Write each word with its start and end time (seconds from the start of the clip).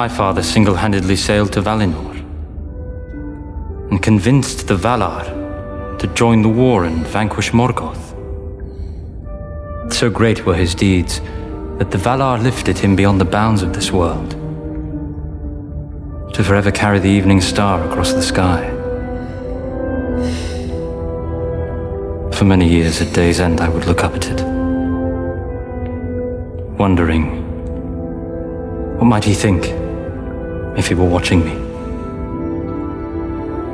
My 0.00 0.08
father 0.08 0.42
single 0.42 0.76
handedly 0.76 1.14
sailed 1.14 1.52
to 1.52 1.60
Valinor 1.60 2.16
and 3.90 4.02
convinced 4.02 4.66
the 4.66 4.74
Valar 4.74 5.98
to 5.98 6.06
join 6.14 6.40
the 6.40 6.48
war 6.48 6.84
and 6.84 7.06
vanquish 7.06 7.50
Morgoth. 7.50 8.14
So 9.92 10.08
great 10.08 10.46
were 10.46 10.54
his 10.54 10.74
deeds 10.74 11.20
that 11.78 11.90
the 11.90 11.98
Valar 11.98 12.42
lifted 12.42 12.78
him 12.78 12.96
beyond 12.96 13.20
the 13.20 13.26
bounds 13.26 13.60
of 13.60 13.74
this 13.74 13.92
world 13.92 14.30
to 16.32 16.42
forever 16.42 16.70
carry 16.70 16.98
the 16.98 17.10
evening 17.10 17.42
star 17.42 17.86
across 17.86 18.14
the 18.14 18.22
sky. 18.22 18.70
For 22.32 22.46
many 22.46 22.66
years 22.66 23.02
at 23.02 23.12
day's 23.12 23.38
end, 23.38 23.60
I 23.60 23.68
would 23.68 23.84
look 23.84 24.02
up 24.02 24.14
at 24.14 24.28
it, 24.28 24.40
wondering 26.78 27.24
what 28.96 29.04
might 29.04 29.24
he 29.24 29.34
think 29.34 29.89
if 30.76 30.88
he 30.88 30.94
were 30.94 31.04
watching 31.08 31.44
me? 31.44 31.54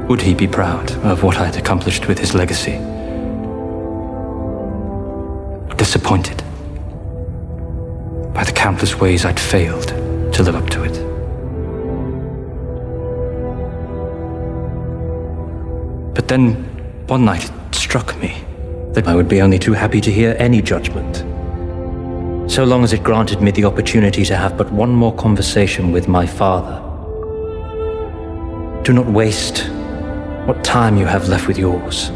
Would 0.08 0.20
he 0.20 0.34
be 0.34 0.46
proud 0.46 0.90
of 1.04 1.22
what 1.22 1.36
I 1.36 1.46
had 1.46 1.56
accomplished 1.56 2.06
with 2.06 2.18
his 2.18 2.34
legacy? 2.34 2.78
Disappointed 5.76 6.42
by 8.32 8.44
the 8.44 8.52
countless 8.54 9.00
ways 9.00 9.24
I'd 9.24 9.40
failed 9.40 9.88
to 10.32 10.42
live 10.42 10.54
up 10.54 10.70
to 10.70 10.84
it. 10.84 10.92
But 16.14 16.28
then, 16.28 16.54
one 17.08 17.24
night, 17.24 17.50
it 17.50 17.74
struck 17.74 18.16
me 18.20 18.44
that 18.92 19.08
I 19.08 19.14
would 19.14 19.28
be 19.28 19.42
only 19.42 19.58
too 19.58 19.72
happy 19.72 20.00
to 20.00 20.10
hear 20.10 20.36
any 20.38 20.62
judgment. 20.62 21.16
So 22.50 22.64
long 22.64 22.84
as 22.84 22.92
it 22.92 23.02
granted 23.02 23.40
me 23.40 23.50
the 23.50 23.64
opportunity 23.64 24.24
to 24.24 24.36
have 24.36 24.56
but 24.56 24.70
one 24.70 24.90
more 24.90 25.14
conversation 25.14 25.90
with 25.90 26.06
my 26.06 26.26
father. 26.26 26.85
Do 28.86 28.92
not 28.92 29.08
waste 29.08 29.66
what 30.46 30.62
time 30.62 30.96
you 30.96 31.06
have 31.06 31.28
left 31.28 31.48
with 31.48 31.58
yours. 31.58 32.06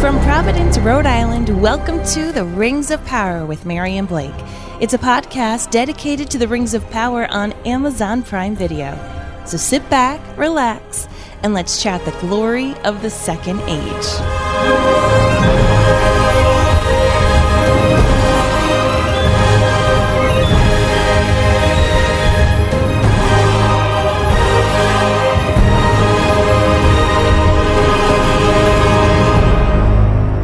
From 0.00 0.20
Providence, 0.24 0.76
Rhode 0.78 1.06
Island, 1.06 1.62
welcome 1.62 2.04
to 2.06 2.32
The 2.32 2.44
Rings 2.44 2.90
of 2.90 3.04
Power 3.04 3.46
with 3.46 3.64
Mary 3.64 3.98
and 3.98 4.08
Blake. 4.08 4.34
It's 4.80 4.94
a 4.94 4.98
podcast 4.98 5.70
dedicated 5.70 6.28
to 6.30 6.38
the 6.38 6.48
Rings 6.48 6.74
of 6.74 6.84
Power 6.90 7.28
on 7.30 7.52
Amazon 7.64 8.24
Prime 8.24 8.56
Video. 8.56 8.98
So 9.46 9.56
sit 9.56 9.88
back, 9.88 10.20
relax, 10.36 11.06
and 11.46 11.54
let's 11.54 11.80
chat 11.80 12.04
the 12.04 12.10
glory 12.18 12.74
of 12.78 13.02
the 13.02 13.08
Second 13.08 13.60
Age. 13.68 14.06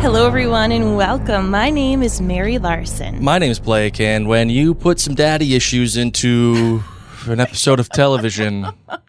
Hello, 0.00 0.24
everyone, 0.24 0.70
and 0.70 0.96
welcome. 0.96 1.50
My 1.50 1.70
name 1.70 2.04
is 2.04 2.20
Mary 2.20 2.58
Larson. 2.58 3.24
My 3.24 3.38
name 3.38 3.50
is 3.50 3.58
Blake, 3.58 3.98
and 3.98 4.28
when 4.28 4.50
you 4.50 4.72
put 4.72 5.00
some 5.00 5.16
daddy 5.16 5.56
issues 5.56 5.96
into 5.96 6.84
an 7.26 7.40
episode 7.40 7.80
of 7.80 7.88
television, 7.88 8.68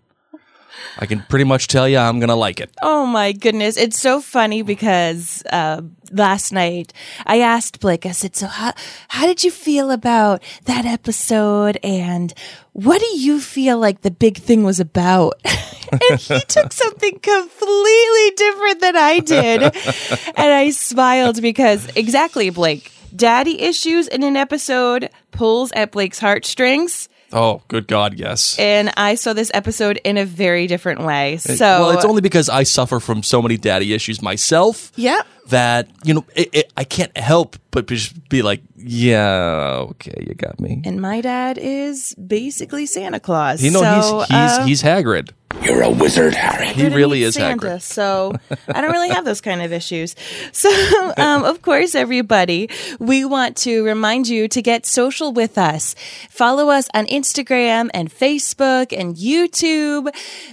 I 0.97 1.05
can 1.05 1.21
pretty 1.29 1.45
much 1.45 1.67
tell 1.67 1.87
you 1.87 1.97
I'm 1.97 2.19
gonna 2.19 2.35
like 2.35 2.59
it. 2.59 2.69
Oh 2.81 3.05
my 3.05 3.31
goodness. 3.31 3.77
It's 3.77 3.99
so 3.99 4.21
funny 4.21 4.61
because 4.61 5.43
uh, 5.51 5.81
last 6.11 6.51
night 6.51 6.93
I 7.25 7.39
asked 7.39 7.79
Blake, 7.79 8.05
I 8.05 8.11
said, 8.11 8.35
So, 8.35 8.47
how, 8.47 8.73
how 9.07 9.25
did 9.25 9.43
you 9.43 9.51
feel 9.51 9.91
about 9.91 10.41
that 10.65 10.85
episode? 10.85 11.79
And 11.83 12.33
what 12.73 12.99
do 12.99 13.17
you 13.17 13.39
feel 13.39 13.77
like 13.77 14.01
the 14.01 14.11
big 14.11 14.37
thing 14.37 14.63
was 14.63 14.79
about? 14.79 15.39
and 15.91 16.19
he 16.19 16.39
took 16.47 16.71
something 16.71 17.19
completely 17.19 18.31
different 18.35 18.81
than 18.81 18.95
I 18.95 19.19
did. 19.19 19.61
and 20.35 20.53
I 20.53 20.69
smiled 20.71 21.41
because 21.41 21.87
exactly, 21.95 22.49
Blake, 22.49 22.91
daddy 23.15 23.61
issues 23.61 24.07
in 24.07 24.23
an 24.23 24.37
episode 24.37 25.09
pulls 25.31 25.71
at 25.73 25.91
Blake's 25.91 26.19
heartstrings. 26.19 27.09
Oh, 27.33 27.63
good 27.67 27.87
God, 27.87 28.13
yes. 28.13 28.57
And 28.59 28.93
I 28.95 29.15
saw 29.15 29.33
this 29.33 29.49
episode 29.53 29.99
in 30.03 30.17
a 30.17 30.25
very 30.25 30.67
different 30.67 31.01
way. 31.01 31.37
So, 31.37 31.55
well, 31.65 31.89
it's 31.89 32.05
only 32.05 32.21
because 32.21 32.47
I 32.47 32.63
suffer 32.63 32.99
from 32.99 33.23
so 33.23 33.41
many 33.41 33.57
daddy 33.57 33.93
issues 33.93 34.21
myself 34.21 34.91
yeah. 34.95 35.23
that 35.47 35.89
you 36.03 36.13
know 36.13 36.25
it, 36.35 36.49
it, 36.53 36.73
I 36.77 36.83
can't 36.83 37.15
help 37.17 37.57
but 37.71 37.87
just 37.87 38.29
be 38.29 38.43
like, 38.43 38.61
yeah, 38.77 39.85
okay, 39.89 40.25
you 40.27 40.35
got 40.35 40.59
me. 40.59 40.81
And 40.85 41.01
my 41.01 41.21
dad 41.21 41.57
is 41.57 42.13
basically 42.15 42.85
Santa 42.85 43.19
Claus. 43.19 43.63
You 43.63 43.71
know, 43.71 43.81
so, 43.81 44.19
he's 44.19 44.27
he's 44.27 44.31
uh, 44.31 44.65
he's 44.65 44.83
Hagrid. 44.83 45.31
You're 45.63 45.83
a 45.83 45.89
wizard, 45.89 46.33
Harry. 46.33 46.67
He 46.67 46.89
really 46.89 47.23
is 47.23 47.35
Santa, 47.35 47.65
Hagrid. 47.65 47.81
So 47.81 48.33
I 48.67 48.81
don't 48.81 48.91
really 48.91 49.09
have 49.09 49.23
those 49.23 49.39
kind 49.39 49.61
of 49.61 49.71
issues. 49.71 50.15
So, 50.51 50.69
um, 51.17 51.43
of 51.43 51.61
course, 51.61 51.95
everybody, 51.95 52.69
we 52.99 53.25
want 53.25 53.57
to 53.57 53.83
remind 53.83 54.27
you 54.27 54.47
to 54.47 54.61
get 54.61 54.85
social 54.85 55.33
with 55.33 55.57
us. 55.57 55.95
Follow 56.29 56.69
us 56.69 56.87
on 56.93 57.05
Instagram 57.07 57.89
and 57.93 58.09
Facebook 58.09 58.97
and 58.97 59.15
YouTube. 59.15 60.09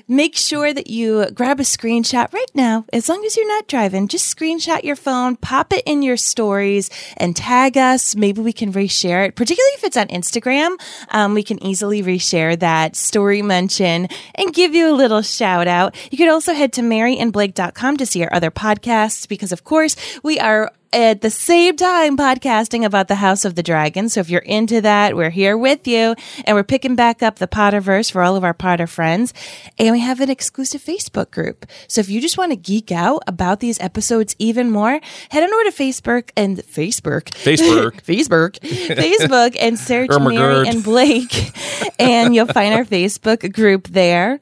Make 0.09 0.37
sure 0.37 0.73
that 0.73 0.89
you 0.89 1.31
grab 1.33 1.61
a 1.61 1.65
screenshot 1.65 2.33
right 2.33 2.51
now. 2.55 2.87
As 2.93 3.09
long 3.09 3.25
as 3.25 3.37
you're 3.37 3.49
not 3.49 3.69
driving, 3.69 4.09
just 4.09 4.35
screenshot 4.35 4.83
your 4.83 4.97
phone, 4.97 5.37
pop 5.37 5.73
it 5.73 5.83
in 5.87 6.03
your 6.03 6.17
stories, 6.17 6.91
and 7.17 7.37
tag 7.37 7.77
us. 7.77 8.17
Maybe 8.17 8.41
we 8.41 8.53
can 8.53 8.73
reshare 8.73 9.27
it, 9.29 9.37
particularly 9.37 9.75
if 9.75 9.85
it's 9.85 9.97
on 9.97 10.09
Instagram. 10.09 10.77
Um, 11.11 11.35
we 11.35 11.43
can 11.43 11.63
easily 11.63 12.03
reshare 12.03 12.59
that 12.59 12.97
story 12.97 13.43
mention 13.43 14.09
and 14.35 14.55
give 14.55 14.75
you 14.75 14.89
a 14.89 15.00
little 15.01 15.23
shout 15.23 15.67
out. 15.67 15.95
You 16.11 16.19
could 16.19 16.29
also 16.29 16.53
head 16.53 16.73
to 16.75 16.83
maryandblake.com 16.83 17.97
to 17.97 18.07
see 18.07 18.23
our 18.23 18.33
other 18.33 18.51
podcasts 18.51 19.27
because, 19.27 19.53
of 19.53 19.65
course, 19.65 19.97
we 20.23 20.39
are 20.39 20.71
at 20.93 21.21
the 21.21 21.31
same 21.31 21.77
time 21.77 22.17
podcasting 22.17 22.85
about 22.85 23.09
the 23.09 23.15
House 23.15 23.45
of 23.45 23.55
the 23.55 23.63
Dragon. 23.63 24.09
So 24.09 24.21
if 24.21 24.29
you're 24.29 24.41
into 24.41 24.81
that, 24.81 25.17
we're 25.17 25.31
here 25.31 25.57
with 25.57 25.87
you 25.87 26.17
and 26.45 26.57
we're 26.57 26.65
picking 26.65 26.97
back 26.97 27.23
up 27.23 27.37
the 27.37 27.47
Potterverse 27.47 28.11
for 28.11 28.23
all 28.23 28.37
of 28.37 28.43
our 28.43 28.55
Potter 28.55 28.87
friends. 28.87 29.33
And 29.79 29.93
we 29.93 30.01
have 30.01 30.21
an 30.21 30.31
exclusive 30.31 30.83
Facebook 30.83 31.31
group. 31.31 31.67
So 31.87 32.01
if 32.01 32.09
you 32.09 32.21
just 32.21 32.37
want 32.37 32.51
to 32.53 32.57
geek 32.57 32.91
out 32.91 33.23
about 33.27 33.61
these 33.61 33.79
episodes 33.81 34.35
even 34.39 34.71
more, 34.71 35.01
head 35.31 35.43
on 35.45 35.53
over 35.53 35.71
to 35.71 35.71
Facebook 35.71 36.31
and 36.37 36.59
Facebook, 36.59 37.31
Facebook. 37.31 38.01
Facebook, 38.11 38.59
Facebook 38.59 39.57
and 39.61 39.79
search 39.79 40.11
Mary 40.11 40.69
and 40.69 40.83
Blake 40.83 41.53
and 42.01 42.35
you'll 42.35 42.47
find 42.47 42.75
our 42.75 42.85
Facebook 42.85 43.53
group 43.53 43.89
there. 43.89 44.41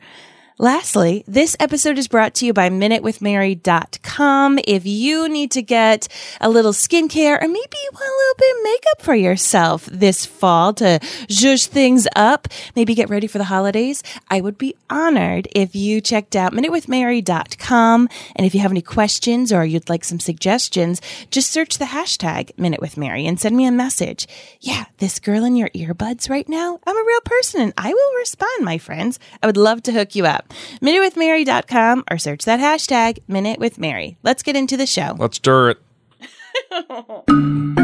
Lastly, 0.60 1.22
this 1.28 1.56
episode 1.60 1.98
is 1.98 2.08
brought 2.08 2.34
to 2.34 2.44
you 2.44 2.52
by 2.52 2.68
MinuteWithMary.com. 2.68 4.58
If 4.66 4.84
you 4.86 5.28
need 5.28 5.52
to 5.52 5.62
get 5.62 6.08
a 6.40 6.48
little 6.48 6.72
skincare 6.72 7.40
or 7.40 7.46
maybe 7.46 7.76
you 7.84 7.90
want 7.92 8.02
a 8.02 8.18
little 8.18 8.34
bit 8.38 8.56
of 8.56 8.62
makeup 8.64 9.02
for 9.02 9.14
yourself 9.14 9.86
this 9.86 10.26
fall 10.26 10.74
to 10.74 10.98
zhuzh 11.28 11.68
things 11.68 12.08
up, 12.16 12.48
maybe 12.74 12.96
get 12.96 13.08
ready 13.08 13.28
for 13.28 13.38
the 13.38 13.44
holidays, 13.44 14.02
I 14.28 14.40
would 14.40 14.58
be 14.58 14.74
honored 14.90 15.46
if 15.54 15.76
you 15.76 16.00
checked 16.00 16.34
out 16.34 16.52
MinuteWithMary.com. 16.52 18.08
And 18.34 18.44
if 18.44 18.52
you 18.52 18.60
have 18.60 18.72
any 18.72 18.82
questions 18.82 19.52
or 19.52 19.64
you'd 19.64 19.88
like 19.88 20.02
some 20.02 20.18
suggestions, 20.18 21.00
just 21.30 21.52
search 21.52 21.78
the 21.78 21.84
hashtag 21.84 22.52
MinuteWithMary 22.56 23.28
and 23.28 23.38
send 23.38 23.56
me 23.56 23.64
a 23.64 23.70
message. 23.70 24.26
Yeah, 24.60 24.86
this 24.96 25.20
girl 25.20 25.44
in 25.44 25.54
your 25.54 25.68
earbuds 25.68 26.28
right 26.28 26.48
now, 26.48 26.80
I'm 26.84 26.96
a 26.96 27.06
real 27.06 27.20
person 27.20 27.60
and 27.60 27.72
I 27.78 27.94
will 27.94 28.14
respond, 28.16 28.64
my 28.64 28.78
friends. 28.78 29.20
I 29.40 29.46
would 29.46 29.56
love 29.56 29.84
to 29.84 29.92
hook 29.92 30.16
you 30.16 30.26
up. 30.26 30.47
MinuteWithMary.com 30.80 32.04
or 32.10 32.18
search 32.18 32.44
that 32.44 32.60
hashtag 32.60 33.18
Minute 33.28 33.58
with 33.58 33.78
Mary. 33.78 34.16
Let's 34.22 34.42
get 34.42 34.56
into 34.56 34.76
the 34.76 34.86
show. 34.86 35.16
Let's 35.18 35.38
do 35.38 35.68
it. 35.68 35.78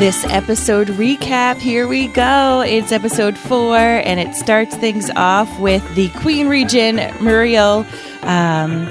This 0.00 0.24
episode 0.24 0.88
recap, 0.88 1.58
here 1.58 1.86
we 1.86 2.06
go. 2.06 2.62
It's 2.62 2.90
episode 2.90 3.36
four, 3.36 3.76
and 3.76 4.18
it 4.18 4.34
starts 4.34 4.74
things 4.76 5.10
off 5.10 5.60
with 5.60 5.86
the 5.94 6.08
Queen 6.20 6.48
Regent, 6.48 7.20
Muriel, 7.20 7.84
um, 8.22 8.90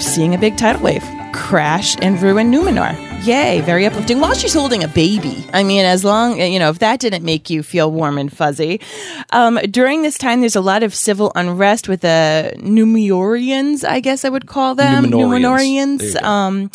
seeing 0.00 0.34
a 0.34 0.38
big 0.38 0.56
tidal 0.56 0.80
wave 0.80 1.04
crash 1.34 1.94
and 2.00 2.22
ruin 2.22 2.50
Numenor. 2.50 2.96
Yay, 3.26 3.60
very 3.60 3.84
uplifting. 3.84 4.18
While 4.18 4.32
she's 4.32 4.54
holding 4.54 4.82
a 4.82 4.88
baby. 4.88 5.46
I 5.52 5.62
mean, 5.62 5.84
as 5.84 6.04
long, 6.04 6.40
you 6.40 6.58
know, 6.58 6.70
if 6.70 6.78
that 6.78 6.98
didn't 6.98 7.22
make 7.22 7.50
you 7.50 7.62
feel 7.62 7.92
warm 7.92 8.16
and 8.16 8.34
fuzzy. 8.34 8.80
Um, 9.28 9.58
during 9.70 10.00
this 10.00 10.16
time, 10.16 10.40
there's 10.40 10.56
a 10.56 10.62
lot 10.62 10.82
of 10.82 10.94
civil 10.94 11.32
unrest 11.34 11.86
with 11.86 12.00
the 12.00 12.54
Numenoreans, 12.60 13.86
I 13.86 14.00
guess 14.00 14.24
I 14.24 14.30
would 14.30 14.46
call 14.46 14.74
them. 14.74 15.04
Numenorians. 15.04 16.18
Go. 16.18 16.26
Um, 16.26 16.70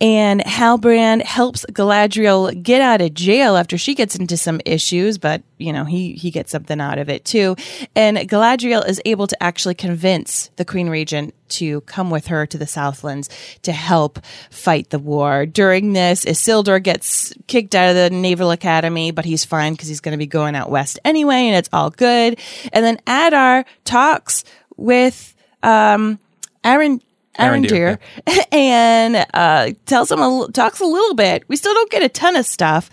and 0.00 0.40
Halbrand 0.40 1.22
helps 1.22 1.64
Galadriel 1.66 2.62
get 2.62 2.80
out 2.80 3.00
of 3.00 3.14
jail 3.14 3.56
after 3.56 3.78
she 3.78 3.94
gets 3.94 4.16
into 4.16 4.36
some 4.36 4.60
issues, 4.64 5.18
but 5.18 5.42
you 5.56 5.72
know, 5.72 5.84
he 5.84 6.12
he 6.12 6.30
gets 6.30 6.50
something 6.50 6.80
out 6.80 6.98
of 6.98 7.08
it 7.08 7.24
too. 7.24 7.54
And 7.94 8.18
Galadriel 8.18 8.86
is 8.86 9.00
able 9.04 9.28
to 9.28 9.40
actually 9.42 9.76
convince 9.76 10.50
the 10.56 10.64
Queen 10.64 10.88
Regent 10.88 11.32
to 11.50 11.80
come 11.82 12.10
with 12.10 12.26
her 12.26 12.44
to 12.44 12.58
the 12.58 12.66
Southlands 12.66 13.28
to 13.62 13.70
help 13.70 14.18
fight 14.50 14.90
the 14.90 14.98
war. 14.98 15.46
During 15.46 15.92
this, 15.92 16.24
Isildur 16.24 16.82
gets 16.82 17.32
kicked 17.46 17.76
out 17.76 17.90
of 17.90 17.94
the 17.94 18.10
Naval 18.10 18.50
Academy, 18.50 19.12
but 19.12 19.24
he's 19.24 19.44
fine 19.44 19.74
because 19.74 19.88
he's 19.88 20.00
going 20.00 20.12
to 20.12 20.18
be 20.18 20.26
going 20.26 20.56
out 20.56 20.70
west 20.70 20.98
anyway, 21.04 21.46
and 21.46 21.56
it's 21.56 21.70
all 21.72 21.90
good. 21.90 22.40
And 22.72 22.84
then 22.84 22.98
Adar 23.06 23.64
talks 23.84 24.44
with 24.76 25.36
um 25.62 26.18
Aaron 26.64 27.00
Arondir, 27.38 27.98
Arondir 28.26 28.44
and 28.52 29.26
uh, 29.34 29.70
tells 29.86 30.10
him 30.10 30.20
a, 30.20 30.48
talks 30.52 30.80
a 30.80 30.84
little 30.84 31.14
bit. 31.14 31.44
We 31.48 31.56
still 31.56 31.74
don't 31.74 31.90
get 31.90 32.02
a 32.02 32.08
ton 32.08 32.36
of 32.36 32.46
stuff, 32.46 32.90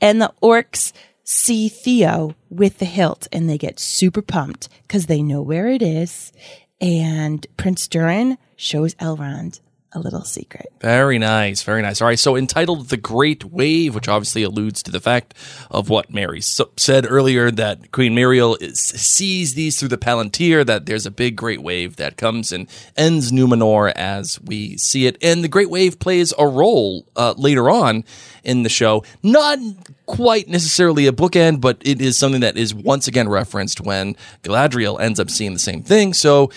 and 0.00 0.20
the 0.20 0.32
orcs 0.42 0.92
see 1.24 1.68
Theo 1.68 2.34
with 2.48 2.78
the 2.78 2.84
hilt, 2.84 3.28
and 3.32 3.48
they 3.48 3.58
get 3.58 3.78
super 3.78 4.22
pumped 4.22 4.68
because 4.82 5.06
they 5.06 5.22
know 5.22 5.42
where 5.42 5.68
it 5.68 5.82
is. 5.82 6.32
And 6.80 7.46
Prince 7.56 7.86
Durin 7.88 8.38
shows 8.56 8.94
Elrond 8.96 9.60
a 9.92 9.98
little 9.98 10.24
secret. 10.24 10.72
Very 10.80 11.18
nice, 11.18 11.62
very 11.62 11.82
nice. 11.82 12.00
All 12.00 12.08
right, 12.08 12.18
so 12.18 12.36
entitled 12.36 12.88
"The 12.88 12.96
Great 12.96 13.44
Wave," 13.44 13.94
which 13.94 14.08
obviously 14.08 14.42
alludes 14.42 14.82
to 14.84 14.90
the 14.90 15.00
fact 15.00 15.34
of 15.70 15.88
what 15.88 16.10
Mary 16.10 16.40
so- 16.40 16.70
said 16.76 17.06
earlier 17.08 17.50
that 17.50 17.90
Queen 17.90 18.14
Muriel 18.14 18.56
is, 18.56 18.78
sees 18.78 19.54
these 19.54 19.78
through 19.78 19.88
the 19.88 19.98
Palantir. 19.98 20.64
That 20.64 20.86
there's 20.86 21.06
a 21.06 21.10
big 21.10 21.36
great 21.36 21.62
wave 21.62 21.96
that 21.96 22.16
comes 22.16 22.52
and 22.52 22.68
ends 22.96 23.32
Numenor 23.32 23.92
as 23.96 24.40
we 24.40 24.76
see 24.76 25.06
it, 25.06 25.18
and 25.22 25.42
the 25.42 25.48
Great 25.48 25.70
Wave 25.70 25.98
plays 25.98 26.32
a 26.38 26.46
role 26.46 27.06
uh, 27.16 27.34
later 27.36 27.68
on 27.68 28.04
in 28.44 28.62
the 28.62 28.68
show. 28.68 29.04
Not 29.22 29.58
quite 30.06 30.48
necessarily 30.48 31.06
a 31.06 31.12
bookend, 31.12 31.60
but 31.60 31.78
it 31.80 32.00
is 32.00 32.18
something 32.18 32.40
that 32.40 32.56
is 32.56 32.74
once 32.74 33.08
again 33.08 33.28
referenced 33.28 33.80
when 33.80 34.16
Galadriel 34.42 35.00
ends 35.00 35.20
up 35.20 35.30
seeing 35.30 35.52
the 35.52 35.58
same 35.58 35.82
thing. 35.82 36.14
So 36.14 36.50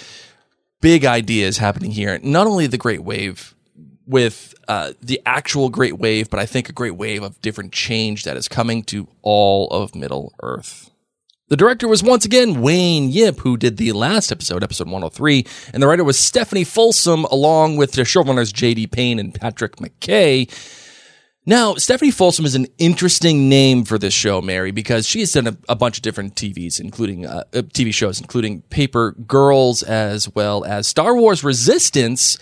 big 0.84 1.06
ideas 1.06 1.58
happening 1.58 1.92
here. 1.92 2.20
Not 2.22 2.46
only 2.46 2.68
the 2.68 2.78
Great 2.78 3.04
Wave 3.04 3.56
with 4.06 4.54
uh, 4.68 4.92
the 5.02 5.22
actual 5.26 5.70
Great 5.70 5.98
Wave, 5.98 6.30
but 6.30 6.42
I 6.42 6.46
think 6.46 6.68
a 6.68 6.74
great 6.74 6.98
wave 6.98 7.24
of 7.24 7.42
different 7.42 7.72
change 7.72 8.26
that 8.26 8.36
is 8.36 8.50
coming 8.50 8.84
to 8.84 9.08
all 9.22 9.70
of 9.70 9.96
Middle 9.96 10.34
Earth. 10.44 10.92
The 11.48 11.56
director 11.56 11.88
was 11.88 12.04
once 12.04 12.26
again 12.26 12.62
Wayne 12.62 13.10
Yip, 13.10 13.40
who 13.40 13.56
did 13.56 13.78
the 13.78 13.94
last 13.94 14.30
episode, 14.32 14.62
episode 14.62 14.88
103, 14.88 15.46
and 15.74 15.82
the 15.82 15.88
writer 15.88 16.04
was 16.04 16.20
Stephanie 16.20 16.66
Folsom, 16.66 17.24
along 17.26 17.78
with 17.78 17.94
the 17.94 18.02
showrunners 18.02 18.54
J.D. 18.54 18.88
Payne 18.88 19.20
and 19.20 19.34
Patrick 19.34 19.78
McKay. 19.78 20.50
Now, 21.46 21.76
Stephanie 21.76 22.12
Folsom 22.12 22.46
is 22.46 22.56
an 22.56 22.68
interesting 22.78 23.50
name 23.50 23.84
for 23.84 23.98
this 23.98 24.14
show, 24.14 24.42
Mary, 24.42 24.72
because 24.72 25.06
she 25.06 25.20
has 25.20 25.34
done 25.34 25.48
a, 25.48 25.58
a 25.68 25.76
bunch 25.76 25.98
of 25.98 26.02
different 26.02 26.36
TVs, 26.36 26.80
including 26.80 27.26
uh, 27.26 27.44
uh 27.54 27.64
TV 27.64 27.94
shows, 27.94 28.22
including 28.22 28.62
Paper 28.64 29.12
Girls, 29.28 29.84
as 29.84 30.34
well 30.34 30.64
as 30.64 30.88
Star 30.88 31.16
Wars 31.16 31.44
Resistance. 31.44 32.38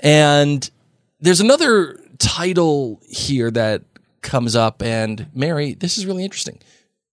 And 0.00 0.70
there's 1.18 1.40
another 1.40 1.98
title 2.18 3.00
here 3.08 3.50
that 3.50 3.84
comes 4.20 4.54
up, 4.54 4.82
and 4.82 5.28
Mary, 5.34 5.72
this 5.72 5.96
is 5.96 6.04
really 6.04 6.24
interesting. 6.24 6.58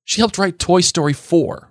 She 0.03 0.19
helped 0.19 0.38
write 0.38 0.59
Toy 0.59 0.81
Story 0.81 1.13
4. 1.13 1.69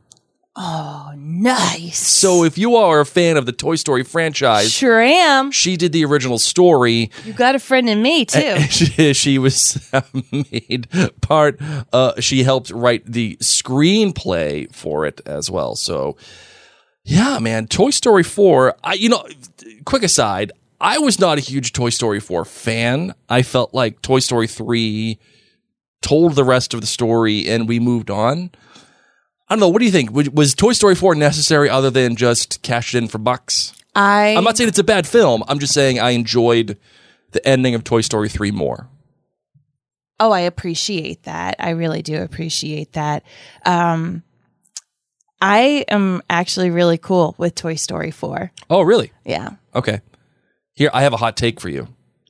Oh, 0.61 1.13
nice. 1.17 1.99
So 1.99 2.43
if 2.43 2.59
you 2.59 2.75
are 2.75 2.99
a 2.99 3.07
fan 3.07 3.37
of 3.37 3.47
the 3.47 3.53
Toy 3.53 3.77
Story 3.77 4.03
franchise, 4.03 4.73
Sure 4.73 5.01
am. 5.01 5.53
she 5.53 5.77
did 5.77 5.93
the 5.93 6.05
original 6.05 6.37
story. 6.41 7.13
You 7.25 7.33
got 7.33 7.55
a 7.55 7.61
friend 7.61 7.89
in 7.89 8.03
me 8.03 8.25
too. 8.25 8.59
she, 8.71 9.13
she 9.15 9.39
was 9.39 9.89
made 10.33 10.89
part. 11.21 11.61
Uh, 11.93 12.21
she 12.21 12.43
helped 12.43 12.71
write 12.71 13.05
the 13.07 13.37
screenplay 13.37 14.75
for 14.75 15.07
it 15.07 15.21
as 15.27 15.49
well. 15.49 15.77
So, 15.77 16.17
yeah, 17.05 17.39
man, 17.39 17.69
Toy 17.69 17.91
Story 17.91 18.25
four. 18.25 18.75
I, 18.83 18.95
you 18.95 19.09
know, 19.11 19.25
quick 19.85 20.03
aside, 20.03 20.51
I 20.81 20.99
was 20.99 21.21
not 21.21 21.39
a 21.39 21.41
huge 21.41 21.73
Toy 21.73 21.91
Story 21.91 22.19
four 22.19 22.45
fan. 22.45 23.15
I 23.29 23.43
felt 23.43 23.73
like 23.75 24.03
Toy 24.03 24.19
Story 24.19 24.49
three 24.49 25.21
told 26.03 26.35
the 26.35 26.45
rest 26.45 26.75
of 26.75 26.81
the 26.81 26.87
story, 26.89 27.49
and 27.49 27.69
we 27.69 27.79
moved 27.79 28.11
on. 28.11 28.51
I 29.49 29.55
don't 29.55 29.61
know. 29.61 29.69
What 29.69 29.79
do 29.79 29.87
you 29.87 29.91
think? 29.93 30.11
Was, 30.12 30.55
Toy 30.55 30.73
Story 30.73 30.95
four 30.95 31.15
necessary 31.15 31.71
other 31.71 31.91
than 31.91 32.17
just 32.17 32.62
cash 32.62 32.95
it 32.95 32.99
in 32.99 33.09
for 33.09 33.19
bucks? 33.19 33.73
I 33.95 34.35
I'm 34.37 34.45
not 34.45 34.56
saying 34.56 34.69
it's 34.69 34.79
a 34.79 34.85
bad 34.85 35.06
film. 35.06 35.43
I'm 35.49 35.59
just 35.59 35.73
saying 35.73 35.99
I 35.99 36.11
enjoyed 36.11 36.79
the 37.33 37.47
ending 37.47 37.75
of 37.75 37.83
Toy 37.85 38.03
Story 38.03 38.29
3 38.29 38.50
more. 38.50 38.89
Oh, 40.21 40.33
I 40.33 40.41
appreciate 40.41 41.23
that. 41.25 41.56
I 41.59 41.71
really 41.71 42.03
do 42.03 42.21
appreciate 42.21 42.93
that. 42.95 43.23
Um, 43.65 44.23
I 45.41 45.85
am 45.89 46.23
actually 46.29 46.71
really 46.71 46.99
cool 46.99 47.35
with 47.39 47.55
Toy 47.55 47.77
Story 47.77 48.11
4. 48.11 48.50
Oh, 48.69 48.83
really? 48.83 49.12
Yeah. 49.25 49.50
Okay. 49.75 50.00
Here, 50.75 50.91
I 50.93 51.03
have 51.03 51.12
a 51.12 51.19
hot 51.19 51.37
take 51.37 51.61
for 51.61 51.69
you. 51.69 51.89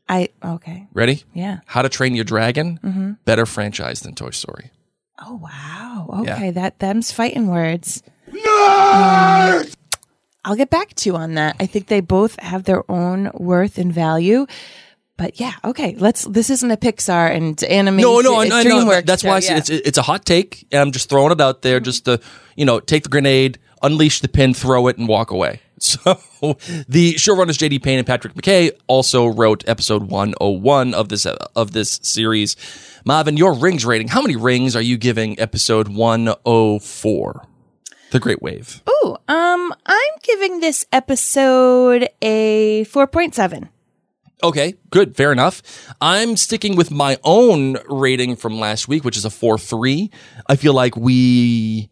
I, 0.09 0.29
okay. 0.44 0.87
Ready? 0.93 1.25
Yeah. 1.35 1.61
How 1.67 1.82
to 1.82 1.88
Train 1.88 2.15
Your 2.15 2.25
Dragon, 2.25 3.19
better 3.25 3.47
franchise 3.47 4.00
than 4.00 4.15
Toy 4.15 4.31
Story. 4.31 4.70
Oh, 5.20 5.37
wow. 5.37 6.23
Yeah. 6.25 6.35
Okay. 6.35 6.50
That, 6.53 6.79
them's 6.79 7.11
fighting 7.12 7.49
words. 7.49 8.03
Um, 8.29 9.65
I'll 10.44 10.56
get 10.56 10.70
back 10.70 10.94
to 10.94 11.11
you 11.11 11.17
on 11.17 11.35
that. 11.35 11.56
I 11.59 11.67
think 11.67 11.88
they 11.88 12.00
both 12.00 12.38
have 12.41 12.65
their 12.65 12.88
own 12.91 13.31
worth 13.35 13.79
and 13.79 13.93
value. 13.93 14.47
But 15.17 15.41
yeah, 15.41 15.55
okay. 15.65 15.97
Let's. 15.99 16.25
This 16.25 16.49
isn't 16.49 16.70
a 16.70 16.76
Pixar 16.76 17.35
and 17.35 17.61
animated. 17.65 18.06
No, 18.06 18.20
no, 18.20 18.44
no, 18.44 18.62
no. 18.62 18.62
DreamWorks 18.62 19.05
That's 19.05 19.23
show, 19.23 19.31
why 19.31 19.37
I 19.37 19.41
said 19.41 19.53
yeah. 19.55 19.59
it's, 19.59 19.70
it's 19.70 19.99
a 19.99 20.03
hot 20.03 20.25
take, 20.25 20.65
and 20.70 20.81
I'm 20.81 20.93
just 20.93 21.09
throwing 21.09 21.32
it 21.32 21.41
out 21.41 21.62
there 21.62 21.81
just 21.81 22.05
to, 22.05 22.20
you 22.55 22.65
know, 22.65 22.79
take 22.79 23.03
the 23.03 23.09
grenade, 23.09 23.59
unleash 23.82 24.20
the 24.20 24.29
pin, 24.29 24.55
throw 24.55 24.87
it, 24.87 24.97
and 24.97 25.09
walk 25.09 25.32
away. 25.32 25.61
So 25.89 26.19
the 26.89 27.15
showrunners 27.15 27.59
JD 27.59 27.83
Payne 27.83 27.99
and 27.99 28.07
Patrick 28.07 28.35
McKay 28.35 28.71
also 28.87 29.27
wrote 29.27 29.67
episode 29.69 30.05
101 30.05 30.95
of 30.95 31.09
this 31.09 31.27
of 31.27 31.73
this 31.73 32.01
series. 32.03 32.57
Marvin, 33.05 33.37
your 33.37 33.55
rings 33.55 33.85
rating. 33.85 34.09
How 34.09 34.21
many 34.21 34.37
rings 34.37 34.77
are 34.77 34.83
you 34.83 34.99
giving 34.99 35.39
episode 35.41 35.89
104? 35.89 37.47
The 38.11 38.21
Great 38.21 38.43
Wave. 38.43 38.83
Oh, 38.87 39.19
um, 39.29 39.75
I'm 39.87 40.13
giving 40.23 40.61
this 40.61 40.85
episode 40.93 42.09
a 42.23 42.85
4.7. 42.87 43.69
Okay, 44.43 44.75
good, 44.91 45.17
fair 45.17 45.32
enough. 45.32 45.63
I'm 46.01 46.37
sticking 46.37 46.77
with 46.77 46.91
my 46.91 47.19
own 47.25 47.77
rating 47.89 48.37
from 48.37 48.58
last 48.58 48.89
week, 48.89 49.05
which 49.05 49.17
is 49.17 49.25
a 49.25 49.31
4 49.31 49.58
3. 49.58 50.11
I 50.47 50.56
feel 50.56 50.75
like 50.75 50.97
we 50.97 51.91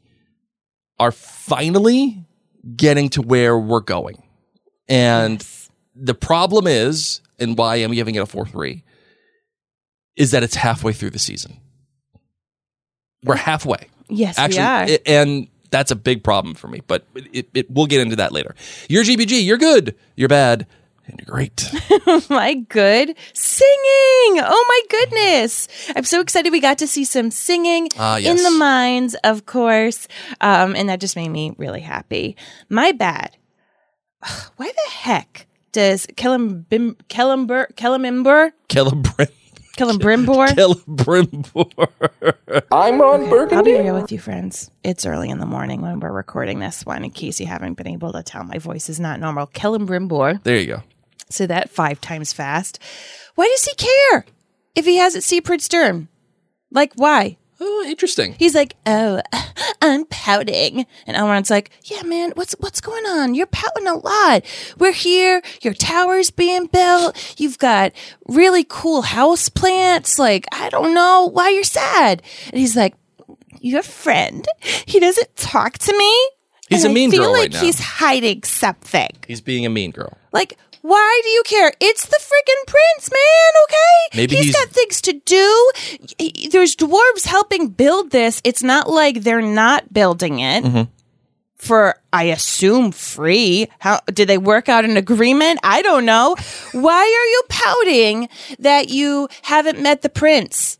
are 0.99 1.13
finally 1.13 2.26
getting 2.75 3.09
to 3.11 3.23
where 3.23 3.59
we're 3.59 3.81
going. 3.81 4.23
And 4.89 5.47
the 5.95 6.15
problem 6.15 6.67
is, 6.67 7.21
and 7.39 7.57
why 7.57 7.77
I'm 7.77 7.93
giving 7.93 8.15
it 8.15 8.21
a 8.21 8.27
4 8.27 8.47
3, 8.47 8.83
is 10.17 10.31
that 10.31 10.43
it's 10.43 10.55
halfway 10.55 10.93
through 10.93 11.11
the 11.11 11.19
season. 11.19 11.61
We're 13.25 13.37
halfway. 13.37 13.89
Yes, 14.09 14.39
Actually, 14.39 14.59
we 14.59 14.65
are. 14.65 14.85
it- 14.89 15.03
and 15.07 15.49
that's 15.71 15.91
a 15.91 15.97
big 15.97 16.23
problem 16.23 16.55
for 16.55 16.69
me, 16.69 16.81
but 16.87 17.05
it, 17.33 17.49
it, 17.53 17.71
we'll 17.71 17.87
get 17.87 18.01
into 18.01 18.17
that 18.17 18.33
later. 18.33 18.55
You're 18.89 19.03
GBG, 19.05 19.45
you're 19.45 19.59
good, 19.59 19.97
you're 20.15 20.29
bad, 20.29 20.67
and 21.09 21.25
great. 21.27 21.71
my 22.31 22.55
good 22.55 23.15
singing. 23.33 24.41
Oh 24.43 24.65
my 24.69 24.81
goodness. 24.99 25.69
I'm 25.95 26.05
so 26.05 26.21
excited 26.21 26.53
we 26.53 26.61
got 26.61 26.79
to 26.79 26.87
see 26.87 27.05
some 27.05 27.31
singing 27.31 27.89
Ah, 27.99 28.17
yes. 28.17 28.39
in 28.39 28.43
the 28.45 28.59
mines, 28.59 29.15
of 29.25 29.47
course. 29.47 30.09
Um, 30.41 30.75
and 30.77 30.89
that 30.89 31.01
just 31.01 31.17
made 31.17 31.29
me 31.29 31.55
really 31.59 31.81
happy. 31.81 32.37
My 32.69 32.93
bad. 32.93 33.37
Ugh, 34.23 34.51
Why 34.57 34.67
the 34.67 34.91
heck 34.93 35.47
does 35.73 36.07
Kellam 36.17 36.65
Kellamber 37.09 37.73
Kellamimber 37.75 38.53
Celebrim. 38.69 39.29
Kellambrimbor? 39.77 40.49
Celebrimbor. 40.57 42.63
I'm 42.73 43.03
on 43.03 43.29
Burgundy. 43.29 43.57
I'll 43.57 43.63
be 43.63 43.79
real 43.85 43.95
with 44.01 44.11
you, 44.11 44.19
friends. 44.19 44.71
It's 44.83 45.05
early 45.05 45.29
in 45.29 45.39
the 45.39 45.45
morning 45.45 45.83
when 45.83 46.01
we're 46.01 46.13
recording 46.13 46.61
this 46.61 46.87
one, 46.87 47.05
in 47.05 47.11
case 47.11 47.39
you 47.41 47.47
haven't 47.47 47.75
been 47.75 47.87
able 47.89 48.11
to 48.15 48.23
tell 48.23 48.43
my 48.43 48.57
voice 48.59 48.89
is 48.89 48.99
not 48.99 49.21
normal. 49.21 49.49
Kellambrimbor. 49.49 50.43
There 50.45 50.57
you 50.59 50.67
go. 50.67 50.83
Say 51.31 51.47
that 51.47 51.71
five 51.71 52.01
times 52.01 52.33
fast. 52.33 52.79
Why 53.35 53.47
does 53.49 53.65
he 53.65 53.75
care 53.75 54.25
if 54.75 54.85
he 54.85 54.97
hasn't 54.97 55.25
seen 55.25 55.43
Prince 55.43 55.69
Durin? 55.69 56.09
Like, 56.71 56.93
why? 56.95 57.37
Oh, 57.59 57.85
interesting. 57.87 58.35
He's 58.39 58.55
like, 58.55 58.77
"Oh, 58.85 59.23
I'm 59.83 60.05
pouting," 60.07 60.85
and 61.07 61.17
Elrond's 61.17 61.51
like, 61.51 61.71
"Yeah, 61.85 62.03
man, 62.03 62.33
what's 62.35 62.55
what's 62.61 62.83
going 62.83 63.05
on? 63.07 63.35
You're 63.35 63.47
pouting 63.47 63.87
a 63.87 63.95
lot. 63.97 64.45
We're 64.79 64.93
here. 64.93 65.41
Your 65.63 65.73
tower's 65.73 66.31
being 66.31 66.67
built. 66.67 67.35
You've 67.39 67.59
got 67.59 67.93
really 68.29 68.65
cool 68.69 69.03
house 69.03 69.49
plants. 69.49 70.19
Like, 70.19 70.45
I 70.53 70.69
don't 70.69 70.93
know 70.93 71.31
why 71.33 71.49
you're 71.49 71.65
sad." 71.65 72.23
And 72.49 72.61
he's 72.61 72.77
like, 72.77 72.95
"Your 73.61 73.83
friend. 73.83 74.47
He 74.61 75.01
doesn't 75.01 75.35
talk 75.37 75.79
to 75.79 75.97
me. 75.97 76.31
He's 76.69 76.85
and 76.85 76.91
a 76.91 76.95
mean 76.95 77.09
I 77.09 77.13
feel 77.13 77.23
girl 77.23 77.33
like 77.33 77.41
right 77.41 77.53
now. 77.55 77.61
He's 77.61 77.81
hiding 77.81 78.43
something. 78.43 79.11
He's 79.27 79.41
being 79.41 79.65
a 79.65 79.71
mean 79.71 79.93
girl. 79.93 80.19
Like." 80.33 80.59
Why 80.87 81.21
do 81.25 81.29
you 81.31 81.43
care? 81.47 81.73
It's 81.81 82.07
the 82.07 82.19
freaking 82.21 82.67
prince, 82.67 83.11
man, 83.11 83.63
okay? 83.65 84.17
Maybe 84.17 84.37
he's 84.37 84.45
he's- 84.47 84.57
got 84.57 84.69
things 84.73 85.01
to 85.03 85.13
do. 85.15 85.71
He- 86.19 86.49
There's 86.49 86.77
dwarves 86.77 87.27
helping 87.27 87.69
build 87.69 88.11
this. 88.11 88.41
It's 88.45 88.63
not 88.63 88.89
like 88.89 89.23
they're 89.23 89.43
not 89.43 89.93
building 89.93 90.39
it 90.39 90.65
Mm-hmm. 90.65 90.83
for, 91.57 91.97
I 92.13 92.25
assume, 92.25 92.93
free. 92.93 93.69
How 93.81 94.01
did 94.13 94.29
they 94.29 94.39
work 94.39 94.69
out 94.69 94.85
an 94.85 94.97
agreement? 94.97 95.59
I 95.65 95.83
don't 95.83 96.05
know. 96.05 96.37
Why 96.73 97.01
are 97.03 97.29
you 97.35 97.43
pouting 97.49 98.29
that 98.61 98.89
you 98.89 99.29
haven't 99.43 99.81
met 99.81 100.03
the 100.03 100.09
prince? 100.09 100.79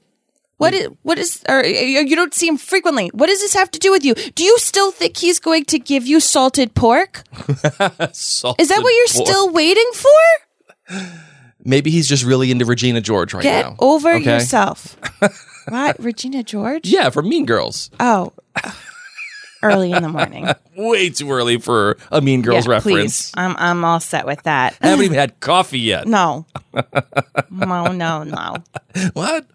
What 0.59 0.73
is, 0.73 0.89
what 1.03 1.19
is, 1.19 1.43
or 1.49 1.63
you 1.65 2.17
don't 2.17 2.33
see 2.33 2.49
him 2.49 2.57
frequently. 2.57 3.09
What 3.13 3.27
does 3.27 3.41
this 3.41 3.53
have 3.55 3.71
to 3.73 3.79
do 3.79 3.91
with 3.93 4.05
you? 4.05 4.15
Do 4.15 4.43
you 4.43 4.59
still 4.59 4.91
think 4.91 5.19
he's 5.19 5.39
going 5.39 5.65
to 5.67 5.79
give 5.79 6.07
you 6.07 6.19
salted 6.19 6.75
pork? 6.75 7.25
salted 8.13 8.63
Is 8.63 8.69
that 8.69 8.83
what 8.83 8.95
you're 8.95 9.07
still 9.07 9.51
waiting 9.51 9.91
for? 9.93 10.99
Maybe 11.63 11.91
he's 11.91 12.09
just 12.09 12.25
really 12.25 12.51
into 12.51 12.65
Regina 12.65 13.01
George 13.03 13.35
right 13.35 13.43
Get 13.43 13.65
now. 13.65 13.71
Get 13.73 13.83
over 13.83 14.15
Okay? 14.15 14.35
yourself. 14.35 14.97
what? 15.69 15.99
Regina 15.99 16.43
George? 16.43 16.87
Yeah, 16.89 17.11
for 17.11 17.23
Mean 17.23 17.45
Girls. 17.45 17.91
Oh, 18.01 18.33
early 19.67 19.93
in 19.93 20.03
the 20.03 20.09
morning. 20.09 20.49
Way 20.77 21.11
too 21.11 21.31
early 21.31 21.59
for 21.59 21.97
a 22.11 22.21
Mean 22.21 22.43
Girls 22.43 22.67
yeah, 22.67 22.73
reference. 22.73 23.31
please. 23.31 23.33
I'm 23.35 23.57
I'm 23.59 23.85
all 23.85 24.01
set 24.01 24.27
with 24.27 24.43
that. 24.45 24.77
I 24.81 24.89
haven't 24.89 25.05
even 25.05 25.19
had 25.19 25.41
coffee 25.41 25.81
yet. 25.81 26.07
No, 26.07 26.47
no, 27.51 27.93
no, 27.93 28.23
no. 28.23 28.57
What? 29.15 29.47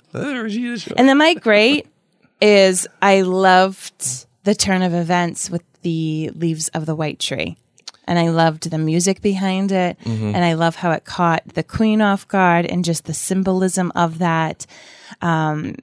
And 0.97 1.07
then 1.07 1.17
my 1.17 1.33
great 1.35 1.87
is 2.41 2.87
I 3.01 3.21
loved 3.21 4.25
the 4.43 4.55
turn 4.55 4.81
of 4.81 4.93
events 4.93 5.49
with 5.49 5.63
the 5.83 6.31
leaves 6.35 6.67
of 6.69 6.85
the 6.85 6.95
white 6.95 7.19
tree. 7.19 7.57
And 8.05 8.17
I 8.19 8.29
loved 8.29 8.69
the 8.69 8.77
music 8.77 9.21
behind 9.21 9.71
it. 9.71 9.97
Mm-hmm. 10.03 10.35
And 10.35 10.43
I 10.43 10.53
love 10.53 10.75
how 10.75 10.91
it 10.91 11.05
caught 11.05 11.43
the 11.53 11.63
queen 11.63 12.01
off 12.01 12.27
guard 12.27 12.65
and 12.65 12.83
just 12.83 13.05
the 13.05 13.13
symbolism 13.13 13.91
of 13.95 14.19
that. 14.19 14.65
Um, 15.21 15.75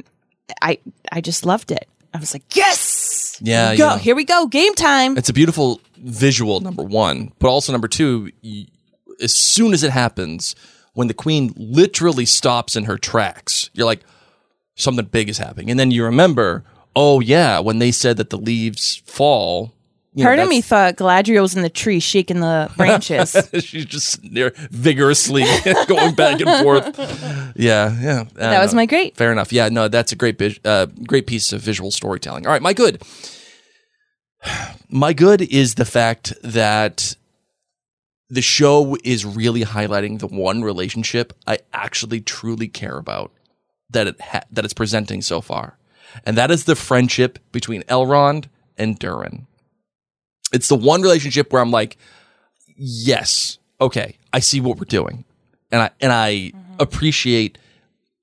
I 0.60 0.78
I 1.12 1.20
just 1.20 1.46
loved 1.46 1.70
it. 1.70 1.88
I 2.12 2.18
was 2.18 2.34
like, 2.34 2.56
yes, 2.56 3.27
Yeah, 3.40 3.66
Here 3.66 3.70
we 3.72 3.76
go. 3.78 3.86
yeah. 3.88 3.98
Here 3.98 4.16
we 4.16 4.24
go, 4.24 4.46
game 4.46 4.74
time. 4.74 5.16
It's 5.16 5.28
a 5.28 5.32
beautiful 5.32 5.80
visual, 5.96 6.60
number 6.60 6.82
one, 6.82 7.32
but 7.38 7.48
also 7.48 7.72
number 7.72 7.88
two, 7.88 8.30
as 9.22 9.34
soon 9.34 9.72
as 9.72 9.82
it 9.82 9.90
happens, 9.90 10.54
when 10.94 11.08
the 11.08 11.14
queen 11.14 11.52
literally 11.56 12.24
stops 12.26 12.76
in 12.76 12.84
her 12.84 12.98
tracks, 12.98 13.70
you're 13.72 13.86
like, 13.86 14.02
something 14.74 15.04
big 15.06 15.28
is 15.28 15.38
happening. 15.38 15.70
And 15.70 15.78
then 15.78 15.90
you 15.90 16.04
remember, 16.04 16.64
oh, 16.96 17.20
yeah, 17.20 17.58
when 17.60 17.78
they 17.78 17.90
said 17.92 18.16
that 18.16 18.30
the 18.30 18.38
leaves 18.38 19.02
fall. 19.06 19.72
You 20.14 20.24
know, 20.24 20.28
Part 20.30 20.38
of 20.38 20.48
me 20.48 20.60
thought 20.60 20.96
Galadriel 20.96 21.42
was 21.42 21.54
in 21.54 21.62
the 21.62 21.70
tree 21.70 22.00
shaking 22.00 22.40
the 22.40 22.70
branches. 22.76 23.36
She's 23.60 23.84
just 23.84 24.20
vigorously 24.22 25.44
going 25.86 26.14
back 26.14 26.40
and 26.40 26.64
forth. 26.64 26.98
Yeah, 27.54 27.94
yeah. 28.00 28.24
that 28.34 28.62
was 28.62 28.74
my 28.74 28.86
great. 28.86 29.16
Fair 29.16 29.32
enough. 29.32 29.52
Yeah, 29.52 29.68
no, 29.68 29.88
that's 29.88 30.12
a 30.12 30.16
great, 30.16 30.40
uh, 30.64 30.86
great 31.06 31.26
piece 31.26 31.52
of 31.52 31.60
visual 31.60 31.90
storytelling. 31.90 32.46
All 32.46 32.52
right, 32.52 32.62
my 32.62 32.72
good. 32.72 33.02
My 34.90 35.12
good 35.12 35.42
is 35.42 35.74
the 35.74 35.84
fact 35.84 36.32
that 36.42 37.14
the 38.30 38.40
show 38.40 38.96
is 39.04 39.26
really 39.26 39.62
highlighting 39.62 40.18
the 40.18 40.26
one 40.26 40.62
relationship 40.62 41.32
I 41.46 41.58
actually 41.72 42.20
truly 42.20 42.68
care 42.68 42.96
about 42.96 43.32
that 43.90 44.06
it 44.06 44.20
ha- 44.20 44.44
that 44.50 44.64
it's 44.64 44.72
presenting 44.74 45.22
so 45.22 45.40
far, 45.40 45.76
and 46.24 46.36
that 46.38 46.50
is 46.50 46.64
the 46.64 46.76
friendship 46.76 47.38
between 47.52 47.82
Elrond 47.82 48.46
and 48.78 48.98
Durin. 48.98 49.46
It's 50.52 50.68
the 50.68 50.76
one 50.76 51.02
relationship 51.02 51.52
where 51.52 51.60
I'm 51.60 51.70
like, 51.70 51.96
yes, 52.76 53.58
okay, 53.80 54.16
I 54.32 54.40
see 54.40 54.60
what 54.60 54.78
we're 54.78 54.84
doing, 54.84 55.24
and 55.70 55.82
I 55.82 55.90
and 56.00 56.12
I 56.12 56.52
appreciate 56.78 57.58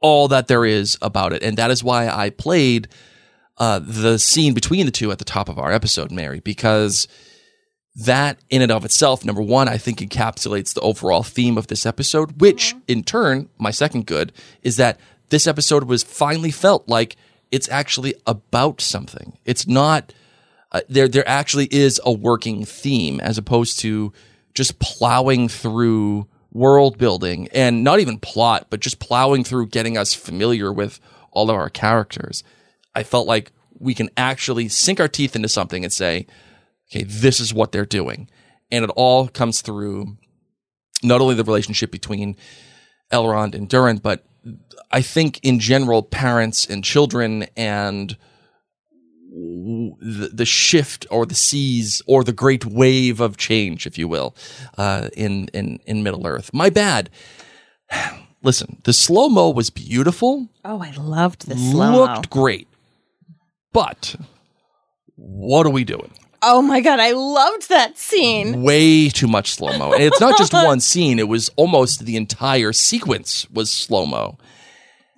all 0.02 0.28
that 0.30 0.48
there 0.48 0.66
is 0.66 0.98
about 1.02 1.34
it, 1.34 1.44
and 1.44 1.58
that 1.58 1.72
is 1.72 1.84
why 1.84 2.08
I 2.08 2.30
played 2.30 2.88
uh, 3.58 3.80
the 3.80 4.20
scene 4.20 4.54
between 4.54 4.86
the 4.86 4.92
two 4.92 5.12
at 5.12 5.20
the 5.20 5.26
top 5.26 5.50
of 5.50 5.58
our 5.58 5.72
episode, 5.72 6.12
Mary, 6.12 6.40
because 6.40 7.08
that 7.96 8.38
in 8.50 8.62
and 8.62 8.72
of 8.72 8.84
itself, 8.84 9.24
number 9.24 9.42
one, 9.42 9.70
I 9.70 9.78
think 9.78 10.00
encapsulates 10.00 10.74
the 10.74 10.82
overall 10.82 11.24
theme 11.24 11.58
of 11.58 11.68
this 11.68 11.86
episode, 11.86 12.42
which 12.42 12.76
in 12.88 13.04
turn, 13.04 13.50
my 13.58 13.72
second 13.72 14.06
good 14.06 14.34
is 14.62 14.76
that 14.78 15.00
this 15.30 15.48
episode 15.48 15.86
was 15.86 16.04
finally 16.04 16.52
felt 16.52 16.88
like 16.90 17.16
it's 17.52 17.70
actually 17.70 18.16
about 18.28 18.82
something. 18.82 19.38
It's 19.46 19.66
not 19.66 20.14
uh, 20.76 20.82
there. 20.90 21.08
There 21.08 21.28
actually 21.28 21.68
is 21.72 22.02
a 22.04 22.12
working 22.12 22.66
theme 22.66 23.22
as 23.22 23.38
opposed 23.38 23.80
to 23.80 24.12
just 24.54 24.80
plowing 24.80 25.48
through 25.48 26.28
world 26.52 26.98
building 26.98 27.48
and 27.54 27.84
not 27.84 28.00
even 28.00 28.20
plot, 28.20 28.68
but 28.70 28.82
just 28.82 29.00
plowing 29.00 29.44
through 29.44 29.68
getting 29.68 29.98
us 29.98 30.14
familiar 30.14 30.74
with 30.74 31.00
all 31.32 31.50
of 31.50 31.56
our 31.56 31.70
characters. 31.70 32.44
I 32.94 33.04
felt 33.04 33.26
like 33.26 33.52
we 33.80 33.94
can 33.94 34.10
actually 34.18 34.68
sink 34.68 35.00
our 35.00 35.08
teeth 35.08 35.36
into 35.36 35.50
something 35.50 35.84
and 35.84 35.94
say, 35.94 36.28
okay, 36.90 37.04
this 37.04 37.40
is 37.40 37.54
what 37.54 37.72
they're 37.72 37.86
doing. 37.86 38.30
And 38.70 38.84
it 38.84 38.92
all 38.98 39.30
comes 39.30 39.62
through 39.62 40.18
not 41.04 41.22
only 41.22 41.36
the 41.36 41.44
relationship 41.44 41.92
between 41.92 42.36
Elrond 43.12 43.56
and 43.56 43.70
Durin, 43.70 43.98
but 43.98 44.26
I 44.92 45.02
think 45.02 45.40
in 45.42 45.60
general, 45.60 46.04
parents 46.04 46.66
and 46.66 46.84
children 46.84 47.48
and 47.56 48.18
the, 49.36 50.30
the 50.32 50.46
shift 50.46 51.06
or 51.12 51.26
the 51.26 51.36
seas 51.36 52.02
or 52.08 52.24
the 52.24 52.32
great 52.32 52.66
wave 52.66 53.20
of 53.20 53.36
change, 53.38 53.86
if 53.86 53.98
you 53.98 54.08
will, 54.08 54.36
uh, 54.78 55.10
in, 55.16 55.48
in, 55.54 55.80
in 55.86 56.04
Middle 56.04 56.26
Earth. 56.26 56.52
My 56.54 56.70
bad. 56.70 57.10
Listen, 58.44 58.80
the 58.84 58.94
slow 58.94 59.28
mo 59.28 59.50
was 59.50 59.70
beautiful, 59.72 60.48
Oh, 60.64 60.80
I 60.82 60.92
loved 60.92 61.48
the 61.48 61.56
slow 61.58 61.92
mo. 61.92 61.98
looked 62.06 62.30
great, 62.30 62.68
but 63.74 64.16
what 65.16 65.66
are 65.66 65.72
we 65.72 65.84
doing? 65.84 66.12
Oh 66.44 66.62
my 66.62 66.80
god, 66.80 67.00
I 67.00 67.12
loved 67.14 67.70
that 67.70 67.98
scene. 67.98 68.62
way 68.62 69.10
too 69.10 69.26
much 69.28 69.54
slow 69.56 69.76
mo. 69.80 69.94
And 69.94 70.04
it's 70.04 70.22
not 70.22 70.38
just 70.38 70.54
one 70.70 70.80
scene, 70.80 71.18
it 71.18 71.28
was 71.28 71.50
almost 71.56 72.06
the 72.06 72.16
entire 72.18 72.72
sequence 72.72 73.50
was 73.50 73.72
slow 73.72 74.06
mo. 74.06 74.38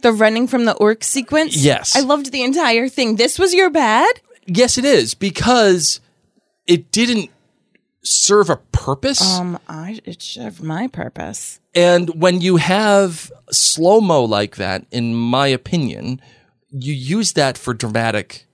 The 0.01 0.11
running 0.13 0.47
from 0.47 0.65
the 0.65 0.73
orc 0.73 1.03
sequence. 1.03 1.55
Yes. 1.55 1.95
I 1.95 2.01
loved 2.01 2.31
the 2.31 2.43
entire 2.43 2.87
thing. 2.87 3.15
This 3.15 3.39
was 3.39 3.53
your 3.53 3.69
bad. 3.69 4.21
Yes, 4.45 4.77
it 4.77 4.85
is 4.85 5.13
because 5.13 5.99
it 6.67 6.91
didn't 6.91 7.31
serve 8.03 8.49
a 8.49 8.57
purpose. 8.71 9.37
Um, 9.39 9.59
I 9.67 9.99
it 10.05 10.21
served 10.21 10.61
my 10.63 10.87
purpose. 10.87 11.59
and 11.75 12.09
when 12.21 12.41
you 12.41 12.57
have 12.57 13.31
slow 13.51 13.99
mo 13.99 14.23
like 14.23 14.55
that, 14.57 14.85
in 14.91 15.13
my 15.15 15.47
opinion, 15.47 16.21
you 16.69 16.93
use 16.93 17.33
that 17.33 17.57
for 17.57 17.73
dramatic 17.73 18.45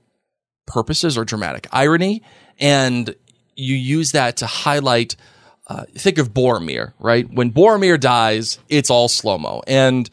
purposes 0.65 1.17
or 1.17 1.25
dramatic 1.25 1.67
irony. 1.71 2.23
And 2.59 3.15
you 3.55 3.75
use 3.75 4.11
that 4.13 4.37
to 4.37 4.45
highlight, 4.47 5.15
uh, 5.67 5.85
think 5.95 6.17
of 6.17 6.33
Boromir, 6.33 6.93
right? 6.99 7.29
When 7.31 7.51
Boromir 7.51 7.99
dies, 7.99 8.59
it's 8.69 8.89
all 8.89 9.07
slow 9.07 9.37
mo. 9.37 9.61
And 9.67 10.09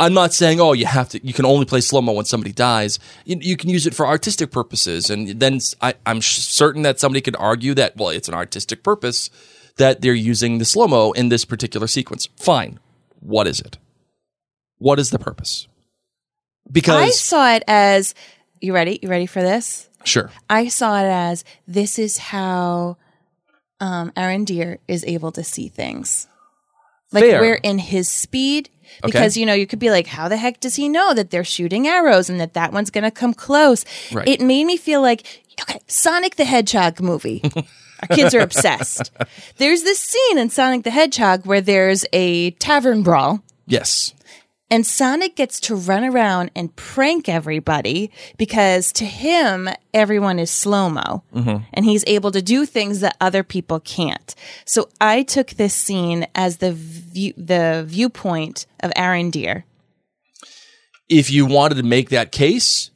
I'm 0.00 0.14
not 0.14 0.32
saying, 0.32 0.60
oh, 0.60 0.72
you 0.72 0.86
have 0.86 1.10
to, 1.10 1.24
you 1.24 1.34
can 1.34 1.44
only 1.44 1.66
play 1.66 1.82
slow 1.82 2.00
mo 2.00 2.12
when 2.12 2.24
somebody 2.24 2.52
dies. 2.52 2.98
You, 3.26 3.36
you 3.38 3.56
can 3.58 3.68
use 3.68 3.86
it 3.86 3.94
for 3.94 4.06
artistic 4.06 4.50
purposes. 4.50 5.10
And 5.10 5.38
then 5.38 5.60
I, 5.82 5.94
am 6.06 6.22
certain 6.22 6.82
that 6.82 6.98
somebody 6.98 7.20
could 7.20 7.36
argue 7.36 7.74
that, 7.74 7.98
well, 7.98 8.08
it's 8.08 8.26
an 8.26 8.34
artistic 8.34 8.82
purpose 8.82 9.28
that 9.76 10.00
they're 10.00 10.14
using 10.14 10.56
the 10.56 10.64
slow 10.64 10.88
mo 10.88 11.12
in 11.12 11.28
this 11.28 11.44
particular 11.44 11.86
sequence. 11.86 12.28
Fine. 12.36 12.80
What 13.20 13.46
is 13.46 13.60
it? 13.60 13.76
What 14.78 14.98
is 14.98 15.10
the 15.10 15.18
purpose? 15.18 15.68
Because 16.72 17.02
I 17.02 17.10
saw 17.10 17.52
it 17.52 17.62
as 17.68 18.14
you 18.60 18.72
ready? 18.72 18.98
You 19.02 19.10
ready 19.10 19.26
for 19.26 19.42
this? 19.42 19.86
sure. 20.04 20.30
I 20.48 20.68
saw 20.68 20.98
it 20.98 21.08
as 21.08 21.44
this 21.68 21.98
is 21.98 22.16
how 22.16 22.96
um 23.80 24.12
Arondir 24.12 24.78
is 24.88 25.04
able 25.04 25.30
to 25.32 25.44
see 25.44 25.68
things. 25.68 26.26
Like 27.12 27.24
Fair. 27.24 27.40
we're 27.42 27.54
in 27.56 27.78
his 27.78 28.08
speed 28.08 28.70
because 29.02 29.36
you 29.36 29.46
know 29.46 29.54
you 29.54 29.66
could 29.66 29.78
be 29.78 29.90
like 29.90 30.06
how 30.06 30.28
the 30.28 30.36
heck 30.36 30.60
does 30.60 30.76
he 30.76 30.88
know 30.88 31.14
that 31.14 31.30
they're 31.30 31.44
shooting 31.44 31.86
arrows 31.86 32.30
and 32.30 32.40
that 32.40 32.54
that 32.54 32.72
one's 32.72 32.90
going 32.90 33.04
to 33.04 33.10
come 33.10 33.34
close? 33.34 33.84
Right. 34.12 34.28
it 34.28 34.40
made 34.40 34.64
me 34.64 34.76
feel 34.76 35.02
like 35.02 35.42
okay 35.62 35.80
sonic 35.86 36.36
the 36.36 36.44
hedgehog 36.44 37.00
movie. 37.00 37.42
Our 38.02 38.16
kids 38.16 38.34
are 38.34 38.40
obsessed. 38.40 39.10
There's 39.58 39.82
this 39.82 40.00
scene 40.00 40.38
in 40.38 40.48
sonic 40.50 40.84
the 40.84 40.90
hedgehog 40.90 41.44
where 41.44 41.60
there's 41.60 42.04
a 42.12 42.52
tavern 42.52 43.02
brawl. 43.02 43.42
Yes. 43.66 44.14
And 44.70 44.86
Sonic 44.86 45.34
gets 45.34 45.58
to 45.60 45.74
run 45.74 46.04
around 46.04 46.52
and 46.54 46.74
prank 46.76 47.28
everybody 47.28 48.10
because 48.38 48.92
to 48.92 49.04
him, 49.04 49.68
everyone 49.92 50.38
is 50.38 50.50
slow 50.50 50.88
mo 50.88 51.24
mm-hmm. 51.34 51.64
and 51.74 51.84
he's 51.84 52.04
able 52.06 52.30
to 52.30 52.40
do 52.40 52.64
things 52.64 53.00
that 53.00 53.16
other 53.20 53.42
people 53.42 53.80
can't. 53.80 54.34
So 54.64 54.88
I 55.00 55.24
took 55.24 55.50
this 55.50 55.74
scene 55.74 56.28
as 56.36 56.58
the 56.58 56.72
view, 56.72 57.34
the 57.36 57.84
viewpoint 57.86 58.66
of 58.78 58.92
Arondir. 58.92 59.64
if 61.10 61.30
you 61.30 61.44
wanted 61.44 61.74
to 61.74 61.82
make 61.82 62.10
that 62.10 62.32
case, 62.32 62.90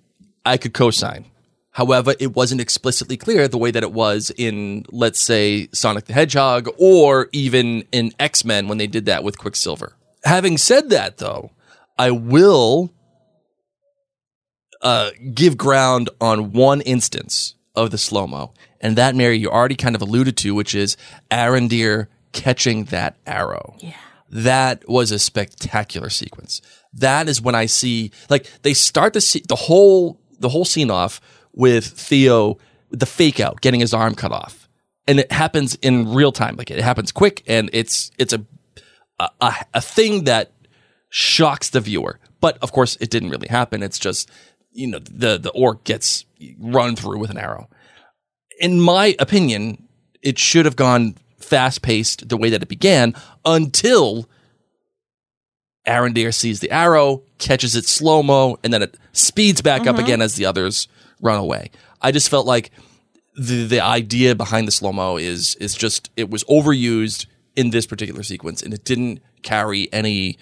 I 0.46 0.56
could 0.56 0.72
co-sign. 0.72 1.26
However, 1.72 2.14
it 2.20 2.36
wasn't 2.36 2.60
explicitly 2.60 3.16
clear 3.16 3.48
the 3.48 3.58
way 3.58 3.72
that 3.72 3.82
it 3.82 3.92
was 3.92 4.30
in, 4.36 4.86
let's 4.92 5.18
say, 5.18 5.68
Sonic 5.72 6.04
the 6.04 6.12
Hedgehog 6.12 6.68
or 6.78 7.28
even 7.32 7.84
in 7.90 8.12
X 8.20 8.44
Men 8.44 8.68
when 8.68 8.78
they 8.78 8.86
did 8.86 9.06
that 9.06 9.24
with 9.24 9.38
Quicksilver. 9.38 9.92
Having 10.22 10.58
said 10.58 10.90
that, 10.90 11.18
though, 11.18 11.50
I 11.96 12.10
will 12.10 12.92
uh, 14.82 15.10
give 15.32 15.56
ground 15.56 16.10
on 16.20 16.52
one 16.52 16.80
instance 16.82 17.54
of 17.74 17.90
the 17.90 17.98
slow 17.98 18.26
mo, 18.26 18.52
and 18.80 18.96
that 18.96 19.14
Mary 19.14 19.38
you 19.38 19.50
already 19.50 19.76
kind 19.76 19.94
of 19.94 20.02
alluded 20.02 20.36
to, 20.38 20.54
which 20.54 20.74
is 20.74 20.96
Arondir 21.30 22.08
catching 22.32 22.84
that 22.86 23.16
arrow. 23.26 23.76
Yeah. 23.78 23.94
That 24.30 24.88
was 24.88 25.10
a 25.10 25.18
spectacular 25.18 26.10
sequence. 26.10 26.60
That 26.92 27.28
is 27.28 27.40
when 27.40 27.54
I 27.54 27.66
see 27.66 28.10
like 28.28 28.46
they 28.62 28.74
start 28.74 29.12
the 29.12 29.20
se- 29.20 29.44
the 29.48 29.56
whole 29.56 30.20
the 30.38 30.48
whole 30.48 30.64
scene 30.64 30.90
off 30.90 31.20
with 31.52 31.86
Theo 31.86 32.58
the 32.90 33.06
fake 33.06 33.40
out 33.40 33.60
getting 33.60 33.80
his 33.80 33.94
arm 33.94 34.14
cut 34.14 34.32
off, 34.32 34.68
and 35.06 35.20
it 35.20 35.30
happens 35.30 35.76
in 35.76 36.12
real 36.14 36.32
time. 36.32 36.56
Like 36.56 36.70
it 36.70 36.80
happens 36.80 37.12
quick, 37.12 37.42
and 37.46 37.70
it's 37.72 38.10
it's 38.18 38.32
a 38.32 38.44
a, 39.20 39.28
a, 39.40 39.54
a 39.74 39.80
thing 39.80 40.24
that 40.24 40.50
shocks 41.14 41.70
the 41.70 41.80
viewer. 41.80 42.18
But 42.40 42.58
of 42.60 42.72
course, 42.72 42.96
it 42.96 43.08
didn't 43.08 43.30
really 43.30 43.46
happen. 43.46 43.84
It's 43.84 44.00
just 44.00 44.28
you 44.72 44.88
know 44.88 44.98
the 44.98 45.38
the 45.38 45.52
orc 45.52 45.84
gets 45.84 46.24
run 46.58 46.96
through 46.96 47.18
with 47.18 47.30
an 47.30 47.38
arrow. 47.38 47.68
In 48.58 48.80
my 48.80 49.14
opinion, 49.20 49.86
it 50.22 50.38
should 50.38 50.64
have 50.64 50.74
gone 50.74 51.14
fast 51.38 51.82
paced 51.82 52.28
the 52.28 52.36
way 52.36 52.50
that 52.50 52.62
it 52.62 52.68
began 52.68 53.14
until 53.44 54.28
Arondir 55.86 56.34
sees 56.34 56.58
the 56.60 56.70
arrow, 56.70 57.22
catches 57.38 57.76
it 57.76 57.86
slow 57.86 58.22
mo, 58.22 58.58
and 58.64 58.72
then 58.72 58.82
it 58.82 58.96
speeds 59.12 59.62
back 59.62 59.86
up 59.86 59.94
mm-hmm. 59.94 60.04
again 60.04 60.22
as 60.22 60.34
the 60.34 60.46
others 60.46 60.88
run 61.20 61.38
away. 61.38 61.70
I 62.02 62.10
just 62.10 62.28
felt 62.28 62.46
like 62.46 62.72
the 63.36 63.66
the 63.66 63.80
idea 63.80 64.34
behind 64.34 64.66
the 64.66 64.72
slow 64.72 64.92
mo 64.92 65.16
is 65.16 65.54
is 65.56 65.76
just 65.76 66.10
it 66.16 66.28
was 66.28 66.42
overused 66.44 67.26
in 67.54 67.70
this 67.70 67.86
particular 67.86 68.24
sequence, 68.24 68.62
and 68.62 68.74
it 68.74 68.84
didn't 68.84 69.20
carry 69.42 69.92
any 69.92 70.38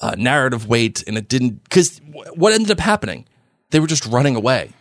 uh, 0.00 0.14
narrative 0.16 0.66
weight, 0.68 1.02
and 1.06 1.16
it 1.18 1.28
didn't 1.28 1.62
because 1.64 2.00
what 2.34 2.52
ended 2.52 2.70
up 2.70 2.80
happening, 2.80 3.26
they 3.70 3.80
were 3.80 3.86
just 3.86 4.06
running 4.06 4.36
away. 4.36 4.72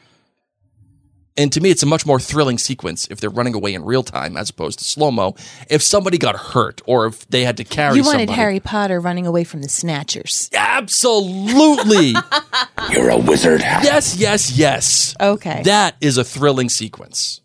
And 1.38 1.53
to 1.53 1.61
me, 1.61 1.69
it's 1.69 1.83
a 1.83 1.85
much 1.85 2.05
more 2.05 2.19
thrilling 2.19 2.57
sequence 2.57 3.07
if 3.09 3.21
they're 3.21 3.29
running 3.29 3.55
away 3.55 3.73
in 3.73 3.85
real 3.85 4.03
time 4.03 4.35
as 4.35 4.49
opposed 4.49 4.79
to 4.79 4.83
slow 4.85 5.09
mo. 5.09 5.35
If 5.69 5.81
somebody 5.81 6.17
got 6.17 6.35
hurt 6.35 6.81
or 6.85 7.05
if 7.05 7.25
they 7.29 7.45
had 7.45 7.55
to 7.57 7.63
carry 7.63 7.95
You 7.95 8.03
wanted 8.03 8.27
somebody. 8.27 8.33
Harry 8.33 8.59
Potter 8.59 8.99
running 8.99 9.25
away 9.25 9.45
from 9.45 9.61
the 9.61 9.69
Snatchers. 9.69 10.49
Absolutely. 10.53 12.13
You're 12.91 13.09
a 13.11 13.17
wizard. 13.17 13.61
yes, 13.61 14.17
yes, 14.17 14.51
yes. 14.51 15.15
Okay. 15.21 15.61
That 15.63 15.95
is 16.01 16.17
a 16.17 16.25
thrilling 16.25 16.67
sequence. 16.67 17.39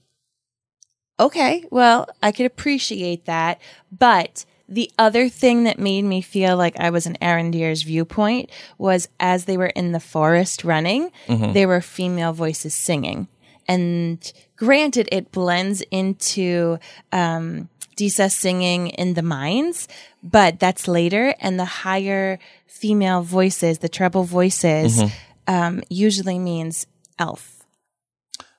Okay, 1.21 1.65
well, 1.71 2.09
I 2.21 2.33
could 2.33 2.47
appreciate 2.47 3.27
that. 3.27 3.61
But 3.97 4.45
the 4.75 4.91
other 4.99 5.29
thing 5.29 5.65
that 5.65 5.79
made 5.79 6.03
me 6.03 6.21
feel 6.21 6.57
like 6.57 6.77
I 6.81 6.91
was 6.91 7.07
in 7.07 7.17
Arondir's 7.23 7.83
viewpoint 7.85 8.51
was 8.77 9.09
as 9.21 9.45
they 9.45 9.57
were 9.57 9.67
in 9.67 9.93
the 9.93 10.01
forest 10.01 10.65
running, 10.65 11.11
there 11.53 11.69
were 11.69 11.81
female 11.81 12.33
voices 12.33 12.75
singing. 12.75 13.29
And 13.69 14.33
granted, 14.57 15.09
it 15.13 15.31
blends 15.31 15.81
into 15.91 16.79
um, 17.13 17.69
Disa 17.97 18.29
singing 18.29 18.89
in 18.89 19.15
the 19.15 19.23
mines, 19.23 19.87
but 20.23 20.59
that's 20.59 20.89
later. 20.89 21.35
And 21.41 21.59
the 21.59 21.65
higher 21.65 22.39
female 22.67 23.23
voices, 23.23 23.79
the 23.79 23.89
treble 23.89 24.25
voices, 24.25 25.01
um, 25.47 25.83
usually 25.89 26.39
means 26.39 26.87
elf. 27.19 27.65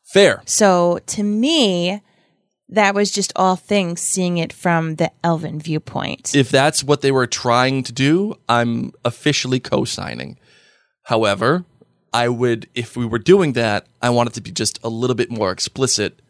Fair. 0.03 0.41
So 0.45 0.99
to 1.07 1.23
me, 1.23 2.01
that 2.69 2.95
was 2.95 3.11
just 3.11 3.31
all 3.35 3.55
things 3.55 4.01
seeing 4.01 4.37
it 4.37 4.51
from 4.51 4.95
the 4.95 5.11
elven 5.23 5.59
viewpoint. 5.59 6.35
If 6.35 6.49
that's 6.49 6.83
what 6.83 7.01
they 7.01 7.11
were 7.11 7.27
trying 7.27 7.83
to 7.83 7.93
do, 7.93 8.35
I'm 8.49 8.91
officially 9.03 9.59
co 9.59 9.85
signing. 9.85 10.37
However, 11.03 11.65
I 12.11 12.29
would, 12.29 12.67
if 12.73 12.95
we 12.97 13.05
were 13.05 13.19
doing 13.19 13.53
that, 13.53 13.87
I 14.01 14.09
want 14.09 14.29
it 14.29 14.33
to 14.33 14.41
be 14.41 14.51
just 14.51 14.79
a 14.83 14.89
little 14.89 15.15
bit 15.15 15.29
more 15.29 15.51
explicit 15.51 16.21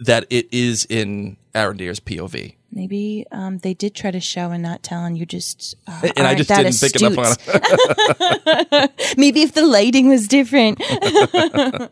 that 0.00 0.26
it 0.30 0.48
is 0.52 0.84
in 0.84 1.36
Arondir's 1.54 2.00
POV. 2.00 2.54
Maybe 2.70 3.24
um, 3.32 3.58
they 3.58 3.72
did 3.72 3.94
try 3.94 4.10
to 4.10 4.20
show 4.20 4.50
and 4.50 4.62
not 4.62 4.82
tell, 4.82 5.04
and 5.04 5.16
you 5.16 5.24
just 5.24 5.74
uh, 5.86 6.08
And 6.16 6.26
I 6.26 6.34
just 6.34 6.50
that 6.50 6.64
didn't 6.64 6.80
pick 6.80 6.96
it 6.96 7.02
up 7.02 7.16
on 7.16 7.34
it. 8.84 8.92
Maybe 9.18 9.42
if 9.42 9.54
the 9.54 9.66
lighting 9.66 10.08
was 10.08 10.28
different. 10.28 10.80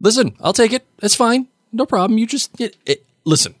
Listen, 0.00 0.36
I'll 0.40 0.52
take 0.52 0.74
it. 0.74 0.86
That's 0.98 1.14
fine. 1.14 1.48
No 1.74 1.86
problem. 1.86 2.18
You 2.18 2.26
just 2.26 2.58
it, 2.60 2.76
it, 2.86 3.04
listen. 3.24 3.54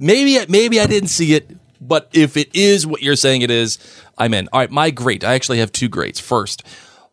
Maybe 0.00 0.38
maybe 0.48 0.80
I 0.80 0.86
didn't 0.86 1.10
see 1.10 1.34
it, 1.34 1.50
but 1.80 2.08
if 2.12 2.36
it 2.36 2.54
is 2.54 2.86
what 2.86 3.02
you're 3.02 3.16
saying 3.16 3.42
it 3.42 3.50
is, 3.50 3.78
I'm 4.16 4.32
in. 4.32 4.48
All 4.52 4.60
right, 4.60 4.70
my 4.70 4.90
great. 4.90 5.24
I 5.24 5.34
actually 5.34 5.58
have 5.58 5.70
two 5.70 5.88
greats. 5.88 6.18
First, 6.18 6.62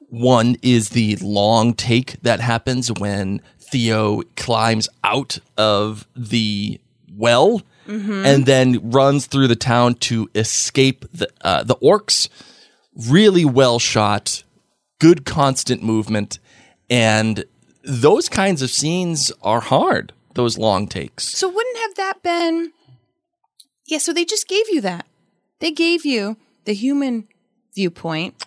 one 0.07 0.55
is 0.61 0.89
the 0.89 1.17
long 1.17 1.73
take 1.73 2.21
that 2.21 2.39
happens 2.39 2.91
when 2.91 3.41
Theo 3.59 4.21
climbs 4.37 4.87
out 5.03 5.39
of 5.57 6.07
the 6.15 6.79
well 7.13 7.61
and 7.87 8.45
then 8.45 8.91
runs 8.91 9.27
through 9.27 9.47
the 9.47 9.55
town 9.55 9.95
to 9.95 10.29
escape 10.33 11.05
the 11.11 11.27
uh, 11.41 11.63
the 11.63 11.75
orcs. 11.77 12.29
Really 13.09 13.43
well 13.43 13.79
shot, 13.79 14.43
good 14.99 15.25
constant 15.25 15.83
movement, 15.83 16.39
and 16.89 17.43
those 17.85 18.29
kinds 18.29 18.61
of 18.61 18.69
scenes 18.69 19.31
are 19.41 19.61
hard. 19.61 20.13
Those 20.33 20.57
long 20.57 20.87
takes. 20.87 21.23
so 21.23 21.47
wouldn't 21.47 21.77
have 21.77 21.95
that 21.95 22.21
been? 22.21 22.73
Yeah. 23.87 23.99
So 23.99 24.11
they 24.11 24.25
just 24.25 24.47
gave 24.49 24.67
you 24.69 24.81
that. 24.81 25.05
They 25.59 25.71
gave 25.71 26.05
you 26.05 26.35
the 26.65 26.73
human 26.73 27.27
viewpoint. 27.73 28.45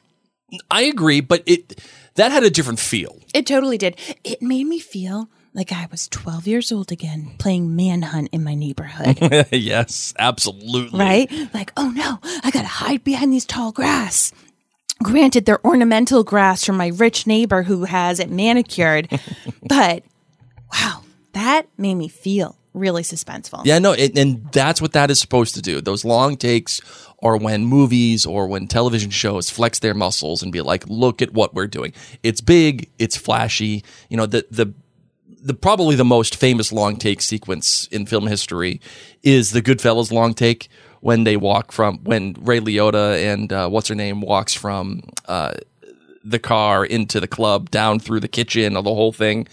I 0.70 0.82
agree, 0.82 1.20
but 1.20 1.42
it 1.46 1.80
that 2.16 2.30
had 2.32 2.42
a 2.42 2.50
different 2.50 2.78
feel. 2.78 3.18
It 3.32 3.46
totally 3.46 3.78
did. 3.78 3.96
It 4.24 4.42
made 4.42 4.64
me 4.64 4.78
feel 4.80 5.28
like 5.54 5.72
I 5.72 5.88
was 5.90 6.08
12 6.08 6.46
years 6.46 6.70
old 6.72 6.92
again, 6.92 7.32
playing 7.38 7.74
manhunt 7.74 8.28
in 8.32 8.44
my 8.44 8.54
neighborhood. 8.54 9.18
yes, 9.50 10.14
absolutely. 10.18 10.98
right? 10.98 11.30
Like, 11.54 11.72
oh 11.76 11.90
no, 11.90 12.18
I 12.44 12.50
gotta 12.50 12.68
hide 12.68 13.02
behind 13.04 13.32
these 13.32 13.46
tall 13.46 13.72
grass. 13.72 14.32
Granted, 15.02 15.46
they're 15.46 15.64
ornamental 15.64 16.24
grass 16.24 16.64
from 16.64 16.76
my 16.76 16.88
rich 16.88 17.26
neighbor 17.26 17.62
who 17.62 17.84
has 17.84 18.18
it 18.18 18.30
manicured, 18.30 19.08
but 19.68 20.02
wow, 20.72 21.02
that 21.32 21.66
made 21.76 21.94
me 21.94 22.08
feel 22.08 22.58
really 22.74 23.02
suspenseful. 23.02 23.62
Yeah, 23.64 23.78
no, 23.78 23.92
it, 23.92 24.18
and 24.18 24.50
that's 24.52 24.80
what 24.80 24.92
that 24.92 25.10
is 25.10 25.20
supposed 25.20 25.54
to 25.54 25.62
do. 25.62 25.80
Those 25.80 26.04
long 26.04 26.36
takes 26.36 26.80
are 27.22 27.36
when 27.36 27.64
movies 27.64 28.26
or 28.26 28.46
when 28.46 28.66
television 28.66 29.10
shows 29.10 29.50
flex 29.50 29.78
their 29.78 29.94
muscles 29.94 30.42
and 30.42 30.52
be 30.52 30.60
like, 30.60 30.84
"Look 30.88 31.22
at 31.22 31.32
what 31.32 31.54
we're 31.54 31.66
doing. 31.66 31.92
It's 32.22 32.40
big, 32.40 32.90
it's 32.98 33.16
flashy." 33.16 33.84
You 34.08 34.16
know, 34.16 34.26
the 34.26 34.46
the 34.50 34.72
the 35.40 35.54
probably 35.54 35.96
the 35.96 36.04
most 36.04 36.36
famous 36.36 36.72
long 36.72 36.96
take 36.96 37.22
sequence 37.22 37.86
in 37.88 38.06
film 38.06 38.26
history 38.26 38.80
is 39.22 39.52
the 39.52 39.62
Goodfellas 39.62 40.12
long 40.12 40.34
take 40.34 40.68
when 41.00 41.24
they 41.24 41.36
walk 41.36 41.72
from 41.72 41.98
when 42.04 42.34
Ray 42.40 42.60
Liotta 42.60 43.32
and 43.32 43.52
uh, 43.52 43.68
what's 43.68 43.88
her 43.88 43.94
name 43.94 44.20
walks 44.20 44.54
from 44.54 45.02
uh, 45.26 45.54
the 46.24 46.38
car 46.38 46.84
into 46.84 47.20
the 47.20 47.28
club 47.28 47.70
down 47.70 47.98
through 48.00 48.20
the 48.20 48.28
kitchen 48.28 48.76
or 48.76 48.82
the 48.82 48.94
whole 48.94 49.12
thing. 49.12 49.46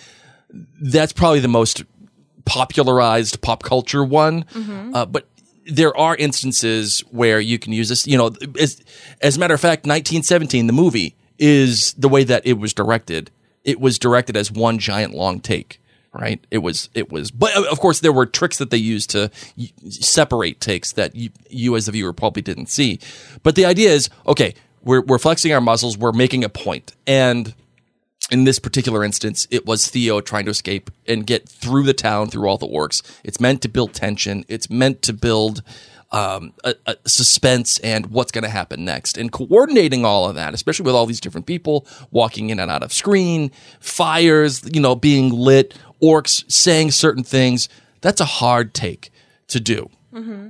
That's 0.82 1.14
probably 1.14 1.40
the 1.40 1.48
most 1.48 1.84
popularized 2.46 3.42
pop 3.42 3.64
culture 3.64 4.04
one. 4.04 4.46
Uh, 4.96 5.06
but 5.06 5.28
there 5.68 5.96
are 5.98 6.16
instances 6.16 7.00
where 7.12 7.40
you 7.40 7.58
can 7.60 7.74
use 7.74 7.90
this. 7.90 8.06
You 8.06 8.18
know, 8.18 8.36
as, 8.60 8.82
as 9.22 9.38
a 9.38 9.40
matter 9.40 9.54
of 9.54 9.62
fact, 9.62 9.86
1917, 9.86 10.68
the 10.68 10.74
movie 10.74 11.16
is 11.40 11.94
the 11.94 12.08
way 12.08 12.24
that 12.24 12.46
it 12.46 12.54
was 12.54 12.74
directed. 12.74 13.32
It 13.64 13.80
was 13.80 13.98
directed 13.98 14.38
as 14.38 14.52
one 14.52 14.78
giant 14.78 15.14
long 15.14 15.40
take. 15.40 15.82
Right. 16.18 16.40
It 16.50 16.60
was, 16.60 16.90
it 16.94 17.12
was, 17.12 17.30
but 17.30 17.54
uh, 17.58 17.66
of 17.70 17.82
course 17.82 18.00
there 18.00 18.14
were 18.14 18.26
tricks 18.26 18.58
that 18.60 18.70
they 18.70 18.78
used 18.78 19.10
to 19.10 19.30
separate 19.90 20.62
takes 20.62 20.94
that 20.94 21.14
you, 21.14 21.30
you 21.50 21.76
as 21.76 21.88
the 21.88 21.92
viewer 21.92 22.14
probably 22.14 22.42
didn't 22.42 22.68
see. 22.68 23.00
But 23.44 23.56
the 23.56 23.66
idea 23.66 23.90
is, 23.90 24.10
okay, 24.26 24.54
we're, 24.82 25.02
we're 25.02 25.20
flexing 25.20 25.52
our 25.52 25.60
muscles. 25.60 25.98
We're 25.98 26.14
making 26.14 26.46
a 26.46 26.50
point. 26.50 26.94
And 27.06 27.54
in 28.32 28.46
this 28.46 28.60
particular 28.60 29.04
instance, 29.04 29.46
it 29.52 29.66
was 29.66 29.90
Theo 29.90 30.22
trying 30.22 30.46
to 30.46 30.52
escape 30.52 30.90
and 31.06 31.28
get 31.28 31.50
through 31.50 31.84
the 31.84 31.94
town 31.94 32.30
through 32.30 32.48
all 32.48 32.58
the 32.58 32.68
orcs. 32.68 33.02
It's 33.26 33.42
meant 33.42 33.62
to 33.64 33.68
build 33.68 33.94
tension. 33.94 34.46
It's 34.48 34.70
meant 34.70 35.02
to 35.02 35.14
build 35.14 35.64
um, 36.12 36.54
a, 36.64 36.76
a 36.86 36.96
suspense 37.06 37.78
and 37.80 38.08
what's 38.08 38.32
going 38.32 38.44
to 38.44 38.50
happen 38.50 38.86
next. 38.86 39.18
And 39.18 39.32
coordinating 39.32 40.06
all 40.06 40.30
of 40.30 40.36
that, 40.36 40.54
especially 40.54 40.86
with 40.86 40.96
all 40.96 41.06
these 41.06 41.20
different 41.20 41.46
people 41.46 41.86
walking 42.10 42.50
in 42.50 42.60
and 42.60 42.72
out 42.72 42.84
of 42.84 42.94
screen, 42.94 43.52
fires, 43.80 44.62
you 44.74 44.80
know, 44.80 44.96
being 44.96 45.30
lit, 45.30 45.74
orcs 46.02 46.50
saying 46.52 46.92
certain 46.92 47.24
things. 47.24 47.70
That's 48.02 48.22
a 48.22 48.26
hard 48.26 48.74
take 48.74 49.12
to 49.48 49.60
do. 49.60 49.90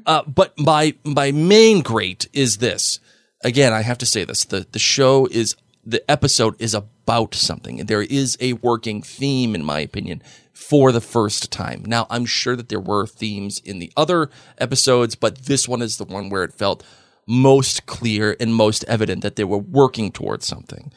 Uh, 0.06 0.24
but 0.24 0.58
my 0.60 0.96
my 1.04 1.32
main 1.32 1.82
great 1.82 2.28
is 2.34 2.58
this. 2.58 3.00
Again, 3.44 3.74
I 3.74 3.82
have 3.82 3.98
to 4.00 4.06
say 4.06 4.24
this: 4.24 4.46
the 4.46 4.68
the 4.72 4.80
show 4.80 5.28
is 5.28 5.56
the 5.86 6.10
episode 6.10 6.56
is 6.60 6.74
about 6.74 7.36
something. 7.36 7.80
And 7.80 7.88
there 7.88 8.02
is 8.02 8.38
a 8.40 8.54
working 8.54 9.02
theme, 9.02 9.54
in 9.54 9.64
my 9.64 9.80
opinion, 9.80 10.24
for 10.52 10.92
the 10.92 11.02
first 11.02 11.52
time. 11.52 11.84
Now, 11.86 12.08
I'm 12.10 12.26
sure 12.26 12.56
that 12.56 12.70
there 12.70 12.80
were 12.80 13.06
themes 13.06 13.62
in 13.64 13.80
the 13.80 13.92
other 13.96 14.30
episodes, 14.58 15.16
but 15.16 15.46
this 15.46 15.68
one 15.68 15.82
is 15.82 15.98
the 15.98 16.06
one 16.06 16.30
where 16.30 16.44
it 16.44 16.54
felt 16.54 16.84
most 17.28 17.86
clear 17.86 18.36
and 18.40 18.54
most 18.56 18.84
evident 18.88 19.22
that 19.22 19.36
they 19.36 19.44
were 19.44 19.58
working 19.58 20.12
towards 20.12 20.46
something. 20.48 20.92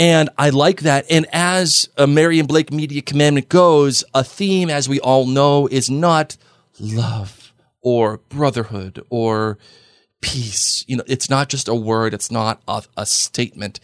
And 0.00 0.30
I 0.38 0.48
like 0.48 0.80
that. 0.80 1.04
And 1.10 1.26
as 1.30 1.90
a 1.98 2.06
Mary 2.06 2.38
and 2.38 2.48
Blake 2.48 2.72
Media 2.72 3.02
Commandment 3.02 3.50
goes, 3.50 4.02
a 4.14 4.24
theme, 4.24 4.70
as 4.70 4.88
we 4.88 4.98
all 4.98 5.26
know, 5.26 5.66
is 5.66 5.90
not 5.90 6.38
love 6.80 7.52
or 7.82 8.16
brotherhood 8.30 9.04
or 9.10 9.58
peace. 10.22 10.86
You 10.88 10.96
know, 10.96 11.04
it's 11.06 11.28
not 11.28 11.50
just 11.50 11.68
a 11.68 11.74
word. 11.74 12.14
It's 12.14 12.30
not 12.30 12.62
a, 12.66 12.82
a 12.96 13.04
statement. 13.04 13.78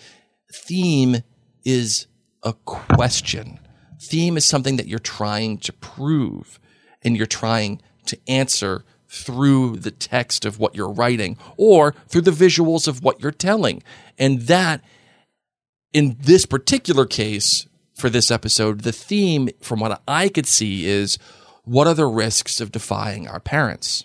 Theme 0.50 1.18
is 1.66 2.06
a 2.42 2.54
question. 2.54 3.60
Theme 4.00 4.38
is 4.38 4.46
something 4.46 4.78
that 4.78 4.88
you're 4.88 4.98
trying 4.98 5.58
to 5.58 5.72
prove 5.74 6.58
and 7.02 7.14
you're 7.14 7.26
trying 7.26 7.82
to 8.06 8.18
answer 8.26 8.86
through 9.06 9.76
the 9.76 9.90
text 9.90 10.46
of 10.46 10.58
what 10.58 10.74
you're 10.74 10.90
writing 10.90 11.36
or 11.58 11.94
through 12.08 12.22
the 12.22 12.30
visuals 12.30 12.88
of 12.88 13.02
what 13.02 13.20
you're 13.20 13.30
telling. 13.30 13.82
And 14.18 14.42
that 14.42 14.82
in 15.96 16.14
this 16.20 16.44
particular 16.44 17.06
case 17.06 17.66
for 17.94 18.10
this 18.10 18.30
episode, 18.30 18.82
the 18.82 18.92
theme 18.92 19.48
from 19.62 19.80
what 19.80 20.02
I 20.06 20.28
could 20.28 20.44
see 20.44 20.84
is 20.84 21.18
what 21.64 21.86
are 21.86 21.94
the 21.94 22.04
risks 22.04 22.60
of 22.60 22.70
defying 22.70 23.26
our 23.26 23.40
parents? 23.40 24.04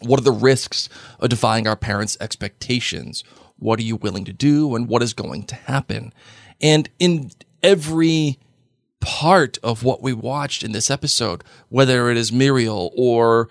What 0.00 0.18
are 0.20 0.24
the 0.24 0.32
risks 0.32 0.88
of 1.20 1.28
defying 1.28 1.66
our 1.66 1.76
parents' 1.76 2.16
expectations? 2.18 3.24
What 3.58 3.78
are 3.78 3.82
you 3.82 3.96
willing 3.96 4.24
to 4.24 4.32
do 4.32 4.74
and 4.74 4.88
what 4.88 5.02
is 5.02 5.12
going 5.12 5.44
to 5.48 5.54
happen? 5.54 6.14
And 6.62 6.88
in 6.98 7.30
every 7.62 8.38
part 9.00 9.58
of 9.62 9.84
what 9.84 10.00
we 10.00 10.14
watched 10.14 10.62
in 10.62 10.72
this 10.72 10.90
episode, 10.90 11.44
whether 11.68 12.08
it 12.08 12.16
is 12.16 12.32
Muriel 12.32 12.90
or 12.96 13.50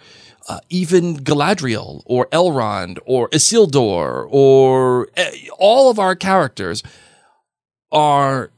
uh, 0.50 0.62
even 0.72 1.18
Galadriel 1.18 2.02
or 2.08 2.26
Elrond 2.30 2.98
or 3.06 3.30
Isildur 3.30 4.28
or 4.32 5.10
uh, 5.16 5.26
all 5.60 5.92
of 5.92 6.00
our 6.00 6.16
characters 6.16 6.82
are 7.92 8.52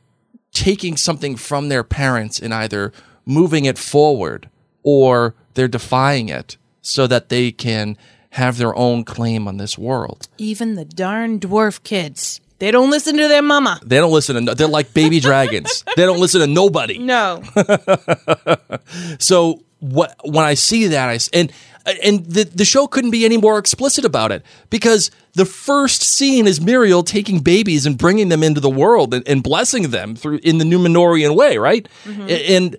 taking 0.51 0.97
something 0.97 1.35
from 1.35 1.69
their 1.69 1.83
parents 1.83 2.39
and 2.39 2.53
either 2.53 2.91
moving 3.25 3.65
it 3.65 3.77
forward 3.77 4.49
or 4.83 5.33
they're 5.53 5.67
defying 5.67 6.29
it 6.29 6.57
so 6.81 7.07
that 7.07 7.29
they 7.29 7.51
can 7.51 7.97
have 8.31 8.57
their 8.57 8.75
own 8.75 9.03
claim 9.03 9.47
on 9.47 9.57
this 9.57 9.77
world. 9.77 10.27
Even 10.37 10.75
the 10.75 10.85
darn 10.85 11.39
dwarf 11.39 11.81
kids. 11.83 12.41
They 12.59 12.71
don't 12.71 12.89
listen 12.89 13.17
to 13.17 13.27
their 13.27 13.41
mama. 13.41 13.79
They 13.83 13.97
don't 13.97 14.11
listen 14.11 14.45
to, 14.45 14.55
they're 14.55 14.67
like 14.67 14.93
baby 14.93 15.19
dragons. 15.21 15.83
They 15.95 16.05
don't 16.05 16.19
listen 16.19 16.41
to 16.41 16.47
nobody. 16.47 16.97
No. 16.97 17.43
So 19.19 19.63
what 19.79 20.15
when 20.23 20.45
I 20.45 20.53
see 20.53 20.87
that, 20.87 21.09
I 21.09 21.19
and 21.37 21.51
and 21.85 22.25
the 22.25 22.43
the 22.45 22.65
show 22.65 22.87
couldn't 22.87 23.11
be 23.11 23.25
any 23.25 23.37
more 23.37 23.57
explicit 23.57 24.05
about 24.05 24.31
it 24.31 24.43
because 24.69 25.11
the 25.33 25.45
first 25.45 26.01
scene 26.01 26.47
is 26.47 26.61
Muriel 26.61 27.03
taking 27.03 27.39
babies 27.39 27.85
and 27.85 27.97
bringing 27.97 28.29
them 28.29 28.43
into 28.43 28.61
the 28.61 28.69
world 28.69 29.13
and, 29.13 29.27
and 29.27 29.43
blessing 29.43 29.89
them 29.91 30.15
through 30.15 30.39
in 30.43 30.59
the 30.59 30.65
Numenorian 30.65 31.35
way, 31.35 31.57
right? 31.57 31.87
Mm-hmm. 32.05 32.29
A- 32.29 32.55
And 32.55 32.77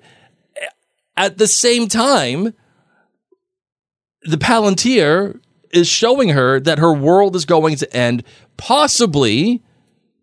at 1.16 1.38
the 1.38 1.46
same 1.46 1.88
time, 1.88 2.54
the 4.22 4.36
Palantir 4.38 5.40
is 5.70 5.86
showing 5.88 6.30
her 6.30 6.60
that 6.60 6.78
her 6.78 6.92
world 6.92 7.36
is 7.36 7.44
going 7.44 7.76
to 7.76 7.96
end, 7.96 8.22
possibly 8.56 9.62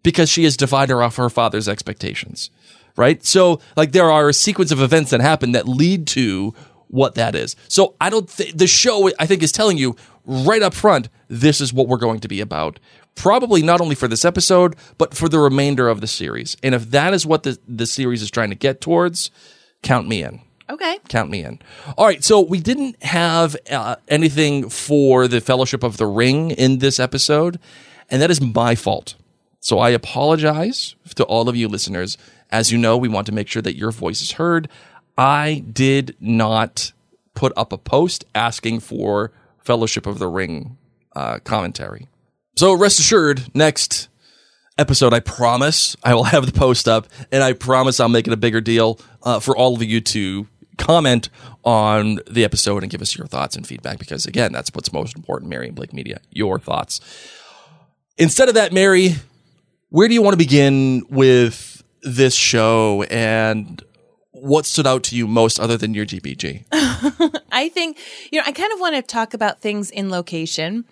because 0.03 0.29
she 0.29 0.43
has 0.45 0.57
defied 0.57 0.89
her 0.89 1.03
off 1.03 1.17
her 1.17 1.29
father's 1.29 1.69
expectations. 1.69 2.49
Right? 2.97 3.23
So, 3.25 3.61
like, 3.77 3.93
there 3.93 4.11
are 4.11 4.27
a 4.27 4.33
sequence 4.33 4.69
of 4.71 4.81
events 4.81 5.11
that 5.11 5.21
happen 5.21 5.53
that 5.53 5.65
lead 5.65 6.07
to 6.07 6.53
what 6.91 7.15
that 7.15 7.35
is. 7.35 7.55
So, 7.67 7.95
I 7.99 8.09
don't 8.09 8.29
think 8.29 8.57
the 8.57 8.67
show, 8.67 9.09
I 9.19 9.25
think, 9.25 9.41
is 9.43 9.51
telling 9.51 9.77
you 9.77 9.95
right 10.25 10.61
up 10.61 10.73
front, 10.73 11.09
this 11.27 11.59
is 11.59 11.73
what 11.73 11.87
we're 11.87 11.97
going 11.97 12.19
to 12.19 12.27
be 12.27 12.41
about. 12.41 12.79
Probably 13.15 13.61
not 13.61 13.81
only 13.81 13.95
for 13.95 14.07
this 14.07 14.23
episode, 14.23 14.75
but 14.97 15.13
for 15.13 15.27
the 15.27 15.39
remainder 15.39 15.89
of 15.89 15.99
the 15.99 16.07
series. 16.07 16.55
And 16.63 16.73
if 16.75 16.91
that 16.91 17.13
is 17.13 17.25
what 17.25 17.43
the, 17.43 17.57
the 17.67 17.85
series 17.85 18.21
is 18.21 18.31
trying 18.31 18.49
to 18.51 18.55
get 18.55 18.79
towards, 18.79 19.31
count 19.81 20.07
me 20.07 20.23
in 20.23 20.41
Okay. 20.69 20.99
count 21.09 21.29
me 21.29 21.43
in. 21.43 21.59
All 21.97 22.05
right, 22.05 22.23
so 22.23 22.39
we 22.39 22.59
didn't 22.61 23.01
have 23.03 23.57
uh, 23.69 23.97
anything 24.07 24.69
for 24.69 25.27
the 25.27 25.41
Fellowship 25.41 25.83
of 25.83 25.97
the 25.97 26.05
Ring 26.05 26.51
in 26.51 26.77
this 26.79 26.99
episode, 26.99 27.59
and 28.09 28.21
that 28.21 28.31
is 28.31 28.39
my 28.39 28.75
fault. 28.75 29.15
So 29.59 29.79
I 29.79 29.89
apologize 29.89 30.95
to 31.15 31.23
all 31.25 31.49
of 31.49 31.55
you 31.55 31.67
listeners. 31.67 32.17
As 32.51 32.71
you 32.71 32.77
know, 32.77 32.97
we 32.97 33.09
want 33.09 33.25
to 33.27 33.33
make 33.33 33.47
sure 33.47 33.61
that 33.61 33.75
your 33.77 33.91
voice 33.91 34.21
is 34.21 34.33
heard. 34.33 34.69
I 35.17 35.63
did 35.71 36.15
not 36.19 36.91
put 37.33 37.53
up 37.55 37.71
a 37.71 37.77
post 37.77 38.25
asking 38.33 38.79
for 38.81 39.31
Fellowship 39.59 40.05
of 40.05 40.19
the 40.19 40.27
Ring 40.27 40.77
uh, 41.15 41.39
commentary. 41.39 42.07
So 42.55 42.73
rest 42.73 42.99
assured, 42.99 43.55
next 43.55 44.09
episode, 44.77 45.13
I 45.13 45.19
promise 45.19 45.95
I 46.03 46.13
will 46.15 46.25
have 46.25 46.45
the 46.45 46.51
post 46.51 46.87
up, 46.87 47.07
and 47.31 47.43
I 47.43 47.53
promise 47.53 47.99
I'll 47.99 48.09
make 48.09 48.27
it 48.27 48.33
a 48.33 48.37
bigger 48.37 48.61
deal 48.61 48.99
uh, 49.23 49.39
for 49.39 49.55
all 49.55 49.75
of 49.75 49.83
you 49.83 50.01
to 50.01 50.47
comment 50.77 51.29
on 51.63 52.19
the 52.29 52.43
episode 52.43 52.83
and 52.83 52.91
give 52.91 53.01
us 53.01 53.15
your 53.17 53.27
thoughts 53.27 53.55
and 53.55 53.65
feedback. 53.65 53.99
Because 53.99 54.25
again, 54.25 54.51
that's 54.51 54.71
what's 54.73 54.91
most 54.91 55.15
important, 55.15 55.49
Mary 55.49 55.67
and 55.67 55.75
Blake 55.75 55.93
Media. 55.93 56.19
Your 56.31 56.59
thoughts. 56.59 56.99
Instead 58.17 58.49
of 58.49 58.55
that, 58.55 58.73
Mary, 58.73 59.15
where 59.89 60.07
do 60.07 60.13
you 60.13 60.21
want 60.21 60.33
to 60.33 60.37
begin 60.37 61.03
with 61.09 61.83
this 62.01 62.33
show 62.33 63.03
and 63.03 63.83
what 64.41 64.65
stood 64.65 64.87
out 64.87 65.03
to 65.03 65.15
you 65.15 65.27
most 65.27 65.59
other 65.59 65.77
than 65.77 65.93
your 65.93 66.05
GBG? 66.05 66.65
I 67.51 67.69
think, 67.69 67.97
you 68.31 68.39
know, 68.39 68.45
I 68.45 68.51
kind 68.51 68.73
of 68.73 68.79
want 68.79 68.95
to 68.95 69.03
talk 69.03 69.33
about 69.33 69.61
things 69.61 69.91
in 69.91 70.09
location. 70.09 70.85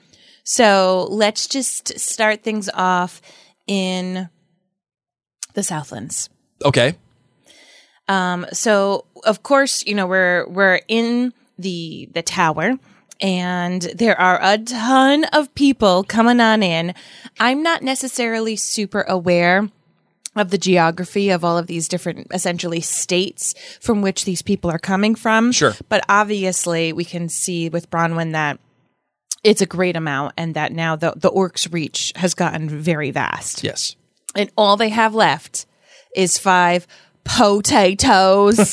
So 0.43 1.07
let's 1.09 1.47
just 1.47 1.99
start 1.99 2.43
things 2.43 2.69
off 2.73 3.21
in 3.65 4.29
the 5.55 5.63
Southlands. 5.63 6.29
Okay. 6.63 6.95
Um, 8.07 8.45
so 8.53 9.05
of 9.23 9.41
course, 9.43 9.85
you 9.85 9.95
know, 9.95 10.07
we're 10.07 10.47
we're 10.47 10.81
in 10.87 11.33
the 11.57 12.09
the 12.13 12.21
tower 12.21 12.77
and 13.19 13.81
there 13.81 14.19
are 14.19 14.39
a 14.41 14.57
ton 14.57 15.25
of 15.25 15.53
people 15.55 16.03
coming 16.03 16.39
on 16.39 16.63
in. 16.63 16.93
I'm 17.39 17.63
not 17.63 17.81
necessarily 17.81 18.55
super 18.55 19.01
aware 19.01 19.69
of 20.35 20.51
the 20.51 20.57
geography 20.57 21.29
of 21.31 21.43
all 21.43 21.57
of 21.57 21.67
these 21.67 21.87
different 21.87 22.27
essentially 22.31 22.81
states 22.81 23.55
from 23.81 24.01
which 24.01 24.25
these 24.25 24.41
people 24.41 24.69
are 24.69 24.79
coming 24.79 25.15
from. 25.15 25.51
Sure. 25.51 25.73
But 25.89 26.05
obviously 26.07 26.93
we 26.93 27.05
can 27.05 27.29
see 27.29 27.69
with 27.69 27.89
Bronwyn 27.89 28.33
that 28.33 28.59
it's 29.43 29.61
a 29.61 29.65
great 29.65 29.95
amount 29.95 30.33
and 30.37 30.53
that 30.55 30.71
now 30.71 30.95
the, 30.95 31.13
the 31.15 31.31
orcs 31.31 31.71
reach 31.73 32.13
has 32.15 32.33
gotten 32.33 32.69
very 32.69 33.11
vast 33.11 33.63
Yes. 33.63 33.95
and 34.35 34.51
all 34.57 34.77
they 34.77 34.89
have 34.89 35.15
left 35.15 35.65
is 36.15 36.37
five 36.37 36.85
potatoes. 37.23 38.57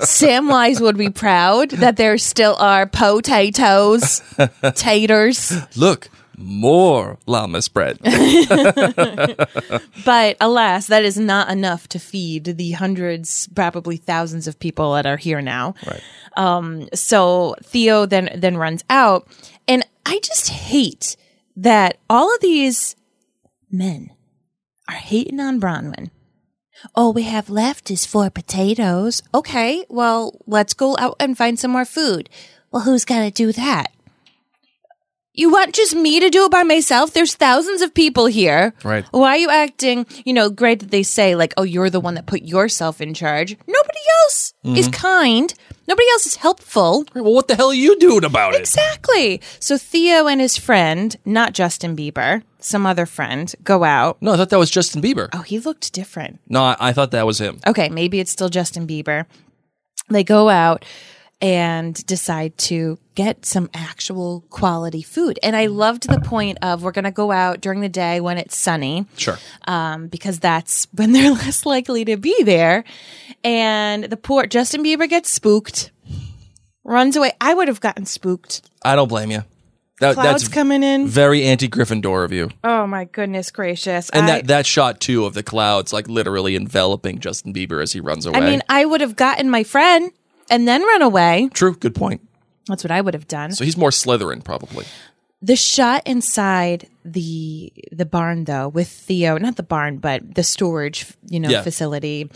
Samwise 0.00 0.80
would 0.80 0.96
be 0.96 1.10
proud 1.10 1.70
that 1.70 1.96
there 1.96 2.18
still 2.18 2.56
are 2.56 2.86
potatoes, 2.86 4.22
taters. 4.74 5.52
Look, 5.76 6.08
more 6.36 7.18
llama 7.26 7.62
spread. 7.62 7.98
But 10.04 10.36
alas, 10.40 10.86
that 10.86 11.04
is 11.04 11.18
not 11.18 11.50
enough 11.50 11.88
to 11.88 11.98
feed 11.98 12.44
the 12.44 12.72
hundreds, 12.72 13.48
probably 13.48 13.96
thousands 13.96 14.46
of 14.46 14.60
people 14.60 14.94
that 14.94 15.04
are 15.04 15.16
here 15.16 15.40
now. 15.42 15.74
Right. 15.84 16.00
Um, 16.36 16.88
so 16.94 17.56
Theo 17.64 18.06
then 18.06 18.30
then 18.36 18.56
runs 18.56 18.84
out, 18.88 19.26
and 19.66 19.84
I 20.04 20.20
just 20.22 20.48
hate 20.50 21.16
that 21.56 21.98
all 22.08 22.32
of 22.32 22.40
these 22.40 22.94
men 23.70 24.10
are 24.88 24.94
hating 24.94 25.40
on 25.40 25.60
Bronwyn. 25.60 26.10
All 26.94 27.12
we 27.12 27.22
have 27.24 27.50
left 27.50 27.90
is 27.90 28.06
four 28.06 28.30
potatoes. 28.30 29.22
Okay, 29.34 29.84
well, 29.88 30.38
let's 30.46 30.74
go 30.74 30.96
out 30.98 31.16
and 31.18 31.36
find 31.36 31.58
some 31.58 31.72
more 31.72 31.86
food. 31.86 32.28
Well, 32.70 32.82
who's 32.82 33.04
gonna 33.04 33.30
do 33.32 33.50
that? 33.52 33.92
You 35.38 35.50
want 35.50 35.74
just 35.74 35.94
me 35.94 36.18
to 36.18 36.30
do 36.30 36.46
it 36.46 36.50
by 36.50 36.62
myself? 36.62 37.12
There's 37.12 37.34
thousands 37.34 37.82
of 37.82 37.92
people 37.92 38.24
here. 38.24 38.72
Right. 38.82 39.04
Why 39.10 39.32
are 39.32 39.36
you 39.36 39.50
acting, 39.50 40.06
you 40.24 40.32
know, 40.32 40.48
great 40.48 40.80
that 40.80 40.90
they 40.90 41.02
say, 41.02 41.36
like, 41.36 41.52
oh, 41.58 41.62
you're 41.62 41.90
the 41.90 42.00
one 42.00 42.14
that 42.14 42.24
put 42.24 42.42
yourself 42.42 43.02
in 43.02 43.12
charge? 43.12 43.54
Nobody 43.66 43.98
else 44.22 44.54
is 44.64 44.88
mm-hmm. 44.88 44.92
kind. 44.92 45.54
Nobody 45.86 46.08
else 46.12 46.24
is 46.24 46.36
helpful. 46.36 47.04
Well, 47.14 47.34
what 47.34 47.48
the 47.48 47.54
hell 47.54 47.68
are 47.68 47.74
you 47.74 47.98
doing 47.98 48.24
about 48.24 48.54
it? 48.54 48.60
Exactly. 48.60 49.42
So 49.60 49.76
Theo 49.76 50.26
and 50.26 50.40
his 50.40 50.56
friend, 50.56 51.14
not 51.26 51.52
Justin 51.52 51.94
Bieber, 51.94 52.42
some 52.58 52.86
other 52.86 53.04
friend, 53.04 53.54
go 53.62 53.84
out. 53.84 54.16
No, 54.22 54.32
I 54.32 54.36
thought 54.38 54.48
that 54.48 54.58
was 54.58 54.70
Justin 54.70 55.02
Bieber. 55.02 55.28
Oh, 55.34 55.42
he 55.42 55.58
looked 55.58 55.92
different. 55.92 56.40
No, 56.48 56.62
I, 56.62 56.76
I 56.80 56.92
thought 56.94 57.10
that 57.10 57.26
was 57.26 57.38
him. 57.42 57.60
Okay, 57.66 57.90
maybe 57.90 58.20
it's 58.20 58.32
still 58.32 58.48
Justin 58.48 58.86
Bieber. 58.86 59.26
They 60.08 60.24
go 60.24 60.48
out 60.48 60.84
and 61.40 61.94
decide 62.06 62.56
to 62.56 62.98
get 63.14 63.44
some 63.44 63.68
actual 63.74 64.42
quality 64.50 65.02
food. 65.02 65.38
And 65.42 65.54
I 65.54 65.66
loved 65.66 66.08
the 66.08 66.20
point 66.20 66.58
of 66.62 66.82
we're 66.82 66.92
going 66.92 67.04
to 67.04 67.10
go 67.10 67.30
out 67.30 67.60
during 67.60 67.80
the 67.80 67.88
day 67.88 68.20
when 68.20 68.38
it's 68.38 68.56
sunny 68.56 69.06
Sure. 69.16 69.38
um, 69.66 70.06
because 70.08 70.38
that's 70.38 70.86
when 70.94 71.12
they're 71.12 71.30
less 71.32 71.66
likely 71.66 72.04
to 72.06 72.16
be 72.16 72.42
there. 72.42 72.84
And 73.44 74.04
the 74.04 74.16
poor 74.16 74.46
Justin 74.46 74.82
Bieber 74.82 75.08
gets 75.08 75.30
spooked, 75.30 75.90
runs 76.84 77.16
away. 77.16 77.32
I 77.40 77.54
would 77.54 77.68
have 77.68 77.80
gotten 77.80 78.06
spooked. 78.06 78.62
I 78.82 78.96
don't 78.96 79.08
blame 79.08 79.30
you. 79.30 79.44
That, 80.00 80.14
Clouds 80.14 80.42
that's 80.42 80.52
coming 80.52 80.82
in. 80.82 81.06
very 81.06 81.44
anti 81.44 81.68
Gryffindor 81.68 82.22
of 82.26 82.30
you. 82.30 82.50
Oh 82.62 82.86
my 82.86 83.04
goodness 83.06 83.50
gracious! 83.50 84.10
And 84.10 84.26
I, 84.26 84.28
that, 84.28 84.46
that 84.48 84.66
shot 84.66 85.00
too 85.00 85.24
of 85.24 85.32
the 85.32 85.42
clouds 85.42 85.90
like 85.90 86.06
literally 86.06 86.54
enveloping 86.54 87.18
Justin 87.18 87.54
Bieber 87.54 87.82
as 87.82 87.94
he 87.94 88.00
runs 88.00 88.26
away. 88.26 88.36
I 88.38 88.40
mean, 88.42 88.62
I 88.68 88.84
would 88.84 89.00
have 89.00 89.16
gotten 89.16 89.48
my 89.48 89.64
friend 89.64 90.12
and 90.50 90.66
then 90.66 90.82
run 90.82 91.02
away. 91.02 91.50
True, 91.52 91.74
good 91.76 91.94
point. 91.94 92.20
That's 92.66 92.82
what 92.84 92.90
I 92.90 93.00
would 93.00 93.14
have 93.14 93.28
done. 93.28 93.52
So 93.52 93.64
he's 93.64 93.76
more 93.76 93.90
Slytherin 93.90 94.42
probably. 94.42 94.84
The 95.42 95.54
shot 95.54 96.02
inside 96.06 96.88
the 97.04 97.70
the 97.92 98.06
barn 98.06 98.44
though 98.44 98.68
with 98.68 98.88
Theo, 98.88 99.36
not 99.38 99.56
the 99.56 99.62
barn, 99.62 99.98
but 99.98 100.34
the 100.34 100.42
storage, 100.42 101.06
you 101.28 101.38
know, 101.38 101.50
Yeah. 101.50 101.62
facility, 101.62 102.28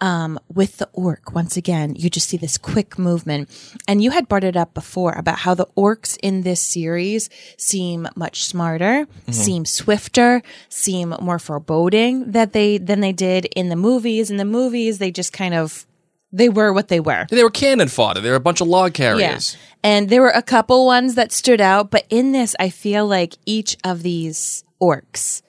um, 0.00 0.38
with 0.52 0.76
the 0.78 0.88
orc. 0.92 1.34
Once 1.34 1.56
again, 1.56 1.94
you 1.94 2.10
just 2.10 2.28
see 2.28 2.36
this 2.36 2.58
quick 2.58 2.98
movement. 2.98 3.48
And 3.86 4.02
you 4.02 4.10
had 4.10 4.28
brought 4.28 4.44
it 4.44 4.56
up 4.56 4.74
before 4.74 5.12
about 5.12 5.38
how 5.38 5.54
the 5.54 5.66
orcs 5.76 6.18
in 6.20 6.42
this 6.42 6.60
series 6.60 7.30
seem 7.56 8.08
much 8.16 8.44
smarter, 8.44 9.06
seem 9.30 9.64
swifter, 9.64 10.42
seem 10.68 11.14
more 11.22 11.38
foreboding 11.38 12.32
that 12.32 12.52
they 12.52 12.76
than 12.76 13.00
they 13.00 13.12
did 13.12 13.46
in 13.56 13.68
the 13.70 13.76
movies. 13.76 14.30
In 14.30 14.36
the 14.36 14.44
movies, 14.44 14.98
they 14.98 15.12
just 15.12 15.32
kind 15.32 15.54
of 15.54 15.86
they 16.32 16.48
were 16.48 16.72
what 16.72 16.88
they 16.88 17.00
were. 17.00 17.26
They 17.30 17.42
were 17.42 17.50
cannon 17.50 17.88
fodder. 17.88 18.20
They 18.20 18.30
were 18.30 18.36
a 18.36 18.40
bunch 18.40 18.60
of 18.60 18.68
log 18.68 18.94
carriers. 18.94 19.56
And 19.82 20.08
there 20.08 20.22
were 20.22 20.30
a 20.30 20.42
couple 20.42 20.84
ones 20.86 21.14
that 21.14 21.32
stood 21.32 21.60
out, 21.60 21.90
but 21.90 22.04
in 22.10 22.32
this, 22.32 22.54
I 22.58 22.68
feel 22.68 23.06
like 23.06 23.34
each 23.46 23.76
of 23.84 24.02
these 24.02 24.64
orcs, 24.80 25.42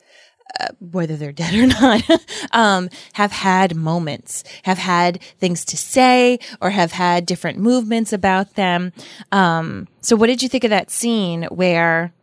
uh, 0.60 0.68
whether 0.80 1.16
they're 1.16 1.32
dead 1.32 1.54
or 1.54 1.68
not, 1.82 2.04
um, 2.52 2.90
have 3.14 3.32
had 3.32 3.76
moments, 3.76 4.44
have 4.64 4.78
had 4.78 5.22
things 5.40 5.66
to 5.66 5.78
say, 5.78 6.40
or 6.62 6.70
have 6.70 6.92
had 6.92 7.26
different 7.26 7.58
movements 7.58 8.14
about 8.14 8.56
them. 8.56 8.94
Um, 9.32 9.88
so, 10.02 10.16
what 10.16 10.28
did 10.28 10.42
you 10.42 10.50
think 10.50 10.64
of 10.64 10.70
that 10.70 10.92
scene 10.92 11.44
where 11.46 12.14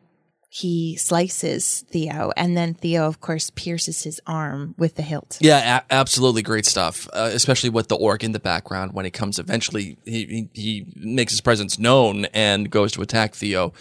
he 0.49 0.97
slices 0.97 1.85
Theo, 1.91 2.33
and 2.37 2.57
then 2.57 2.75
Theo, 2.75 3.07
of 3.07 3.21
course, 3.21 3.51
pierces 3.51 4.05
his 4.05 4.21
arm 4.27 4.75
with 4.79 4.95
the 4.95 5.03
hilt? 5.03 5.39
Yeah, 5.41 5.79
a- 5.79 5.93
absolutely 5.93 6.43
great 6.43 6.65
stuff. 6.67 7.09
Uh, 7.13 7.31
especially 7.33 7.71
with 7.71 7.89
the 7.89 7.97
orc 7.97 8.23
in 8.25 8.33
the 8.33 8.39
background 8.41 8.93
when 8.93 9.05
he 9.05 9.11
comes 9.11 9.39
eventually, 9.39 9.99
he, 10.05 10.25
he 10.25 10.49
he 10.55 10.87
makes 10.97 11.33
his 11.33 11.41
presence 11.41 11.79
known 11.79 12.27
and 12.27 12.71
goes 12.71 12.93
to 12.93 13.03
attack 13.03 13.35
Theo. 13.35 13.73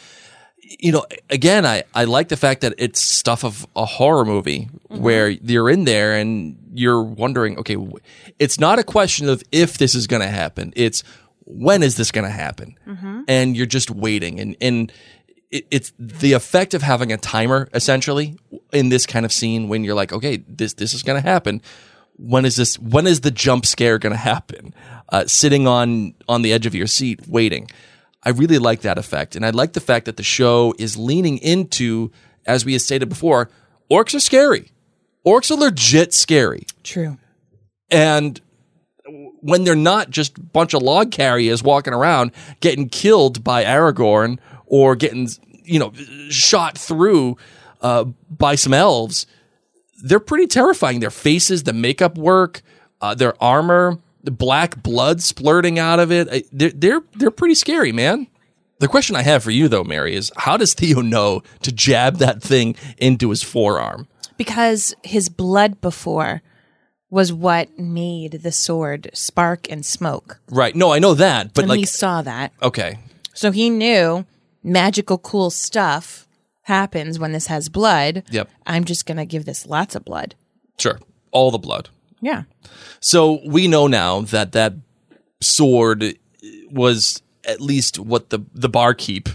You 0.80 0.92
know, 0.94 1.06
again, 1.30 1.66
I 1.66 1.84
I 1.94 2.06
like 2.06 2.30
the 2.30 2.38
fact 2.38 2.62
that 2.62 2.74
it's 2.80 3.00
stuff 3.00 3.44
of 3.46 3.68
a 3.76 3.86
horror 3.86 4.26
movie 4.26 4.68
where 4.88 5.30
you're 5.30 5.70
in 5.70 5.84
there 5.86 6.16
and 6.16 6.58
you're 6.74 7.04
wondering, 7.04 7.60
okay, 7.60 7.78
it's 8.40 8.60
not 8.60 8.80
a 8.80 8.84
question 8.84 9.30
of 9.30 9.44
if 9.52 9.78
this 9.78 9.94
is 9.94 10.08
going 10.08 10.24
to 10.24 10.28
happen. 10.28 10.74
It's 10.76 11.04
when 11.48 11.84
is 11.84 11.96
this 11.98 12.12
going 12.12 12.26
to 12.26 12.32
happen, 12.32 12.76
and 13.28 13.56
you're 13.56 13.68
just 13.68 13.92
waiting 13.92 14.40
and 14.40 14.58
and 14.60 14.92
it, 15.52 15.66
it's 15.72 15.94
the 16.00 16.34
effect 16.34 16.74
of 16.74 16.82
having 16.82 17.12
a 17.12 17.18
timer 17.18 17.70
essentially 17.74 18.38
in 18.72 18.90
this 18.90 19.06
kind 19.06 19.26
of 19.26 19.32
scene 19.32 19.68
when 19.68 19.84
you're 19.84 19.96
like, 19.96 20.12
okay, 20.14 20.38
this 20.48 20.74
this 20.74 20.94
is 20.94 21.04
going 21.04 21.22
to 21.22 21.28
happen. 21.28 21.62
When 22.18 22.46
is 22.46 22.56
this? 22.56 22.80
When 22.80 23.08
is 23.08 23.22
the 23.22 23.32
jump 23.32 23.66
scare 23.66 23.98
going 24.00 24.12
to 24.14 24.18
happen? 24.18 24.74
Uh, 25.10 25.26
sitting 25.28 25.68
on 25.68 26.14
on 26.28 26.42
the 26.42 26.54
edge 26.54 26.66
of 26.66 26.74
your 26.76 26.88
seat, 26.88 27.28
waiting. 27.28 27.68
I 28.24 28.30
really 28.30 28.58
like 28.58 28.82
that 28.82 28.98
effect, 28.98 29.36
and 29.36 29.46
I 29.46 29.52
like 29.52 29.74
the 29.74 29.80
fact 29.82 30.06
that 30.06 30.18
the 30.18 30.24
show 30.24 30.74
is 30.80 30.98
leaning 30.98 31.38
into, 31.38 32.12
as 32.48 32.66
we 32.66 32.74
had 32.74 32.82
stated 32.82 33.08
before, 33.08 33.52
orcs 33.92 34.16
are 34.16 34.20
scary. 34.20 34.72
Orcs 35.28 35.52
are 35.52 35.56
legit 35.56 36.14
scary, 36.14 36.66
True. 36.84 37.18
and 37.92 38.42
when 39.42 39.64
they're 39.64 39.76
not 39.76 40.10
just 40.10 40.38
a 40.38 40.42
bunch 40.42 40.74
of 40.74 40.82
log 40.82 41.12
carriers 41.12 41.62
walking 41.62 41.94
around 41.94 42.32
getting 42.60 42.90
killed 42.90 43.44
by 43.44 43.64
Aragorn 43.64 44.40
or 44.68 44.96
getting 44.96 45.30
you 45.64 45.80
know 45.80 45.92
shot 46.30 46.78
through 46.78 47.38
uh, 47.82 48.06
by 48.30 48.56
some 48.56 48.74
elves, 48.74 49.28
they're 50.04 50.20
pretty 50.20 50.48
terrifying. 50.48 51.00
Their 51.00 51.12
faces, 51.12 51.64
the 51.64 51.74
makeup 51.74 52.18
work, 52.18 52.62
uh, 53.02 53.16
their 53.16 53.42
armor, 53.44 54.00
the 54.24 54.32
black 54.32 54.82
blood 54.82 55.22
splurting 55.22 55.78
out 55.78 56.00
of 56.00 56.12
it, 56.12 56.28
uh, 56.30 56.40
they're 56.52 56.72
they're 56.72 57.02
they're 57.16 57.32
pretty 57.32 57.56
scary, 57.56 57.92
man. 57.92 58.28
The 58.80 58.88
question 58.90 59.16
I 59.16 59.22
have 59.22 59.42
for 59.44 59.52
you 59.52 59.68
though, 59.70 59.86
Mary, 59.86 60.16
is 60.16 60.32
how 60.36 60.58
does 60.58 60.74
Theo 60.74 61.02
know 61.02 61.44
to 61.62 61.72
jab 61.72 62.18
that 62.18 62.42
thing 62.42 62.76
into 62.98 63.30
his 63.30 63.44
forearm? 63.44 64.08
because 64.38 64.94
his 65.02 65.30
blood 65.30 65.80
before 65.80 66.42
was 67.10 67.32
what 67.32 67.80
made 67.80 68.34
the 68.44 68.52
sword 68.52 69.10
spark 69.14 69.72
and 69.72 69.86
smoke. 69.86 70.42
Right. 70.50 70.76
No, 70.76 70.92
I 70.92 71.00
know 71.00 71.14
that, 71.14 71.54
but 71.54 71.62
and 71.62 71.70
like, 71.70 71.80
he 71.80 71.86
saw 71.86 72.22
that. 72.22 72.52
okay, 72.62 72.98
So 73.34 73.52
he 73.54 73.70
knew 73.70 74.26
magical, 74.66 75.18
cool 75.18 75.50
stuff 75.50 76.28
happens 76.64 77.20
when 77.20 77.32
this 77.32 77.48
has 77.48 77.70
blood. 77.70 78.24
Yep. 78.32 78.50
I'm 78.66 78.84
just 78.84 79.06
going 79.06 79.18
to 79.18 79.26
give 79.26 79.46
this 79.46 79.66
lots 79.66 79.96
of 79.96 80.04
blood. 80.04 80.36
sure, 80.78 81.00
all 81.32 81.52
the 81.52 81.58
blood. 81.58 81.90
Yeah. 82.22 82.44
So 83.00 83.40
we 83.46 83.68
know 83.68 83.88
now 83.88 84.22
that 84.22 84.54
that 84.54 84.74
sword 85.42 86.18
was 86.72 87.22
at 87.48 87.62
least 87.62 88.00
what 88.00 88.30
the 88.30 88.40
the 88.54 88.70
barkeep. 88.70 89.30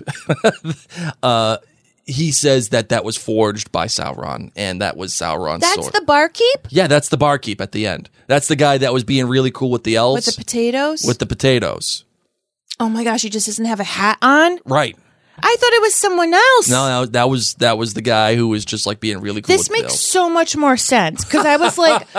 uh, 1.22 1.58
he 2.06 2.32
says 2.32 2.70
that 2.70 2.88
that 2.88 3.04
was 3.04 3.16
forged 3.16 3.70
by 3.70 3.86
Sauron, 3.86 4.50
and 4.56 4.80
that 4.80 4.96
was 4.96 5.12
Sauron's 5.12 5.62
sword. 5.62 5.62
That's 5.62 5.74
sword. 5.74 5.92
the 5.92 6.04
barkeep 6.04 6.66
yeah, 6.70 6.88
that's 6.88 7.08
the 7.08 7.16
barkeep 7.16 7.60
at 7.60 7.72
the 7.72 7.86
end. 7.86 8.10
That's 8.26 8.48
the 8.48 8.56
guy 8.56 8.78
that 8.78 8.92
was 8.92 9.04
being 9.04 9.26
really 9.26 9.50
cool 9.50 9.70
with 9.70 9.84
the 9.84 9.96
elves 9.96 10.26
with 10.26 10.34
the 10.34 10.40
potatoes. 10.40 11.04
with 11.06 11.18
the 11.18 11.26
potatoes. 11.26 12.04
oh 12.80 12.88
my 12.88 13.04
gosh, 13.04 13.22
he 13.22 13.30
just 13.30 13.46
doesn't 13.46 13.66
have 13.66 13.80
a 13.80 13.84
hat 13.84 14.18
on. 14.22 14.58
Right. 14.64 14.96
I 15.42 15.56
thought 15.58 15.72
it 15.72 15.82
was 15.82 15.94
someone 15.94 16.32
else. 16.34 16.68
No, 16.68 16.88
no, 16.88 17.06
that 17.06 17.28
was 17.28 17.54
that 17.54 17.78
was 17.78 17.94
the 17.94 18.02
guy 18.02 18.36
who 18.36 18.48
was 18.48 18.64
just 18.64 18.86
like 18.86 19.00
being 19.00 19.18
really 19.20 19.42
cool. 19.42 19.56
This 19.56 19.70
makes 19.70 19.84
elves. 19.92 20.00
so 20.00 20.28
much 20.30 20.56
more 20.56 20.76
sense 20.76 21.24
because 21.24 21.44
I 21.46 21.56
was 21.56 21.78
like, 21.78 22.06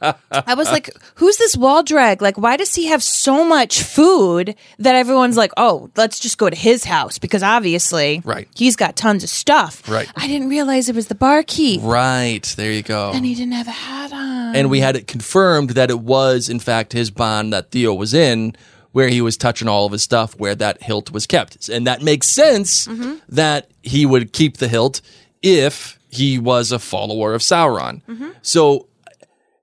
I 0.00 0.54
was 0.54 0.70
like, 0.70 0.90
who's 1.16 1.36
this 1.36 1.56
wall 1.56 1.82
drag? 1.82 2.22
Like, 2.22 2.36
why 2.38 2.56
does 2.56 2.74
he 2.74 2.86
have 2.86 3.02
so 3.02 3.44
much 3.44 3.82
food 3.82 4.54
that 4.78 4.94
everyone's 4.94 5.36
like, 5.36 5.52
oh, 5.56 5.90
let's 5.96 6.18
just 6.18 6.38
go 6.38 6.50
to 6.50 6.56
his 6.56 6.84
house 6.84 7.18
because 7.18 7.42
obviously, 7.42 8.22
Right. 8.24 8.48
he's 8.54 8.76
got 8.76 8.96
tons 8.96 9.22
of 9.24 9.30
stuff. 9.30 9.88
Right. 9.88 10.10
I 10.16 10.26
didn't 10.26 10.48
realize 10.48 10.88
it 10.88 10.94
was 10.94 11.08
the 11.08 11.14
barkeep, 11.14 11.80
Right 11.82 12.42
there, 12.56 12.72
you 12.72 12.82
go. 12.82 13.12
and 13.14 13.24
he 13.24 13.34
didn't 13.34 13.52
have 13.54 13.68
a 13.68 13.72
hat 13.72 14.12
on. 14.12 14.56
and 14.56 14.70
we 14.70 14.80
had 14.80 14.96
it 14.96 15.06
confirmed 15.06 15.70
that 15.70 15.90
it 15.90 16.00
was 16.00 16.48
in 16.48 16.58
fact 16.60 16.92
his 16.92 17.10
bond 17.10 17.52
that 17.52 17.70
Theo 17.70 17.94
was 17.94 18.14
in 18.14 18.54
where 18.94 19.08
he 19.08 19.20
was 19.20 19.36
touching 19.36 19.66
all 19.66 19.86
of 19.86 19.92
his 19.92 20.04
stuff 20.04 20.38
where 20.38 20.54
that 20.54 20.80
hilt 20.80 21.10
was 21.10 21.26
kept 21.26 21.68
and 21.68 21.86
that 21.86 22.00
makes 22.00 22.28
sense 22.28 22.86
mm-hmm. 22.86 23.16
that 23.28 23.68
he 23.82 24.06
would 24.06 24.32
keep 24.32 24.58
the 24.58 24.68
hilt 24.68 25.00
if 25.42 25.98
he 26.08 26.38
was 26.38 26.70
a 26.70 26.78
follower 26.78 27.34
of 27.34 27.40
Sauron 27.42 28.02
mm-hmm. 28.04 28.30
so 28.40 28.86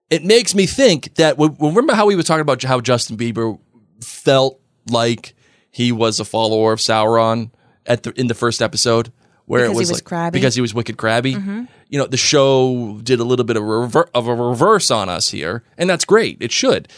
it 0.10 0.26
makes 0.26 0.54
me 0.54 0.66
think 0.66 1.16
that 1.16 1.38
remember 1.40 1.94
how 1.94 2.06
we 2.06 2.16
were 2.18 2.24
talking 2.24 2.42
about 2.42 2.62
how 2.62 2.82
Justin 2.82 3.16
Bieber 3.16 3.58
felt 4.02 4.60
like 4.90 5.34
he 5.72 5.94
was 5.94 6.20
a 6.20 6.26
follower 6.26 6.74
of 6.74 6.80
Sauron 6.80 7.52
at 7.86 8.04
the 8.04 8.12
in 8.20 8.28
the 8.28 8.34
first 8.34 8.62
episode 8.62 9.14
where 9.46 9.62
Because 9.62 9.70
it 9.70 9.74
he 9.74 9.80
was, 9.80 9.90
was 9.90 9.98
like 10.00 10.06
crabby? 10.06 10.40
because 10.40 10.56
he 10.56 10.62
was 10.62 10.74
wicked 10.74 10.98
crabby. 10.98 11.36
Mm-hmm. 11.36 11.64
You 11.88 12.00
know, 12.00 12.06
the 12.06 12.18
show 12.18 13.00
did 13.02 13.22
a 13.22 13.24
little 13.24 13.46
bit 13.46 13.56
of 13.56 13.64
rever- 13.64 14.10
of 14.14 14.28
a 14.28 14.36
reverse 14.36 14.92
on 14.92 15.08
us 15.10 15.30
here, 15.30 15.64
and 15.78 15.90
that's 15.90 16.06
great. 16.06 16.38
It 16.42 16.52
should 16.52 16.90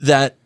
that 0.00 0.36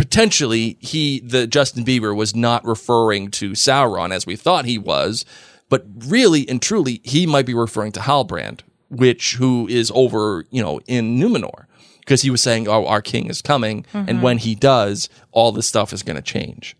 potentially 0.00 0.78
he 0.80 1.20
the 1.20 1.46
Justin 1.46 1.84
Bieber 1.84 2.16
was 2.16 2.34
not 2.34 2.64
referring 2.64 3.30
to 3.32 3.50
Sauron 3.50 4.12
as 4.12 4.24
we 4.24 4.34
thought 4.34 4.64
he 4.64 4.78
was, 4.78 5.26
but 5.68 5.84
really 6.06 6.48
and 6.48 6.62
truly 6.62 7.02
he 7.04 7.26
might 7.26 7.44
be 7.44 7.52
referring 7.52 7.92
to 7.92 8.00
Halbrand, 8.00 8.60
which 8.88 9.34
who 9.34 9.68
is 9.68 9.92
over, 9.94 10.46
you 10.50 10.62
know, 10.62 10.80
in 10.86 11.18
Numenor. 11.18 11.66
Because 11.98 12.22
he 12.22 12.30
was 12.30 12.40
saying, 12.40 12.66
Oh, 12.66 12.86
our 12.86 13.02
king 13.02 13.26
is 13.26 13.42
coming, 13.42 13.84
and 13.92 14.08
mm-hmm. 14.08 14.22
when 14.22 14.38
he 14.38 14.54
does, 14.54 15.10
all 15.32 15.52
this 15.52 15.66
stuff 15.66 15.92
is 15.92 16.02
gonna 16.02 16.22
change. 16.22 16.78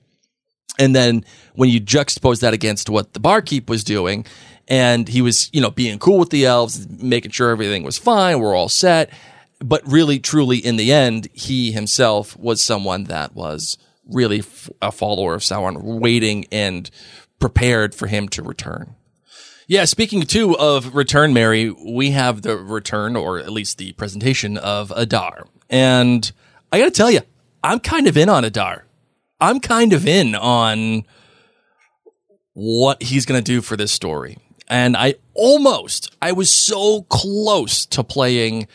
And 0.78 0.96
then 0.96 1.26
when 1.54 1.68
you 1.68 1.78
juxtapose 1.78 2.40
that 2.40 2.54
against 2.54 2.88
what 2.88 3.12
the 3.12 3.20
barkeep 3.20 3.68
was 3.68 3.84
doing, 3.84 4.24
and 4.66 5.06
he 5.08 5.20
was, 5.20 5.50
you 5.52 5.60
know, 5.60 5.70
being 5.70 5.98
cool 5.98 6.18
with 6.18 6.30
the 6.30 6.46
elves, 6.46 6.88
making 6.88 7.32
sure 7.32 7.50
everything 7.50 7.82
was 7.82 7.98
fine, 7.98 8.40
we're 8.40 8.56
all 8.56 8.70
set. 8.70 9.10
But 9.60 9.86
really, 9.86 10.18
truly, 10.18 10.58
in 10.58 10.76
the 10.76 10.92
end, 10.92 11.28
he 11.32 11.70
himself 11.72 12.36
was 12.36 12.62
someone 12.62 13.04
that 13.04 13.34
was 13.34 13.76
really 14.06 14.42
a 14.80 14.90
follower 14.90 15.34
of 15.34 15.42
Sauron, 15.42 15.82
waiting 15.82 16.46
and 16.50 16.90
prepared 17.38 17.94
for 17.94 18.06
him 18.06 18.28
to 18.30 18.42
return. 18.42 18.96
Yeah, 19.66 19.84
speaking 19.84 20.22
too 20.22 20.58
of 20.58 20.96
return, 20.96 21.32
Mary, 21.32 21.70
we 21.70 22.10
have 22.10 22.42
the 22.42 22.56
return, 22.56 23.14
or 23.14 23.38
at 23.38 23.52
least 23.52 23.78
the 23.78 23.92
presentation 23.92 24.56
of 24.56 24.92
Adar. 24.96 25.46
And 25.68 26.30
I 26.72 26.78
gotta 26.78 26.90
tell 26.90 27.10
you, 27.10 27.20
I'm 27.62 27.78
kind 27.78 28.08
of 28.08 28.16
in 28.16 28.28
on 28.28 28.44
Adar. 28.44 28.84
I'm 29.40 29.60
kind 29.60 29.92
of 29.92 30.08
in 30.08 30.34
on 30.34 31.04
what 32.54 33.02
he's 33.02 33.26
gonna 33.26 33.42
do 33.42 33.60
for 33.60 33.76
this 33.76 33.92
story. 33.92 34.38
And 34.66 34.96
I 34.96 35.14
almost, 35.34 36.16
I 36.20 36.32
was 36.32 36.50
so 36.50 37.02
close 37.02 37.86
to 37.86 38.02
playing 38.02 38.66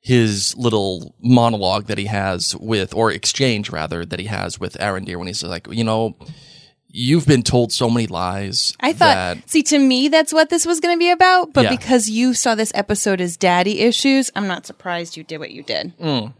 his 0.00 0.56
little 0.56 1.14
monologue 1.22 1.86
that 1.86 1.98
he 1.98 2.06
has 2.06 2.54
with, 2.56 2.94
or 2.94 3.10
exchange 3.10 3.70
rather, 3.70 4.04
that 4.04 4.18
he 4.20 4.26
has 4.26 4.58
with 4.60 4.74
Arondir 4.74 5.16
when 5.18 5.26
he's 5.26 5.42
like, 5.42 5.66
you 5.70 5.84
know, 5.84 6.16
you've 6.88 7.26
been 7.26 7.42
told 7.42 7.72
so 7.72 7.90
many 7.90 8.06
lies. 8.06 8.74
I 8.80 8.92
thought, 8.92 9.14
that- 9.36 9.50
see, 9.50 9.62
to 9.64 9.78
me, 9.78 10.08
that's 10.08 10.32
what 10.32 10.48
this 10.50 10.64
was 10.64 10.80
going 10.80 10.94
to 10.94 10.98
be 10.98 11.10
about. 11.10 11.52
But 11.52 11.64
Yeah. 11.64 11.70
because 11.70 12.08
you 12.08 12.32
saw 12.32 12.54
this 12.54 12.72
episode 12.74 13.20
as 13.20 13.36
daddy 13.36 13.80
issues, 13.80 14.30
I'm 14.34 14.46
not 14.46 14.66
surprised 14.66 15.16
you 15.16 15.24
did 15.24 15.38
what 15.38 15.50
you 15.50 15.62
did. 15.62 15.96
Mm. 15.98 16.32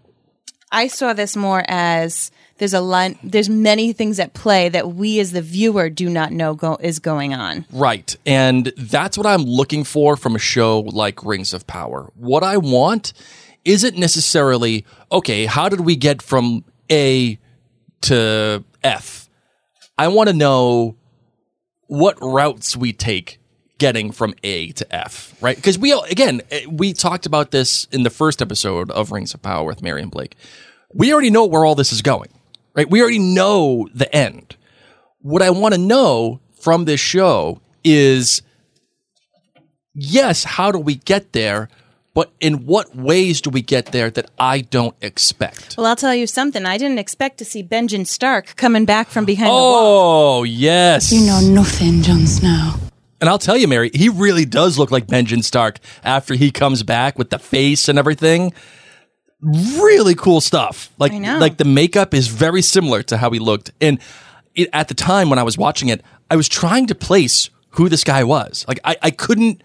I 0.71 0.88
saw 0.88 1.12
this 1.12 1.35
more 1.37 1.64
as 1.66 2.31
there's 2.59 2.75
a 2.75 2.81
line, 2.81 3.18
there's 3.23 3.49
many 3.49 3.92
things 3.92 4.18
at 4.21 4.35
play 4.35 4.68
that 4.68 4.92
we 4.94 5.18
as 5.21 5.33
the 5.33 5.40
viewer 5.42 5.88
do 5.88 6.09
not 6.11 6.31
know 6.33 6.55
go, 6.55 6.77
is 6.81 6.99
going 6.99 7.33
on. 7.35 7.64
Right. 7.73 8.14
And 8.27 8.73
that's 8.77 9.16
what 9.16 9.27
I'm 9.27 9.42
looking 9.44 9.85
for 9.85 10.16
from 10.16 10.35
a 10.37 10.38
show 10.38 10.81
like 10.81 11.25
Rings 11.25 11.53
of 11.55 11.66
Power. 11.66 12.11
What 12.14 12.42
I 12.42 12.57
want 12.59 13.12
isn't 13.69 13.97
necessarily, 13.97 14.85
okay, 15.13 15.47
how 15.47 15.69
did 15.69 15.81
we 15.81 15.97
get 15.97 16.23
from 16.23 16.65
A 16.91 17.39
to 18.03 18.65
F? 18.83 19.29
I 19.97 20.09
want 20.09 20.29
to 20.29 20.35
know 20.35 20.97
what 21.87 22.17
routes 22.21 22.77
we 22.77 22.93
take 22.93 23.39
getting 23.79 24.11
from 24.11 24.35
A 24.43 24.73
to 24.73 24.95
F, 24.95 25.35
right? 25.41 25.57
Because 25.57 25.79
we, 25.79 25.93
again, 25.93 26.41
eh, 26.51 26.67
we 26.69 26.93
talked 26.93 27.27
about 27.27 27.51
this 27.51 27.87
in 27.93 28.03
the 28.03 28.11
first 28.11 28.43
episode 28.43 28.91
of 28.91 29.13
Rings 29.13 29.35
of 29.35 29.43
Power 29.43 29.65
with 29.65 29.83
Mary 29.83 30.03
and 30.03 30.11
Blake. 30.11 30.37
We 30.93 31.13
already 31.13 31.31
know 31.31 31.47
where 31.47 31.65
all 31.65 31.75
this 31.75 31.93
is 31.93 32.03
going, 32.03 32.31
right? 32.75 32.91
We 32.91 33.01
already 33.01 33.21
know 33.21 33.89
the 33.95 34.13
end 34.15 34.57
what 35.21 35.43
I 35.43 35.51
want 35.51 35.75
to 35.75 35.79
know 35.81 36.41
from 36.61 36.85
this 36.85 37.01
show 37.01 37.61
is 37.85 38.43
yes, 39.95 40.45
how 40.45 40.73
do 40.73 40.79
we 40.79 40.97
get 40.97 41.33
there? 41.33 41.69
But 42.19 42.33
in 42.41 42.67
what 42.67 42.97
ways 42.97 43.41
do 43.41 43.49
we 43.49 43.63
get 43.63 43.93
there 43.93 44.11
that 44.11 44.29
I 44.41 44.63
don't 44.63 44.97
expect? 45.01 45.77
Well, 45.79 45.87
I'll 45.87 45.95
tell 45.95 46.17
you 46.17 46.27
something. 46.27 46.67
I 46.67 46.77
didn't 46.77 46.99
expect 46.99 47.39
to 47.39 47.45
see 47.45 47.63
Benjen 47.63 48.05
Stark 48.09 48.57
coming 48.57 48.85
back 48.85 49.07
from 49.07 49.25
behind 49.25 49.51
the 49.51 49.53
wall. 49.53 50.39
Oh, 50.41 50.43
yes. 50.43 51.13
You 51.13 51.25
know 51.25 51.41
nothing, 51.41 52.03
Jon 52.03 52.27
Snow. 52.27 52.75
And 53.21 53.31
I'll 53.31 53.39
tell 53.39 53.57
you, 53.57 53.69
Mary, 53.69 53.93
he 53.95 54.09
really 54.09 54.45
does 54.45 54.81
look 54.81 54.91
like 54.91 55.07
Benjen 55.07 55.45
Stark 55.45 55.79
after 56.03 56.35
he 56.35 56.51
comes 56.51 56.83
back 56.83 57.17
with 57.17 57.31
the 57.31 57.39
face 57.39 57.89
and 57.89 58.01
everything. 58.01 58.53
Really 59.41 60.17
cool 60.17 60.41
stuff. 60.41 60.91
Like, 60.99 61.13
I 61.13 61.19
know. 61.19 61.39
like 61.39 61.59
the 61.59 61.65
makeup 61.65 62.15
is 62.15 62.27
very 62.27 62.63
similar 62.63 63.05
to 63.05 63.17
how 63.17 63.31
he 63.31 63.39
looked. 63.39 63.71
And 63.81 64.01
it, 64.57 64.69
at 64.73 64.89
the 64.89 64.95
time 64.95 65.31
when 65.31 65.39
I 65.39 65.45
was 65.45 65.57
watching 65.57 65.89
it, 65.89 66.03
I 66.29 66.35
was 66.35 66.49
trying 66.49 66.89
to 66.89 66.97
place 66.97 67.49
who 67.71 67.89
this 67.89 68.03
guy 68.03 68.25
was. 68.25 68.65
Like, 68.67 68.81
I, 68.83 68.97
I 69.03 69.11
couldn't. 69.13 69.63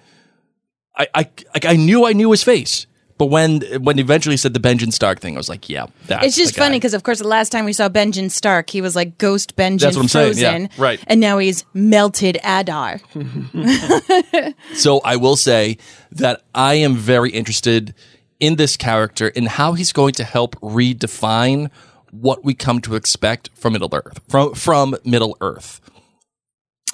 I, 0.96 1.08
I, 1.14 1.30
like, 1.54 1.66
I 1.66 1.76
knew 1.76 2.06
I 2.06 2.14
knew 2.14 2.32
his 2.32 2.44
face, 2.44 2.86
but 3.18 3.28
when 3.28 3.62
when 3.82 3.98
he 3.98 4.04
eventually 4.04 4.38
said 4.38 4.54
the 4.54 4.60
Benjen 4.60 4.92
Stark 4.92 5.20
thing, 5.20 5.36
I 5.36 5.38
was 5.38 5.50
like, 5.50 5.70
yeah, 5.70 5.88
that's 6.08 6.26
It's 6.26 6.36
just 6.36 6.56
funny 6.56 6.78
because, 6.78 6.94
of 6.94 7.04
course, 7.04 7.20
the 7.20 7.28
last 7.28 7.52
time 7.52 7.66
we 7.66 7.74
saw 7.74 7.90
Benjen 7.90 8.30
Stark, 8.30 8.70
he 8.70 8.82
was 8.82 8.96
like 8.96 9.18
Ghost 9.18 9.56
Benjen 9.56 9.80
That's 9.80 9.96
what 9.96 10.04
I'm 10.04 10.08
saying, 10.08 10.34
frozen, 10.34 10.62
yeah, 10.64 10.68
right. 10.78 11.04
And 11.08 11.20
now 11.20 11.38
he's 11.38 11.66
melted 11.74 12.38
Adar. 12.44 13.00
So 14.74 15.00
I 15.06 15.16
will 15.16 15.36
say 15.36 15.78
that 16.12 16.44
I 16.54 16.76
am 16.76 16.96
very 16.96 17.30
interested 17.32 17.94
in 18.40 18.56
this 18.56 18.76
character 18.76 19.32
and 19.36 19.48
how 19.48 19.74
he's 19.74 19.94
going 19.94 20.14
to 20.16 20.24
help 20.24 20.56
redefine 20.60 21.70
what 22.12 22.44
we 22.44 22.54
come 22.54 22.82
to 22.82 22.96
expect 22.96 23.50
from 23.54 23.74
Middle 23.74 23.90
Earth, 23.94 24.20
from 24.28 24.54
from 24.54 24.96
Middle 25.06 25.38
Earth, 25.42 25.80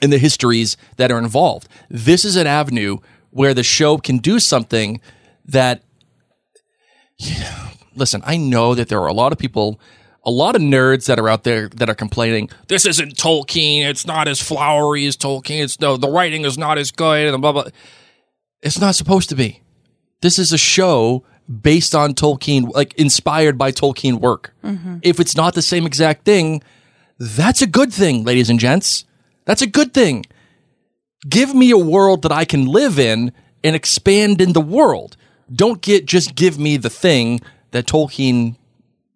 and 0.01 0.13
the 0.13 0.17
histories 0.17 0.77
that 0.97 1.11
are 1.11 1.17
involved. 1.17 1.67
This 1.89 2.23
is 2.23 2.35
an 2.35 2.47
avenue 2.47 2.97
where 3.31 3.53
the 3.53 3.63
show 3.63 3.97
can 3.97 4.17
do 4.17 4.39
something 4.39 5.01
that. 5.45 5.83
Listen, 7.95 8.21
I 8.25 8.37
know 8.37 8.75
that 8.75 8.87
there 8.87 9.01
are 9.01 9.07
a 9.07 9.13
lot 9.13 9.33
of 9.33 9.37
people, 9.37 9.79
a 10.23 10.31
lot 10.31 10.55
of 10.55 10.61
nerds 10.61 11.07
that 11.07 11.19
are 11.19 11.27
out 11.27 11.43
there 11.43 11.67
that 11.69 11.89
are 11.89 11.95
complaining. 11.95 12.49
This 12.67 12.85
isn't 12.85 13.15
Tolkien. 13.15 13.85
It's 13.89 14.07
not 14.07 14.29
as 14.29 14.41
flowery 14.41 15.05
as 15.05 15.17
Tolkien. 15.17 15.63
It's 15.63 15.79
no, 15.81 15.97
the 15.97 16.09
writing 16.09 16.45
is 16.45 16.57
not 16.57 16.77
as 16.77 16.91
good. 16.91 17.33
And 17.33 17.41
blah 17.41 17.51
blah. 17.51 17.65
It's 18.61 18.79
not 18.79 18.95
supposed 18.95 19.29
to 19.29 19.35
be. 19.35 19.61
This 20.21 20.39
is 20.39 20.53
a 20.53 20.57
show 20.57 21.25
based 21.49 21.95
on 21.95 22.13
Tolkien, 22.13 22.71
like 22.73 22.93
inspired 22.93 23.57
by 23.57 23.71
Tolkien 23.71 24.19
work. 24.19 24.53
Mm-hmm. 24.63 24.97
If 25.01 25.19
it's 25.19 25.35
not 25.35 25.55
the 25.55 25.61
same 25.61 25.85
exact 25.85 26.23
thing, 26.23 26.61
that's 27.17 27.61
a 27.61 27.67
good 27.67 27.91
thing, 27.91 28.23
ladies 28.23 28.49
and 28.49 28.59
gents. 28.59 29.05
That's 29.45 29.61
a 29.61 29.67
good 29.67 29.93
thing. 29.93 30.25
Give 31.27 31.53
me 31.53 31.71
a 31.71 31.77
world 31.77 32.21
that 32.21 32.31
I 32.31 32.45
can 32.45 32.65
live 32.65 32.97
in 32.97 33.31
and 33.63 33.75
expand 33.75 34.41
in 34.41 34.53
the 34.53 34.61
world. 34.61 35.17
Don't 35.53 35.81
get 35.81 36.05
just 36.05 36.35
give 36.35 36.57
me 36.57 36.77
the 36.77 36.89
thing 36.89 37.41
that 37.71 37.85
Tolkien 37.85 38.55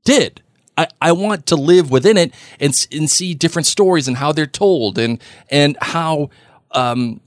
did. 0.03 0.41
I, 0.77 0.87
I 1.01 1.11
want 1.11 1.45
to 1.47 1.55
live 1.55 1.91
within 1.91 2.17
it 2.17 2.33
and, 2.59 2.87
and 2.91 3.09
see 3.09 3.33
different 3.33 3.67
stories 3.67 4.07
and 4.07 4.17
how 4.17 4.31
they're 4.31 4.45
told 4.45 4.97
and 4.97 5.21
and 5.49 5.77
how 5.81 6.29
um, 6.71 7.21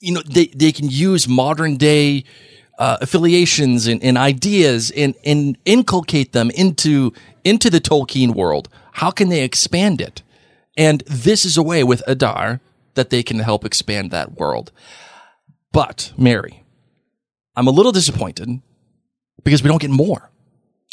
you 0.00 0.14
know 0.14 0.22
they, 0.22 0.46
they 0.46 0.72
can 0.72 0.88
use 0.88 1.28
modern 1.28 1.76
day 1.76 2.24
uh, 2.78 2.98
affiliations 3.00 3.86
and, 3.86 4.02
and 4.02 4.18
ideas 4.18 4.90
and, 4.96 5.14
and 5.24 5.58
inculcate 5.64 6.32
them 6.32 6.50
into 6.50 7.12
into 7.44 7.70
the 7.70 7.80
Tolkien 7.80 8.34
world. 8.34 8.68
How 8.92 9.10
can 9.10 9.28
they 9.28 9.42
expand 9.42 10.00
it? 10.00 10.22
And 10.76 11.02
this 11.06 11.44
is 11.44 11.56
a 11.56 11.62
way 11.62 11.84
with 11.84 12.02
Adar 12.06 12.60
that 12.94 13.10
they 13.10 13.22
can 13.22 13.38
help 13.40 13.64
expand 13.64 14.10
that 14.10 14.32
world. 14.38 14.72
But 15.72 16.12
Mary, 16.16 16.64
I'm 17.56 17.66
a 17.66 17.70
little 17.70 17.92
disappointed 17.92 18.60
because 19.42 19.62
we 19.62 19.68
don't 19.68 19.80
get 19.80 19.90
more. 19.90 20.30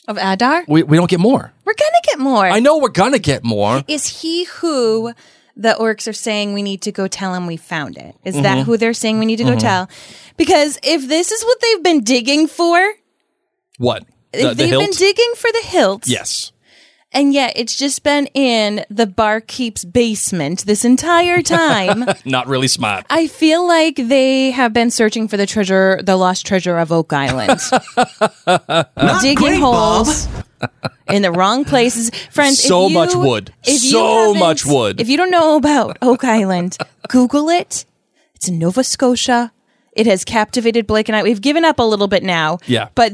Of 0.07 0.17
Adar? 0.17 0.65
We, 0.67 0.83
we 0.83 0.97
don't 0.97 1.09
get 1.09 1.19
more. 1.19 1.53
We're 1.63 1.73
going 1.73 1.91
to 2.01 2.09
get 2.09 2.19
more. 2.19 2.45
I 2.45 2.59
know 2.59 2.79
we're 2.79 2.89
gonna 2.89 3.19
get 3.19 3.43
more. 3.43 3.83
Is 3.87 4.21
he 4.21 4.45
who 4.45 5.13
the 5.55 5.75
orcs 5.79 6.07
are 6.07 6.13
saying 6.13 6.53
we 6.53 6.63
need 6.63 6.81
to 6.83 6.91
go 6.91 7.07
tell 7.07 7.35
him 7.35 7.45
we 7.45 7.55
found 7.57 7.97
it? 7.97 8.15
Is 8.25 8.33
Mm-hmm. 8.33 8.43
that 8.43 8.65
who 8.65 8.77
they're 8.77 8.93
saying 8.95 9.19
we 9.19 9.25
need 9.27 9.37
to 9.37 9.43
go 9.43 9.55
tell? 9.57 9.89
Because 10.37 10.79
if 10.83 11.07
this 11.07 11.31
is 11.31 11.43
what 11.43 11.61
they've 11.61 11.83
been 11.83 12.03
digging 12.03 12.47
for, 12.47 12.93
What? 13.77 14.03
if 14.33 14.41
The, 14.41 14.47
the 14.49 14.53
they've 14.55 14.79
been 14.79 14.91
digging 14.91 15.33
for 15.37 15.51
the 15.51 15.61
hilt, 15.65 16.07
yes. 16.07 16.51
And 17.13 17.34
yet 17.34 17.54
it's 17.56 17.76
just 17.78 18.04
been 18.04 18.28
in 18.28 18.86
the 18.89 19.06
barkeep's 19.06 19.84
basement 19.86 20.65
this 20.65 20.86
entire 20.86 21.41
time. 21.41 22.06
Not 22.26 22.47
really 22.47 22.67
smart. 22.67 23.06
I 23.10 23.28
feel 23.28 23.67
like 23.67 23.95
they 23.97 24.52
have 24.52 24.74
been 24.74 24.91
searching 24.91 25.28
for 25.28 25.38
the 25.38 25.45
treasure, 25.45 26.00
the 26.04 26.15
lost 26.15 26.45
treasure 26.45 26.78
of 26.78 26.91
Oak 26.91 27.12
Island. 27.13 27.60
Digging 29.21 29.60
holes 29.60 30.28
in 31.10 31.21
the 31.21 31.32
wrong 31.32 31.65
places. 31.65 32.10
Friends, 32.32 32.60
So 32.62 32.88
you- 32.88 32.93
much 32.93 33.15
wood. 33.15 33.54
So 33.63 34.34
much 34.34 34.65
wood. 34.65 35.02
If 35.02 35.10
you 35.10 35.17
don't 35.17 35.32
know 35.32 35.56
about 35.58 35.97
Oak 36.02 36.24
Island, 36.24 36.78
Google 37.10 37.50
it. 37.50 37.86
It's 38.36 38.47
in 38.47 38.58
Nova 38.60 38.84
Scotia. 38.84 39.52
It 39.93 40.08
has 40.08 40.24
captivated 40.24 40.88
Blake 40.88 41.10
and 41.10 41.15
I. 41.15 41.24
We've 41.24 41.41
given 41.41 41.65
up 41.65 41.78
a 41.80 41.84
little 41.84 42.08
bit 42.08 42.24
now. 42.24 42.60
Yeah. 42.65 42.88
But 42.95 43.12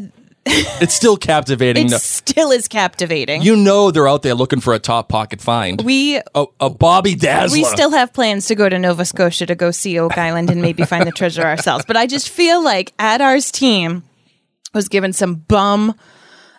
It's 0.81 0.93
still 0.93 1.17
captivating. 1.17 1.87
it 1.87 2.01
still 2.01 2.51
is 2.51 2.67
captivating. 2.67 3.41
you 3.41 3.55
know 3.55 3.91
they're 3.91 4.07
out 4.07 4.23
there 4.23 4.35
looking 4.35 4.59
for 4.59 4.73
a 4.73 4.79
top 4.79 5.09
pocket 5.09 5.41
find. 5.41 5.81
we 5.81 6.17
a, 6.35 6.45
a 6.59 6.69
Bobby 6.69 7.15
Dazzler. 7.15 7.53
we 7.57 7.63
still 7.63 7.91
have 7.91 8.13
plans 8.13 8.47
to 8.47 8.55
go 8.55 8.69
to 8.69 8.77
Nova 8.79 9.05
Scotia 9.05 9.45
to 9.45 9.55
go 9.55 9.71
see 9.71 9.97
Oak 9.99 10.17
Island 10.17 10.49
and 10.49 10.61
maybe 10.61 10.83
find 10.85 11.05
the 11.07 11.11
treasure 11.11 11.41
ourselves. 11.45 11.85
But 11.85 11.97
I 11.97 12.07
just 12.07 12.29
feel 12.29 12.63
like 12.63 12.93
Adar's 12.99 13.51
team 13.51 14.03
was 14.73 14.87
given 14.87 15.13
some 15.13 15.35
bum 15.35 15.95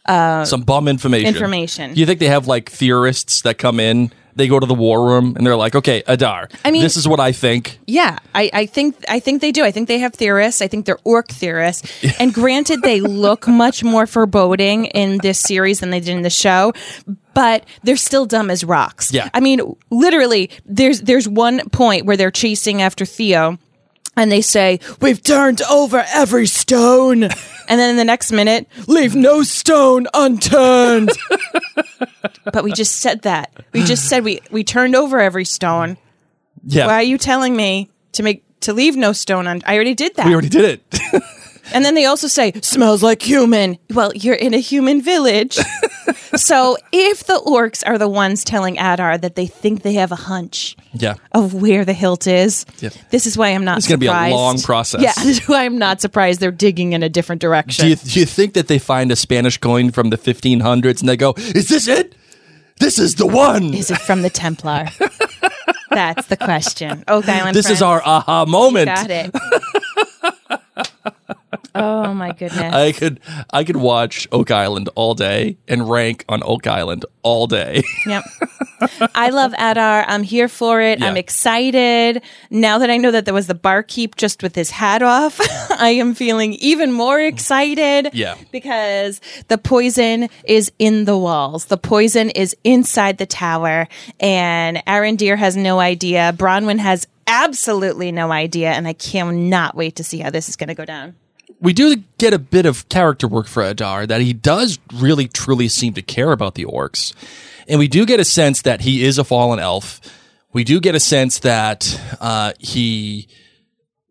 uh, 0.07 0.45
some 0.45 0.63
bum 0.63 0.89
information. 0.89 1.29
Information. 1.29 1.95
Do 1.95 2.01
you 2.01 2.07
think 2.07 2.19
they 2.19 2.29
have 2.29 2.47
like 2.47 2.71
theorists 2.71 3.43
that 3.43 3.59
come 3.59 3.79
in 3.79 4.11
they 4.39 4.49
go 4.49 4.59
to 4.59 4.67
the 4.67 4.75
war 4.75 5.07
room 5.07 5.35
and 5.37 5.47
they're 5.47 5.57
like, 5.57 5.75
okay, 5.75 6.03
Adar, 6.07 6.49
I 6.65 6.71
mean- 6.71 6.83
this 6.83 6.97
is 6.97 7.07
what 7.07 7.21
I 7.21 7.33
think. 7.33 7.79
Yeah, 7.87 8.19
I, 8.35 8.51
I 8.53 8.67
think 8.67 8.97
I 9.09 9.21
think 9.21 9.41
they 9.41 9.53
do. 9.53 9.65
I 9.65 9.71
think 9.71 9.89
they 9.89 9.99
have 9.99 10.15
theorists. 10.15 10.63
I 10.63 10.69
think 10.69 10.87
they're 10.87 10.99
orc 11.05 11.29
theorists. 11.29 12.05
And 12.19 12.33
granted, 12.33 12.83
they 12.83 13.01
look 13.01 13.47
much 13.65 13.85
more 13.85 14.07
foreboding 14.07 14.87
in 14.87 15.19
this 15.19 15.41
series 15.41 15.81
than 15.81 15.91
they 15.91 16.01
did 16.01 16.17
in 16.17 16.23
the 16.23 16.31
show, 16.31 16.73
but 17.35 17.65
they're 17.83 17.97
still 17.97 18.27
dumb 18.27 18.51
as 18.51 18.65
rocks. 18.65 19.13
Yeah. 19.13 19.29
I 19.35 19.41
mean, 19.41 19.61
literally, 19.91 20.51
there's 20.65 21.03
there's 21.03 21.29
one 21.29 21.69
point 21.71 22.07
where 22.07 22.17
they're 22.17 22.31
chasing 22.31 22.83
after 22.83 23.05
Theo. 23.05 23.59
And 24.19 24.33
they 24.33 24.41
say, 24.41 24.81
We've 25.01 25.23
turned 25.23 25.63
over 25.63 26.05
every 26.13 26.47
stone. 26.47 27.29
And 27.71 27.79
then 27.79 27.91
in 27.91 27.97
the 27.97 28.05
next 28.05 28.33
minute, 28.33 28.67
leave 28.87 29.15
no 29.15 29.43
stone 29.43 30.07
unturned. 30.15 31.11
but 32.51 32.65
we 32.65 32.73
just 32.73 32.97
said 33.01 33.21
that. 33.25 33.53
We 33.75 33.85
just 33.85 34.09
said 34.09 34.25
we, 34.25 34.41
we 34.51 34.65
turned 34.65 34.97
over 34.97 35.21
every 35.21 35.45
stone. 35.45 35.99
Yeah. 36.65 36.87
Why 36.87 36.95
are 36.95 37.03
you 37.03 37.19
telling 37.19 37.55
me 37.55 37.91
to 38.13 38.23
make 38.23 38.43
to 38.61 38.73
leave 38.73 38.97
no 38.97 39.13
stone 39.13 39.47
on? 39.47 39.61
I 39.67 39.75
already 39.75 39.93
did 39.93 40.17
that. 40.17 40.25
we 40.25 40.33
already 40.33 40.49
did 40.49 40.65
it. 40.65 41.01
and 41.73 41.85
then 41.85 41.95
they 41.95 42.07
also 42.07 42.27
say 42.27 42.53
smells 42.63 43.03
like 43.03 43.23
human. 43.23 43.79
Well, 43.91 44.13
you're 44.15 44.35
in 44.35 44.55
a 44.55 44.59
human 44.59 45.03
village. 45.03 45.55
so 46.37 46.77
if 46.93 47.25
the 47.25 47.41
orcs 47.47 47.83
are 47.87 47.99
the 47.99 48.09
ones 48.09 48.45
telling 48.45 48.79
Adar 48.79 49.19
that 49.19 49.35
they 49.35 49.47
think 49.47 49.83
they 49.83 49.95
have 49.95 50.13
a 50.13 50.17
hunch 50.17 50.77
yeah. 50.93 51.15
of 51.33 51.55
where 51.55 51.85
the 51.85 51.93
hilt 51.93 52.27
is, 52.27 52.65
Yep. 52.81 52.95
this 53.11 53.27
is 53.27 53.37
why 53.37 53.49
I'm 53.49 53.65
not. 53.65 53.79
It's 53.79 53.89
gonna 53.89 53.99
be 53.99 54.07
a 54.07 54.31
long 54.31 54.61
process. 54.61 55.03
Yeah, 55.03 55.13
this 55.23 55.41
is 55.41 55.49
why 55.49 55.65
I'm 55.65 55.79
not 55.79 56.01
surprised 56.01 56.41
they're 56.41 56.51
digging 56.51 56.93
in 56.93 57.03
a 57.03 57.09
different 57.09 57.41
direction. 57.41 57.85
Do 57.85 57.91
you, 57.91 57.97
do 57.97 58.21
you 58.21 58.27
think 58.27 58.55
that 58.55 58.69
they 58.69 58.79
find 58.79 59.11
a 59.13 59.17
Spanish 59.17 59.59
coin 59.59 59.91
from 59.91 60.11
the 60.11 60.19
1500s 60.19 61.01
and 61.01 61.09
they 61.09 61.17
go, 61.17 61.35
is 61.37 61.69
this 61.69 61.89
it? 61.89 62.15
This 62.81 62.99
is 62.99 63.17
the 63.17 63.27
one. 63.27 63.75
is 63.75 63.91
it 63.91 63.99
from 63.99 64.23
the 64.23 64.31
Templar? 64.31 64.87
That's 65.91 66.27
the 66.29 66.37
question. 66.37 67.03
Oh, 67.09 67.19
Oak 67.19 67.29
Island. 67.29 67.57
this 67.57 67.71
is 67.71 67.83
our 67.83 68.01
aha 68.05 68.45
moment. 68.45 68.87
Got 68.87 69.11
it. 69.11 69.35
Oh 71.75 72.13
my 72.15 72.33
goodness. 72.33 72.75
I 72.75 72.93
could 72.93 73.21
I 73.51 73.65
could 73.65 73.77
watch 73.77 74.29
Oak 74.33 74.51
Island 74.51 74.91
all 74.95 75.15
day 75.15 75.57
and 75.67 75.89
rank 75.89 76.25
on 76.29 76.43
Oak 76.45 76.67
Island 76.67 77.05
all 77.23 77.47
day. 77.47 77.83
Yep. 78.07 78.25
I 79.15 79.31
love 79.31 79.53
Adar. 79.59 80.05
I'm 80.07 80.23
here 80.23 80.49
for 80.49 80.81
it. 80.81 81.03
I'm 81.03 81.17
excited. 81.17 82.23
Now 82.49 82.79
that 82.79 82.91
I 82.91 82.97
know 82.97 83.11
that 83.11 83.25
there 83.25 83.35
was 83.35 83.49
the 83.49 83.55
barkeep 83.55 84.15
just 84.17 84.43
with 84.43 84.55
his 84.55 84.71
hat 84.71 85.03
off, 85.03 85.41
I 85.79 85.91
am 85.99 86.15
feeling 86.15 86.55
even 86.55 86.93
more 86.93 87.21
excited. 87.21 88.11
Yeah. 88.15 88.37
Because 88.53 89.21
the 89.49 89.59
poison 89.59 90.29
is 90.45 90.71
in 90.79 91.05
the 91.07 91.19
walls. 91.19 91.67
The 91.67 91.77
poison 91.77 92.31
is 92.31 92.57
inside 92.65 93.19
the 93.19 93.27
tower. 93.27 93.89
And 94.21 94.79
Arondir 94.87 95.37
has 95.37 95.57
no 95.57 95.81
idea. 95.81 96.33
Bronwyn 96.37 96.79
has 96.79 97.07
absolutely 97.27 98.13
no 98.13 98.31
idea. 98.31 98.71
And 98.71 98.87
I 98.87 98.93
cannot 98.93 99.75
wait 99.75 99.97
to 99.97 100.05
see 100.05 100.19
how 100.19 100.31
this 100.31 100.49
is 100.49 100.57
going 100.57 100.69
to 100.69 100.75
go 100.75 100.85
down. 100.85 101.17
We 101.61 101.73
do 101.73 101.97
get 102.19 102.33
a 102.33 102.39
bit 102.39 102.67
of 102.67 102.89
character 102.89 103.27
work 103.27 103.47
for 103.47 103.63
Adar 103.63 104.07
that 104.07 104.21
he 104.21 104.33
does 104.33 104.79
really 104.95 105.29
truly 105.29 105.69
seem 105.69 105.95
to 105.95 106.03
care 106.03 106.33
about 106.33 106.55
the 106.55 106.65
orcs. 106.65 107.13
And 107.67 107.79
we 107.79 107.89
do 107.89 108.07
get 108.07 108.21
a 108.21 108.25
sense 108.25 108.63
that 108.63 108.83
he 108.83 109.05
is 109.05 109.19
a 109.19 109.25
fallen 109.25 109.59
elf. 109.59 110.01
We 110.53 110.65
do 110.65 110.81
get 110.81 110.95
a 110.95 111.01
sense 111.01 111.41
that 111.41 112.01
uh, 112.21 112.53
he 112.59 113.29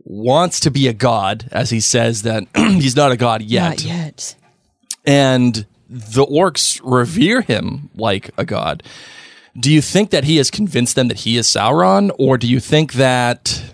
wants 0.04 0.60
to 0.62 0.72
be 0.72 0.88
a 0.88 0.93
god, 0.93 1.48
as 1.52 1.70
he 1.70 1.80
says 1.80 2.22
that 2.24 2.43
he's 2.56 2.95
not 2.95 3.12
a 3.12 3.18
god 3.18 3.41
yet. 3.41 3.70
Not 3.70 3.84
yet. 3.84 4.36
and 5.06 5.66
the 5.89 6.26
orcs 6.26 6.80
revere 6.84 7.41
him 7.41 7.89
like 7.95 8.30
a 8.38 8.45
god. 8.45 8.84
Do 9.60 9.72
you 9.72 9.82
think 9.82 10.12
that 10.12 10.26
he 10.26 10.38
has 10.38 10.52
convinced 10.52 10.95
them 10.95 11.08
that 11.08 11.22
he 11.22 11.38
is 11.38 11.48
Sauron, 11.48 12.12
or 12.20 12.38
do 12.38 12.48
you 12.48 12.60
think 12.60 12.93
that 12.93 13.74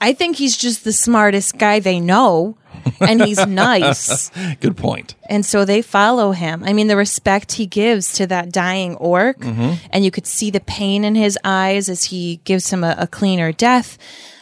I 0.00 0.12
think 0.12 0.36
he's 0.36 0.56
just 0.56 0.84
the 0.84 0.92
smartest 0.92 1.58
guy 1.58 1.80
they 1.80 2.00
know. 2.00 2.56
And 3.00 3.22
he's 3.24 3.44
nice. 3.46 4.30
good 4.60 4.76
point? 4.76 5.14
And 5.28 5.44
so 5.44 5.64
they 5.64 5.82
follow 5.82 6.32
him. 6.32 6.64
I 6.64 6.72
mean, 6.72 6.88
the 6.88 6.96
respect 6.96 7.52
he 7.52 7.66
gives 7.66 8.12
to 8.14 8.26
that 8.28 8.52
dying 8.52 8.96
orc, 8.96 9.44
and 9.44 10.04
you 10.04 10.10
could 10.10 10.26
see 10.26 10.50
the 10.50 10.60
pain 10.60 11.04
in 11.04 11.14
his 11.14 11.38
eyes 11.44 11.88
as 11.88 12.04
he 12.04 12.40
gives 12.44 12.70
him 12.70 12.84
a, 12.84 12.94
a 12.98 13.06
cleaner 13.06 13.52
death. 13.52 13.98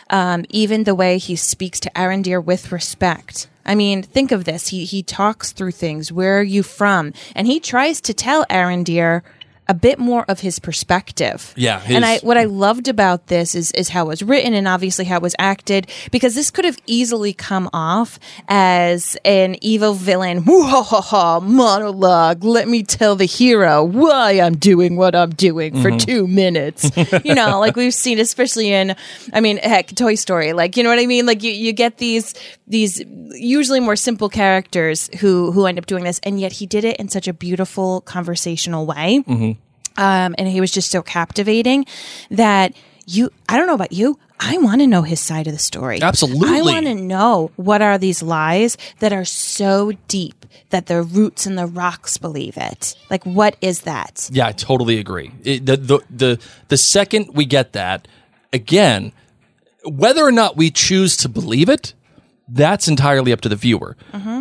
Um, 0.09 0.45
even 0.51 0.85
the 0.85 0.95
way 0.95 1.19
he 1.19 1.35
speaks 1.35 1.81
to 1.81 1.91
Arondir 1.91 2.43
with 2.45 2.71
respect. 2.71 3.49
I 3.65 3.75
mean, 3.75 4.03
think 4.03 4.31
of 4.31 4.45
this. 4.45 4.69
He 4.69 4.85
he 4.85 5.03
talks 5.03 5.51
through 5.51 5.73
things. 5.73 6.13
Where 6.13 6.39
are 6.39 6.45
you 6.45 6.63
from? 6.63 7.13
And 7.35 7.49
he 7.49 7.59
tries 7.59 8.01
to 8.03 8.15
tell 8.15 8.47
Arondir 8.47 9.23
a 9.69 9.75
bit 9.75 9.99
more 9.99 10.25
of 10.29 10.41
his 10.41 10.59
perspective. 10.59 11.53
Yeah, 11.57 11.83
and 11.87 12.05
I 12.05 12.19
what 12.19 12.37
I 12.37 12.45
loved 12.45 12.89
about 12.89 13.27
this 13.27 13.55
is 13.55 13.73
is 13.73 13.89
how 13.89 14.05
it 14.07 14.09
was 14.09 14.23
written 14.23 14.55
and 14.55 14.69
obviously 14.69 15.05
how 15.05 15.17
it 15.17 15.23
was 15.23 15.35
acted 15.39 15.91
because 16.11 16.35
this 16.35 16.51
could 16.51 16.65
have 16.65 16.79
easily 16.87 17.33
come 17.33 17.69
off 17.73 18.19
as 18.49 19.17
an 19.25 19.57
evil 19.61 19.95
villain 19.95 20.45
"Woo-ha-ha-ha, 20.45 21.41
monologue. 21.41 22.45
Let 22.45 22.69
me 22.69 22.83
tell 22.83 23.17
the 23.17 23.25
hero 23.25 23.83
why 23.83 24.33
I'm 24.41 24.57
doing 24.57 24.97
what 24.97 25.15
I'm 25.15 25.31
doing 25.31 25.81
for 25.83 25.91
mm-hmm. 25.91 25.99
two 25.99 26.27
minutes. 26.27 26.91
you 27.25 27.35
know, 27.35 27.59
like 27.67 27.77
we've 27.77 27.95
seen, 27.95 28.19
especially 28.19 28.73
in, 28.73 28.95
I 29.33 29.41
mean, 29.41 29.59
heck, 29.59 29.89
Toy 29.95 30.15
Story. 30.15 30.53
Like, 30.53 30.77
you 30.77 30.83
know 30.83 30.91
what 30.91 30.99
I 30.99 31.07
mean? 31.07 31.27
Like 31.27 31.43
you, 31.43 31.51
you 31.51 31.73
get 31.73 31.99
these 31.99 32.35
these 32.69 33.03
usually 33.31 33.81
more 33.81 33.97
simple 33.97 34.29
characters 34.29 35.09
who 35.21 35.53
who 35.53 35.67
end 35.67 35.79
up 35.79 35.87
doing 35.87 36.05
this, 36.05 36.21
and 36.23 36.41
yet 36.41 36.53
he 36.53 36.67
did 36.67 36.85
it 36.85 36.97
in 36.97 37.09
such 37.09 37.29
a 37.29 37.33
beautiful 37.33 38.01
conversational 38.03 38.87
way 38.87 39.23
mm-hmm. 39.27 39.56
Um, 39.99 40.35
and 40.39 40.49
he 40.49 40.61
was 40.61 40.71
just 40.71 40.91
so 40.91 41.03
captivating 41.03 41.87
that 42.31 42.75
you 43.07 43.31
i 43.49 43.57
don't 43.57 43.67
know 43.67 43.75
about 43.75 43.93
you 43.93 44.19
i 44.41 44.59
want 44.59 44.81
to 44.81 44.87
know 44.87 45.03
his 45.03 45.21
side 45.21 45.47
of 45.47 45.53
the 45.53 45.59
story 45.59 46.01
Absolutely. 46.03 46.59
i 46.59 46.61
want 46.61 46.87
to 46.87 46.95
know 46.95 47.51
what 47.57 47.81
are 47.81 47.99
these 47.99 48.23
lies 48.23 48.77
that 48.99 49.13
are 49.13 49.25
so 49.25 49.93
deep 50.09 50.45
that 50.71 50.87
the 50.87 51.03
roots 51.03 51.47
and 51.47 51.57
the 51.57 51.67
rocks 51.67 52.17
believe 52.19 52.57
it 52.57 52.97
like 53.11 53.25
what 53.25 53.57
is 53.61 53.83
that 53.83 53.97
Yeah, 54.33 54.47
I 54.49 54.53
totally 54.53 54.99
agree. 54.99 55.31
It, 55.45 55.67
the, 55.67 55.77
the 55.77 56.01
the 56.11 56.41
the 56.69 56.77
second 56.77 57.35
we 57.35 57.45
get 57.45 57.73
that, 57.73 58.09
again, 58.53 59.13
whether 59.85 60.23
or 60.25 60.33
not 60.33 60.57
we 60.57 60.71
choose 60.71 61.17
to 61.19 61.29
believe 61.29 61.69
it, 61.69 61.95
that's 62.49 62.89
entirely 62.89 63.33
up 63.33 63.41
to 63.43 63.49
the 63.49 63.57
viewer. 63.57 63.97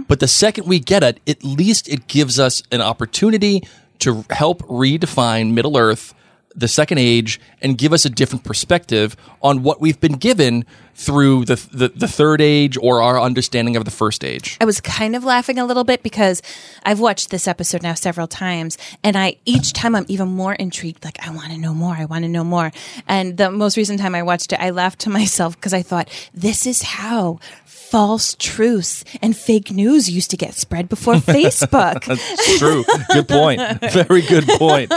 But 0.07 0.19
the 0.19 0.27
second 0.27 0.67
we 0.67 0.79
get 0.79 1.03
it, 1.03 1.19
at 1.27 1.43
least 1.43 1.87
it 1.89 2.07
gives 2.07 2.39
us 2.39 2.63
an 2.71 2.81
opportunity 2.81 3.63
to 3.99 4.25
help 4.29 4.61
redefine 4.63 5.53
Middle 5.53 5.77
Earth, 5.77 6.13
the 6.55 6.67
Second 6.67 6.99
Age, 6.99 7.39
and 7.61 7.77
give 7.77 7.93
us 7.93 8.05
a 8.05 8.09
different 8.09 8.43
perspective 8.43 9.15
on 9.41 9.63
what 9.63 9.81
we've 9.81 9.99
been 9.99 10.17
given 10.17 10.65
through 10.95 11.45
the 11.45 11.55
the, 11.71 11.89
the 11.89 12.07
Third 12.07 12.41
Age 12.41 12.77
or 12.81 13.01
our 13.01 13.19
understanding 13.19 13.75
of 13.75 13.85
the 13.85 13.91
First 13.91 14.23
Age. 14.23 14.57
I 14.61 14.65
was 14.65 14.79
kind 14.81 15.15
of 15.15 15.23
laughing 15.23 15.59
a 15.59 15.65
little 15.65 15.83
bit 15.83 16.01
because 16.03 16.41
I've 16.83 16.99
watched 16.99 17.29
this 17.29 17.47
episode 17.47 17.83
now 17.83 17.93
several 17.93 18.27
times, 18.27 18.77
and 19.03 19.17
I 19.17 19.35
each 19.45 19.73
time 19.73 19.95
I'm 19.95 20.05
even 20.07 20.29
more 20.29 20.53
intrigued. 20.55 21.03
Like 21.03 21.17
I 21.25 21.31
want 21.31 21.51
to 21.51 21.57
know 21.57 21.73
more. 21.73 21.95
I 21.95 22.05
want 22.05 22.23
to 22.23 22.29
know 22.29 22.43
more. 22.43 22.71
And 23.07 23.37
the 23.37 23.51
most 23.51 23.77
recent 23.77 23.99
time 23.99 24.15
I 24.15 24.23
watched 24.23 24.53
it, 24.53 24.59
I 24.59 24.69
laughed 24.71 24.99
to 25.01 25.09
myself 25.19 25.55
because 25.55 25.73
I 25.73 25.81
thought 25.81 26.09
this 26.33 26.65
is 26.65 26.81
how 26.81 27.39
false 27.65 28.35
truths 28.39 29.03
and 29.21 29.37
fake 29.37 29.69
news 29.71 30.09
used 30.09 30.31
to 30.31 30.35
get 30.37 30.53
spread 30.55 30.89
before 30.89 31.13
Facebook. 31.35 32.07
It's 32.09 32.57
true. 32.59 32.83
good 33.13 33.27
point. 33.27 33.61
Very 33.91 34.21
good 34.21 34.45
point. 34.47 34.91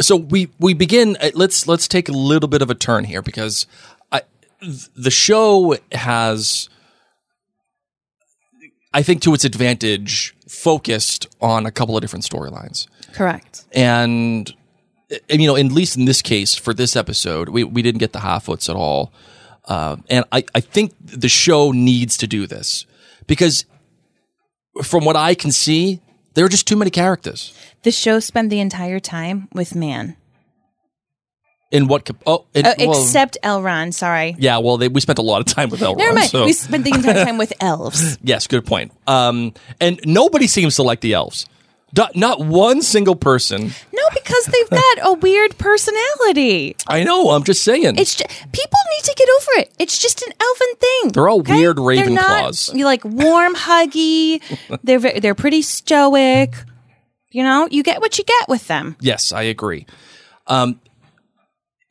so 0.00 0.16
we 0.16 0.48
we 0.58 0.74
begin. 0.74 1.16
uh, 1.20 1.30
Let's 1.34 1.66
let's 1.68 1.86
take 1.86 2.08
a 2.08 2.12
little 2.12 2.48
bit 2.48 2.62
of 2.62 2.70
a 2.70 2.74
turn 2.74 3.04
here 3.04 3.17
because 3.22 3.66
I, 4.12 4.22
the 4.96 5.10
show 5.10 5.76
has, 5.92 6.68
I 8.92 9.02
think, 9.02 9.22
to 9.22 9.34
its 9.34 9.44
advantage, 9.44 10.34
focused 10.48 11.26
on 11.40 11.66
a 11.66 11.70
couple 11.70 11.96
of 11.96 12.00
different 12.00 12.24
storylines 12.24 12.88
Correct. 13.12 13.64
and 13.72 14.52
uh, 15.12 15.16
you 15.30 15.46
know, 15.46 15.56
at 15.56 15.66
least 15.66 15.96
in 15.96 16.04
this 16.04 16.22
case 16.22 16.54
for 16.54 16.74
this 16.74 16.96
episode, 16.96 17.48
we 17.48 17.64
we 17.64 17.82
didn't 17.82 17.98
get 17.98 18.12
the 18.12 18.18
Harfoots 18.20 18.68
at 18.68 18.76
all, 18.76 19.12
uh, 19.66 19.96
and 20.08 20.24
I 20.32 20.44
I 20.54 20.60
think 20.60 20.94
the 21.00 21.28
show 21.28 21.72
needs 21.72 22.16
to 22.18 22.26
do 22.26 22.46
this 22.46 22.86
because 23.26 23.64
from 24.82 25.04
what 25.04 25.16
I 25.16 25.34
can 25.34 25.52
see, 25.52 26.00
there 26.34 26.44
are 26.44 26.48
just 26.48 26.66
too 26.66 26.76
many 26.76 26.90
characters. 26.90 27.52
The 27.82 27.90
show 27.90 28.20
spent 28.20 28.50
the 28.50 28.60
entire 28.60 29.00
time 29.00 29.48
with 29.52 29.74
man, 29.74 30.16
In 31.70 31.86
what? 31.86 32.10
Oh, 32.26 32.46
it, 32.54 32.64
uh, 32.64 32.74
well, 32.78 32.90
except 32.92 33.36
Elrond. 33.42 33.92
Sorry. 33.92 34.34
yeah. 34.38 34.56
Well, 34.58 34.78
they, 34.78 34.88
we 34.88 35.00
spent 35.02 35.18
a 35.18 35.22
lot 35.22 35.40
of 35.40 35.46
time 35.54 35.68
with 35.68 35.80
Elrond. 35.80 35.98
Never 35.98 36.14
mind. 36.14 36.30
So 36.30 36.44
We 36.46 36.52
spent 36.54 36.84
the 36.84 36.92
entire 36.94 37.24
time 37.24 37.36
with 37.36 37.52
elves. 37.60 38.16
yes, 38.22 38.46
good 38.46 38.64
point. 38.64 38.92
Um, 39.06 39.52
and 39.80 40.00
nobody 40.06 40.46
seems 40.46 40.76
to 40.76 40.82
like 40.82 41.00
the 41.00 41.12
elves. 41.12 41.46
Not, 41.96 42.16
not 42.16 42.40
one 42.40 42.82
single 42.82 43.16
person. 43.16 43.70
No, 43.92 44.02
because 44.12 44.44
they've 44.46 44.70
got 44.70 44.98
a 45.02 45.12
weird 45.14 45.56
personality. 45.56 46.76
I 46.86 47.02
know. 47.02 47.30
I'm 47.30 47.44
just 47.44 47.64
saying. 47.64 47.96
It's 47.98 48.14
just, 48.14 48.28
people 48.28 48.78
need 48.96 49.04
to 49.04 49.14
get 49.16 49.28
over 49.36 49.60
it. 49.62 49.72
It's 49.78 49.98
just 49.98 50.22
an 50.26 50.32
elfin 50.38 50.74
thing. 50.76 51.12
They're 51.12 51.28
all 51.28 51.40
weird 51.40 51.78
Ravenclaws. 51.78 52.74
you 52.74 52.84
like 52.84 53.04
warm, 53.04 53.54
huggy. 53.54 54.42
they're 54.82 54.98
they're 55.20 55.34
pretty 55.34 55.62
stoic. 55.62 56.54
You 57.30 57.42
know, 57.42 57.68
you 57.70 57.82
get 57.82 58.00
what 58.00 58.18
you 58.18 58.24
get 58.24 58.48
with 58.48 58.68
them. 58.68 58.96
Yes, 59.00 59.32
I 59.32 59.42
agree. 59.42 59.86
Um, 60.46 60.80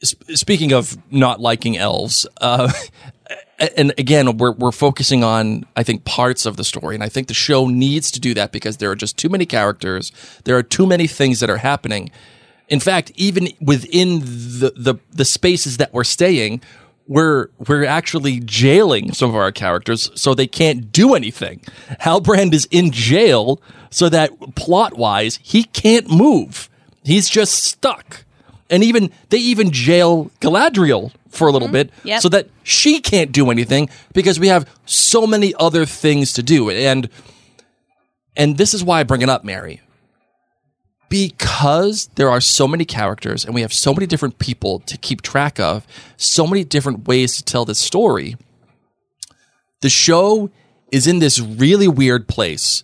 speaking 0.03 0.73
of 0.73 0.97
not 1.11 1.39
liking 1.39 1.77
elves, 1.77 2.27
uh, 2.41 2.71
and 3.77 3.93
again, 3.97 4.37
we're 4.37 4.51
we're 4.51 4.71
focusing 4.71 5.23
on 5.23 5.65
I 5.75 5.83
think 5.83 6.05
parts 6.05 6.45
of 6.45 6.57
the 6.57 6.63
story, 6.63 6.95
and 6.95 7.03
I 7.03 7.09
think 7.09 7.27
the 7.27 7.33
show 7.33 7.67
needs 7.67 8.11
to 8.11 8.19
do 8.19 8.33
that 8.35 8.51
because 8.51 8.77
there 8.77 8.91
are 8.91 8.95
just 8.95 9.17
too 9.17 9.29
many 9.29 9.45
characters. 9.45 10.11
There 10.43 10.57
are 10.57 10.63
too 10.63 10.85
many 10.85 11.07
things 11.07 11.39
that 11.39 11.49
are 11.49 11.57
happening. 11.57 12.11
In 12.69 12.79
fact, 12.79 13.11
even 13.15 13.49
within 13.59 14.19
the 14.19 14.73
the, 14.75 14.95
the 15.11 15.25
spaces 15.25 15.77
that 15.77 15.93
we're 15.93 16.03
staying, 16.03 16.61
we're 17.07 17.49
we're 17.67 17.85
actually 17.85 18.39
jailing 18.41 19.13
some 19.13 19.29
of 19.29 19.35
our 19.35 19.51
characters 19.51 20.11
so 20.13 20.33
they 20.33 20.47
can't 20.47 20.91
do 20.91 21.15
anything. 21.15 21.61
Halbrand 22.01 22.53
is 22.53 22.67
in 22.69 22.91
jail 22.91 23.61
so 23.89 24.09
that 24.09 24.55
plot 24.55 24.97
wise 24.97 25.39
he 25.41 25.63
can't 25.63 26.11
move. 26.11 26.69
He's 27.03 27.29
just 27.29 27.53
stuck. 27.63 28.25
And 28.69 28.83
even 28.83 29.11
they 29.29 29.37
even 29.37 29.71
jail 29.71 30.29
Galadriel 30.41 31.11
for 31.29 31.47
a 31.47 31.51
little 31.51 31.67
mm-hmm. 31.67 31.73
bit 31.73 31.91
Yep. 32.03 32.21
so 32.21 32.29
that 32.29 32.49
she 32.63 32.99
can't 32.99 33.31
do 33.31 33.51
anything 33.51 33.89
because 34.13 34.39
we 34.39 34.47
have 34.47 34.69
so 34.85 35.25
many 35.27 35.53
other 35.59 35.85
things 35.85 36.33
to 36.33 36.43
do. 36.43 36.69
And 36.69 37.09
and 38.35 38.57
this 38.57 38.73
is 38.73 38.83
why 38.83 38.99
I 38.99 39.03
bring 39.03 39.21
it 39.21 39.29
up, 39.29 39.43
Mary. 39.43 39.81
Because 41.09 42.09
there 42.15 42.29
are 42.29 42.41
so 42.41 42.67
many 42.67 42.83
characters 42.83 43.45
and 43.45 43.55
we 43.55 43.61
have 43.61 43.71
so 43.71 43.93
many 43.93 44.05
different 44.05 44.39
people 44.39 44.79
to 44.81 44.97
keep 44.97 45.21
track 45.21 45.59
of, 45.59 45.87
so 46.17 46.45
many 46.45 46.63
different 46.63 47.07
ways 47.07 47.37
to 47.37 47.43
tell 47.43 47.63
this 47.63 47.79
story, 47.79 48.35
the 49.81 49.89
show 49.89 50.49
is 50.91 51.07
in 51.07 51.19
this 51.19 51.39
really 51.39 51.87
weird 51.87 52.27
place 52.27 52.83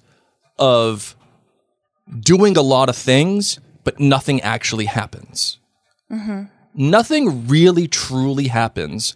of 0.57 1.15
doing 2.19 2.57
a 2.57 2.61
lot 2.61 2.89
of 2.89 2.95
things, 2.95 3.59
but 3.83 3.99
nothing 3.99 4.41
actually 4.41 4.85
happens. 4.85 5.59
Nothing 6.73 7.47
really 7.47 7.87
truly 7.87 8.47
happens 8.47 9.15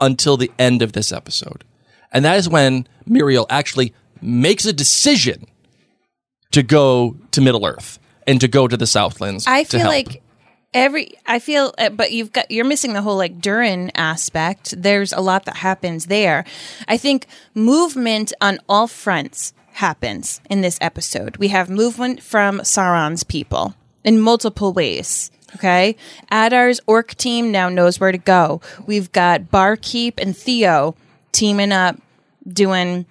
until 0.00 0.36
the 0.36 0.50
end 0.58 0.82
of 0.82 0.92
this 0.92 1.12
episode. 1.12 1.64
And 2.12 2.24
that 2.24 2.38
is 2.38 2.48
when 2.48 2.86
Míriel 3.08 3.46
actually 3.50 3.94
makes 4.20 4.64
a 4.66 4.72
decision 4.72 5.46
to 6.52 6.62
go 6.62 7.16
to 7.30 7.40
Middle 7.40 7.66
Earth 7.66 7.98
and 8.26 8.40
to 8.40 8.48
go 8.48 8.68
to 8.68 8.76
the 8.76 8.86
Southlands. 8.86 9.46
I 9.46 9.64
feel 9.64 9.86
like 9.86 10.22
every 10.74 11.12
I 11.26 11.38
feel 11.38 11.74
uh, 11.78 11.90
but 11.90 12.12
you've 12.12 12.32
got 12.32 12.50
you're 12.50 12.64
missing 12.64 12.92
the 12.92 13.02
whole 13.02 13.16
like 13.16 13.40
Durin 13.40 13.90
aspect. 13.94 14.74
There's 14.80 15.12
a 15.12 15.20
lot 15.20 15.44
that 15.46 15.56
happens 15.56 16.06
there. 16.06 16.44
I 16.86 16.96
think 16.96 17.26
movement 17.54 18.32
on 18.40 18.58
all 18.68 18.86
fronts 18.86 19.52
happens 19.72 20.40
in 20.50 20.60
this 20.60 20.78
episode. 20.80 21.36
We 21.36 21.48
have 21.48 21.70
movement 21.70 22.22
from 22.22 22.60
Sauron's 22.60 23.24
people 23.24 23.74
in 24.04 24.20
multiple 24.20 24.72
ways. 24.72 25.30
Okay. 25.54 25.96
Adar's 26.30 26.80
orc 26.86 27.14
team 27.14 27.50
now 27.50 27.68
knows 27.68 27.98
where 27.98 28.12
to 28.12 28.18
go. 28.18 28.60
We've 28.86 29.10
got 29.12 29.50
Barkeep 29.50 30.14
and 30.18 30.36
Theo 30.36 30.94
teaming 31.32 31.72
up 31.72 31.96
doing 32.46 33.06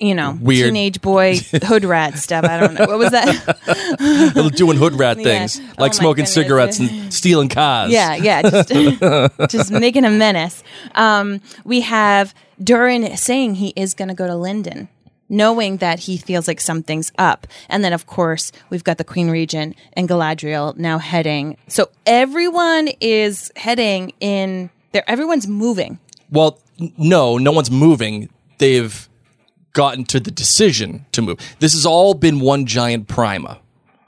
you 0.00 0.14
know, 0.14 0.38
Weird. 0.40 0.68
teenage 0.68 1.00
boy 1.02 1.36
hood 1.64 1.84
rat 1.84 2.16
stuff. 2.16 2.44
I 2.44 2.58
don't 2.58 2.74
know. 2.74 2.86
What 2.86 2.98
was 2.98 3.10
that? 3.10 4.52
doing 4.56 4.78
hood 4.78 4.94
rat 4.94 5.18
things, 5.18 5.60
Oh 5.60 5.64
like 5.78 5.92
my 5.92 5.96
smoking 5.98 6.26
cigarettes 6.26 6.78
and 6.78 7.12
stealing 7.12 7.48
cars. 7.48 7.90
Yeah, 7.90 8.14
yeah, 8.14 8.42
just, 8.42 8.70
just 9.50 9.70
making 9.70 10.04
a 10.04 10.10
menace. 10.10 10.62
Um, 10.94 11.42
we 11.64 11.82
have 11.82 12.34
Durin 12.62 13.16
saying 13.16 13.56
he 13.56 13.74
is 13.76 13.92
going 13.92 14.08
to 14.08 14.14
go 14.14 14.26
to 14.26 14.34
Lindon, 14.34 14.88
knowing 15.28 15.78
that 15.78 16.00
he 16.00 16.16
feels 16.16 16.46
like 16.48 16.60
something's 16.60 17.12
up. 17.18 17.46
And 17.68 17.84
then, 17.84 17.92
of 17.92 18.06
course, 18.06 18.52
we've 18.70 18.84
got 18.84 18.98
the 18.98 19.04
Queen 19.04 19.30
Regent 19.30 19.76
and 19.94 20.08
Galadriel 20.08 20.76
now 20.76 20.98
heading. 20.98 21.56
So 21.68 21.90
everyone 22.06 22.88
is 23.00 23.50
heading 23.56 24.12
in 24.20 24.70
there. 24.92 25.04
Everyone's 25.08 25.46
moving. 25.46 25.98
Well, 26.30 26.58
no, 26.96 27.38
no 27.38 27.52
one's 27.52 27.70
moving. 27.70 28.28
They've 28.58 29.08
gotten 29.72 30.04
to 30.06 30.18
the 30.18 30.30
decision 30.30 31.04
to 31.12 31.22
move. 31.22 31.38
This 31.60 31.74
has 31.74 31.84
all 31.84 32.14
been 32.14 32.40
one 32.40 32.66
giant 32.66 33.08
prima, 33.08 33.60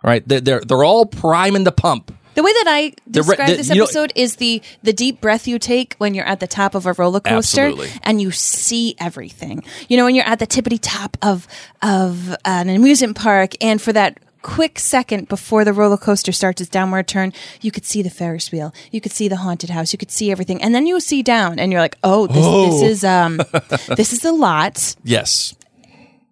right? 0.02 0.26
They're 0.26 0.40
they're, 0.40 0.60
they're 0.60 0.84
all 0.84 1.06
priming 1.06 1.64
the 1.64 1.72
pump. 1.72 2.14
The 2.38 2.44
way 2.44 2.52
that 2.52 2.68
I 2.68 2.80
re- 2.82 2.94
describe 3.10 3.48
the- 3.48 3.56
this 3.56 3.70
episode 3.72 4.12
is 4.14 4.36
the 4.36 4.62
the 4.84 4.92
deep 4.92 5.20
breath 5.20 5.48
you 5.48 5.58
take 5.58 5.96
when 5.98 6.14
you're 6.14 6.24
at 6.24 6.38
the 6.38 6.46
top 6.46 6.76
of 6.76 6.86
a 6.86 6.92
roller 6.92 7.18
coaster 7.18 7.62
Absolutely. 7.66 7.90
and 8.04 8.22
you 8.22 8.30
see 8.30 8.94
everything. 9.00 9.64
You 9.88 9.96
know, 9.96 10.04
when 10.04 10.14
you're 10.14 10.24
at 10.24 10.38
the 10.38 10.46
tippity 10.46 10.78
top 10.80 11.16
of 11.20 11.48
of 11.82 12.36
an 12.44 12.68
amusement 12.68 13.16
park, 13.16 13.54
and 13.60 13.82
for 13.82 13.92
that 13.92 14.20
quick 14.42 14.78
second 14.78 15.26
before 15.26 15.64
the 15.64 15.72
roller 15.72 15.96
coaster 15.96 16.30
starts 16.30 16.60
its 16.60 16.70
downward 16.70 17.08
turn, 17.08 17.32
you 17.60 17.72
could 17.72 17.84
see 17.84 18.02
the 18.02 18.10
Ferris 18.10 18.52
wheel, 18.52 18.72
you 18.92 19.00
could 19.00 19.10
see 19.10 19.26
the 19.26 19.38
haunted 19.38 19.70
house, 19.70 19.92
you 19.92 19.98
could 19.98 20.12
see 20.12 20.30
everything, 20.30 20.62
and 20.62 20.72
then 20.72 20.86
you 20.86 21.00
see 21.00 21.24
down, 21.24 21.58
and 21.58 21.72
you're 21.72 21.80
like, 21.80 21.98
oh, 22.04 22.28
this, 22.28 22.46
this 22.80 22.82
is 22.92 23.04
um, 23.04 23.38
this 23.96 24.12
is 24.12 24.24
a 24.24 24.30
lot. 24.30 24.94
Yes. 25.02 25.56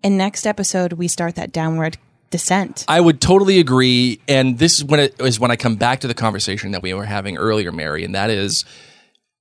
And 0.04 0.16
next 0.16 0.46
episode, 0.46 0.92
we 0.92 1.08
start 1.08 1.34
that 1.34 1.50
downward 1.50 1.98
descent. 2.30 2.84
I 2.88 3.00
would 3.00 3.20
totally 3.20 3.58
agree, 3.58 4.20
and 4.28 4.58
this 4.58 4.78
is 4.78 4.84
when 4.84 5.00
it 5.00 5.20
is 5.20 5.40
when 5.40 5.50
I 5.50 5.56
come 5.56 5.76
back 5.76 6.00
to 6.00 6.08
the 6.08 6.14
conversation 6.14 6.72
that 6.72 6.82
we 6.82 6.94
were 6.94 7.04
having 7.04 7.36
earlier, 7.36 7.72
Mary, 7.72 8.04
and 8.04 8.14
that 8.14 8.30
is 8.30 8.64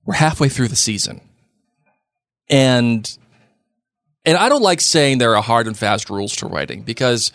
we're 0.04 0.14
halfway 0.14 0.48
through 0.48 0.68
the 0.68 0.76
season, 0.76 1.20
and 2.48 3.16
and 4.24 4.36
I 4.36 4.48
don't 4.48 4.62
like 4.62 4.80
saying 4.80 5.18
there 5.18 5.36
are 5.36 5.42
hard 5.42 5.66
and 5.66 5.76
fast 5.76 6.10
rules 6.10 6.34
to 6.36 6.46
writing 6.46 6.82
because 6.82 7.32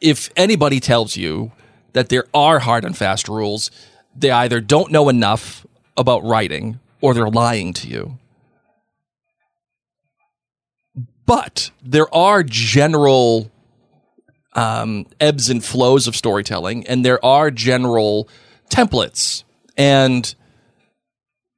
if 0.00 0.30
anybody 0.36 0.80
tells 0.80 1.16
you 1.16 1.52
that 1.94 2.10
there 2.10 2.26
are 2.34 2.58
hard 2.58 2.84
and 2.84 2.96
fast 2.96 3.28
rules, 3.28 3.70
they 4.14 4.30
either 4.30 4.60
don't 4.60 4.92
know 4.92 5.08
enough 5.08 5.66
about 5.96 6.22
writing 6.24 6.80
or 7.00 7.14
they're 7.14 7.28
lying 7.28 7.72
to 7.72 7.88
you. 7.88 8.18
But 11.26 11.70
there 11.82 12.14
are 12.14 12.42
general 12.42 13.50
um, 14.54 15.06
ebbs 15.20 15.50
and 15.50 15.64
flows 15.64 16.06
of 16.06 16.16
storytelling, 16.16 16.86
and 16.86 17.04
there 17.04 17.24
are 17.24 17.50
general 17.50 18.28
templates. 18.70 19.44
And 19.76 20.34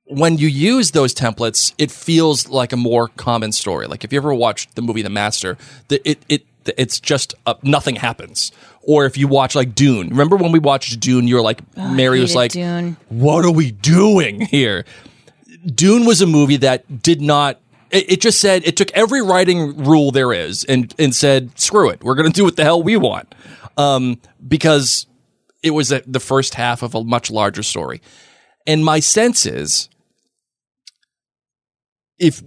when 0.05 0.39
you 0.39 0.49
use 0.49 0.93
those 0.93 1.15
templates, 1.15 1.75
it 1.79 1.91
feels 1.91 2.49
like 2.49 2.73
a 2.73 2.77
more 2.77 3.09
common 3.09 3.53
story. 3.53 3.87
Like 3.87 4.05
if 4.05 4.13
you 4.13 4.19
ever 4.19 4.33
watched 4.33 4.75
the 4.75 4.83
movie 4.83 5.03
The 5.03 5.11
Master, 5.11 5.59
the, 5.89 6.01
it 6.09 6.25
it 6.29 6.47
it's 6.77 7.01
just 7.01 7.35
uh, 7.47 7.55
nothing 7.63 7.97
happens. 7.97 8.53
Or 8.83 9.05
if 9.05 9.17
you 9.17 9.29
watch 9.29 9.55
like 9.55 9.75
Dune, 9.75 10.09
remember 10.11 10.37
when 10.37 10.53
we 10.53 10.59
watched 10.59 10.99
Dune? 11.01 11.27
You 11.27 11.37
were 11.37 11.43
like, 11.43 11.61
Mary 11.77 12.21
was 12.21 12.35
like, 12.35 12.53
Dune. 12.53 12.97
"What 13.09 13.45
are 13.45 13.51
we 13.51 13.73
doing 13.73 14.41
here?" 14.41 14.85
Dune 15.67 16.07
was 16.07 16.21
a 16.21 16.27
movie 16.27 16.59
that 16.59 17.03
did 17.03 17.21
not. 17.21 17.61
It, 17.97 18.13
it 18.13 18.21
just 18.21 18.41
said 18.41 18.67
it 18.67 18.77
took 18.77 18.91
every 18.93 19.23
writing 19.23 19.85
rule 19.85 20.11
there 20.11 20.33
is 20.33 20.65
and 20.65 20.95
and 20.99 21.15
said, 21.15 21.59
"Screw 21.59 21.89
it, 21.89 22.05
we're 22.05 22.15
going 22.15 22.31
to 22.31 22.35
do 22.35 22.45
what 22.45 22.57
the 22.57 22.65
hell 22.65 22.83
we 22.83 22.97
want," 22.97 23.35
um, 23.77 24.21
because 24.47 25.07
it 25.63 25.71
was 25.71 25.91
a, 25.91 26.03
the 26.07 26.21
first 26.21 26.55
half 26.55 26.83
of 26.83 26.95
a 26.95 27.03
much 27.03 27.31
larger 27.31 27.63
story. 27.63 28.03
And 28.67 28.85
my 28.85 29.01
sense 29.01 29.47
is, 29.47 29.89
if 32.19 32.43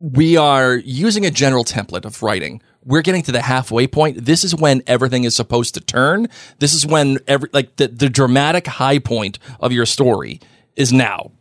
we 0.00 0.36
are 0.36 0.76
using 0.76 1.26
a 1.26 1.30
general 1.30 1.64
template 1.64 2.06
of 2.06 2.22
writing, 2.22 2.62
we're 2.82 3.02
getting 3.02 3.22
to 3.22 3.32
the 3.32 3.42
halfway 3.42 3.86
point. 3.86 4.24
This 4.24 4.44
is 4.44 4.54
when 4.54 4.82
everything 4.86 5.24
is 5.24 5.36
supposed 5.36 5.74
to 5.74 5.80
turn. 5.80 6.26
This 6.58 6.72
is 6.72 6.86
when 6.86 7.18
every 7.26 7.50
like 7.52 7.76
the, 7.76 7.88
the 7.88 8.08
dramatic 8.08 8.66
high 8.66 8.98
point 8.98 9.38
of 9.60 9.72
your 9.72 9.84
story 9.84 10.40
is 10.74 10.90
now. 10.90 11.32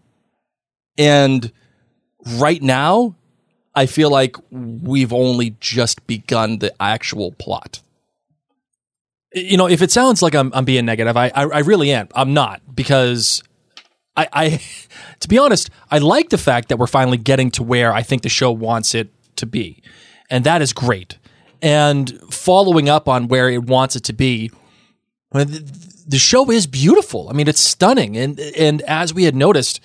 And 0.97 1.53
right 2.37 2.61
now, 2.61 3.15
I 3.79 3.85
feel 3.85 4.09
like 4.09 4.35
we've 4.51 5.13
only 5.13 5.55
just 5.61 6.05
begun 6.05 6.59
the 6.59 6.73
actual 6.81 7.31
plot. 7.31 7.81
you 9.33 9.55
know, 9.55 9.69
if 9.69 9.81
it 9.81 9.89
sounds 9.89 10.21
like 10.21 10.35
I'm, 10.35 10.51
I'm 10.53 10.65
being 10.65 10.85
negative, 10.85 11.15
I, 11.15 11.27
I, 11.27 11.43
I 11.43 11.59
really 11.59 11.93
am. 11.93 12.09
I'm 12.13 12.33
not 12.33 12.61
because 12.75 13.41
I, 14.17 14.27
I, 14.33 14.61
to 15.21 15.29
be 15.29 15.37
honest, 15.37 15.69
I 15.89 15.99
like 15.99 16.27
the 16.27 16.37
fact 16.37 16.67
that 16.67 16.77
we're 16.77 16.87
finally 16.87 17.15
getting 17.15 17.51
to 17.51 17.63
where 17.63 17.93
I 17.93 18.03
think 18.03 18.23
the 18.23 18.29
show 18.29 18.51
wants 18.51 18.93
it 18.93 19.07
to 19.37 19.45
be. 19.45 19.81
And 20.29 20.43
that 20.43 20.61
is 20.61 20.73
great. 20.73 21.17
And 21.61 22.19
following 22.29 22.89
up 22.89 23.07
on 23.07 23.29
where 23.29 23.49
it 23.49 23.63
wants 23.63 23.95
it 23.95 24.03
to 24.05 24.13
be, 24.13 24.51
the 25.31 26.17
show 26.17 26.51
is 26.51 26.67
beautiful. 26.67 27.29
I 27.29 27.33
mean, 27.33 27.47
it's 27.47 27.61
stunning. 27.61 28.17
And, 28.17 28.41
and 28.41 28.81
as 28.81 29.13
we 29.13 29.23
had 29.23 29.37
noticed, 29.37 29.79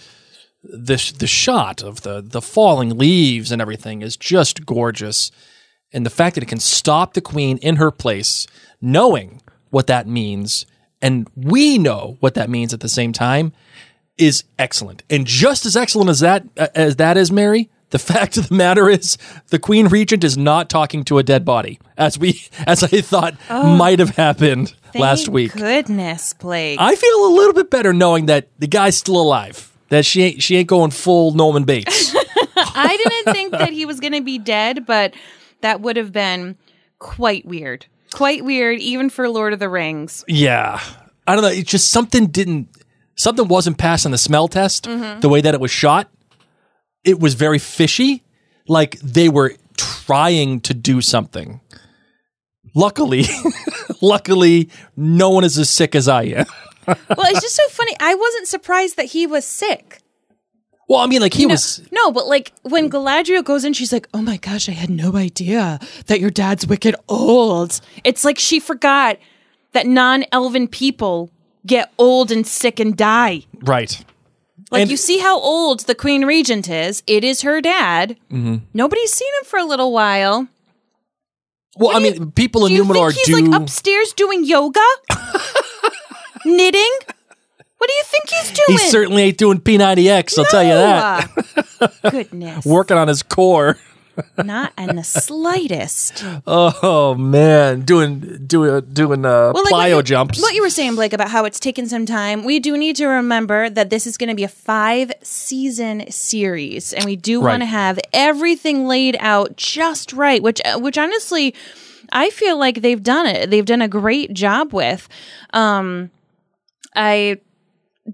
the, 0.64 1.12
the 1.18 1.26
shot 1.26 1.82
of 1.82 2.02
the, 2.02 2.20
the 2.20 2.42
falling 2.42 2.98
leaves 2.98 3.52
and 3.52 3.62
everything 3.62 4.02
is 4.02 4.16
just 4.16 4.66
gorgeous 4.66 5.30
and 5.94 6.04
the 6.04 6.10
fact 6.10 6.34
that 6.34 6.42
it 6.42 6.48
can 6.48 6.58
stop 6.58 7.14
the 7.14 7.20
queen 7.20 7.56
in 7.58 7.76
her 7.76 7.92
place, 7.92 8.48
knowing 8.82 9.40
what 9.70 9.86
that 9.86 10.08
means, 10.08 10.66
and 11.00 11.28
we 11.36 11.78
know 11.78 12.16
what 12.18 12.34
that 12.34 12.50
means 12.50 12.74
at 12.74 12.80
the 12.80 12.88
same 12.88 13.12
time, 13.12 13.52
is 14.18 14.42
excellent. 14.58 15.04
And 15.08 15.24
just 15.24 15.64
as 15.64 15.76
excellent 15.76 16.10
as 16.10 16.20
that 16.20 16.44
uh, 16.58 16.66
as 16.74 16.96
that 16.96 17.16
is, 17.16 17.30
Mary, 17.30 17.70
The 17.90 17.98
fact 18.00 18.36
of 18.36 18.48
the 18.48 18.56
matter 18.56 18.90
is, 18.90 19.16
the 19.48 19.58
Queen 19.60 19.86
Regent 19.86 20.24
is 20.24 20.36
not 20.36 20.68
talking 20.68 21.04
to 21.04 21.18
a 21.18 21.22
dead 21.22 21.44
body, 21.44 21.78
as 21.96 22.18
we, 22.18 22.42
as 22.66 22.82
I 22.82 23.00
thought 23.00 23.34
oh. 23.48 23.76
might 23.76 24.00
have 24.00 24.16
happened 24.16 24.74
last 24.96 25.26
Thank 25.26 25.34
week. 25.34 25.52
Goodness, 25.52 26.32
Blake. 26.32 26.80
I 26.80 26.96
feel 26.96 27.26
a 27.26 27.32
little 27.34 27.54
bit 27.54 27.70
better 27.70 27.92
knowing 27.92 28.26
that 28.26 28.48
the 28.58 28.66
guy's 28.66 28.96
still 28.96 29.20
alive. 29.20 29.70
That 29.94 30.04
she 30.04 30.24
ain't 30.24 30.42
she 30.42 30.56
ain't 30.56 30.66
going 30.66 30.90
full 30.90 31.30
Norman 31.34 31.62
Bates. 31.62 32.12
I 32.56 32.96
didn't 32.96 33.32
think 33.32 33.52
that 33.52 33.72
he 33.72 33.86
was 33.86 34.00
going 34.00 34.12
to 34.12 34.22
be 34.22 34.38
dead, 34.38 34.86
but 34.86 35.14
that 35.60 35.82
would 35.82 35.96
have 35.96 36.10
been 36.10 36.56
quite 36.98 37.46
weird. 37.46 37.86
Quite 38.12 38.44
weird, 38.44 38.80
even 38.80 39.08
for 39.08 39.28
Lord 39.28 39.52
of 39.52 39.60
the 39.60 39.68
Rings. 39.68 40.24
yeah, 40.26 40.80
I 41.28 41.34
don't 41.34 41.42
know. 41.42 41.48
It's 41.48 41.70
just 41.70 41.90
something 41.90 42.26
didn't 42.26 42.68
something 43.14 43.46
wasn't 43.46 43.78
passed 43.78 44.04
on 44.04 44.10
the 44.10 44.18
smell 44.18 44.48
test. 44.48 44.86
Mm-hmm. 44.86 45.20
The 45.20 45.28
way 45.28 45.40
that 45.40 45.54
it 45.54 45.60
was 45.60 45.70
shot, 45.70 46.10
it 47.04 47.20
was 47.20 47.34
very 47.34 47.60
fishy. 47.60 48.24
Like 48.66 48.98
they 48.98 49.28
were 49.28 49.54
trying 49.76 50.60
to 50.62 50.74
do 50.74 51.02
something. 51.02 51.60
Luckily, 52.74 53.26
luckily, 54.02 54.70
no 54.96 55.30
one 55.30 55.44
is 55.44 55.56
as 55.56 55.70
sick 55.70 55.94
as 55.94 56.08
I 56.08 56.24
am. 56.24 56.46
Well, 56.86 56.96
it's 57.30 57.40
just 57.40 57.56
so 57.56 57.66
funny. 57.68 57.94
I 58.00 58.14
wasn't 58.14 58.48
surprised 58.48 58.96
that 58.96 59.06
he 59.06 59.26
was 59.26 59.44
sick. 59.44 60.00
Well, 60.88 61.00
I 61.00 61.06
mean, 61.06 61.20
like 61.22 61.32
he 61.34 61.46
No, 61.46 61.52
was. 61.54 61.82
no, 61.90 62.12
but 62.12 62.26
like 62.26 62.52
when 62.62 62.90
Galadriel 62.90 63.42
goes 63.42 63.64
in, 63.64 63.72
she's 63.72 63.92
like, 63.92 64.06
"Oh 64.12 64.20
my 64.20 64.36
gosh, 64.36 64.68
I 64.68 64.72
had 64.72 64.90
no 64.90 65.16
idea 65.16 65.80
that 66.06 66.20
your 66.20 66.30
dad's 66.30 66.66
wicked 66.66 66.94
old." 67.08 67.80
It's 68.04 68.22
like 68.24 68.38
she 68.38 68.60
forgot 68.60 69.16
that 69.72 69.86
non-elven 69.86 70.68
people 70.68 71.30
get 71.66 71.90
old 71.98 72.30
and 72.30 72.46
sick 72.46 72.78
and 72.80 72.94
die. 72.96 73.44
Right. 73.62 74.04
Like 74.70 74.82
And- 74.82 74.90
you 74.90 74.96
see 74.98 75.18
how 75.18 75.38
old 75.40 75.80
the 75.80 75.94
Queen 75.94 76.26
Regent 76.26 76.68
is. 76.68 77.02
It 77.06 77.24
is 77.24 77.40
her 77.42 77.60
dad. 77.62 78.16
Mm-hmm. 78.30 78.56
Nobody's 78.74 79.12
seen 79.12 79.32
him 79.40 79.44
for 79.46 79.58
a 79.58 79.64
little 79.64 79.90
while. 79.92 80.48
Well, 81.78 81.96
I 81.96 81.98
do 81.98 82.04
you- 82.04 82.20
mean, 82.20 82.32
people 82.32 82.66
in 82.66 82.72
Do 82.72 82.74
you 82.76 82.84
Numenor 82.84 83.12
think 83.12 83.26
he's 83.26 83.36
do. 83.38 83.46
like 83.46 83.60
upstairs 83.62 84.12
doing 84.12 84.44
yoga, 84.44 84.80
knitting? 86.44 86.90
What 87.78 87.88
do 87.88 87.94
you 87.94 88.02
think 88.04 88.30
he's 88.30 88.50
doing? 88.50 88.64
he 88.68 88.78
certainly 88.78 89.22
ain't 89.24 89.38
doing 89.38 89.60
P90X, 89.60 90.38
I'll 90.38 90.44
tell 90.46 90.62
you 90.62 90.70
that. 90.70 92.00
Goodness, 92.10 92.64
Working 92.64 92.96
on 92.96 93.08
his 93.08 93.22
core. 93.22 93.76
not 94.38 94.72
in 94.78 94.94
the 94.94 95.02
slightest. 95.02 96.24
Oh 96.46 97.16
man, 97.16 97.80
doing 97.80 98.20
doing 98.46 98.80
doing 98.92 99.24
uh, 99.26 99.50
Well, 99.52 99.64
like 99.64 99.72
plyo 99.72 99.96
what 99.96 99.96
you, 99.96 100.02
jumps. 100.04 100.40
What 100.40 100.54
you 100.54 100.62
were 100.62 100.70
saying, 100.70 100.94
Blake, 100.94 101.12
about 101.12 101.28
how 101.30 101.44
it's 101.46 101.58
taken 101.58 101.88
some 101.88 102.06
time. 102.06 102.44
We 102.44 102.60
do 102.60 102.76
need 102.76 102.94
to 102.96 103.06
remember 103.06 103.68
that 103.70 103.90
this 103.90 104.06
is 104.06 104.16
going 104.16 104.28
to 104.30 104.36
be 104.36 104.44
a 104.44 104.48
five 104.48 105.12
season 105.22 106.08
series, 106.12 106.92
and 106.92 107.04
we 107.04 107.16
do 107.16 107.42
Right. 107.42 107.50
want 107.54 107.62
to 107.62 107.66
have 107.66 107.98
everything 108.12 108.86
laid 108.86 109.16
out 109.18 109.56
just 109.56 110.12
right. 110.12 110.40
Which, 110.40 110.60
uh, 110.64 110.78
which 110.78 110.96
honestly, 110.96 111.52
I 112.12 112.30
feel 112.30 112.56
like 112.56 112.82
they've 112.82 113.02
done 113.02 113.26
it. 113.26 113.50
They've 113.50 113.66
done 113.66 113.82
a 113.82 113.88
great 113.88 114.32
job 114.32 114.72
with. 114.72 115.08
Um, 115.52 116.10
I 116.94 117.38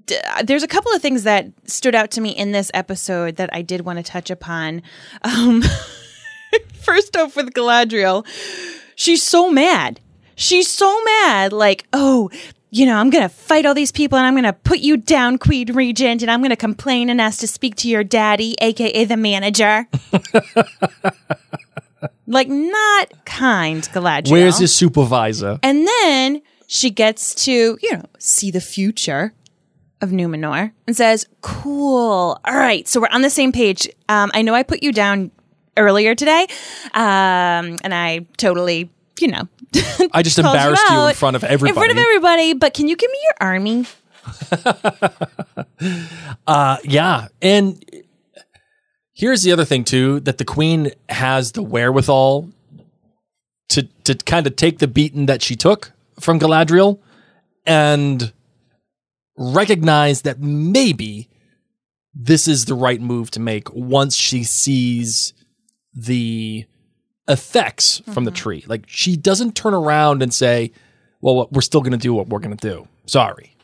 d- 0.07 0.19
there's 0.45 0.63
a 0.63 0.69
couple 0.69 0.93
of 0.93 1.03
things 1.03 1.25
that 1.25 1.47
stood 1.65 1.95
out 1.95 2.11
to 2.13 2.21
me 2.21 2.31
in 2.31 2.53
this 2.53 2.71
episode 2.75 3.37
that 3.37 3.51
I 3.53 3.63
did 3.63 3.83
want 3.83 3.99
to 3.99 4.03
touch 4.03 4.31
upon. 4.31 4.83
Um, 5.23 5.63
first 6.75 7.17
off, 7.17 7.37
with 7.37 7.53
Galadriel, 7.53 8.27
she's 8.95 9.23
so 9.23 9.51
mad. 9.51 10.01
She's 10.37 10.69
so 10.69 11.03
mad. 11.05 11.53
Like, 11.53 11.87
oh, 11.93 12.31
you 12.71 12.87
know, 12.87 12.97
I'm 12.97 13.11
going 13.11 13.25
to 13.25 13.29
fight 13.29 13.67
all 13.67 13.75
these 13.75 13.93
people 13.93 14.17
and 14.17 14.27
I'm 14.27 14.35
going 14.35 14.45
to 14.45 14.53
put 14.53 14.79
you 14.79 14.97
down, 14.97 15.39
Queen 15.39 15.73
Regent, 15.73 16.23
and 16.23 16.31
I'm 16.31 16.41
going 16.41 16.51
to 16.51 16.57
complain 16.57 17.11
and 17.11 17.21
ask 17.21 17.41
to 17.41 17.49
speak 17.49 17.75
to 17.77 17.89
your 17.89 18.05
daddy, 18.05 18.55
aka 18.61 19.05
the 19.05 19.17
manager. 19.17 19.87
like, 22.27 22.49
not 22.49 23.25
kind, 23.25 23.83
Galadriel. 23.83 24.31
Where's 24.31 24.59
his 24.59 24.75
supervisor? 24.75 25.59
And 25.63 25.87
then 25.87 26.43
she 26.73 26.89
gets 26.89 27.35
to, 27.35 27.77
you 27.83 27.93
know, 27.93 28.05
see 28.19 28.53
the 28.53 28.61
future 28.61 29.35
of 30.01 30.11
Numenor 30.11 30.71
and 30.87 30.97
says, 30.97 31.27
Cool. 31.41 32.39
All 32.45 32.55
right. 32.57 32.87
So 32.87 33.01
we're 33.01 33.09
on 33.11 33.23
the 33.23 33.31
same 33.31 33.51
page. 33.51 33.89
Um, 34.09 34.31
I 34.35 34.43
know 34.43 34.55
I 34.55 34.63
put 34.63 34.81
you 34.81 34.93
down 34.93 35.33
earlier 35.77 36.15
today. 36.15 36.47
Um, 36.95 37.77
and 37.83 37.93
I 37.93 38.25
totally, 38.37 38.89
you 39.19 39.27
know, 39.29 39.49
I 40.13 40.23
just 40.23 40.39
embarrassed 40.39 40.85
you, 40.89 41.07
in 41.09 41.15
front 41.17 41.35
of 41.35 41.43
everybody. 41.43 41.71
In 41.71 41.75
front 41.75 41.91
of 41.91 41.99
everybody. 41.99 42.55
But 42.55 42.73
can 42.73 42.87
you 42.87 42.95
give 42.95 43.11
me 43.11 43.19
your 43.25 43.49
army? 43.49 43.87
Uh, 46.47 46.77
yeah, 46.85 47.29
and 47.41 47.83
here's 49.15 49.43
the 49.43 49.51
other 49.53 49.65
thing 49.65 49.83
too: 49.83 50.21
that 50.21 50.37
the 50.37 50.45
queen 50.45 50.91
has 51.09 51.53
the 51.53 51.63
wherewithal 51.63 52.51
to 53.71 53.85
to 54.05 54.15
kind 54.15 54.47
of 54.47 54.57
take 54.57 54.79
the 54.79 54.89
beating 54.89 55.25
that 55.25 55.41
she 55.41 55.57
took 55.57 55.93
from 56.21 56.39
Galadriel 56.39 57.01
and 57.67 58.33
recognize 59.37 60.23
that 60.23 60.41
maybe 60.41 61.29
this 62.15 62.49
is 62.49 62.67
the 62.67 62.75
right 62.75 63.01
move 63.01 63.31
to 63.33 63.41
make 63.41 63.73
once 63.73 64.15
she 64.15 64.45
sees 64.45 65.33
the 65.95 66.67
effects 67.29 68.03
from 68.13 68.25
the 68.25 68.31
mm-hmm. 68.31 68.37
tree. 68.37 68.65
Like 68.67 68.85
she 68.87 69.17
doesn't 69.17 69.55
turn 69.55 69.75
around 69.75 70.23
and 70.23 70.33
say, 70.33 70.73
"Well, 71.21 71.49
we're 71.51 71.61
still 71.61 71.81
going 71.81 71.93
to 71.93 71.99
do 71.99 72.13
what 72.13 72.29
we're 72.29 72.41
going 72.41 72.57
to 72.57 72.69
do." 72.69 72.89
Sorry. 73.07 73.57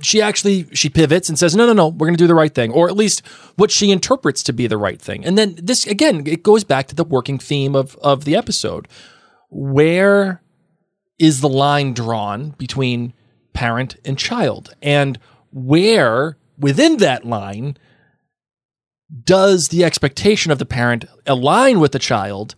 She 0.00 0.20
actually 0.20 0.66
she 0.74 0.88
pivots 0.88 1.28
and 1.28 1.38
says, 1.38 1.54
"No, 1.54 1.66
no, 1.66 1.72
no, 1.72 1.88
we're 1.88 2.06
going 2.06 2.16
to 2.16 2.22
do 2.22 2.26
the 2.26 2.34
right 2.34 2.54
thing," 2.54 2.72
or 2.72 2.88
at 2.88 2.96
least 2.96 3.24
what 3.56 3.70
she 3.70 3.92
interprets 3.92 4.42
to 4.44 4.52
be 4.52 4.66
the 4.66 4.78
right 4.78 5.00
thing. 5.00 5.24
And 5.24 5.38
then 5.38 5.56
this 5.62 5.86
again, 5.86 6.26
it 6.26 6.42
goes 6.42 6.64
back 6.64 6.88
to 6.88 6.94
the 6.94 7.04
working 7.04 7.38
theme 7.38 7.74
of 7.76 7.96
of 8.02 8.24
the 8.24 8.36
episode. 8.36 8.88
Where 9.50 10.42
is 11.24 11.40
the 11.40 11.48
line 11.48 11.94
drawn 11.94 12.50
between 12.58 13.14
parent 13.54 13.96
and 14.04 14.18
child? 14.18 14.74
And 14.82 15.18
where 15.50 16.36
within 16.58 16.98
that 16.98 17.24
line 17.24 17.78
does 19.24 19.68
the 19.68 19.84
expectation 19.84 20.52
of 20.52 20.58
the 20.58 20.66
parent 20.66 21.06
align 21.24 21.80
with 21.80 21.92
the 21.92 21.98
child? 21.98 22.54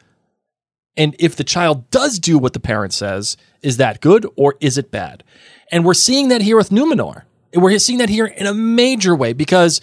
And 0.97 1.15
if 1.21 1.37
the 1.37 1.45
child 1.45 1.89
does 1.91 2.19
do 2.19 2.39
what 2.39 2.55
the 2.55 2.61
parent 2.61 2.93
says, 2.93 3.37
is 3.63 3.77
that 3.77 4.01
good 4.01 4.27
or 4.35 4.57
is 4.59 4.77
it 4.77 4.91
bad? 4.91 5.23
And 5.71 5.85
we're 5.85 5.95
seeing 5.95 6.27
that 6.29 6.43
here 6.43 6.57
with 6.57 6.71
Numenor. 6.71 7.23
And 7.53 7.63
We're 7.63 7.79
seeing 7.79 8.01
that 8.01 8.09
here 8.09 8.27
in 8.27 8.49
a 8.49 8.53
major 8.53 9.15
way 9.15 9.33
because 9.33 9.81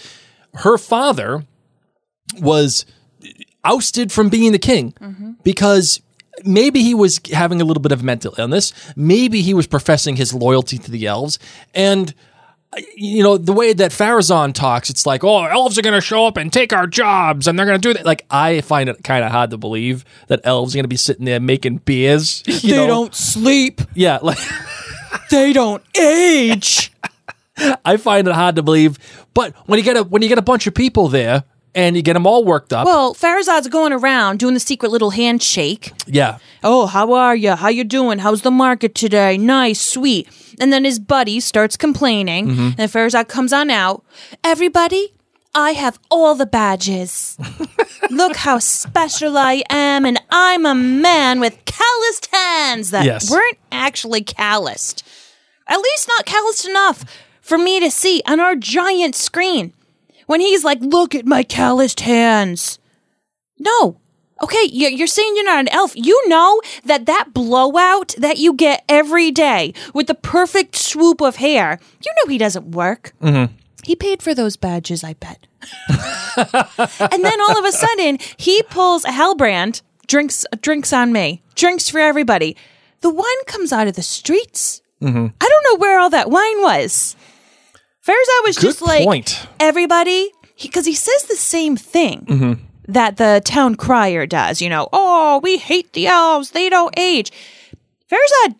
her 0.55 0.77
father 0.77 1.45
was 2.37 2.85
ousted 3.63 4.11
from 4.11 4.27
being 4.27 4.51
the 4.51 4.59
king 4.59 4.91
mm-hmm. 4.99 5.31
because 5.41 6.01
maybe 6.43 6.81
he 6.81 6.93
was 6.93 7.19
having 7.31 7.61
a 7.61 7.65
little 7.65 7.81
bit 7.81 7.91
of 7.91 8.03
mental 8.03 8.33
illness. 8.37 8.73
Maybe 8.95 9.41
he 9.41 9.53
was 9.53 9.67
professing 9.67 10.15
his 10.15 10.33
loyalty 10.33 10.77
to 10.77 10.91
the 10.91 11.05
elves. 11.07 11.39
And, 11.73 12.13
you 12.95 13.23
know, 13.23 13.37
the 13.37 13.53
way 13.53 13.73
that 13.73 13.91
Pharazôn 13.91 14.53
talks, 14.53 14.89
it's 14.89 15.05
like, 15.05 15.23
oh, 15.23 15.43
elves 15.45 15.77
are 15.77 15.81
going 15.81 15.93
to 15.93 16.01
show 16.01 16.25
up 16.25 16.37
and 16.37 16.51
take 16.51 16.73
our 16.73 16.87
jobs 16.87 17.47
and 17.47 17.57
they're 17.57 17.65
going 17.65 17.79
to 17.79 17.87
do 17.87 17.93
that. 17.93 18.05
Like, 18.05 18.25
I 18.29 18.61
find 18.61 18.89
it 18.89 19.03
kind 19.03 19.23
of 19.23 19.31
hard 19.31 19.51
to 19.51 19.57
believe 19.57 20.05
that 20.27 20.41
elves 20.43 20.73
are 20.73 20.77
going 20.77 20.85
to 20.85 20.89
be 20.89 20.97
sitting 20.97 21.25
there 21.25 21.39
making 21.39 21.77
beers. 21.77 22.43
You 22.63 22.75
know? 22.75 22.87
Don't 22.87 23.15
sleep. 23.15 23.81
Yeah. 23.93 24.19
Like, 24.21 24.37
They 25.29 25.53
don't 25.53 25.83
age. 25.99 26.91
I 27.85 27.97
find 27.97 28.27
it 28.27 28.33
hard 28.33 28.55
to 28.55 28.63
believe. 28.63 28.97
But 29.33 29.55
when 29.67 29.79
you 29.79 29.83
get 29.83 29.97
a, 29.97 30.03
when 30.03 30.21
you 30.21 30.29
get 30.29 30.37
a 30.37 30.43
bunch 30.43 30.67
of 30.67 30.73
people 30.73 31.07
there 31.07 31.43
and 31.75 31.95
you 31.95 32.01
get 32.01 32.13
them 32.13 32.25
all 32.27 32.43
worked 32.43 32.71
up. 32.73 32.85
Well, 32.85 33.13
Farazad's 33.15 33.67
going 33.67 33.93
around 33.93 34.39
doing 34.39 34.53
the 34.53 34.59
secret 34.59 34.91
little 34.91 35.11
handshake. 35.11 35.91
yeah. 36.07 36.37
Oh, 36.63 36.85
how 36.85 37.13
are 37.13 37.35
you? 37.35 37.55
How 37.55 37.67
you 37.69 37.83
doing? 37.83 38.19
How's 38.19 38.41
the 38.41 38.51
market 38.51 38.95
today? 38.95 39.37
Nice, 39.37 39.81
sweet. 39.81 40.27
And 40.59 40.71
then 40.71 40.85
his 40.85 40.97
buddy 40.99 41.39
starts 41.39 41.75
complaining, 41.75 42.47
mm-hmm. 42.47 42.69
and 42.79 42.91
Farazad 42.91 43.27
comes 43.27 43.51
on 43.51 43.69
out. 43.69 44.03
Everybody, 44.43 45.13
I 45.55 45.71
have 45.71 45.99
all 46.09 46.35
the 46.35 46.45
badges. 46.45 47.37
Look 48.11 48.35
how 48.37 48.59
special 48.59 49.37
I 49.37 49.63
am, 49.69 50.05
and 50.05 50.21
I'm 50.29 50.65
a 50.65 50.75
man 50.75 51.39
with 51.39 51.57
calloused 51.65 52.27
hands 52.31 52.91
that 52.91 53.05
Yes. 53.05 53.29
weren't 53.31 53.57
actually 53.71 54.21
calloused. 54.23 55.03
At 55.67 55.77
least 55.79 56.07
not 56.07 56.25
calloused 56.25 56.67
enough 56.67 57.03
for 57.41 57.57
me 57.57 57.79
to 57.79 57.89
see 57.91 58.21
on 58.27 58.39
our 58.39 58.55
giant 58.55 59.15
screen. 59.15 59.73
When 60.33 60.41
he's 60.41 60.63
like, 60.63 60.79
look 60.81 61.13
at 61.13 61.27
my 61.27 61.43
calloused 61.43 61.99
hands. 61.99 62.79
No. 63.59 63.99
Okay, 64.41 64.67
you're, 64.71 65.05
saying 65.05 65.33
you're 65.35 65.45
not 65.45 65.59
an 65.59 65.67
elf. 65.67 65.95
You 65.95 66.27
know 66.27 66.59
that 66.85 67.05
that 67.05 67.35
blowout 67.35 68.15
that 68.17 68.39
you 68.39 68.55
get 68.55 68.83
every 68.89 69.29
day 69.29 69.75
with 69.93 70.07
the 70.07 70.15
perfect 70.15 70.75
swoop 70.75 71.21
of 71.21 71.35
hair, 71.35 71.79
you 72.03 72.11
know 72.17 72.31
he 72.31 72.39
doesn't 72.39 72.71
work. 72.71 73.13
Mm-hmm. 73.21 73.53
He 73.83 73.95
paid 73.95 74.23
for 74.23 74.33
those 74.33 74.57
badges, 74.57 75.03
I 75.03 75.13
bet. 75.13 75.45
and 75.87 77.23
then 77.23 77.39
all 77.39 77.59
of 77.59 77.65
a 77.65 77.71
sudden, 77.71 78.17
he 78.37 78.63
pulls 78.63 79.05
a 79.05 79.09
Halbrand, 79.09 79.83
drinks 80.07 80.47
drinks 80.61 80.91
on 80.91 81.13
me, 81.13 81.43
drinks 81.53 81.89
for 81.89 81.99
everybody. 81.99 82.57
The 83.01 83.13
wine 83.13 83.43
comes 83.45 83.71
out 83.71 83.87
of 83.87 83.95
the 83.95 84.01
streets. 84.01 84.81
I 85.39 85.47
don't 85.47 85.65
know 85.69 85.77
where 85.77 85.99
all 85.99 86.09
that 86.09 86.31
wine 86.31 86.63
was. 86.63 87.15
Farazad 88.05 88.43
was 88.43 88.57
Good 88.57 88.67
just 88.67 88.81
like 88.81 89.03
point. 89.05 89.47
everybody 89.59 90.31
because 90.61 90.85
he, 90.85 90.93
says 90.93 91.23
the 91.23 91.35
same 91.35 91.77
thing. 91.77 92.67
that 92.87 93.15
the 93.17 93.41
town 93.45 93.75
crier 93.75 94.25
does. 94.25 94.61
You 94.61 94.69
know, 94.69 94.89
oh, 94.91 95.39
we 95.41 95.57
hate 95.57 95.93
the 95.93 96.07
elves; 96.07 96.51
they 96.51 96.69
don't 96.69 96.97
age. 96.99 97.31
Verza 98.09 98.55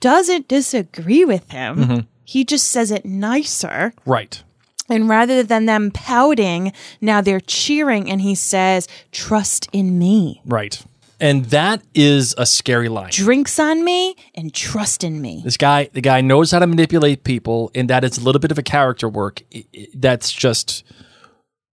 doesn't 0.00 0.48
disagree 0.48 1.24
with 1.24 1.50
him. 1.50 1.76
Mm-hmm. 1.76 2.00
He 2.24 2.44
just 2.44 2.68
says 2.68 2.90
it 2.90 3.04
nicer. 3.04 3.92
Right. 4.06 4.42
And 4.88 5.08
rather 5.08 5.42
than 5.42 5.66
them 5.66 5.90
pouting, 5.90 6.72
now 7.00 7.20
they're 7.20 7.40
cheering, 7.40 8.10
and 8.10 8.22
he 8.22 8.34
says, 8.34 8.88
"Trust 9.12 9.68
in 9.72 9.98
me." 9.98 10.40
Right. 10.46 10.82
And 11.22 11.44
that 11.46 11.82
is 11.94 12.34
a 12.36 12.44
scary 12.44 12.88
line. 12.88 13.10
Drinks 13.12 13.58
on 13.60 13.84
me 13.84 14.16
and 14.34 14.52
trust 14.52 15.04
in 15.04 15.22
me. 15.22 15.40
This 15.44 15.56
guy, 15.56 15.88
the 15.92 16.00
guy 16.00 16.20
knows 16.20 16.50
how 16.50 16.58
to 16.58 16.66
manipulate 16.66 17.22
people, 17.24 17.70
and 17.74 17.88
that 17.90 18.02
is 18.04 18.18
a 18.18 18.22
little 18.22 18.40
bit 18.40 18.50
of 18.50 18.58
a 18.58 18.62
character 18.62 19.08
work. 19.08 19.40
I- 19.54 19.64
I- 19.74 19.86
That's 19.94 20.32
just, 20.32 20.82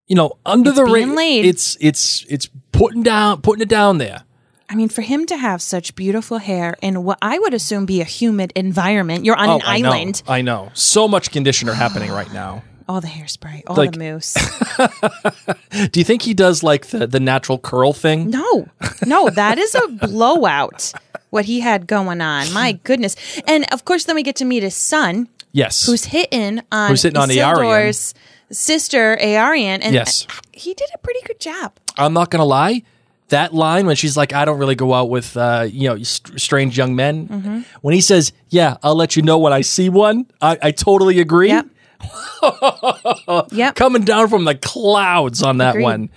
you 0.08 0.16
know, 0.16 0.34
under 0.46 0.70
It's 0.70 0.80
the 0.80 0.86
being 0.86 1.16
ra- 1.16 1.16
It's 1.50 1.78
it's 1.82 2.26
it's 2.30 2.48
putting 2.72 3.02
down 3.04 3.42
putting 3.42 3.64
it 3.64 3.70
down 3.70 3.98
there. 3.98 4.22
I 4.72 4.76
mean, 4.76 4.88
for 4.90 5.02
him 5.02 5.26
to 5.26 5.36
have 5.36 5.64
such 5.64 5.96
beautiful 5.96 6.38
hair 6.38 6.76
in 6.80 7.04
what 7.04 7.18
I 7.24 7.40
would 7.40 7.56
assume 7.56 7.88
be 7.88 8.02
a 8.02 8.04
humid 8.06 8.54
environment, 8.56 9.26
you're 9.26 9.36
on 9.36 9.50
oh, 9.50 9.56
an 9.56 9.62
Oh, 9.66 9.68
I 9.68 9.82
know. 9.82 9.90
island. 9.92 10.22
I 10.28 10.42
know. 10.44 10.70
So 10.76 11.08
much 11.08 11.32
conditioner 11.32 11.74
happening 11.74 12.12
right 12.12 12.32
now. 12.32 12.62
All 12.90 13.02
the 13.02 13.08
hairspray, 13.08 13.62
all 13.68 13.76
Like- 13.76 13.92
the 13.94 14.00
mousse. 14.00 14.34
Do 15.92 16.00
you 16.00 16.04
think 16.04 16.24
he 16.24 16.34
does 16.34 16.64
like 16.64 16.88
the 16.88 17.06
the 17.06 17.20
natural 17.20 17.60
curl 17.60 17.94
thing? 17.94 18.30
No, 18.32 18.68
no, 19.06 19.30
that 19.30 19.58
is 19.60 19.76
a 19.76 19.88
blowout. 20.08 20.92
What 21.30 21.46
he 21.46 21.60
had 21.60 21.86
going 21.86 22.20
on, 22.22 22.52
my 22.52 22.72
goodness! 22.84 23.16
And 23.48 23.66
of 23.72 23.86
course, 23.86 24.06
then 24.06 24.16
we 24.16 24.24
get 24.24 24.36
to 24.38 24.46
meet 24.46 24.64
his 24.64 24.76
son, 24.76 25.30
Yes. 25.52 25.86
who's 25.86 26.06
hitting 26.06 26.62
on 26.72 26.90
Who's 26.90 27.04
hitting 27.04 27.22
on 27.22 27.30
Isildur's 27.30 28.16
sister 28.52 29.16
Eärien, 29.22 29.80
and 29.84 29.94
Yes. 29.94 30.26
he 30.52 30.74
did 30.74 30.90
a 30.96 30.98
pretty 30.98 31.20
good 31.28 31.40
job. 31.40 31.74
I'm 31.98 32.14
not 32.14 32.32
gonna 32.32 32.46
lie. 32.46 32.82
That 33.28 33.54
line 33.54 33.86
when 33.86 33.96
she's 33.96 34.18
like, 34.18 34.34
"I 34.34 34.44
don't 34.46 34.58
really 34.58 34.74
go 34.74 34.96
out 34.96 35.12
with 35.12 35.38
uh, 35.38 35.68
you 35.72 35.88
know 35.90 36.02
st- 36.02 36.42
strange 36.42 36.76
young 36.76 36.96
men." 36.96 37.28
Mm-hmm. 37.28 37.60
When 37.82 37.94
he 37.94 38.02
says, 38.02 38.34
"Yeah, 38.50 38.78
I'll 38.82 38.96
let 38.96 39.16
you 39.16 39.22
know 39.22 39.38
when 39.38 39.54
I 39.54 39.62
see 39.62 39.90
one," 39.90 40.26
I, 40.42 40.58
I 40.64 40.72
totally 40.72 41.20
agree. 41.20 41.50
Yep. 41.50 41.68
yep. 43.52 43.76
Coming 43.76 44.04
down 44.04 44.28
from 44.30 44.46
the 44.46 44.56
clouds 44.56 45.42
on 45.44 45.58
that 45.58 45.72
Agreed. 45.72 45.84
one. 45.84 46.10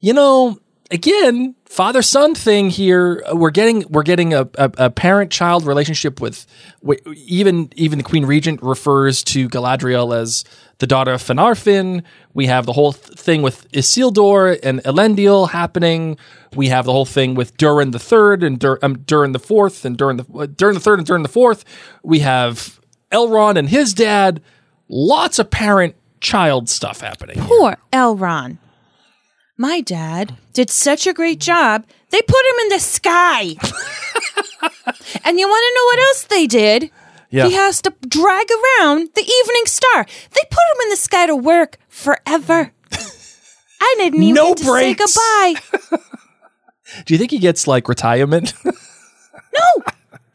You 0.00 0.12
know, 0.12 0.58
again, 0.90 1.54
father 1.66 2.02
son 2.02 2.34
thing 2.34 2.70
here. 2.70 3.22
uh, 3.30 3.36
We're 3.36 3.50
getting 3.50 3.84
we're 3.90 4.02
getting 4.02 4.34
a, 4.34 4.42
a, 4.56 4.70
a 4.78 4.90
parent 4.90 5.30
child 5.30 5.66
relationship 5.66 6.20
with, 6.20 6.46
wi- 6.82 7.00
even 7.26 7.70
even 7.76 7.98
the 7.98 8.04
Queen 8.04 8.24
Regent 8.24 8.62
refers 8.62 9.22
to 9.24 9.48
Galadriel 9.48 10.16
as 10.16 10.44
the 10.78 10.86
daughter 10.86 11.12
of 11.12 11.22
Finarfin. 11.22 12.02
We 12.34 12.46
have 12.46 12.66
the 12.66 12.72
whole 12.74 12.92
th- 12.92 13.18
thing 13.18 13.42
with 13.42 13.70
Isildur 13.72 14.58
and 14.62 14.82
Elendil 14.84 15.50
happening. 15.50 16.18
We 16.54 16.68
have 16.68 16.84
the 16.84 16.92
whole 16.92 17.06
thing 17.06 17.34
with 17.34 17.56
Durin 17.56 17.90
the 17.90 17.98
third 17.98 18.42
and 18.42 18.58
Dur- 18.58 18.78
um, 18.82 18.98
Durin 18.98 19.32
the 19.32 19.38
fourth 19.38 19.84
and 19.84 19.96
Durin 19.96 20.18
the 20.18 20.26
uh, 20.34 20.46
Durin 20.46 20.74
the 20.74 20.80
third 20.80 20.98
and 20.98 21.06
Durin 21.06 21.22
the 21.22 21.28
fourth. 21.28 21.64
We 22.02 22.20
have 22.20 22.78
Elrond 23.10 23.56
and 23.58 23.68
his 23.68 23.92
dad. 23.94 24.42
Lots 24.88 25.38
of 25.38 25.50
parent 25.50 25.94
child 26.20 26.68
stuff 26.68 27.00
happening. 27.00 27.36
Poor 27.40 27.76
Elrond. 27.92 28.58
My 29.58 29.80
dad 29.80 30.36
did 30.52 30.70
such 30.70 31.06
a 31.06 31.12
great 31.12 31.40
job. 31.40 31.84
They 32.10 32.20
put 32.22 32.44
him 32.46 32.56
in 32.62 32.68
the 32.68 32.78
sky. 32.78 33.40
and 35.24 35.38
you 35.38 35.48
want 35.48 35.64
to 35.64 35.74
know 35.74 35.84
what 35.84 35.98
else 35.98 36.22
they 36.24 36.46
did? 36.46 36.90
Yeah. 37.30 37.46
He 37.48 37.54
has 37.54 37.82
to 37.82 37.94
drag 38.06 38.46
around 38.50 39.08
the 39.14 39.22
evening 39.22 39.62
star. 39.66 40.04
They 40.04 40.42
put 40.50 40.60
him 40.74 40.80
in 40.84 40.90
the 40.90 40.96
sky 40.96 41.26
to 41.26 41.34
work 41.36 41.78
forever. 41.88 42.72
I 43.80 43.94
didn't 43.98 44.22
even 44.22 44.34
No 44.34 44.48
get 44.54 44.58
to 44.58 44.64
say 44.64 44.94
breaks. 44.94 45.16
goodbye. 45.16 45.98
Do 47.06 47.14
you 47.14 47.18
think 47.18 47.30
he 47.32 47.38
gets 47.38 47.66
like 47.66 47.88
retirement? 47.88 48.52
No, 48.64 49.82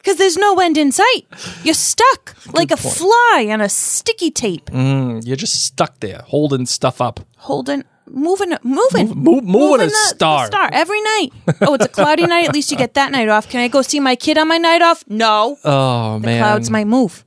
because 0.02 0.18
there's 0.18 0.38
no 0.38 0.60
end 0.60 0.78
in 0.78 0.92
sight. 0.92 1.26
You're 1.64 1.74
stuck 1.76 2.36
like 2.54 2.72
a 2.72 2.78
fly 2.78 3.48
on 3.52 3.62
a 3.62 3.70
sticky 3.70 4.32
tape, 4.32 4.66
mm, 4.72 5.26
You're 5.26 5.36
just 5.38 5.66
stuck 5.66 6.00
there, 6.00 6.24
holding 6.28 6.66
stuff 6.66 7.00
up. 7.02 7.20
holding, 7.38 7.84
moving, 8.08 8.54
moving, 8.64 9.10
Move, 9.16 9.44
moving 9.44 9.88
a 9.88 9.90
the- 9.90 9.96
star. 10.16 10.46
the 10.50 10.56
star 10.58 10.70
every 10.74 11.02
night. 11.02 11.30
Oh, 11.62 11.74
it's 11.76 11.86
a 11.86 11.90
cloudy 11.90 12.26
night. 12.28 12.48
At 12.48 12.54
least 12.54 12.72
you 12.72 12.78
get 12.78 12.94
that 12.96 13.12
night 13.12 13.30
off. 13.30 13.48
Can 13.50 13.62
I 13.62 13.68
go 13.68 13.82
see 13.82 14.00
my 14.00 14.16
kid 14.16 14.38
on 14.38 14.48
my 14.48 14.58
night 14.58 14.82
off? 14.82 15.04
No. 15.08 15.58
Oh 15.64 16.20
the 16.20 16.26
man! 16.28 16.42
clouds 16.42 16.70
might 16.70 16.88
move. 16.88 17.24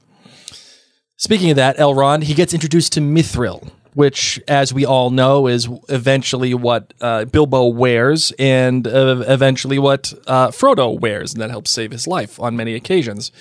Speaking 1.16 1.50
of 1.50 1.56
that, 1.56 1.76
Elrond, 1.78 2.24
he 2.24 2.34
gets 2.34 2.52
introduced 2.52 2.92
to 2.94 3.00
Mithril, 3.00 3.70
which, 3.94 4.40
as 4.46 4.74
we 4.74 4.84
all 4.84 5.10
know, 5.10 5.46
is 5.46 5.68
eventually 5.88 6.52
what 6.52 6.92
uh, 7.00 7.24
Bilbo 7.24 7.66
wears, 7.66 8.32
and 8.38 8.86
uh, 8.86 9.24
eventually 9.26 9.78
what 9.78 10.12
uh, 10.26 10.48
Frodo 10.48 10.98
wears, 10.98 11.32
and 11.32 11.40
that 11.40 11.50
helps 11.50 11.70
save 11.70 11.92
his 11.92 12.06
life 12.06 12.38
on 12.38 12.56
many 12.56 12.74
occasions. 12.74 13.32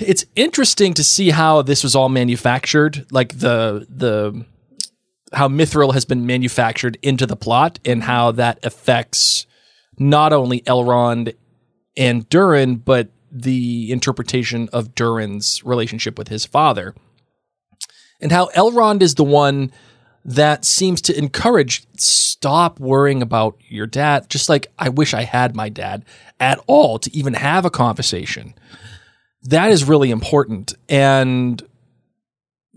It's 0.00 0.24
interesting 0.36 0.94
to 0.94 1.02
see 1.04 1.30
how 1.30 1.62
this 1.62 1.82
was 1.82 1.96
all 1.96 2.08
manufactured, 2.08 3.04
like 3.10 3.38
the 3.38 3.86
the 3.88 4.46
how 5.32 5.48
Mithril 5.48 5.94
has 5.94 6.04
been 6.04 6.24
manufactured 6.24 6.98
into 7.02 7.26
the 7.26 7.36
plot, 7.36 7.80
and 7.84 8.04
how 8.04 8.30
that 8.32 8.64
affects 8.64 9.46
not 9.98 10.32
only 10.32 10.60
Elrond 10.60 11.34
and 11.96 12.28
Durin, 12.28 12.76
but 12.76 13.08
the 13.30 13.90
interpretation 13.90 14.68
of 14.72 14.94
Durin's 14.94 15.64
relationship 15.64 16.18
with 16.18 16.28
his 16.28 16.46
father. 16.46 16.94
And 18.22 18.32
how 18.32 18.46
Elrond 18.54 19.02
is 19.02 19.16
the 19.16 19.24
one 19.24 19.72
that 20.24 20.64
seems 20.64 21.00
to 21.02 21.18
encourage 21.18 21.84
stop 21.96 22.78
worrying 22.78 23.22
about 23.22 23.56
your 23.68 23.86
dad. 23.86 24.30
Just 24.30 24.48
like 24.48 24.68
I 24.78 24.88
wish 24.88 25.12
I 25.12 25.22
had 25.22 25.56
my 25.56 25.68
dad 25.68 26.04
at 26.38 26.60
all 26.66 26.98
to 27.00 27.14
even 27.16 27.34
have 27.34 27.64
a 27.64 27.70
conversation. 27.70 28.54
That 29.42 29.72
is 29.72 29.84
really 29.84 30.10
important. 30.10 30.74
And 30.88 31.60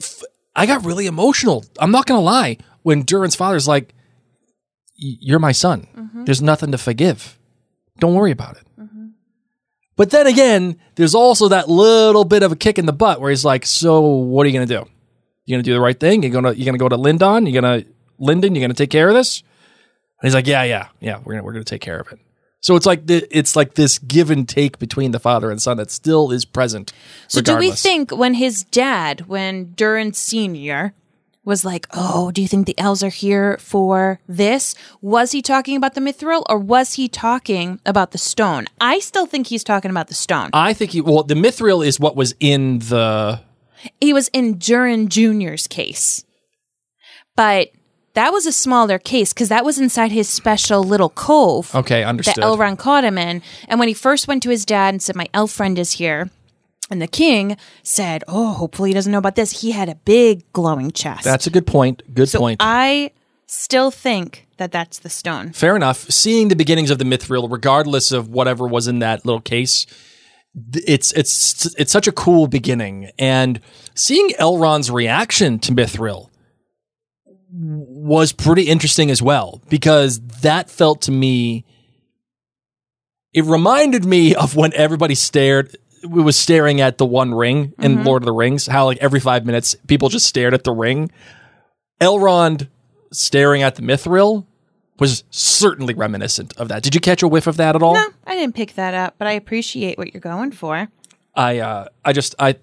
f- 0.01 0.23
I 0.55 0.65
got 0.65 0.85
really 0.85 1.05
emotional. 1.05 1.63
I'm 1.79 1.91
not 1.91 2.07
going 2.07 2.19
to 2.19 2.25
lie. 2.25 2.57
When 2.81 3.03
Durin's 3.03 3.35
father's 3.35 3.67
like, 3.67 3.93
You're 4.95 5.39
my 5.39 5.51
son. 5.51 5.87
Mm-hmm. 5.95 6.25
There's 6.25 6.41
nothing 6.41 6.71
to 6.71 6.77
forgive. 6.77 7.37
Don't 7.99 8.15
worry 8.15 8.31
about 8.31 8.57
it. 8.57 8.63
Mm-hmm. 8.79 9.07
But 9.95 10.09
then 10.09 10.25
again, 10.25 10.79
there's 10.95 11.15
also 11.15 11.49
that 11.49 11.69
little 11.69 12.25
bit 12.25 12.41
of 12.43 12.51
a 12.51 12.55
kick 12.55 12.79
in 12.79 12.87
the 12.87 12.93
butt 12.93 13.21
where 13.21 13.29
he's 13.29 13.45
like, 13.45 13.65
"So 13.65 14.01
what 14.01 14.45
are 14.45 14.49
you 14.49 14.53
going 14.57 14.67
to 14.67 14.83
do? 14.83 14.89
You 15.45 15.55
going 15.55 15.63
to 15.63 15.69
do 15.69 15.73
the 15.73 15.81
right 15.81 15.99
thing? 15.99 16.23
You're 16.23 16.31
going 16.31 16.45
to 16.45 16.55
you're 16.55 16.71
to 16.73 16.77
go 16.77 16.89
to 16.89 16.97
Lindon? 16.97 17.45
You're 17.45 17.61
going 17.61 17.83
to 17.83 17.89
Lindon? 18.17 18.55
You're 18.55 18.61
going 18.61 18.71
to 18.71 18.77
take 18.77 18.89
care 18.89 19.07
of 19.09 19.13
this?" 19.13 19.43
And 20.21 20.27
he's 20.27 20.33
like, 20.33 20.47
"Yeah, 20.47 20.63
yeah, 20.63 20.87
yeah. 20.99 21.19
We're 21.23 21.33
gonna 21.33 21.43
we're 21.43 21.53
gonna 21.53 21.65
take 21.65 21.81
care 21.81 21.99
of 21.99 22.11
it." 22.11 22.19
So 22.61 22.75
it's 22.75 22.87
like 22.87 23.05
the, 23.05 23.27
it's 23.29 23.55
like 23.55 23.75
this 23.75 23.99
give 23.99 24.31
and 24.31 24.49
take 24.49 24.79
between 24.79 25.11
the 25.11 25.19
father 25.19 25.51
and 25.51 25.61
son 25.61 25.77
that 25.77 25.91
still 25.91 26.31
is 26.31 26.45
present. 26.45 26.93
So 27.27 27.39
do 27.39 27.57
we 27.57 27.69
think 27.69 28.09
when 28.09 28.33
his 28.33 28.63
dad, 28.63 29.27
when 29.27 29.73
Durin 29.73 30.13
Senior, 30.13 30.95
was 31.43 31.63
like, 31.63 31.85
"Oh, 31.93 32.31
do 32.31 32.41
you 32.41 32.47
think 32.47 32.65
the 32.65 32.77
elves 32.79 33.03
are 33.03 33.09
here 33.09 33.57
for 33.59 34.19
this?" 34.27 34.73
Was 34.99 35.31
he 35.31 35.43
talking 35.43 35.77
about 35.77 35.93
the 35.93 36.01
mithril, 36.01 36.43
or 36.49 36.57
was 36.57 36.93
he 36.93 37.07
talking 37.07 37.79
about 37.85 38.11
the 38.11 38.17
stone? 38.17 38.65
I 38.81 38.97
still 38.97 39.27
think 39.27 39.45
he's 39.45 39.63
talking 39.63 39.91
about 39.91 40.07
the 40.07 40.15
stone. 40.15 40.49
I 40.53 40.73
think 40.73 40.89
he 40.89 41.01
well, 41.01 41.21
the 41.21 41.35
mithril 41.35 41.85
is 41.85 41.99
what 41.99 42.15
was 42.15 42.33
in 42.39 42.79
the 42.79 43.41
he 43.99 44.13
was 44.13 44.27
in 44.29 44.57
Durin 44.57 45.09
Junior's 45.09 45.67
case, 45.67 46.23
but 47.35 47.69
that 48.15 48.31
was 48.31 48.45
a 48.45 48.51
smaller 48.51 48.97
case 48.97 49.33
because 49.33 49.49
that 49.49 49.65
was 49.65 49.77
inside 49.77 50.11
his 50.11 50.27
special 50.27 50.83
little 50.83 51.09
cove. 51.09 51.73
okay, 51.75 52.03
understood. 52.03 52.37
that 52.37 52.43
Elrond 52.43 52.79
caught 52.79 53.03
him 53.03 53.17
in. 53.17 53.41
And 53.67 53.79
when 53.79 53.87
he 53.87 53.93
first 53.93 54.27
went 54.27 54.41
to 54.43 54.49
his 54.49 54.65
dad 54.65 54.93
and 54.93 55.01
said, 55.01 55.15
My 55.15 55.27
elf 55.33 55.51
friend 55.51 55.77
is 55.77 55.93
here, 55.93 56.29
and 56.89 57.01
the 57.01 57.07
king 57.07 57.57
said, 57.83 58.23
Oh, 58.27 58.53
hopefully 58.53 58.89
he 58.89 58.93
doesn't 58.93 59.11
know 59.11 59.17
about 59.17 59.35
this, 59.35 59.61
he 59.61 59.71
had 59.71 59.89
a 59.89 59.95
big 59.95 60.51
glowing 60.53 60.91
chest. 60.91 61.23
That's 61.23 61.47
a 61.47 61.49
good 61.49 61.67
point. 61.67 62.01
Good 62.13 62.29
so 62.29 62.39
point. 62.39 62.57
I 62.61 63.11
still 63.47 63.91
think 63.91 64.47
that 64.57 64.71
that's 64.71 64.99
the 64.99 65.09
stone. 65.09 65.51
Fair 65.51 65.75
enough. 65.75 66.09
Seeing 66.09 66.47
the 66.47 66.55
beginnings 66.55 66.89
of 66.89 66.99
the 66.99 67.05
mithril, 67.05 67.51
regardless 67.51 68.11
of 68.11 68.29
whatever 68.29 68.67
was 68.67 68.87
in 68.87 68.99
that 68.99 69.25
little 69.25 69.41
case, 69.41 69.85
it's 70.73 71.11
it's 71.13 71.75
it's 71.75 71.91
such 71.91 72.07
a 72.07 72.11
cool 72.11 72.47
beginning. 72.47 73.11
And 73.19 73.59
seeing 73.93 74.29
Elrond's 74.39 74.89
reaction 74.89 75.59
to 75.59 75.71
mithril 75.71 76.29
was 77.51 78.31
pretty 78.33 78.63
interesting 78.63 79.09
as 79.09 79.21
well 79.21 79.61
because 79.69 80.19
that 80.41 80.69
felt 80.69 81.03
to 81.03 81.11
me. 81.11 81.65
It 83.33 83.43
reminded 83.43 84.05
me 84.05 84.33
of 84.33 84.55
when 84.55 84.73
everybody 84.73 85.15
stared. 85.15 85.75
We 86.07 86.21
was 86.21 86.37
staring 86.37 86.81
at 86.81 86.97
the 86.97 87.05
One 87.05 87.33
Ring 87.33 87.73
in 87.79 87.95
mm-hmm. 87.95 88.03
Lord 88.03 88.21
of 88.21 88.25
the 88.25 88.33
Rings. 88.33 88.67
How 88.67 88.85
like 88.85 88.99
every 88.99 89.19
five 89.19 89.45
minutes 89.45 89.75
people 89.87 90.09
just 90.09 90.25
stared 90.25 90.53
at 90.53 90.63
the 90.63 90.71
ring. 90.71 91.11
Elrond 91.99 92.69
staring 93.11 93.63
at 93.63 93.75
the 93.75 93.81
mithril 93.81 94.45
was 94.99 95.23
certainly 95.29 95.93
reminiscent 95.93 96.55
of 96.57 96.67
that. 96.69 96.83
Did 96.83 96.95
you 96.95 97.01
catch 97.01 97.21
a 97.23 97.27
whiff 97.27 97.47
of 97.47 97.57
that 97.57 97.75
at 97.75 97.83
all? 97.83 97.93
No, 97.95 98.05
I 98.25 98.35
didn't 98.35 98.55
pick 98.55 98.75
that 98.75 98.93
up, 98.93 99.15
but 99.17 99.27
I 99.27 99.33
appreciate 99.33 99.97
what 99.97 100.13
you're 100.13 100.21
going 100.21 100.51
for. 100.51 100.87
I 101.35 101.59
uh, 101.59 101.87
I 102.03 102.13
just 102.13 102.35
I 102.39 102.55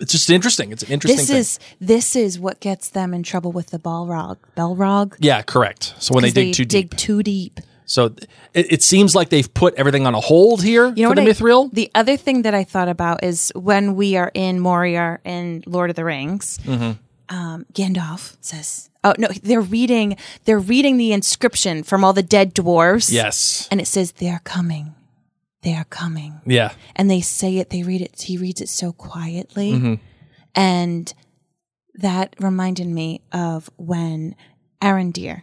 it's 0.00 0.12
just 0.12 0.30
interesting. 0.30 0.70
It's 0.72 0.82
an 0.82 0.90
interesting 0.92 1.18
This 1.18 1.28
thing. 1.28 1.36
is 1.38 1.58
this 1.80 2.16
is 2.16 2.38
what 2.38 2.60
gets 2.60 2.90
them 2.90 3.12
in 3.14 3.22
trouble 3.22 3.52
with 3.52 3.68
the 3.70 3.78
Balrog. 3.78 4.36
Balrog. 4.56 5.14
yeah, 5.20 5.42
correct. 5.42 5.94
So 5.98 6.14
when 6.14 6.22
they 6.22 6.30
dig 6.30 6.54
too 6.54 6.64
deep. 6.64 6.90
dig 6.90 6.98
too 6.98 7.22
deep. 7.22 7.60
So 7.84 8.06
it, 8.52 8.72
it 8.72 8.82
seems 8.82 9.14
like 9.14 9.30
they've 9.30 9.52
put 9.54 9.74
everything 9.76 10.06
on 10.06 10.14
a 10.14 10.20
hold 10.20 10.62
here 10.62 10.92
You 10.94 11.04
know 11.04 11.08
for 11.10 11.14
the 11.14 11.22
I- 11.22 11.26
Mithril. 11.26 11.72
The 11.72 11.90
other 11.94 12.16
thing 12.18 12.42
that 12.42 12.54
I 12.54 12.62
thought 12.64 12.88
about 12.88 13.24
is 13.24 13.50
when 13.56 13.94
we 13.96 14.16
are 14.16 14.30
in 14.34 14.60
Moria 14.60 15.20
in 15.24 15.62
Lord 15.66 15.88
of 15.90 15.96
the 15.96 16.04
Rings, 16.04 16.58
Mm-hmm. 16.64 17.00
Um, 17.30 17.66
Gandalf 17.72 18.36
says, 18.40 18.88
"Oh 19.04 19.14
no, 19.18 19.28
they're 19.42 19.60
reading 19.60 20.16
they're 20.44 20.58
reading 20.58 20.96
the 20.96 21.12
inscription 21.12 21.82
from 21.82 22.04
all 22.04 22.12
the 22.12 22.22
dead 22.22 22.54
dwarves." 22.54 23.10
yes. 23.12 23.68
and 23.70 23.80
it 23.80 23.86
says 23.86 24.12
they 24.12 24.30
are 24.30 24.40
coming, 24.44 24.94
they 25.62 25.74
are 25.74 25.84
coming, 25.84 26.40
Yeah. 26.46 26.72
and 26.96 27.10
they 27.10 27.20
say 27.20 27.58
it. 27.58 27.70
They 27.70 27.82
read 27.82 28.00
it. 28.00 28.22
He 28.22 28.38
reads 28.38 28.60
it 28.60 28.68
so 28.68 28.92
quietly, 28.92 29.72
Mm-hmm. 29.72 29.94
and 30.54 31.12
that 31.94 32.34
reminded 32.38 32.86
me 32.86 33.20
of 33.32 33.68
when 33.76 34.34
Arondir 34.80 35.42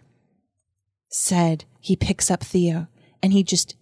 said 1.09 1.65
he 1.79 1.95
picks 1.95 2.31
up 2.31 2.43
Theo 2.43 2.87
and 3.21 3.33
he 3.33 3.43
just 3.43 3.75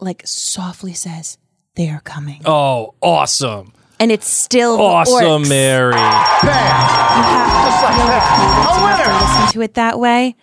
like 0.00 0.22
softly 0.26 0.92
says, 0.94 1.38
"They 1.76 1.88
are 1.88 2.00
coming," 2.00 2.42
Oh, 2.44 2.94
awesome. 3.00 3.72
And 4.02 4.10
it's 4.10 4.28
still 4.28 4.80
Awesome, 4.80 5.44
orcs. 5.44 5.48
Mary. 5.48 5.94
You 5.94 6.00
have 6.00 6.66
to 7.68 7.86
feel 7.94 8.06
the 8.10 8.18
cadence. 8.34 8.98
You 8.98 9.04
to 9.04 9.24
listen 9.24 9.52
to 9.52 9.62
it 9.62 9.74
that 9.74 10.00
way. 10.00 10.34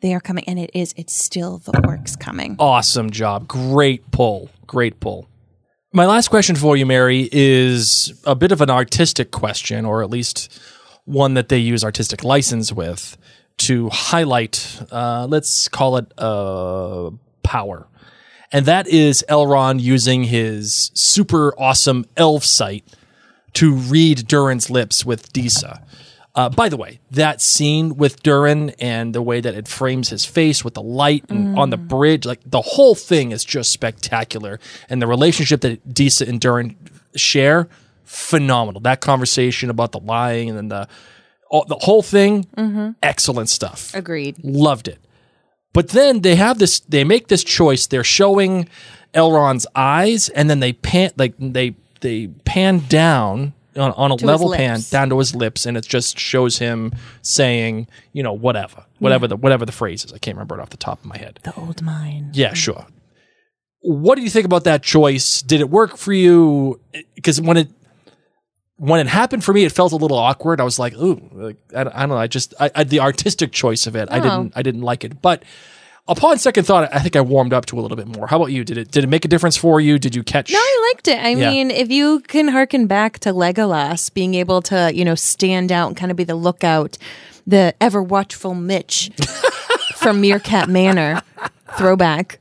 They 0.00 0.14
are 0.14 0.20
coming, 0.20 0.42
and 0.48 0.58
it 0.58 0.70
is. 0.74 0.92
It's 0.96 1.14
still 1.14 1.58
the 1.58 1.70
orcs 1.72 2.18
coming. 2.18 2.56
Awesome 2.58 3.10
job. 3.10 3.46
Great 3.46 4.10
pull. 4.10 4.50
Great 4.66 4.98
pull. 4.98 5.28
My 5.92 6.06
last 6.06 6.26
question 6.26 6.56
for 6.56 6.76
you, 6.76 6.86
Mary, 6.86 7.28
is 7.30 8.20
a 8.24 8.34
bit 8.34 8.50
of 8.50 8.60
an 8.60 8.68
artistic 8.68 9.30
question, 9.30 9.84
or 9.84 10.02
at 10.02 10.10
least 10.10 10.58
one 11.04 11.34
that 11.34 11.48
they 11.48 11.58
use 11.58 11.84
artistic 11.84 12.24
license 12.24 12.72
with 12.72 13.16
to 13.58 13.90
highlight, 13.90 14.82
uh, 14.90 15.28
let's 15.30 15.68
call 15.68 15.98
it 15.98 16.12
uh, 16.18 17.10
power. 17.44 17.86
And 18.50 18.66
that 18.66 18.88
is 18.88 19.24
Elrond 19.28 19.80
using 19.80 20.24
his 20.24 20.90
super 20.94 21.54
awesome 21.56 22.06
elf 22.16 22.44
sight 22.44 22.84
to 23.54 23.74
read 23.74 24.26
Durin's 24.26 24.70
lips 24.70 25.04
with 25.04 25.32
Disa. 25.32 25.84
Uh, 26.36 26.48
by 26.48 26.68
the 26.68 26.76
way, 26.76 26.98
that 27.12 27.40
scene 27.40 27.96
with 27.96 28.22
Durin 28.24 28.70
and 28.80 29.14
the 29.14 29.22
way 29.22 29.40
that 29.40 29.54
it 29.54 29.68
frames 29.68 30.08
his 30.08 30.24
face 30.24 30.64
with 30.64 30.74
the 30.74 30.82
light 30.82 31.24
and 31.28 31.56
on 31.56 31.70
the 31.70 31.76
bridge, 31.76 32.26
like 32.26 32.40
the 32.44 32.60
whole 32.60 32.96
thing 32.96 33.30
is 33.30 33.44
just 33.44 33.70
spectacular. 33.70 34.58
And 34.88 35.00
the 35.00 35.06
relationship 35.06 35.60
that 35.60 35.94
Disa 35.94 36.28
and 36.28 36.40
Durin 36.40 36.76
share, 37.14 37.68
phenomenal. 38.02 38.80
That 38.80 39.00
conversation 39.00 39.70
about 39.70 39.92
the 39.92 40.00
lying 40.00 40.48
and 40.48 40.58
then 40.58 40.68
the 40.68 40.88
all, 41.50 41.64
the 41.66 41.76
whole 41.76 42.02
thing, 42.02 42.48
excellent 43.00 43.48
stuff. 43.48 43.94
Agreed. 43.94 44.42
Loved 44.42 44.88
it. 44.88 44.98
But 45.72 45.90
then 45.90 46.22
they 46.22 46.34
have 46.34 46.58
this. 46.58 46.80
They 46.80 47.04
make 47.04 47.28
this 47.28 47.44
choice. 47.44 47.86
They're 47.86 48.02
showing 48.02 48.68
Elrond's 49.12 49.66
eyes, 49.76 50.28
and 50.30 50.50
then 50.50 50.58
they 50.58 50.72
pan 50.72 51.12
like 51.16 51.34
they 51.38 51.76
they 52.04 52.28
pan 52.28 52.82
down 52.86 53.54
on, 53.76 53.92
on 53.92 54.10
a 54.10 54.14
level 54.16 54.52
pan 54.52 54.80
down 54.90 55.08
to 55.08 55.18
his 55.18 55.34
lips, 55.34 55.66
and 55.66 55.76
it 55.76 55.84
just 55.86 56.18
shows 56.18 56.58
him 56.58 56.92
saying, 57.22 57.88
you 58.12 58.22
know, 58.22 58.32
whatever, 58.32 58.84
whatever 58.98 59.26
the 59.26 59.36
whatever 59.36 59.64
the 59.64 59.72
phrase 59.72 60.04
is. 60.04 60.12
I 60.12 60.18
can't 60.18 60.36
remember 60.36 60.56
it 60.58 60.60
off 60.60 60.70
the 60.70 60.76
top 60.76 61.00
of 61.00 61.06
my 61.06 61.16
head. 61.16 61.40
The 61.42 61.54
old 61.56 61.82
mind. 61.82 62.36
Yeah, 62.36 62.52
sure. 62.52 62.86
What 63.80 64.16
do 64.16 64.22
you 64.22 64.30
think 64.30 64.44
about 64.44 64.64
that 64.64 64.82
choice? 64.82 65.42
Did 65.42 65.60
it 65.60 65.70
work 65.70 65.96
for 65.96 66.12
you? 66.12 66.78
Because 67.14 67.40
when 67.40 67.56
it 67.56 67.68
when 68.76 69.00
it 69.00 69.06
happened 69.06 69.42
for 69.42 69.54
me, 69.54 69.64
it 69.64 69.72
felt 69.72 69.92
a 69.92 69.96
little 69.96 70.18
awkward. 70.18 70.60
I 70.60 70.64
was 70.64 70.78
like, 70.78 70.94
"Ooh, 70.94 71.20
like, 71.32 71.56
I, 71.74 71.80
I 71.80 72.00
don't 72.00 72.10
know." 72.10 72.18
I 72.18 72.26
just 72.26 72.54
I, 72.60 72.70
I, 72.74 72.84
the 72.84 73.00
artistic 73.00 73.52
choice 73.52 73.86
of 73.86 73.96
it, 73.96 74.08
I 74.10 74.18
oh. 74.18 74.22
didn't 74.22 74.52
I 74.56 74.62
didn't 74.62 74.82
like 74.82 75.04
it. 75.04 75.22
But 75.22 75.42
upon 76.08 76.38
second 76.38 76.64
thought, 76.64 76.88
I 76.94 77.00
think 77.00 77.16
I 77.16 77.20
warmed 77.20 77.52
up 77.52 77.66
to 77.66 77.78
a 77.78 77.80
little 77.80 77.96
bit 77.96 78.06
more. 78.06 78.26
How 78.26 78.36
about 78.36 78.52
you? 78.52 78.64
Did 78.64 78.78
it 78.78 78.90
did 78.90 79.04
it 79.04 79.08
make 79.08 79.24
a 79.24 79.28
difference 79.28 79.56
for 79.56 79.80
you? 79.80 79.98
Did 79.98 80.14
you 80.14 80.22
catch? 80.22 80.50
No, 80.52 80.58
I 80.58 80.92
liked 80.94 81.08
it. 81.08 81.18
I 81.22 81.30
Yeah. 81.30 81.50
mean, 81.50 81.70
if 81.70 81.90
you 81.90 82.20
can 82.20 82.48
harken 82.48 82.86
back 82.86 83.18
to 83.20 83.30
Legolas 83.32 84.12
being 84.12 84.34
able 84.34 84.62
to, 84.62 84.90
you 84.94 85.04
know, 85.04 85.14
stand 85.14 85.70
out 85.72 85.88
and 85.88 85.96
kind 85.96 86.10
of 86.10 86.16
be 86.16 86.24
the 86.24 86.34
lookout, 86.34 86.98
the 87.46 87.74
ever 87.80 88.02
watchful 88.02 88.54
Mitch 88.54 89.10
from 89.96 90.20
Meerkat 90.20 90.68
Manor, 90.68 91.22
throwback. 91.76 92.38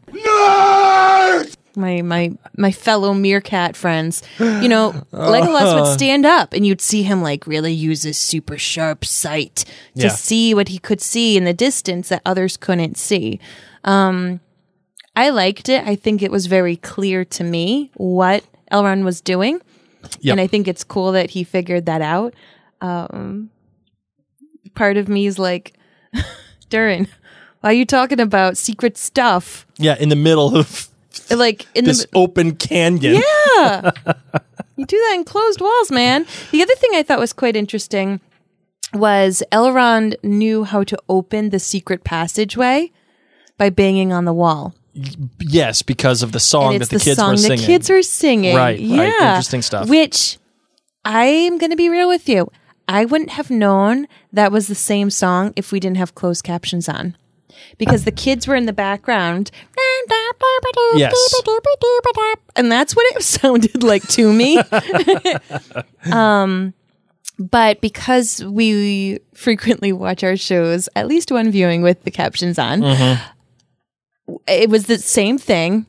My 1.76 2.02
my 2.04 2.32
my 2.56 2.72
fellow 2.72 3.14
meerkat 3.14 3.76
friends, 3.76 4.22
you 4.40 4.68
know, 4.70 4.92
Legolas 5.12 5.74
would 5.80 5.92
stand 5.94 6.26
up 6.26 6.54
and 6.54 6.66
you'd 6.68 6.82
see 6.82 7.02
him 7.04 7.22
like 7.24 7.48
really 7.48 7.74
use 7.74 8.04
his 8.04 8.18
super 8.18 8.58
sharp 8.60 9.04
sight 9.06 9.66
to 9.96 10.04
Yeah. 10.04 10.10
see 10.10 10.54
what 10.54 10.68
he 10.68 10.78
could 10.78 11.02
see 11.02 11.36
in 11.36 11.46
the 11.46 11.54
distance 11.54 12.10
that 12.10 12.22
others 12.26 12.58
couldn't 12.58 12.98
see. 12.98 13.40
Um, 13.84 14.40
I 15.16 15.30
liked 15.32 15.68
it. 15.70 15.84
I 15.88 15.96
think 15.96 16.22
it 16.22 16.32
was 16.32 16.46
very 16.46 16.76
clear 16.76 17.26
to 17.26 17.44
me 17.44 17.92
what 17.96 18.44
Elrond 18.72 19.04
was 19.04 19.20
doing. 19.22 19.60
Yep. 20.20 20.34
And 20.34 20.42
I 20.42 20.48
think 20.48 20.68
it's 20.68 20.84
cool 20.84 21.12
that 21.14 21.32
he 21.32 21.44
figured 21.44 21.86
that 21.88 22.02
out. 22.02 22.34
Um, 22.82 23.50
part 24.76 24.98
of 24.98 25.08
me 25.08 25.26
is 25.26 25.40
like, 25.40 25.74
Durin, 26.70 27.08
why 27.62 27.70
are 27.72 27.74
you 27.74 27.86
talking 27.86 28.20
about 28.20 28.58
secret 28.58 28.98
stuff? 28.98 29.66
Yeah, 29.78 29.96
in 30.00 30.10
the 30.10 30.16
middle 30.16 30.56
of 30.58 30.88
Like 31.30 31.68
in 31.76 31.86
this 31.86 32.06
the 32.06 32.10
open 32.16 32.56
canyon. 32.56 33.22
yeah, 33.56 33.92
you 34.76 34.86
do 34.86 34.98
that 34.98 35.14
in 35.16 35.24
closed 35.24 35.62
walls, 35.62 35.92
man. 35.92 36.26
The 36.52 36.62
other 36.62 36.76
thing 36.76 36.92
I 36.94 37.04
thought 37.04 37.20
was 37.20 37.34
quite 37.34 37.56
interesting 37.56 38.20
was 38.94 39.44
Elrond 39.52 40.16
knew 40.24 40.64
how 40.64 40.84
to 40.84 40.98
open 41.10 41.50
the 41.50 41.60
secret 41.60 42.04
passageway 42.04 42.92
by 43.58 43.70
banging 43.70 44.14
on 44.14 44.26
the 44.26 44.34
wall. 44.34 44.74
Yes, 45.40 45.82
because 45.82 46.22
of 46.22 46.32
the 46.32 46.40
song 46.40 46.78
that 46.78 46.90
the, 46.90 46.98
the, 46.98 47.04
kids 47.04 47.18
song 47.18 47.32
were 47.32 47.38
the 47.38 47.58
kids 47.58 47.90
are 47.90 48.04
singing. 48.04 48.56
Right, 48.56 48.80
right. 48.80 48.80
Yeah. 48.80 49.30
Interesting 49.30 49.64
stuff. 49.64 49.90
Which 49.90 50.38
I'm 51.04 51.58
going 51.58 51.72
to 51.72 51.76
be 51.76 51.90
real 51.90 52.08
with 52.08 52.30
you. 52.30 52.52
I 52.88 53.06
wouldn't 53.06 53.32
have 53.32 53.50
known 53.50 54.08
that 54.32 54.52
was 54.52 54.68
the 54.68 54.76
same 54.76 55.10
song 55.10 55.54
if 55.56 55.72
we 55.72 55.80
didn't 55.80 55.98
have 55.98 56.16
closed 56.16 56.44
captions 56.44 56.88
on. 56.88 57.16
Because 57.78 58.06
the 58.06 58.12
kids 58.12 58.48
were 58.48 58.56
in 58.56 58.66
the 58.66 58.74
background. 58.74 59.52
Yes. 61.00 61.12
And 62.56 62.72
that's 62.72 62.96
what 62.96 63.16
it 63.16 63.24
sounded 63.24 63.84
like 63.84 64.08
to 64.10 64.32
me. 64.32 64.60
um, 66.12 66.74
but 67.40 67.82
because 67.82 68.44
we 68.46 69.20
frequently 69.34 69.92
watch 69.92 70.24
our 70.24 70.38
shows, 70.38 70.88
at 70.96 71.08
least 71.08 71.32
one 71.32 71.50
viewing 71.52 71.82
with 71.82 72.04
the 72.04 72.12
captions 72.12 72.60
on, 72.60 72.84
it 74.48 74.70
was 74.70 74.86
the 74.86 74.98
same 75.00 75.38
thing. 75.38 75.86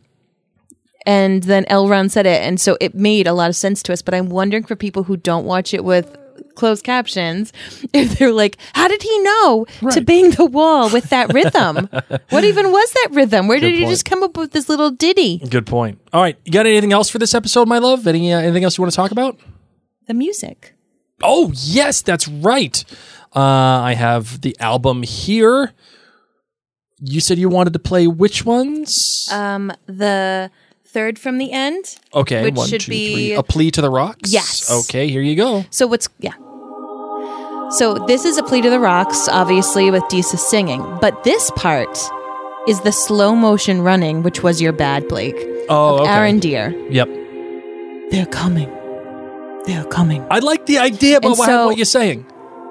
And 1.07 1.43
then 1.43 1.67
Elrond 1.67 2.11
said 2.13 2.25
it, 2.25 2.41
and 2.41 2.59
so 2.59 2.79
it 2.81 2.95
made 2.95 3.27
a 3.27 3.35
lot 3.35 3.51
of 3.51 3.57
sense 3.57 3.83
to 3.85 3.93
us. 3.93 4.01
But 4.01 4.15
I'm 4.15 4.31
wondering 4.31 4.65
for 4.65 4.75
people 4.75 5.03
who 5.03 5.19
don't 5.19 5.45
watch 5.45 5.75
it 5.75 5.85
with 5.85 6.17
closed 6.55 6.85
captions, 6.85 7.53
if 7.93 8.19
they're 8.19 8.33
like, 8.33 8.57
"How 8.75 8.89
did 8.89 9.03
he 9.03 9.19
know 9.21 9.67
to 9.91 10.01
bang 10.01 10.31
the 10.31 10.47
wall 10.47 10.91
with 10.91 11.11
that 11.11 11.33
rhythm? 11.33 11.89
what 12.31 12.45
even 12.45 12.71
was 12.71 12.93
that 12.93 13.09
rhythm? 13.13 13.49
Where 13.49 13.61
did 13.61 13.75
he 13.75 13.85
just 13.87 14.05
come 14.05 14.23
up 14.23 14.37
with 14.37 14.53
this 14.53 14.69
little 14.69 14.91
ditty?" 14.91 15.39
Good 15.39 15.67
point. 15.67 16.01
All 16.13 16.23
right, 16.23 16.39
you 16.45 16.53
got 16.53 16.67
anything 16.67 16.93
else 16.93 17.09
for 17.09 17.19
this 17.19 17.35
episode, 17.35 17.69
my 17.69 17.79
love? 17.79 18.07
Any 18.07 18.33
uh, 18.33 18.39
anything 18.39 18.65
else 18.65 18.79
you 18.79 18.83
want 18.83 18.93
to 18.93 18.97
talk 18.97 19.11
about? 19.11 19.39
The 20.07 20.15
music. 20.15 20.75
Oh, 21.23 21.53
yes, 21.55 22.03
that's 22.03 22.29
right. 22.29 22.85
Uh, 23.35 23.41
I 23.41 23.95
have 23.95 24.41
the 24.43 24.57
album 24.61 25.03
here. 25.03 25.73
You 27.01 27.21
said 27.21 27.39
you 27.39 27.49
wanted 27.49 27.73
to 27.73 27.79
play 27.79 28.07
which 28.07 28.45
ones? 28.45 29.29
Um, 29.33 29.73
the 29.87 30.51
third 30.87 31.19
from 31.19 31.39
the 31.39 31.51
end. 31.53 31.97
okay, 32.15 32.45
which 32.45 32.55
one, 32.55 32.69
should 32.69 32.83
two, 32.83 32.91
be- 32.91 33.15
three. 33.15 33.33
A 33.35 33.43
Plea 33.43 33.71
to 33.73 33.81
the 33.81 33.91
Rocks? 33.91 34.33
Yes. 34.33 34.71
Okay, 34.71 35.09
here 35.09 35.23
you 35.23 35.35
go. 35.37 35.65
So 35.71 35.87
what's 35.87 36.09
yeah. 36.19 36.35
So 37.79 37.95
this 38.07 38.25
is 38.25 38.37
a 38.39 38.43
plea 38.43 38.63
to 38.63 38.71
the 38.71 38.79
rocks, 38.79 39.29
obviously 39.29 39.91
with 39.91 40.07
Disa 40.09 40.37
singing, 40.37 40.81
but 41.01 41.25
this 41.25 41.51
part 41.57 41.99
is 42.69 42.81
the 42.83 42.93
slow 42.93 43.35
motion 43.35 43.83
running, 43.83 44.23
which 44.23 44.43
was 44.43 44.61
your 44.63 44.73
bad, 44.73 45.09
Blake. 45.09 45.35
Oh, 45.69 45.99
okay. 46.03 46.11
Arondir. 46.11 46.73
Yep. 46.91 47.09
They're 48.11 48.27
coming. 48.27 48.71
They're 49.67 49.85
coming. 49.85 50.25
I 50.31 50.39
like 50.39 50.67
the 50.67 50.79
idea 50.79 51.17
And 51.17 51.37
what, 51.37 51.47
so- 51.47 51.67
what 51.67 51.77
you're 51.77 51.85
saying. 51.85 52.27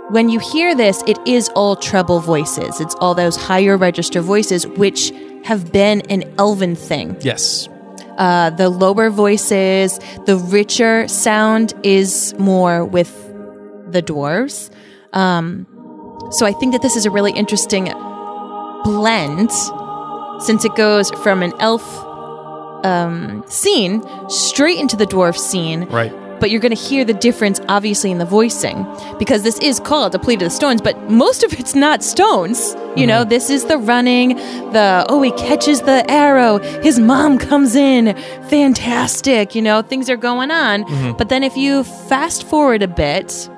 When 0.09 0.29
you 0.29 0.39
hear 0.39 0.75
this, 0.75 1.01
it 1.07 1.17
is 1.25 1.49
all 1.55 1.75
treble 1.75 2.19
voices. 2.19 2.79
It's 2.81 2.93
all 2.95 3.15
those 3.15 3.35
higher 3.37 3.77
register 3.77 4.21
voices, 4.21 4.67
which 4.67 5.11
have 5.43 5.71
been 5.71 6.01
an 6.09 6.23
elven 6.37 6.75
thing. 6.75 7.15
Yes. 7.21 7.67
Uh, 8.17 8.49
the 8.51 8.69
lower 8.69 9.09
voices, 9.09 9.99
the 10.25 10.35
richer 10.37 11.07
sound 11.07 11.73
is 11.83 12.35
more 12.37 12.85
with 12.85 13.11
the 13.89 14.03
dwarves. 14.03 14.69
Um, 15.13 15.67
so 16.31 16.45
I 16.45 16.51
think 16.53 16.71
that 16.73 16.81
this 16.81 16.95
is 16.95 17.05
a 17.05 17.11
really 17.11 17.31
interesting 17.33 17.85
blend 18.83 19.51
since 20.41 20.65
it 20.65 20.75
goes 20.75 21.09
from 21.23 21.41
an 21.43 21.53
elf 21.59 21.83
um, 22.85 23.43
scene 23.47 24.03
straight 24.29 24.79
into 24.79 24.95
the 24.97 25.05
dwarf 25.05 25.37
scene, 25.37 25.85
Right. 25.85 26.11
but 26.41 26.49
you're 26.51 26.59
going 26.59 26.75
to 26.75 26.81
hear 26.81 27.05
the 27.05 27.13
difference, 27.13 27.61
obviously, 27.69 28.11
in 28.11 28.17
the 28.17 28.25
voicing 28.25 28.85
because 29.19 29.43
this 29.43 29.57
is 29.59 29.79
called 29.79 30.13
A 30.15 30.19
Plea 30.19 30.35
to 30.37 30.45
the 30.45 30.49
Stones, 30.51 30.81
but 30.81 31.09
most 31.09 31.43
of 31.43 31.53
it's 31.53 31.75
not 31.75 32.03
stones. 32.03 32.75
You 32.97 33.07
know, 33.07 33.23
this 33.23 33.49
is 33.49 33.65
the 33.65 33.77
running, 33.77 34.35
the 34.73 35.05
oh, 35.07 35.21
he 35.21 35.31
catches 35.31 35.81
the 35.81 36.03
arrow, 36.11 36.59
his 36.81 36.99
mom 36.99 37.37
comes 37.37 37.75
in, 37.75 38.15
fantastic. 38.49 39.55
You 39.55 39.61
know, 39.61 39.81
things 39.81 40.09
are 40.09 40.17
going 40.17 40.51
on. 40.51 40.83
But 41.17 41.29
then 41.29 41.41
if 41.43 41.55
you 41.55 41.83
fast 41.85 42.43
forward 42.45 42.81
a 42.81 42.87
bit, 42.87 43.49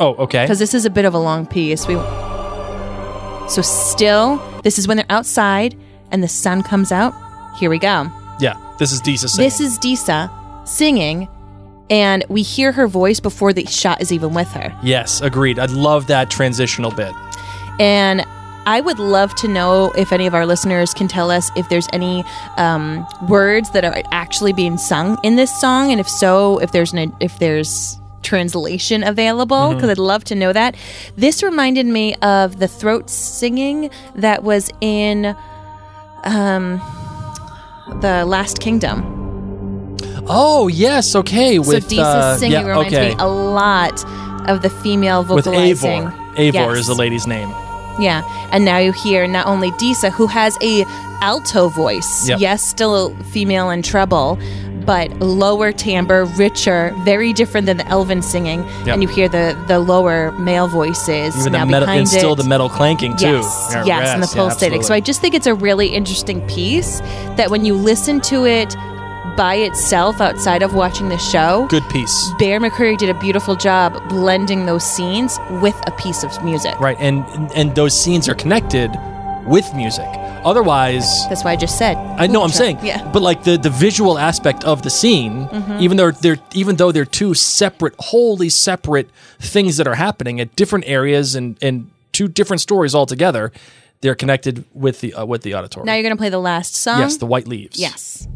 Oh, 0.00 0.14
okay. 0.14 0.44
because 0.44 0.58
this 0.58 0.74
is 0.74 0.84
a 0.84 0.90
bit 0.90 1.04
of 1.04 1.14
a 1.14 1.18
long 1.18 1.46
piece. 1.46 1.86
We 1.86 1.94
so 3.48 3.62
still, 3.62 4.36
this 4.62 4.78
is 4.78 4.86
when 4.86 4.96
they're 4.98 5.06
outside 5.10 5.76
and 6.10 6.22
the 6.22 6.28
sun 6.28 6.62
comes 6.62 6.92
out. 6.92 7.14
Here 7.58 7.70
we 7.70 7.78
go. 7.78 8.10
Yeah, 8.40 8.56
this 8.78 8.92
is 8.92 9.00
Disa 9.00 9.28
singing. 9.28 9.46
This 9.46 9.60
is 9.60 9.78
Disa 9.78 10.30
singing, 10.64 11.28
and 11.90 12.24
we 12.28 12.42
hear 12.42 12.72
her 12.72 12.86
voice 12.86 13.20
before 13.20 13.52
the 13.52 13.64
shot 13.66 14.00
is 14.00 14.12
even 14.12 14.34
with 14.34 14.48
her. 14.48 14.76
yes, 14.82 15.20
agreed. 15.22 15.58
I 15.58 15.66
love 15.66 16.06
that 16.08 16.30
transitional 16.30 16.90
bit. 16.90 17.12
And 17.80 18.24
I 18.66 18.82
would 18.82 18.98
love 18.98 19.34
to 19.36 19.48
know 19.48 19.92
if 19.96 20.12
any 20.12 20.26
of 20.26 20.34
our 20.34 20.44
listeners 20.44 20.92
can 20.92 21.08
tell 21.08 21.30
us 21.30 21.50
if 21.56 21.68
there's 21.70 21.88
any 21.92 22.22
um, 22.58 23.06
words 23.28 23.70
that 23.70 23.84
are 23.84 24.02
actually 24.12 24.52
being 24.52 24.76
sung 24.76 25.16
in 25.24 25.36
this 25.36 25.58
song, 25.58 25.90
and 25.90 25.98
if 25.98 26.08
so, 26.08 26.58
if 26.58 26.70
there's 26.72 26.92
an 26.92 27.16
if 27.18 27.38
there's 27.38 27.98
translation 28.32 29.02
available 29.14 29.64
because 29.74 29.90
I'd 29.90 29.98
love 30.12 30.22
to 30.24 30.34
know 30.42 30.52
that. 30.52 30.74
This 31.16 31.42
reminded 31.42 31.86
me 31.86 32.06
of 32.16 32.58
the 32.62 32.68
throat 32.80 33.08
singing 33.10 33.90
that 34.24 34.42
was 34.50 34.70
in 34.80 35.34
um, 36.24 36.64
the 38.02 38.24
Last 38.34 38.60
Kingdom. 38.60 38.96
Oh, 40.30 40.68
yes, 40.68 41.16
okay. 41.16 41.58
With 41.58 41.88
so 41.90 42.02
uh, 42.02 42.36
singing 42.36 42.52
yeah, 42.52 42.68
reminds 42.68 42.94
okay. 42.94 43.08
me 43.10 43.16
a 43.18 43.26
lot 43.26 43.96
of 44.52 44.60
the 44.62 44.68
female 44.82 45.22
vocalizing. 45.24 46.04
with. 46.04 46.12
Eivør. 46.12 46.36
Eivør 46.36 46.52
Yes. 46.74 46.78
is 46.78 46.86
the 46.86 46.94
lady's 46.94 47.26
name. 47.26 47.48
Yeah, 48.00 48.22
and 48.52 48.64
now 48.64 48.78
you 48.78 48.92
hear 49.04 49.26
not 49.26 49.46
only 49.46 49.70
Disa, 49.78 50.10
who 50.10 50.26
has 50.28 50.56
a 50.62 50.84
alto 51.20 51.68
voice. 51.68 52.28
Yep. 52.28 52.38
Yes, 52.40 52.62
still 52.62 53.16
female 53.32 53.70
and 53.70 53.82
treble, 53.84 54.38
but 54.88 55.10
lower 55.20 55.70
timbre, 55.70 56.24
richer, 56.24 56.94
very 57.00 57.34
different 57.34 57.66
than 57.66 57.76
the 57.76 57.86
Elven 57.88 58.22
singing. 58.22 58.60
Yep. 58.60 58.88
And 58.88 59.02
you 59.02 59.08
hear 59.08 59.28
the 59.28 59.54
the 59.68 59.80
lower 59.80 60.32
male 60.32 60.66
voices 60.66 61.36
Even 61.36 61.52
now 61.52 61.66
the 61.66 61.70
metal, 61.70 61.86
behind 61.86 61.98
and 62.00 62.08
still 62.08 62.32
it. 62.32 62.36
the 62.36 62.48
metal 62.48 62.70
clanking 62.70 63.14
too. 63.14 63.26
Yes, 63.26 63.70
yes, 63.84 64.08
and 64.14 64.22
the 64.22 64.26
yes, 64.26 64.34
yeah, 64.34 64.42
pulsating. 64.42 64.82
so 64.82 64.94
I 64.94 65.00
just 65.00 65.20
think 65.20 65.34
it's 65.34 65.46
a 65.46 65.54
really 65.54 65.88
interesting 65.88 66.40
piece 66.48 67.00
that 67.36 67.50
when 67.50 67.66
you 67.66 67.74
listen 67.74 68.22
to 68.32 68.46
it 68.46 68.74
by 69.36 69.56
itself 69.56 70.22
outside 70.22 70.62
of 70.62 70.72
watching 70.74 71.10
the 71.10 71.18
show, 71.18 71.66
good 71.68 71.86
piece. 71.90 72.32
Bear 72.38 72.58
McCreary 72.58 72.96
did 72.96 73.10
a 73.10 73.20
beautiful 73.20 73.56
job 73.56 73.92
blending 74.08 74.64
those 74.64 74.84
scenes 74.84 75.38
with 75.60 75.76
a 75.86 75.92
piece 75.98 76.22
of 76.22 76.42
music. 76.42 76.80
Right, 76.80 76.96
and 76.98 77.26
and 77.54 77.74
those 77.74 77.92
scenes 77.92 78.26
are 78.26 78.34
connected 78.34 78.90
with 79.44 79.66
music. 79.74 80.08
Otherwise, 80.44 81.06
That's 81.28 81.44
why 81.44 81.52
I 81.52 81.56
just 81.56 81.78
said. 81.78 81.96
I 81.96 82.26
know 82.26 82.42
I'm 82.42 82.50
saying, 82.50 82.78
Yeah. 82.82 82.98
Mm-hmm. 83.00 83.12
but 83.12 83.22
like 83.22 83.44
the 83.44 83.56
the 83.58 83.70
visual 83.70 84.18
aspect 84.18 84.64
of 84.64 84.82
the 84.82 84.90
scene, 84.90 85.48
even 85.80 85.96
though 85.96 86.10
they're 86.10 86.38
even 86.54 86.76
though 86.76 86.92
they're 86.92 87.04
two 87.04 87.34
separate, 87.34 87.94
wholly 87.98 88.48
separate 88.48 89.08
things 89.40 89.76
that 89.76 89.86
are 89.86 89.94
happening 89.96 90.40
at 90.40 90.54
different 90.56 90.84
areas 90.86 91.34
and 91.34 91.56
and 91.62 91.90
two 92.12 92.28
different 92.28 92.60
stories 92.60 92.94
altogether, 92.94 93.52
they're 94.00 94.14
connected 94.14 94.64
with 94.72 95.00
the 95.00 95.14
uh, 95.14 95.24
with 95.26 95.42
the 95.42 95.54
auditory. 95.54 95.84
Now 95.86 95.94
you're 95.94 96.02
going 96.02 96.16
to 96.16 96.20
play 96.20 96.30
the 96.30 96.38
last 96.40 96.74
song? 96.74 97.00
yes, 97.00 97.16
the 97.18 97.26
white 97.26 97.46
leaves. 97.48 97.78
Yes. 97.78 98.26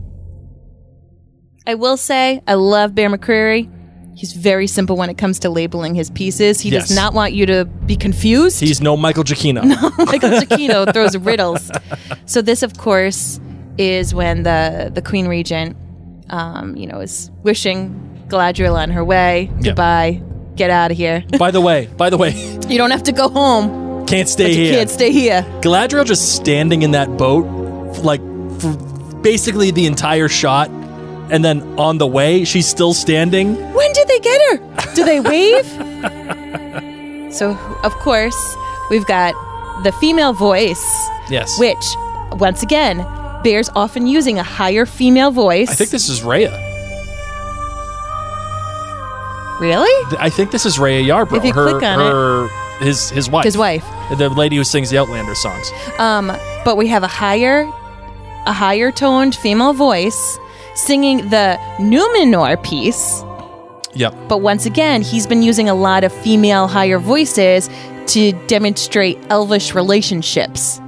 I 1.67 1.75
will 1.77 1.97
say, 1.97 2.43
I 2.47 2.55
love 2.55 2.95
Bear 2.95 3.09
McCreary. 3.09 3.71
He's 4.15 4.33
very 4.35 4.67
simple 4.67 4.97
when 4.97 5.09
it 5.11 5.17
comes 5.19 5.39
to 5.41 5.51
labeling 5.51 5.95
his 5.95 6.11
pieces. 6.11 6.61
He 6.61 6.69
Yes. 6.71 6.89
does 6.89 6.97
not 6.97 7.15
want 7.15 7.33
you 7.33 7.47
to 7.47 7.65
be 7.65 7.97
confused. 7.97 8.61
he's 8.61 8.81
no 8.81 8.97
Michael 8.97 9.25
Giacchino. 9.25 9.63
Michael 10.07 10.31
Giacchino 10.31 10.93
throws 10.93 11.17
riddles. 11.17 11.71
So 12.27 12.43
this, 12.43 12.63
of 12.63 12.77
course, 12.79 13.41
is 13.79 14.15
when 14.15 14.43
the 14.43 14.91
the 14.95 15.01
Queen 15.03 15.27
Regent, 15.29 15.77
um, 16.31 16.77
you 16.77 16.87
know, 16.87 17.01
is 17.01 17.31
wishing 17.43 17.91
Galadriel 18.29 18.75
on 18.77 18.91
her 18.91 19.05
way. 19.05 19.51
Yeah. 19.57 19.63
Goodbye. 19.71 20.23
Get 20.57 20.69
out 20.71 20.91
of 20.91 20.97
here. 20.99 21.25
by 21.39 21.51
the 21.51 21.63
way, 21.63 21.89
by 21.97 22.11
the 22.11 22.19
way, 22.19 22.33
You 22.69 22.77
don't 22.77 22.91
have 22.91 23.05
to 23.05 23.13
go 23.13 23.29
home, 23.31 24.05
can't 24.07 24.29
stay 24.29 24.53
here. 24.55 24.75
can't 24.75 24.91
stay 24.91 25.11
here. 25.11 25.43
Galadriel 25.63 26.05
just 26.05 26.37
standing 26.37 26.83
in 26.83 26.91
that 26.91 27.17
boat, 27.17 27.47
like 28.05 28.21
for 28.61 28.77
basically 29.23 29.71
the 29.71 29.87
entire 29.87 30.29
shot, 30.29 30.69
and 31.33 31.43
then 31.43 31.63
on 31.79 31.97
the 31.99 32.07
way, 32.07 32.45
she's 32.45 32.67
still 32.69 32.93
standing. 32.93 33.57
When 33.73 33.93
did 33.95 34.07
they 34.07 34.21
get 34.21 34.41
her? 34.51 34.95
Do 34.95 35.05
they 35.05 35.19
wave? 35.19 35.65
so, 37.35 37.57
of 37.83 37.93
course, 37.95 38.57
we've 38.91 39.07
got 39.07 39.35
the 39.83 39.93
female 39.93 40.35
voice, 40.35 40.85
Yes, 41.31 41.59
which, 41.59 41.83
once 42.33 42.63
again, 42.63 42.99
bears 43.43 43.71
often 43.75 44.07
using 44.07 44.39
a 44.39 44.43
higher 44.43 44.85
female 44.85 45.31
voice. 45.31 45.71
I 45.71 45.75
think 45.75 45.91
this 45.91 46.11
is 46.11 46.21
Raya. 46.21 46.53
really 49.59 50.17
I 50.19 50.29
think 50.29 50.51
this 50.51 50.67
is 50.67 50.77
Raya 50.77 51.03
Yarbrough. 51.05 51.39
If 51.39 51.45
you 51.45 51.53
her, 51.55 51.71
click 51.71 51.83
on 51.83 51.99
her, 51.99 52.49
his 52.85 53.09
his 53.11 53.31
wife, 53.31 53.45
his 53.45 53.57
wife. 53.57 53.85
the 54.19 54.29
lady 54.29 54.57
who 54.57 54.65
sings 54.65 54.91
the 54.91 54.99
Outlander 54.99 55.35
songs. 55.35 55.71
Um, 55.99 56.27
but 56.65 56.77
we 56.77 56.89
have 56.89 57.03
a 57.03 57.09
higher, 57.09 57.63
a 58.47 58.53
higher 58.53 58.93
toned 58.93 59.35
female 59.35 59.73
voice 59.73 60.39
singing 60.75 61.29
the 61.31 61.59
Numenor 61.79 62.63
piece. 62.63 63.23
Yep. 63.95 64.15
But 64.29 64.39
once 64.39 64.65
again, 64.65 65.03
he's 65.03 65.27
been 65.27 65.43
using 65.43 65.69
a 65.69 65.75
lot 65.75 66.05
of 66.05 66.13
female 66.13 66.67
higher 66.67 66.99
voices 66.99 67.69
to 68.07 68.33
demonstrate 68.47 69.19
elvish 69.31 69.75
relationships. 69.75 70.81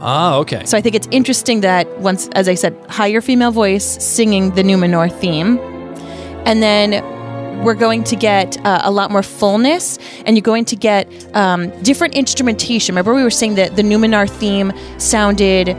Ah, 0.00 0.36
okay. 0.36 0.64
So 0.64 0.78
I 0.78 0.80
think 0.80 0.94
it's 0.94 1.08
interesting 1.10 1.60
that 1.60 1.86
once, 2.00 2.28
as 2.28 2.48
I 2.48 2.54
said, 2.54 2.76
higher 2.88 3.20
female 3.20 3.50
voice 3.50 3.84
singing 3.84 4.54
the 4.54 4.62
Numenor 4.62 5.12
theme, 5.12 5.58
and 6.46 6.62
then 6.62 7.04
we're 7.62 7.74
going 7.74 8.02
to 8.04 8.16
get 8.16 8.56
uh, 8.64 8.80
a 8.82 8.90
lot 8.90 9.10
more 9.10 9.22
fullness, 9.22 9.98
and 10.24 10.36
you're 10.36 10.42
going 10.42 10.64
to 10.64 10.76
get 10.76 11.06
um, 11.36 11.68
different 11.82 12.14
instrumentation. 12.14 12.94
Remember, 12.94 13.14
we 13.14 13.22
were 13.22 13.30
saying 13.30 13.56
that 13.56 13.76
the 13.76 13.82
Numenor 13.82 14.28
theme 14.28 14.72
sounded 14.98 15.76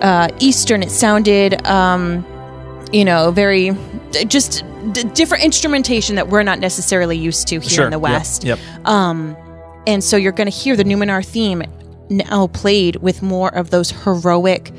uh, 0.00 0.28
Eastern. 0.38 0.82
It 0.84 0.90
sounded, 0.90 1.66
um, 1.66 2.24
you 2.92 3.04
know, 3.04 3.30
very 3.30 3.72
just 4.26 4.64
d- 4.92 5.04
different 5.14 5.44
instrumentation 5.44 6.16
that 6.16 6.28
we're 6.28 6.42
not 6.42 6.58
necessarily 6.58 7.16
used 7.16 7.48
to 7.48 7.60
here 7.60 7.70
sure. 7.70 7.84
in 7.84 7.90
the 7.90 7.98
Yep, 7.98 8.02
West. 8.02 8.44
Yep. 8.44 8.58
And 9.86 10.04
so 10.04 10.18
you're 10.18 10.32
going 10.32 10.50
to 10.50 10.56
hear 10.56 10.76
the 10.76 10.84
Numenor 10.84 11.24
theme 11.24 11.62
now 12.10 12.46
played 12.48 12.96
with 12.96 13.22
more 13.22 13.54
of 13.54 13.70
those 13.70 13.90
heroic 13.90 14.70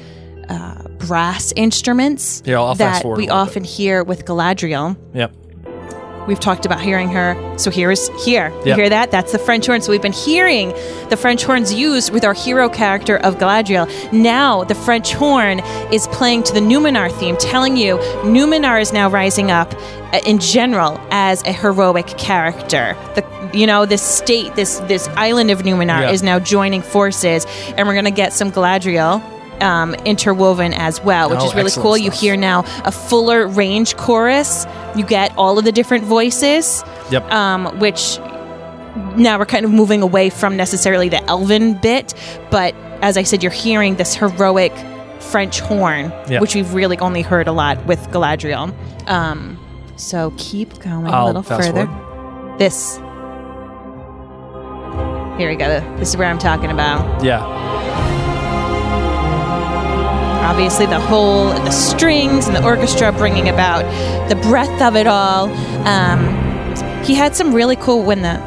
uh, 0.50 0.88
brass 1.00 1.52
instruments 1.56 2.42
fast 2.76 3.04
that 3.04 3.06
we 3.06 3.30
often 3.30 3.64
hear 3.64 4.04
with 4.04 4.26
Galadriel. 4.26 4.96
Yep. 5.16 5.34
We've 6.30 6.40
talked 6.40 6.66
about 6.66 6.80
hearing 6.80 7.10
her. 7.10 7.36
So 7.58 7.72
here's 7.72 8.08
here. 8.24 8.50
You 8.60 8.68
Yep. 8.68 8.78
hear 8.78 8.90
that? 8.90 9.10
That's 9.10 9.32
the 9.32 9.40
French 9.40 9.66
horn. 9.66 9.82
So 9.82 9.92
we've 9.92 10.02
been 10.02 10.12
hearing 10.14 10.74
the 11.10 11.18
French 11.18 11.44
horns 11.44 11.74
used 11.74 12.14
with 12.14 12.24
our 12.24 12.34
hero 12.36 12.70
character 12.70 13.18
of 13.18 13.40
Galadriel. 13.40 13.88
Now 14.14 14.64
the 14.64 14.76
French 14.76 15.12
horn 15.14 15.60
is 15.92 16.06
playing 16.10 16.44
to 16.44 16.54
the 16.54 16.60
Numenor 16.60 17.12
theme, 17.20 17.36
telling 17.38 17.76
you 17.78 17.98
Numenor 18.24 18.80
is 18.80 18.94
now 18.94 19.10
rising 19.10 19.50
up 19.50 19.74
uh, 20.14 20.20
in 20.26 20.38
general 20.38 21.00
as 21.10 21.42
a 21.48 21.52
heroic 21.52 22.06
character. 22.20 22.96
The 23.16 23.24
you 23.52 23.66
know 23.66 23.88
this 23.88 24.04
state, 24.04 24.54
this 24.56 24.78
this 24.88 25.08
island 25.18 25.50
of 25.50 25.64
Numenor 25.64 26.02
Yeah. 26.02 26.12
is 26.12 26.22
now 26.22 26.38
joining 26.38 26.84
forces, 26.84 27.48
and 27.76 27.88
we're 27.88 27.96
gonna 27.96 28.12
get 28.12 28.34
some 28.34 28.52
Galadriel. 28.52 29.20
Um, 29.62 29.94
interwoven 30.06 30.74
as 30.74 31.02
well, 31.04 31.30
which 31.30 31.40
Oh, 31.42 31.48
is 31.48 31.56
really 31.56 31.72
cool. 31.72 31.98
You 31.98 32.12
hear 32.12 32.38
now 32.38 32.64
a 32.86 32.92
fuller 32.92 33.48
range 33.48 33.98
chorus. 33.98 34.66
You 34.96 35.04
get 35.06 35.34
all 35.38 35.58
of 35.60 35.66
the 35.66 35.72
different 35.72 36.06
voices, 36.06 36.84
Yep. 37.12 37.32
um, 37.32 37.66
which 37.80 38.18
now 39.16 39.38
we're 39.38 39.46
kind 39.46 39.66
of 39.66 39.72
moving 39.72 40.02
away 40.02 40.30
from 40.30 40.56
necessarily 40.56 41.10
the 41.10 41.22
elven 41.26 41.74
bit. 41.74 42.14
But 42.52 42.74
as 43.02 43.18
I 43.18 43.24
said, 43.24 43.44
you're 43.44 43.52
hearing 43.52 43.96
this 43.96 44.16
heroic 44.16 44.72
French 45.20 45.60
horn, 45.60 46.12
Yep. 46.30 46.42
which 46.42 46.56
we've 46.56 46.74
really 46.74 46.98
only 47.00 47.22
heard 47.22 47.48
a 47.48 47.52
lot 47.52 47.86
with 47.86 48.00
Galadriel. 48.12 48.74
Um, 49.10 49.58
so 49.98 50.34
keep 50.38 50.80
going 50.80 51.06
a 51.08 51.12
I'll 51.12 51.26
little 51.28 51.44
fast 51.44 51.68
further. 51.68 51.86
forward. 51.88 52.60
This. 52.60 52.98
Here 55.38 55.50
we 55.50 55.56
go. 55.56 55.68
This 55.98 56.10
is 56.10 56.18
where 56.18 56.28
I'm 56.28 56.40
talking 56.40 56.70
about. 56.72 57.24
yeah. 57.24 57.69
Obviously 60.50 60.86
the 60.86 61.00
whole 61.00 61.50
the 61.50 61.72
strings 61.72 62.48
and 62.48 62.56
the 62.56 62.64
orchestra 62.64 63.12
bringing 63.12 63.50
about 63.50 63.84
the 64.30 64.36
breadth 64.36 64.82
of 64.82 64.96
it 64.96 65.08
all 65.08 65.50
um, 65.88 66.20
he 67.04 67.14
had 67.14 67.36
some 67.36 67.54
really 67.54 67.76
cool 67.76 68.04
when 68.04 68.22
the 68.22 68.38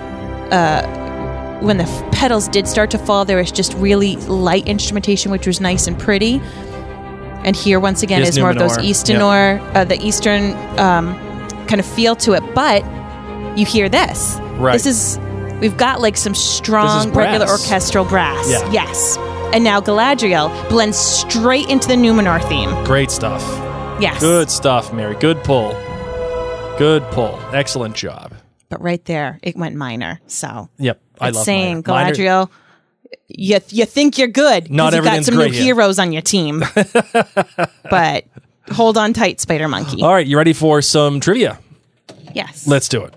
uh, 0.53 1.61
when 1.61 1.79
the 1.79 1.85
f- 1.85 2.13
pedals 2.13 2.49
did 2.49 2.67
start 2.67 2.91
to 2.91 2.99
fall 2.99 3.25
there 3.25 3.37
was 3.39 3.53
just 3.53 3.73
really 3.75 4.17
light 4.17 4.67
instrumentation 4.67 5.31
which 5.31 5.47
was 5.47 5.61
nice 5.61 5.87
and 5.87 5.99
pretty 5.99 6.41
and 7.45 7.57
here 7.57 7.81
once 7.81 8.03
again 8.03 8.23
is 8.23 8.39
more 8.39 8.51
of 8.51 8.59
those 8.59 8.79
Numenor. 8.79 8.85
eastern 8.85 9.23
or 9.23 9.61
uh, 9.75 9.85
the 9.85 10.01
eastern 10.01 10.53
um, 10.79 11.15
kind 11.67 11.81
of 11.81 11.87
feel 11.87 12.15
to 12.17 12.35
it. 12.35 12.43
But 12.55 12.85
you 13.57 13.67
hear 13.67 13.89
this. 13.89 14.39
Right. 14.59 14.73
This 14.73 14.87
is 14.87 15.19
we've 15.63 15.77
got 15.77 16.01
like 16.01 16.17
some 16.17 16.35
strong 16.35 17.13
regular 17.13 17.49
orchestral 17.49 18.05
brass. 18.05 18.51
Yeah. 18.51 18.71
Yes. 18.73 19.17
And 19.55 19.63
now 19.63 19.81
Galadriel 19.81 20.69
blends 20.69 20.99
straight 20.99 21.69
into 21.71 21.87
the 21.87 21.95
Numenor 21.95 22.47
theme. 22.49 22.71
Great 22.85 23.11
stuff. 23.11 23.41
Yes. 24.01 24.21
Good 24.21 24.51
stuff, 24.51 24.93
Mary. 24.93 25.15
Good 25.15 25.43
pull. 25.45 25.71
Good 26.79 27.05
pull. 27.13 27.39
Excellent 27.53 27.95
job. 27.95 28.35
But 28.69 28.83
right 28.83 29.05
there, 29.05 29.39
it 29.43 29.57
went 29.57 29.77
minor. 29.77 30.21
So 30.27 30.69
Yep. 30.79 31.01
I 31.21 31.31
love 31.31 31.45
saying 31.45 31.85
minor. 31.87 32.05
Minor- 32.07 32.15
Galadriel. 32.15 32.51
You, 33.29 33.61
you 33.69 33.85
think 33.87 34.19
you're 34.19 34.29
good. 34.29 34.71
Not 34.71 34.95
you've 34.95 35.05
got 35.05 35.25
some 35.25 35.37
new 35.37 35.45
yet. 35.45 35.63
heroes 35.63 35.99
on 35.99 36.13
your 36.13 36.23
team. 36.23 36.65
but 37.91 38.25
hold 38.71 38.99
on 38.99 39.13
tight, 39.13 39.41
Spider 39.41 39.69
Monkey. 39.69 40.03
All 40.03 40.13
right, 40.13 40.27
you 40.27 40.37
ready 40.37 40.53
for 40.55 40.83
some 40.83 41.21
trivia? 41.21 41.59
Yes. 42.35 42.67
Let's 42.67 42.89
do 42.89 43.05
it. 43.05 43.15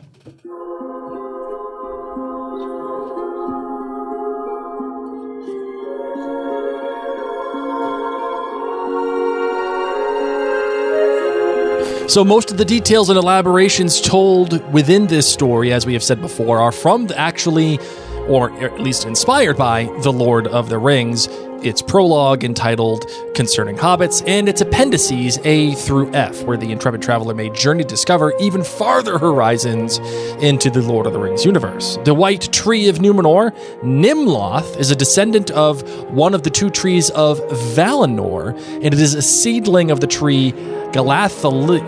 So, 12.08 12.24
most 12.24 12.52
of 12.52 12.58
the 12.58 12.66
details 12.66 13.10
and 13.10 13.18
elaborations 13.18 14.00
told 14.00 14.62
within 14.72 15.08
this 15.08 15.28
story, 15.28 15.74
as 15.74 15.88
we 15.88 15.94
have 15.94 16.04
said 16.04 16.22
before, 16.22 16.60
are 16.60 16.72
from 16.72 17.10
actually, 17.16 17.80
or 18.28 18.52
at 18.64 18.80
least 18.80 19.06
inspired 19.06 19.58
by, 19.58 19.86
The 20.04 20.14
Lord 20.14 20.46
of 20.46 20.70
the 20.70 20.78
Rings. 20.78 21.28
Its 21.66 21.82
prologue 21.82 22.44
entitled 22.44 23.06
Concerning 23.34 23.76
Hobbits, 23.76 24.24
and 24.28 24.48
its 24.48 24.62
appendices 24.62 25.40
A 25.44 25.74
through 25.74 26.14
F, 26.14 26.44
where 26.44 26.58
the 26.58 26.72
intrepid 26.72 27.02
traveler 27.02 27.34
may 27.34 27.50
journey 27.50 27.84
to 27.84 27.90
discover 27.90 28.34
even 28.40 28.64
farther 28.64 29.18
horizons 29.18 29.98
into 30.42 30.70
the 30.70 30.82
Lord 30.82 31.08
of 31.08 31.14
the 31.14 31.20
Rings 31.20 31.44
universe. 31.44 31.98
The 32.04 32.14
White 32.14 32.54
Tree 32.54 32.88
of 32.88 33.00
Numenor, 33.00 33.52
Nimloth, 33.84 34.78
is 34.78 34.92
a 34.92 34.96
descendant 34.96 35.50
of 35.52 35.82
one 36.12 36.34
of 36.34 36.44
the 36.44 36.50
two 36.50 36.70
trees 36.70 37.10
of 37.12 37.40
Valinor, 37.76 38.56
and 38.76 38.86
it 38.86 39.00
is 39.00 39.16
a 39.16 39.22
seedling 39.22 39.90
of 39.92 40.00
the 40.00 40.08
tree 40.08 40.52
Galathili- 40.92 41.82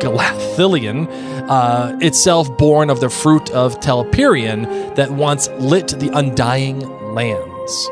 Galathilion, 0.00 1.08
uh, 1.48 1.96
itself 2.00 2.56
born 2.56 2.90
of 2.90 3.00
the 3.00 3.08
fruit 3.08 3.50
of 3.50 3.80
Telperion 3.80 4.94
that 4.94 5.10
once 5.10 5.48
lit 5.58 5.88
the 5.88 6.10
undying 6.16 6.80
lands. 7.14 7.90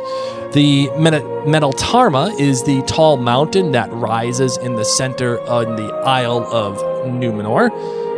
The 0.52 0.88
Meneltarma 0.96 2.40
is 2.40 2.64
the 2.64 2.82
tall 2.82 3.16
mountain 3.16 3.70
that 3.70 3.88
rises 3.92 4.56
in 4.56 4.74
the 4.74 4.84
center 4.84 5.38
of 5.38 5.76
the 5.76 5.92
Isle 6.04 6.44
of 6.44 6.78
Numenor. 7.06 7.70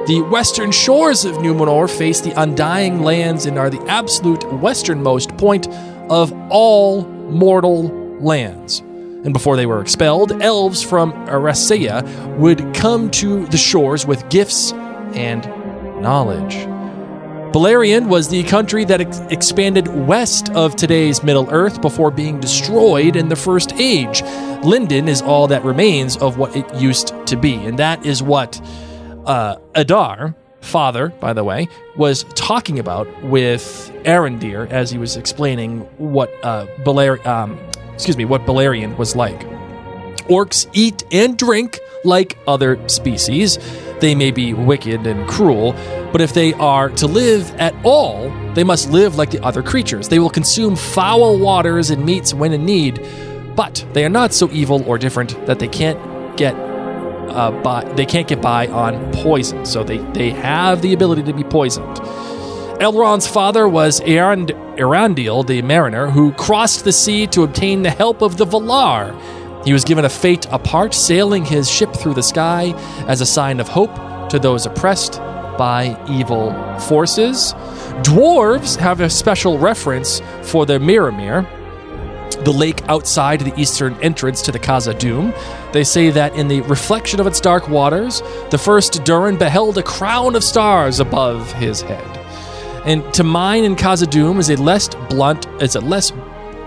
The 0.06 0.22
western 0.22 0.72
shores 0.72 1.26
of 1.26 1.36
Numenor 1.36 1.90
face 1.90 2.22
the 2.22 2.32
undying 2.40 3.02
lands 3.02 3.44
and 3.44 3.58
are 3.58 3.68
the 3.68 3.82
absolute 3.82 4.50
westernmost 4.50 5.36
point 5.36 5.68
of 6.08 6.32
all 6.50 7.04
mortal 7.04 7.88
lands. 8.20 8.78
And 8.80 9.34
before 9.34 9.56
they 9.56 9.66
were 9.66 9.82
expelled, 9.82 10.32
elves 10.40 10.82
from 10.82 11.12
Eressëa 11.26 12.38
would 12.38 12.74
come 12.74 13.10
to 13.10 13.44
the 13.48 13.58
shores 13.58 14.06
with 14.06 14.26
gifts 14.30 14.72
and 14.72 15.44
knowledge. 16.00 16.71
Beleriand 17.53 18.09
was 18.09 18.28
the 18.28 18.42
country 18.44 18.86
that 18.86 19.03
ex- 19.03 19.20
expanded 19.30 19.86
west 19.86 20.48
of 20.50 20.74
today's 20.74 21.22
Middle 21.22 21.50
Earth 21.50 21.82
before 21.82 22.11
being 22.11 22.40
destroyed 22.40 23.14
in 23.14 23.28
the 23.28 23.36
First 23.36 23.74
Age. 23.74 24.22
Lindon 24.64 25.07
is 25.07 25.20
all 25.20 25.46
that 25.48 25.62
remains 25.62 26.16
of 26.16 26.38
what 26.38 26.57
it 26.57 26.74
used 26.74 27.12
to 27.26 27.36
be, 27.36 27.55
and 27.57 27.78
that 27.78 28.07
is 28.07 28.22
what 28.22 28.59
uh, 29.26 29.57
Adar, 29.74 30.34
father, 30.62 31.11
by 31.20 31.34
the 31.34 31.44
way, 31.44 31.68
was 31.94 32.24
talking 32.34 32.78
about 32.78 33.07
with 33.22 33.92
Arondir 34.05 34.70
as 34.70 34.90
he 34.90 34.96
was 34.96 35.18
explaining 35.18 35.80
what 35.98 36.32
uh, 36.42 36.66
Beler- 36.84 37.24
um, 37.26 37.61
excuse 37.92 38.16
me, 38.16 38.24
what 38.24 38.46
Beleriand 38.46 38.96
was 38.96 39.14
like. 39.14 39.40
Orcs 40.28 40.68
eat 40.72 41.05
and 41.12 41.36
drink 41.36 41.80
like 42.05 42.38
other 42.46 42.88
species. 42.88 43.59
They 44.03 44.16
may 44.16 44.32
be 44.32 44.53
wicked 44.53 45.07
and 45.07 45.28
cruel, 45.28 45.74
but 46.11 46.20
if 46.20 46.34
they 46.34 46.55
are 46.55 46.88
to 46.90 47.07
live 47.07 47.48
at 47.53 47.72
all, 47.84 48.30
they 48.55 48.64
must 48.64 48.90
live 48.90 49.14
like 49.14 49.30
the 49.30 49.40
other 49.44 49.62
creatures. 49.62 50.09
They 50.09 50.18
will 50.18 50.28
consume 50.28 50.74
foul 50.74 51.38
waters 51.38 51.90
and 51.90 52.05
meats 52.05 52.34
when 52.34 52.53
in 52.53 52.64
need, 52.64 53.00
but 53.55 53.86
they 53.92 54.05
are 54.05 54.09
not 54.09 54.32
so 54.34 54.50
evil 54.50 54.82
or 54.88 54.98
different 54.98 55.46
that 55.46 55.61
they 55.61 55.68
can't 55.68 56.00
get 56.36 56.57
uh, 56.57 57.53
by. 57.62 57.84
They 57.94 58.05
can't 58.05 58.26
get 58.26 58.42
by 58.42 58.66
on 58.66 59.12
poison. 59.12 59.64
So 59.64 59.84
they 59.84 59.98
they 59.98 60.30
have 60.30 60.82
the 60.82 60.94
ability 60.94 61.22
to 61.22 61.32
be 61.32 61.44
poisoned. 61.44 61.96
Elrond's 62.80 63.28
father 63.28 63.68
was 63.68 64.00
Erand- 64.00 64.50
Eärendil, 64.76 65.46
the 65.46 65.62
mariner, 65.62 66.11
who 66.11 66.32
crossed 66.32 66.82
the 66.82 66.90
sea 66.90 67.28
to 67.28 67.44
obtain 67.44 67.82
the 67.82 67.90
help 67.90 68.20
of 68.20 68.36
the 68.36 68.46
Valar. 68.46 69.14
He 69.64 69.72
was 69.72 69.84
given 69.84 70.04
a 70.04 70.08
fate 70.08 70.46
apart, 70.50 70.94
sailing 70.94 71.44
his 71.44 71.70
ship 71.70 71.94
through 71.94 72.14
the 72.14 72.22
sky 72.22 72.72
as 73.06 73.20
a 73.20 73.26
sign 73.26 73.60
of 73.60 73.68
hope 73.68 73.94
to 74.30 74.38
those 74.38 74.66
oppressed 74.66 75.18
by 75.58 75.96
evil 76.08 76.52
forces. 76.80 77.52
Dwarves 78.02 78.76
have 78.76 79.00
a 79.00 79.10
special 79.10 79.58
reference 79.58 80.20
for 80.42 80.66
the 80.66 80.78
Mirrormere, 80.78 81.46
the 82.44 82.52
lake 82.52 82.82
outside 82.88 83.40
the 83.40 83.60
eastern 83.60 83.94
entrance 84.02 84.42
to 84.42 84.52
the 84.52 84.58
Khazad-dûm. 84.58 85.32
They 85.72 85.84
say 85.84 86.10
that 86.10 86.34
in 86.34 86.48
the 86.48 86.62
reflection 86.62 87.20
of 87.20 87.26
its 87.26 87.40
dark 87.40 87.68
waters, 87.68 88.22
the 88.50 88.58
first 88.58 89.04
Durin 89.04 89.36
beheld 89.36 89.78
a 89.78 89.82
crown 89.82 90.34
of 90.34 90.42
stars 90.42 90.98
above 90.98 91.52
his 91.52 91.82
head. 91.82 92.18
And 92.84 93.14
to 93.14 93.22
mine 93.22 93.62
in 93.62 93.76
Khazad-dûm 93.76 94.40
is 94.40 94.50
a 94.50 94.56
less 94.56 94.88
blunt 95.08 95.46
is 95.62 95.76
a 95.76 95.80
less 95.80 96.12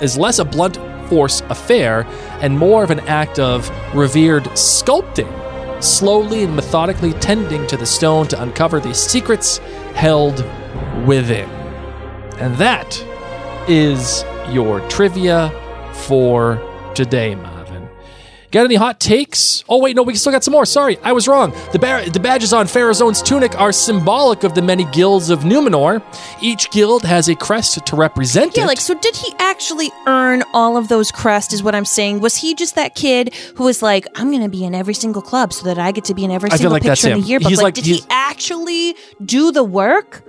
is 0.02 0.18
less 0.18 0.40
a 0.40 0.46
blunt 0.46 0.78
force 1.08 1.42
affair 1.50 2.06
and 2.42 2.58
more 2.58 2.84
of 2.84 2.92
an 2.92 3.02
act 3.02 3.40
of 3.40 3.70
revered 3.96 4.44
sculpting, 4.56 5.32
slowly 5.84 6.44
and 6.44 6.56
methodically 6.56 7.14
tending 7.14 7.66
to 7.68 7.78
the 7.78 7.86
stone 7.86 8.28
to 8.28 8.42
uncover 8.42 8.80
the 8.80 8.94
secrets 8.94 9.58
held 9.94 10.44
within. 11.06 11.50
And 12.40 12.56
that 12.58 13.04
is 13.68 14.24
your 14.50 14.82
trivia 14.90 15.50
for 16.08 16.62
today, 16.96 17.36
Marvin. 17.36 17.65
Got 18.56 18.64
any 18.64 18.76
hot 18.76 19.02
takes? 19.02 19.66
Oh 19.68 19.80
wait, 19.82 19.98
no, 19.98 20.04
we 20.04 20.16
still 20.16 20.32
got 20.32 20.42
some 20.42 20.54
more. 20.54 20.66
Sorry, 20.66 20.98
I 21.04 21.12
was 21.12 21.28
wrong. 21.28 21.52
The, 21.74 21.80
bar- 21.80 22.06
the 22.10 22.22
badges 22.22 22.54
on 22.54 22.68
Pharazôn's 22.68 23.22
tunic 23.22 23.60
are 23.60 23.74
symbolic 23.74 24.46
of 24.46 24.56
the 24.56 24.62
many 24.62 24.86
guilds 24.86 25.30
of 25.30 25.40
Numenor. 25.42 26.02
Each 26.42 26.72
guild 26.72 27.04
has 27.04 27.28
a 27.28 27.36
crest 27.36 27.86
to 27.86 27.96
represent 27.98 28.56
Yeah, 28.56 28.64
it. 28.64 28.68
like 28.68 28.80
so 28.80 28.94
did 28.98 29.14
he 29.18 29.34
actually 29.40 29.92
earn 30.08 30.42
all 30.54 30.78
of 30.78 30.88
those 30.88 31.12
crests 31.12 31.52
is 31.54 31.64
what 31.64 31.76
I'm 31.76 31.84
saying. 31.84 32.22
Was 32.22 32.38
he 32.38 32.56
just 32.56 32.76
that 32.76 32.96
kid 32.96 33.34
who 33.58 33.66
was 33.66 33.82
like, 33.82 34.08
I'm 34.16 34.32
gonna 34.32 34.48
be 34.48 34.64
in 34.64 34.74
every 34.74 34.94
single 34.94 35.22
club 35.22 35.52
so 35.52 35.66
that 35.66 35.78
I 35.78 35.92
get 35.92 36.06
to 36.06 36.14
be 36.14 36.24
in 36.24 36.32
every 36.32 36.48
I 36.50 36.52
feel 36.54 36.58
single 36.60 36.72
like 36.76 36.84
that's 36.84 37.02
picture 37.02 37.12
in 37.12 37.18
him. 37.18 37.24
the 37.24 37.28
yearbook? 37.28 37.50
He's 37.50 37.58
like, 37.58 37.64
like- 37.66 37.74
did 37.74 37.86
he's- 37.86 38.00
he 38.00 38.06
actually 38.10 38.96
do 39.26 39.52
the 39.52 39.66
work? 39.66 40.24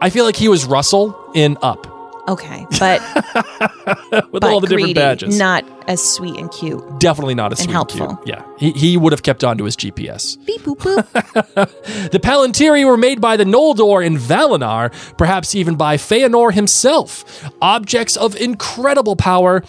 I 0.00 0.10
feel 0.10 0.24
like 0.24 0.36
he 0.36 0.46
was 0.48 0.64
Russell 0.64 1.18
in 1.34 1.58
Up 1.60 1.88
Okay, 2.26 2.66
but, 2.78 3.00
with 4.32 4.40
but 4.40 4.44
all 4.44 4.60
the 4.60 4.66
greedy, 4.66 4.94
different 4.94 5.20
badges. 5.20 5.38
not 5.38 5.62
as 5.88 6.02
sweet 6.02 6.38
and 6.38 6.50
cute. 6.50 6.82
Definitely 6.98 7.34
not 7.34 7.52
as 7.52 7.60
and 7.60 7.66
sweet 7.66 7.72
helpful. 7.74 8.08
and 8.08 8.18
cute. 8.24 8.28
Yeah, 8.28 8.44
he, 8.58 8.70
he 8.72 8.96
would 8.96 9.12
have 9.12 9.22
kept 9.22 9.44
on 9.44 9.58
to 9.58 9.64
his 9.64 9.76
GPS. 9.76 10.38
Beep 10.46 10.62
boop 10.62 10.78
boop. 10.78 12.10
The 12.10 12.18
Palantiri 12.20 12.86
were 12.86 12.96
made 12.96 13.20
by 13.20 13.36
the 13.36 13.44
Noldor 13.44 14.04
in 14.04 14.16
Valinor, 14.16 14.90
perhaps 15.18 15.54
even 15.54 15.76
by 15.76 15.96
Feanor 15.98 16.52
himself. 16.52 17.44
Objects 17.60 18.16
of 18.16 18.34
incredible 18.36 19.16
power. 19.16 19.62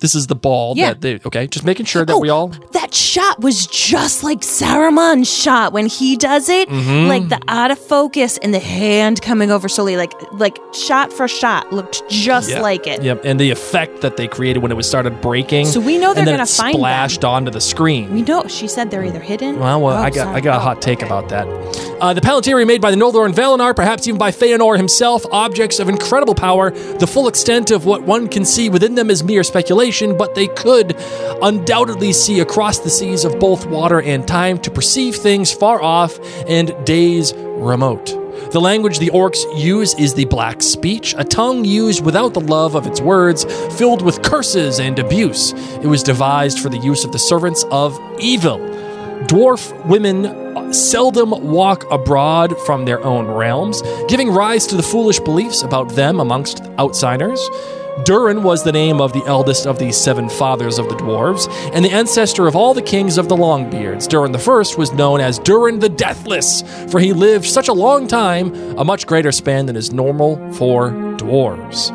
This 0.00 0.14
is 0.14 0.26
the 0.26 0.34
ball 0.34 0.74
Yeah. 0.76 0.90
that 0.90 1.00
they 1.00 1.20
okay, 1.24 1.46
just 1.46 1.64
making 1.64 1.86
sure 1.86 2.04
that 2.04 2.12
Oh, 2.12 2.18
we 2.18 2.28
all 2.28 2.48
that 2.72 2.94
shot 2.94 3.40
was 3.40 3.66
just 3.66 4.22
like 4.22 4.40
Saruman's 4.40 5.32
shot 5.32 5.72
when 5.72 5.86
he 5.86 6.16
does 6.16 6.48
it, 6.48 6.68
Mm-hmm. 6.68 7.08
like 7.08 7.28
the 7.28 7.40
out 7.48 7.70
of 7.70 7.78
focus 7.78 8.38
and 8.38 8.52
the 8.52 8.58
hand 8.58 9.22
coming 9.22 9.50
over 9.50 9.68
slowly, 9.68 9.96
like 9.96 10.12
like 10.32 10.58
shot 10.74 11.12
for 11.12 11.26
shot, 11.28 11.72
looked 11.72 12.02
just 12.08 12.50
like 12.50 12.86
it. 12.86 13.02
Yep, 13.02 13.22
and 13.24 13.40
the 13.40 13.50
effect 13.50 14.00
that 14.02 14.16
they 14.16 14.26
created 14.28 14.62
when 14.62 14.70
it 14.72 14.74
was 14.74 14.88
started 14.88 15.20
breaking. 15.20 15.66
So 15.66 15.80
we 15.80 15.98
know 15.98 16.12
they're 16.14 16.24
gonna 16.24 16.42
it 16.42 16.48
find 16.48 16.74
them. 16.74 16.80
splashed 16.80 17.24
onto 17.24 17.50
the 17.50 17.60
screen. 17.60 18.12
We 18.12 18.22
know 18.22 18.46
she 18.48 18.68
said 18.68 18.90
they're 18.90 19.04
either 19.04 19.20
hidden. 19.20 19.58
Well, 19.58 19.80
well 19.80 19.96
I 19.96 20.10
got. 20.10 20.26
I 20.28 20.40
got 20.40 20.56
a 20.58 20.60
hot 20.60 20.82
take 20.82 20.98
okay. 20.98 21.06
about 21.06 21.28
that. 21.30 21.46
Uh, 22.00 22.12
the 22.12 22.20
Palantiri 22.20 22.66
made 22.66 22.80
by 22.82 22.90
the 22.90 22.96
Noldor 22.96 23.24
and 23.24 23.34
Valinor, 23.34 23.74
perhaps 23.74 24.06
even 24.06 24.18
by 24.18 24.30
Feanor 24.30 24.76
himself, 24.76 25.24
objects 25.32 25.78
of 25.80 25.88
incredible 25.88 26.34
power. 26.34 26.70
The 26.70 27.06
full 27.06 27.26
extent 27.28 27.70
of 27.70 27.86
what 27.86 28.02
one 28.02 28.28
can 28.28 28.44
see 28.44 28.68
within 28.68 28.94
them 28.96 29.08
is 29.08 29.24
mere 29.24 29.42
speculation, 29.42 29.85
but 30.16 30.34
they 30.34 30.48
could 30.48 30.96
undoubtedly 31.42 32.12
see 32.12 32.40
across 32.40 32.80
the 32.80 32.90
seas 32.90 33.24
of 33.24 33.38
both 33.38 33.66
water 33.66 34.00
and 34.02 34.26
time 34.26 34.58
to 34.58 34.70
perceive 34.70 35.16
things 35.16 35.52
far 35.52 35.80
off 35.80 36.18
and 36.48 36.74
days 36.84 37.32
remote. 37.34 38.06
The 38.52 38.60
language 38.60 38.98
the 38.98 39.10
orcs 39.10 39.44
use 39.58 39.94
is 39.94 40.14
the 40.14 40.24
black 40.26 40.62
speech, 40.62 41.14
a 41.16 41.24
tongue 41.24 41.64
used 41.64 42.04
without 42.04 42.34
the 42.34 42.40
love 42.40 42.74
of 42.74 42.86
its 42.86 43.00
words, 43.00 43.44
filled 43.76 44.02
with 44.02 44.22
curses 44.22 44.78
and 44.80 44.98
abuse. 44.98 45.52
It 45.82 45.86
was 45.86 46.02
devised 46.02 46.58
for 46.58 46.68
the 46.68 46.78
use 46.78 47.04
of 47.04 47.12
the 47.12 47.18
servants 47.18 47.64
of 47.70 47.98
evil. 48.18 48.58
dwarf 49.28 49.86
women 49.86 50.72
seldom 50.72 51.30
walk 51.30 51.90
abroad 51.90 52.58
from 52.66 52.84
their 52.84 53.02
own 53.04 53.26
realms, 53.26 53.82
giving 54.08 54.30
rise 54.30 54.66
to 54.66 54.76
the 54.76 54.82
foolish 54.82 55.20
beliefs 55.20 55.62
about 55.62 55.90
them 55.90 56.20
amongst 56.20 56.62
outsiders. 56.78 57.40
Durin 58.04 58.42
was 58.42 58.62
the 58.62 58.72
name 58.72 59.00
of 59.00 59.12
the 59.12 59.24
eldest 59.26 59.66
of 59.66 59.78
the 59.78 59.90
seven 59.90 60.28
fathers 60.28 60.78
of 60.78 60.88
the 60.88 60.94
dwarves, 60.96 61.48
and 61.72 61.84
the 61.84 61.90
ancestor 61.90 62.46
of 62.46 62.54
all 62.54 62.74
the 62.74 62.82
kings 62.82 63.16
of 63.16 63.28
the 63.28 63.36
Longbeards. 63.36 64.06
Durin 64.06 64.32
the 64.32 64.38
First 64.38 64.76
was 64.76 64.92
known 64.92 65.20
as 65.20 65.38
Durin 65.38 65.78
the 65.78 65.88
Deathless, 65.88 66.62
for 66.90 67.00
he 67.00 67.14
lived 67.14 67.46
such 67.46 67.68
a 67.68 67.72
long 67.72 68.06
time, 68.06 68.54
a 68.78 68.84
much 68.84 69.06
greater 69.06 69.32
span 69.32 69.64
than 69.66 69.76
is 69.76 69.92
normal 69.92 70.36
for 70.52 70.90
dwarves. 70.90 71.90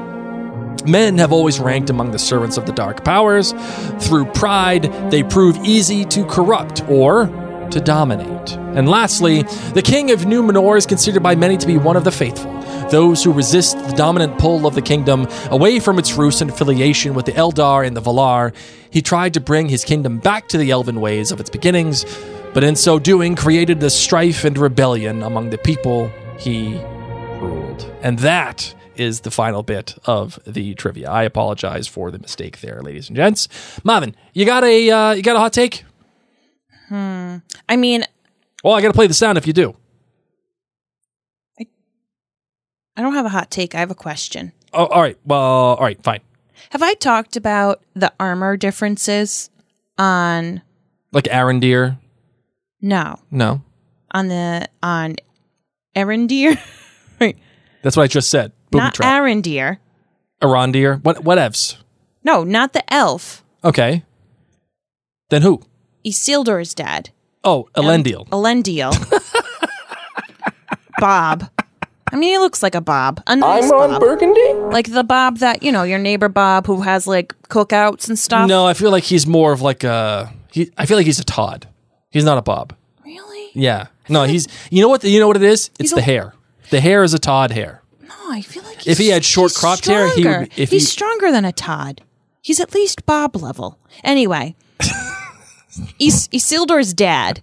Men 0.88 1.20
have 1.20 1.32
always 1.32 1.60
ranked 1.60 1.92
among 1.92 2.10
the 2.10 2.20
servants 2.20 2.58
of 2.58 2.66
the 2.66 2.74
dark 2.74 3.04
powers. 3.06 3.54
Through 4.00 4.26
pride, 4.32 5.12
they 5.12 5.22
prove 5.22 5.56
easy 5.58 6.06
to 6.06 6.26
corrupt 6.26 6.84
or 6.90 7.28
to 7.72 7.80
dominate. 7.80 8.52
And 8.76 8.88
lastly, 8.88 9.44
the 9.74 9.82
king 9.84 10.12
of 10.12 10.22
Numenor 10.22 10.78
is 10.78 10.86
considered 10.86 11.24
by 11.24 11.36
many 11.36 11.58
to 11.58 11.68
be 11.68 11.78
one 11.78 11.98
of 11.98 12.04
the 12.04 12.12
faithful, 12.12 12.52
those 12.90 13.24
who 13.24 13.34
resist 13.34 13.78
the 13.78 13.94
dominant 13.94 14.38
pull 14.38 14.66
of 14.66 14.76
the 14.76 14.82
kingdom 14.82 15.28
away 15.50 15.80
from 15.80 16.00
its 16.00 16.14
roots 16.14 16.42
and 16.42 16.50
affiliation 16.50 17.14
with 17.14 17.26
the 17.26 17.34
Eldar 17.34 17.86
and 17.86 17.96
the 17.96 18.02
Valar. 18.02 18.54
He 18.90 19.02
tried 19.02 19.34
to 19.34 19.40
bring 19.40 19.70
his 19.70 19.84
kingdom 19.84 20.20
back 20.20 20.48
to 20.50 20.58
the 20.58 20.72
elven 20.72 21.02
ways 21.02 21.32
of 21.32 21.40
its 21.40 21.50
beginnings, 21.50 22.06
but 22.54 22.64
in 22.64 22.76
so 22.76 23.00
doing 23.00 23.36
created 23.36 23.80
the 23.80 23.90
strife 23.90 24.44
and 24.44 24.58
rebellion 24.58 25.24
among 25.24 25.50
the 25.50 25.58
people 25.58 26.12
he 26.38 26.80
ruled. 27.40 27.90
And 28.02 28.20
that 28.20 28.74
is 28.96 29.22
the 29.22 29.32
final 29.32 29.64
bit 29.64 29.98
of 30.06 30.40
the 30.46 30.76
trivia. 30.76 31.10
I 31.10 31.24
apologize 31.24 31.88
for 31.88 32.12
the 32.12 32.20
mistake 32.20 32.62
there, 32.62 32.82
ladies 32.82 33.10
and 33.10 33.16
gents. 33.16 33.48
Marvin, 33.84 34.16
you 34.34 34.46
got 34.46 34.64
a 34.64 34.90
uh, 34.92 35.12
you 35.14 35.24
got 35.24 35.36
a 35.36 35.40
hot 35.40 35.54
take? 35.54 35.84
I 37.70 37.76
mean, 37.78 38.06
Well, 38.64 38.74
I 38.74 38.82
got 38.82 38.88
to 38.90 38.94
play 38.94 39.08
the 39.08 39.14
sound 39.14 39.38
if 39.38 39.48
you 39.48 39.54
do. 39.54 39.76
I 41.60 41.68
I 42.98 43.02
don't 43.02 43.14
have 43.14 43.26
a 43.26 43.30
hot 43.30 43.50
take. 43.52 43.76
I 43.76 43.80
have 43.80 43.92
a 43.92 43.96
question. 43.96 44.52
Oh, 44.74 44.86
all 44.86 45.02
right. 45.02 45.18
Well, 45.26 45.40
all 45.40 45.78
right, 45.82 46.02
fine. 46.04 46.22
Have 46.72 46.82
I 46.82 46.94
talked 46.94 47.36
about 47.36 47.82
the 47.96 48.14
armor 48.20 48.56
differences 48.58 49.50
on 49.98 50.62
Like 51.12 51.26
Arendir? 51.26 51.98
no 52.82 53.20
No, 53.30 53.62
on 54.12 54.28
the 54.28 54.68
on 54.82 55.16
Erendir? 55.96 56.58
Wait, 57.20 57.38
that's 57.82 57.96
what 57.98 58.04
I 58.04 58.08
just 58.08 58.30
said. 58.30 58.52
Booby 58.72 58.84
not 58.84 58.94
trap. 58.96 59.22
Arendir. 59.22 59.78
Arondir. 60.42 61.04
What? 61.04 61.18
Whatevs. 61.24 61.78
No, 62.24 62.44
not 62.44 62.74
the 62.74 62.94
elf. 62.94 63.44
Okay. 63.64 64.04
Then 65.30 65.42
who? 65.42 65.62
Isildur's 66.06 66.74
dad. 66.74 67.10
Oh, 67.44 67.68
Elendil. 67.76 68.28
Elendil. 68.30 68.92
Bob. 71.00 71.50
I 72.12 72.16
mean, 72.18 72.34
he 72.34 72.38
looks 72.38 72.62
like 72.62 72.76
a 72.76 72.82
Bob. 72.82 73.24
A 73.28 73.36
nice 73.36 73.66
I'm 73.66 73.72
on 73.72 73.90
Bob. 73.92 74.02
Burgundy? 74.02 74.54
like 74.54 74.92
the 74.92 75.04
Bob 75.04 75.38
that 75.38 75.64
you 75.64 75.72
know, 75.72 75.84
your 75.84 75.98
neighbor 75.98 76.28
Bob 76.30 76.68
who 76.68 76.82
has 76.82 77.08
like 77.08 77.34
cookouts 77.44 78.10
and 78.10 78.20
stuff. 78.20 78.48
No, 78.48 78.68
I 78.68 78.74
feel 78.74 78.92
like 78.92 79.06
he's 79.06 79.26
more 79.26 79.54
of 79.54 79.62
like 79.62 79.84
a. 79.84 80.32
He, 80.52 80.70
I 80.78 80.86
feel 80.86 80.98
like 80.98 81.06
he's 81.06 81.20
a 81.20 81.24
Todd. 81.24 81.68
He's 82.10 82.26
not 82.26 82.38
a 82.38 82.42
Bob. 82.42 82.76
really? 83.06 83.50
Yeah. 83.54 83.88
No, 84.10 84.26
he's. 84.26 84.48
You 84.70 84.82
know 84.82 84.90
what? 84.90 85.04
You 85.06 85.20
know 85.22 85.28
what 85.28 85.38
it 85.38 85.44
is? 85.44 85.68
It's 85.80 85.80
He's 85.80 85.92
a- 85.94 85.96
the 85.96 86.02
hair. 86.02 86.34
The 86.70 86.82
hair 86.82 87.04
is 87.04 87.14
a 87.14 87.20
Todd 87.20 87.52
hair. 87.52 87.82
No, 88.02 88.14
I 88.30 88.42
feel 88.42 88.64
like 88.64 88.86
If 88.86 88.98
he 88.98 89.08
had 89.10 89.24
short 89.26 89.52
he's 89.52 89.58
cropped 89.58 89.86
hair, 89.86 90.14
he 90.14 90.26
would 90.28 90.50
be- 90.50 90.62
if 90.62 90.70
he's 90.70 90.84
he- 90.84 90.88
stronger 90.88 91.32
than 91.32 91.46
a 91.46 91.52
Todd. 91.54 92.02
He's 92.42 92.60
at 92.60 92.74
least 92.74 93.06
Bob 93.06 93.36
level. 93.38 93.78
Anyway, 94.04 94.56
Is- 96.00 96.28
Isildur's 96.30 96.94
dad, 96.94 97.42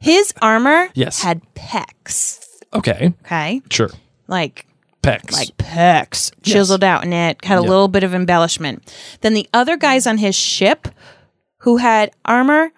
his 0.00 0.32
armor 0.42 0.88
Yes. 0.94 1.22
had 1.22 1.42
pecs. 1.54 2.40
Okay. 2.72 3.12
Okay, 3.24 3.62
Sure. 3.70 3.90
like 4.28 4.66
Pecs. 5.02 5.32
like 5.32 5.56
pecs 5.58 6.32
chiseled 6.42 6.82
out 6.84 7.04
in 7.04 7.12
it, 7.12 7.44
had 7.44 7.58
a 7.58 7.62
little 7.62 7.88
bit 7.88 8.02
of 8.04 8.14
embellishment. 8.14 8.82
Then 9.20 9.34
the 9.34 9.48
other 9.52 9.76
guys 9.76 10.06
on 10.06 10.18
his 10.18 10.34
ship 10.34 10.88
who 11.58 11.76
had 11.78 12.10
armor 12.24 12.72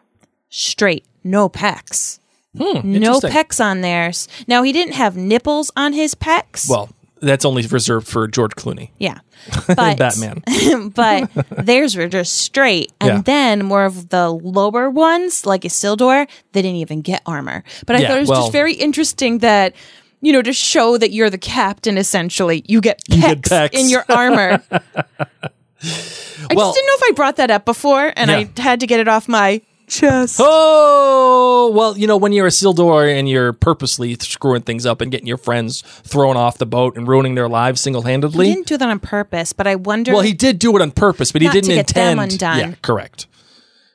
straight, 0.48 1.04
no 1.24 1.48
pecs. 1.48 2.18
no 2.52 2.80
Hmm, 2.80 2.94
interesting. 2.94 3.30
pecs 3.30 3.62
on 3.64 3.80
theirs. 3.82 4.28
Now 4.48 4.62
he 4.62 4.72
didn't 4.72 4.94
have 4.94 5.16
nipples 5.16 5.70
on 5.76 5.92
his 5.92 6.14
pecs. 6.14 6.68
Well, 6.68 6.88
that's 7.20 7.44
only 7.44 7.66
reserved 7.66 8.06
for 8.08 8.26
George 8.28 8.52
Clooney. 8.56 8.90
yeah. 8.98 9.18
But 9.66 9.98
Batman. 9.98 10.42
but 10.94 11.30
theirs 11.50 11.96
were 11.96 12.08
just 12.08 12.36
straight. 12.38 12.92
And 13.00 13.08
Yeah. 13.08 13.20
then 13.22 13.64
more 13.64 13.84
of 13.84 14.08
the 14.08 14.30
lower 14.30 14.90
ones, 14.90 15.46
like 15.46 15.62
Isildur, 15.62 16.28
they 16.52 16.62
didn't 16.62 16.76
even 16.78 17.02
get 17.02 17.22
armor. 17.26 17.62
But 17.86 17.96
I 17.96 18.00
Yeah, 18.00 18.08
thought 18.08 18.16
it 18.16 18.20
was 18.20 18.28
well- 18.28 18.40
just 18.42 18.52
very 18.52 18.74
interesting 18.74 19.38
that, 19.38 19.74
you 20.20 20.32
know, 20.32 20.42
to 20.42 20.52
show 20.52 20.98
that 20.98 21.12
you're 21.12 21.30
the 21.30 21.38
captain, 21.38 21.96
essentially, 21.98 22.64
you 22.66 22.80
get 22.80 23.00
pecs, 23.10 23.42
get 23.42 23.72
pecs. 23.72 23.78
in 23.78 23.88
your 23.88 24.04
armor. 24.08 24.62
I 24.70 26.54
Well- 26.54 26.66
just 26.68 26.76
didn't 26.76 26.86
know 26.86 26.94
if 26.94 27.02
I 27.04 27.12
brought 27.14 27.36
that 27.36 27.50
up 27.50 27.64
before, 27.64 28.12
and 28.16 28.30
Yeah. 28.30 28.36
I 28.38 28.60
had 28.60 28.80
to 28.80 28.86
get 28.86 29.00
it 29.00 29.08
off 29.08 29.28
my 29.28 29.60
chest. 29.86 30.40
Oh 30.42 31.70
well, 31.74 31.96
you 31.96 32.06
know 32.06 32.16
when 32.16 32.32
you're 32.32 32.48
Isildur 32.48 33.12
and 33.16 33.28
you're 33.28 33.52
purposely 33.52 34.14
screwing 34.20 34.62
things 34.62 34.86
up 34.86 35.00
and 35.00 35.10
getting 35.10 35.26
your 35.26 35.36
friends 35.38 35.80
thrown 35.82 36.36
off 36.36 36.58
the 36.58 36.66
boat 36.66 36.96
and 36.96 37.06
ruining 37.08 37.34
their 37.34 37.48
lives 37.48 37.80
single 37.80 38.02
handedly. 38.02 38.46
He 38.46 38.50
handedly. 38.50 38.54
didn't 38.54 38.66
do 38.68 38.76
that 38.78 38.88
on 38.90 38.98
purpose, 39.00 39.52
but 39.52 39.66
I 39.66 39.74
wonder. 39.76 40.12
Well, 40.12 40.22
he 40.22 40.32
did 40.32 40.58
do 40.58 40.74
it 40.76 40.82
on 40.82 40.90
purpose, 40.90 41.32
but 41.32 41.42
he 41.42 41.46
Not 41.48 41.54
to 41.54 41.60
didn't 41.60 41.76
get 41.76 41.86
them 41.94 42.18
intend. 42.18 42.32
undone. 42.32 42.70
Yeah, 42.70 42.76
correct. 42.82 43.26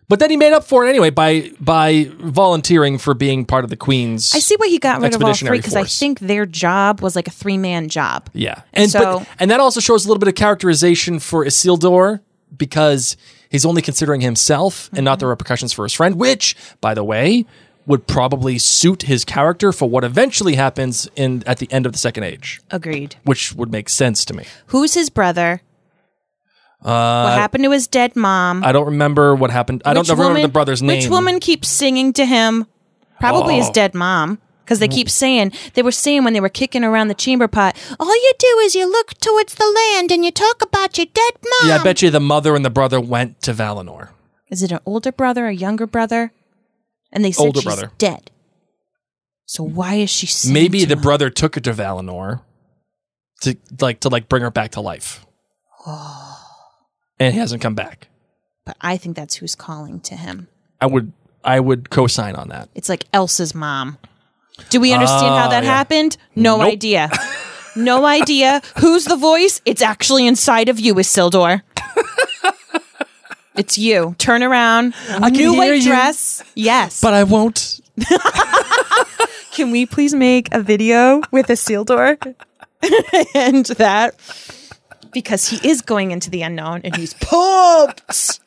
But 0.08 0.20
then 0.20 0.30
he 0.30 0.36
made 0.36 0.52
up 0.52 0.66
for 0.66 0.86
it 0.86 0.90
anyway 0.90 1.10
by 1.10 1.52
by 1.62 2.10
volunteering 2.20 2.98
for 2.98 3.14
being 3.14 3.46
part 3.46 3.64
of 3.64 3.70
the 3.70 3.78
Queen's. 3.78 4.36
I 4.36 4.40
see 4.40 4.56
why 4.58 4.68
he 4.68 4.78
got 4.78 5.00
rid 5.02 5.16
of 5.16 5.22
all 5.24 5.28
three 5.28 5.30
Expeditionary 5.30 5.58
because 5.60 5.76
I 5.78 5.86
think 5.86 6.20
their 6.20 6.46
job 6.46 7.00
was 7.00 7.16
like 7.16 7.28
a 7.30 7.32
three 7.32 7.58
man 7.58 7.88
job. 7.88 8.30
Yeah, 8.34 8.62
and 8.74 8.92
So- 8.92 9.20
but, 9.20 9.28
and 9.40 9.50
that 9.52 9.62
also 9.62 9.80
shows 9.80 10.04
a 10.04 10.10
little 10.10 10.20
bit 10.20 10.28
of 10.28 10.36
characterization 10.36 11.20
for 11.20 11.46
Isildur 11.46 12.20
because 12.58 13.16
he's 13.52 13.66
only 13.66 13.84
considering 13.84 14.22
himself 14.22 14.90
and 14.94 15.06
not 15.06 15.20
the 15.20 15.26
Mm-hmm. 15.26 15.30
repercussions 15.32 15.72
for 15.74 15.84
his 15.84 15.94
friend, 15.94 16.16
which, 16.16 16.56
by 16.82 16.96
the 16.96 17.04
way, 17.04 17.46
would 17.86 18.08
probably 18.08 18.58
suit 18.58 19.04
his 19.04 19.24
character 19.26 19.72
for 19.72 19.90
what 19.90 20.04
eventually 20.04 20.56
happens 20.56 21.08
in 21.16 21.44
at 21.46 21.58
the 21.60 21.72
end 21.72 21.86
of 21.86 21.92
the 21.92 21.98
Second 21.98 22.24
Age, 22.24 22.60
Agreed. 22.72 23.16
which 23.24 23.54
would 23.54 23.72
make 23.72 23.90
sense 23.90 24.24
to 24.26 24.34
me. 24.34 24.46
Who's 24.68 24.94
his 24.94 25.10
brother? 25.10 25.62
what 26.80 26.90
happened 27.38 27.64
to 27.64 27.72
his 27.72 27.88
dead 27.88 28.16
mom? 28.16 28.64
Uh, 28.64 28.68
I 28.68 28.72
don't 28.72 28.86
remember 28.86 29.36
what 29.36 29.52
happened. 29.52 29.82
I 29.86 29.94
don't 29.94 30.02
Which 30.02 30.10
remember 30.10 30.30
woman- 30.30 30.42
the 30.42 30.48
brother's 30.48 30.82
name. 30.82 30.98
Which 30.98 31.10
woman 31.10 31.40
keeps 31.40 31.68
singing 31.68 32.14
to 32.14 32.26
him? 32.26 32.66
Probably 33.20 33.56
his 33.58 33.70
Oh. 33.70 33.74
dead 33.74 33.94
mom. 33.94 34.40
Because 34.72 34.80
they 34.80 34.88
mm-hmm. 34.88 34.96
keep 34.96 35.10
saying, 35.10 35.52
they 35.74 35.82
were 35.82 35.92
saying 35.92 36.24
when 36.24 36.32
they 36.32 36.40
were 36.40 36.48
kicking 36.48 36.86
around 36.86 37.10
the 37.10 37.14
chamber 37.14 37.50
pot, 37.50 37.76
all 38.00 38.16
you 38.16 38.32
do 38.40 38.60
is 38.60 38.74
you 38.74 38.90
look 38.90 39.14
towards 39.16 39.56
the 39.56 39.66
land 39.66 40.14
and 40.14 40.24
you 40.24 40.32
talk 40.32 40.62
about 40.62 40.98
your 40.98 41.08
dead 41.08 41.34
mom. 41.44 41.70
Yeah, 41.70 41.76
I 41.76 41.84
bet 41.84 42.02
you 42.02 42.10
the 42.10 42.22
mother 42.22 42.56
and 42.56 42.64
the 42.64 42.70
brother 42.70 43.02
went 43.02 43.42
to 43.42 43.52
Valinor. 43.52 44.12
Is 44.50 44.64
it 44.64 44.72
an 44.72 44.80
older 44.86 45.12
brother, 45.12 45.48
a 45.48 45.54
younger 45.54 45.86
brother? 45.86 46.32
And 47.12 47.26
they 47.26 47.34
said 47.34 47.48
Older 47.48 47.60
she's 47.60 47.66
brother. 47.66 47.92
dead. 47.98 48.32
So 49.46 49.62
why 49.62 49.96
is 49.96 50.10
she 50.10 50.50
Maybe 50.50 50.80
to 50.80 50.86
the 50.86 50.94
him? 50.94 51.02
brother 51.02 51.30
took 51.30 51.56
her 51.56 51.62
to 51.62 51.74
Valinor 51.74 52.40
to 53.42 53.58
like 53.82 54.00
to 54.00 54.08
like 54.08 54.30
bring 54.30 54.42
her 54.42 54.52
back 54.52 54.72
to 54.72 54.80
life. 54.80 55.26
and 57.20 57.34
he 57.34 57.38
hasn't 57.42 57.62
come 57.62 57.76
back. 57.76 58.08
But 58.66 58.78
I 58.80 58.96
think 58.96 59.18
that's 59.18 59.36
who's 59.36 59.54
calling 59.54 60.00
to 60.00 60.16
him. 60.16 60.48
I 60.80 60.86
would 60.86 61.12
I 61.44 61.60
would 61.60 61.90
co-sign 61.90 62.38
on 62.38 62.48
that. 62.48 62.70
It's 62.74 62.88
like 62.88 63.04
Elsa's 63.12 63.54
mom. 63.54 63.98
Do 64.70 64.80
we 64.80 64.94
understand 64.94 65.36
how 65.36 65.46
Ah, 65.48 65.50
that 65.50 65.64
yeah. 65.64 65.70
happened? 65.78 66.18
No 66.36 66.58
Nope. 66.58 66.68
idea. 66.74 67.10
No 67.74 68.04
idea. 68.06 68.62
Who's 68.80 69.06
the 69.06 69.16
voice? 69.16 69.62
It's 69.64 69.82
actually 69.82 70.28
inside 70.28 70.68
of 70.68 70.78
you, 70.78 70.94
Isildur. 70.96 71.62
it's 73.56 73.78
you. 73.78 74.14
Turn 74.18 74.44
around. 74.44 74.94
can 75.08 75.32
New 75.32 75.56
white 75.56 75.76
you. 75.76 75.84
dress. 75.84 76.44
Yes. 76.54 77.00
But 77.00 77.14
I 77.14 77.24
won't. 77.24 77.80
can 79.54 79.72
we 79.72 79.86
please 79.86 80.14
make 80.14 80.54
a 80.54 80.60
video 80.62 81.22
with 81.32 81.48
Isildur 81.48 82.18
and 83.36 83.66
that? 83.78 84.16
Because 85.14 85.48
he 85.48 85.66
is 85.66 85.82
going 85.82 86.12
into 86.12 86.30
the 86.30 86.42
unknown 86.42 86.82
and 86.84 86.94
he's 86.96 87.14
pumped. 87.16 88.40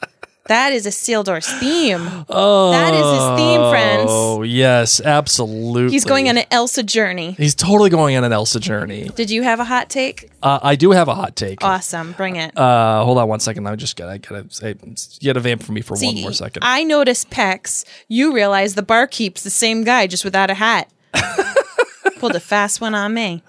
That 0.47 0.73
is 0.73 0.85
a 0.85 0.91
Isildur's 0.91 1.51
theme. 1.55 2.07
Oh, 2.29 2.71
That 2.73 2.93
is 2.93 3.01
his 3.01 3.39
theme, 3.39 3.71
friends. 3.71 4.11
Oh 4.13 4.43
yes, 4.43 5.01
absolutely. 5.01 5.91
He's 5.91 6.05
going 6.05 6.29
on 6.29 6.37
an 6.37 6.45
Elsa 6.51 6.83
journey. 6.83 7.33
He's 7.33 7.55
totally 7.55 7.89
going 7.89 8.15
on 8.17 8.25
an 8.25 8.33
Elsa 8.33 8.61
journey. 8.61 9.09
Did 9.15 9.31
you 9.31 9.43
have 9.43 9.59
a 9.59 9.65
hot 9.65 9.89
take? 9.89 10.31
Uh, 10.43 10.59
I 10.63 10.77
do 10.77 10.91
have 10.91 11.09
a 11.09 11.15
hot 11.15 11.35
take. 11.35 11.65
Awesome. 11.65 12.13
Bring 12.13 12.37
it. 12.37 12.57
Uh, 12.59 13.03
hold 13.05 13.17
on 13.17 13.27
one 13.27 13.41
second. 13.41 13.67
I 13.67 13.75
just 13.77 13.97
gotta, 13.97 14.13
I 14.13 14.19
gotta 14.19 14.45
say, 14.51 14.75
you 15.21 15.27
gotta 15.33 15.41
vamp 15.41 15.63
for 15.63 15.73
me 15.73 15.81
for 15.81 15.97
one 15.97 16.21
more 16.21 16.33
second. 16.33 16.63
I 16.63 16.85
noticed 16.85 17.31
pecs. 17.31 17.85
You 18.09 18.35
realize 18.35 18.75
the 18.75 18.83
barkeep's 18.83 19.43
the 19.45 19.51
same 19.51 19.83
guy, 19.83 20.07
just 20.07 20.25
without 20.27 20.51
a 20.51 20.55
hat. 20.55 20.91
Pulled 22.19 22.37
a 22.37 22.41
fast 22.41 22.83
one 22.83 22.95
on 22.95 23.15
me. 23.15 23.43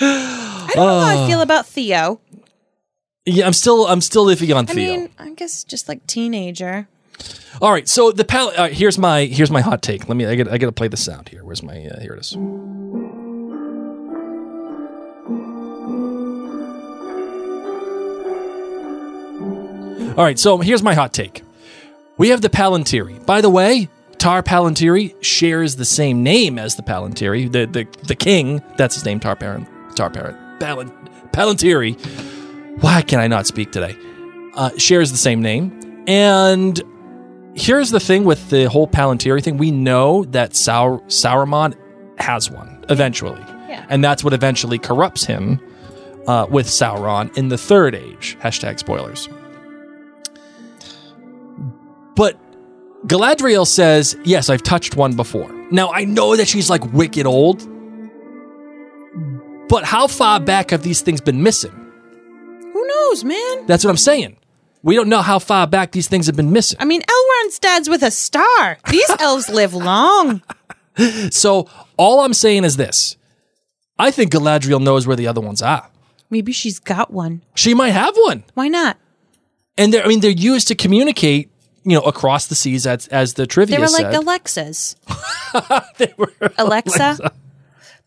I 0.00 0.70
don't 0.74 0.86
know 0.86 1.00
how 1.00 1.24
I 1.24 1.26
feel 1.28 1.40
about 1.40 1.66
Theo. 1.66 2.20
Yeah, 3.28 3.46
I'm 3.46 3.52
still, 3.52 3.86
I'm 3.86 4.00
still 4.00 4.26
iffy 4.26 4.54
on 4.54 4.68
I 4.68 4.72
Theo. 4.72 4.96
mean, 4.96 5.08
I 5.18 5.30
guess 5.34 5.64
just 5.64 5.88
like 5.88 6.06
teenager. 6.06 6.88
All 7.60 7.72
right, 7.72 7.88
so 7.88 8.12
the 8.12 8.24
pal- 8.24 8.52
here's 8.68 8.96
my 8.98 9.24
here's 9.24 9.50
my 9.50 9.60
hot 9.60 9.82
take. 9.82 10.08
Let 10.08 10.16
me 10.16 10.24
I 10.26 10.36
got 10.36 10.48
I 10.48 10.58
got 10.58 10.66
to 10.66 10.72
play 10.72 10.86
the 10.88 10.96
sound 10.96 11.28
here. 11.28 11.42
Where's 11.42 11.62
my 11.62 11.74
uh, 11.86 11.98
here 12.00 12.12
it 12.14 12.20
is. 12.20 12.36
All 20.16 20.24
right, 20.24 20.38
so 20.38 20.58
here's 20.58 20.82
my 20.82 20.94
hot 20.94 21.12
take. 21.12 21.42
We 22.16 22.30
have 22.30 22.40
the 22.40 22.48
Palantiri. 22.48 23.24
By 23.24 23.40
the 23.40 23.50
way, 23.50 23.88
Tar 24.18 24.42
Palantiri 24.42 25.14
shares 25.22 25.76
the 25.76 25.84
same 25.84 26.24
name 26.24 26.58
as 26.58 26.74
the 26.74 26.82
Palantiri. 26.82 27.50
The 27.50 27.66
the, 27.66 27.86
the 28.06 28.16
king, 28.16 28.60
that's 28.76 28.96
his 28.96 29.04
name, 29.04 29.20
Tar 29.20 29.36
Paran, 29.36 29.66
Tar 29.94 30.10
Paran, 30.10 30.34
Palan, 30.58 30.90
Palantiri. 31.30 31.94
Why 32.80 33.02
can 33.02 33.18
I 33.20 33.26
not 33.26 33.46
speak 33.46 33.72
today? 33.72 33.96
Uh, 34.54 34.70
shares 34.76 35.10
the 35.10 35.18
same 35.18 35.42
name. 35.42 36.04
And 36.06 36.80
here's 37.54 37.90
the 37.90 38.00
thing 38.00 38.24
with 38.24 38.50
the 38.50 38.68
whole 38.68 38.86
Palantiri 38.86 39.42
thing. 39.42 39.56
We 39.56 39.70
know 39.70 40.24
that 40.26 40.54
Saur- 40.54 41.00
Sauron 41.08 41.76
has 42.18 42.50
one 42.50 42.84
eventually. 42.88 43.40
Yeah. 43.68 43.84
And 43.88 44.02
that's 44.02 44.24
what 44.24 44.32
eventually 44.32 44.78
corrupts 44.78 45.24
him 45.24 45.60
uh, 46.26 46.46
with 46.50 46.66
Sauron 46.66 47.36
in 47.36 47.48
the 47.48 47.58
third 47.58 47.94
age. 47.94 48.36
Hashtag 48.40 48.78
spoilers. 48.78 49.28
But 52.14 52.38
Galadriel 53.06 53.66
says, 53.66 54.16
Yes, 54.24 54.50
I've 54.50 54.62
touched 54.62 54.96
one 54.96 55.14
before. 55.14 55.52
Now, 55.70 55.90
I 55.90 56.04
know 56.04 56.36
that 56.36 56.48
she's 56.48 56.70
like 56.70 56.84
wicked 56.92 57.26
old, 57.26 57.66
but 59.68 59.84
how 59.84 60.06
far 60.06 60.40
back 60.40 60.70
have 60.70 60.82
these 60.82 61.00
things 61.00 61.20
been 61.20 61.42
missing? 61.42 61.87
Knows, 63.08 63.24
man? 63.24 63.66
That's 63.66 63.84
what 63.84 63.90
I'm 63.90 63.96
saying. 63.96 64.36
We 64.82 64.94
don't 64.94 65.08
know 65.08 65.22
how 65.22 65.38
far 65.38 65.66
back 65.66 65.92
these 65.92 66.08
things 66.08 66.26
have 66.26 66.36
been 66.36 66.52
missing. 66.52 66.78
I 66.80 66.84
mean, 66.84 67.02
Elrond's 67.02 67.58
dad's 67.58 67.88
with 67.88 68.02
a 68.02 68.10
star. 68.10 68.78
These 68.90 69.10
elves 69.20 69.48
live 69.48 69.74
long. 69.74 70.42
So, 71.30 71.68
all 71.96 72.20
I'm 72.20 72.34
saying 72.34 72.64
is 72.64 72.76
this 72.76 73.16
I 73.98 74.10
think 74.10 74.32
Galadriel 74.32 74.80
knows 74.80 75.06
where 75.06 75.16
the 75.16 75.26
other 75.26 75.40
ones 75.40 75.62
are. 75.62 75.88
Maybe 76.30 76.52
she's 76.52 76.78
got 76.78 77.12
one. 77.12 77.42
She 77.54 77.74
might 77.74 77.90
have 77.90 78.14
one. 78.16 78.44
Why 78.54 78.68
not? 78.68 78.98
And 79.76 79.92
they're, 79.92 80.04
I 80.04 80.08
mean, 80.08 80.20
they're 80.20 80.30
used 80.30 80.68
to 80.68 80.74
communicate, 80.74 81.50
you 81.84 81.96
know, 81.96 82.02
across 82.02 82.48
the 82.48 82.54
seas 82.54 82.86
as, 82.86 83.06
as 83.08 83.34
the 83.34 83.46
trivia 83.46 83.76
They 83.76 83.82
were 83.82 83.88
like 83.88 84.12
said. 84.12 84.14
Alexas. 84.14 84.96
Alexa, 86.58 87.32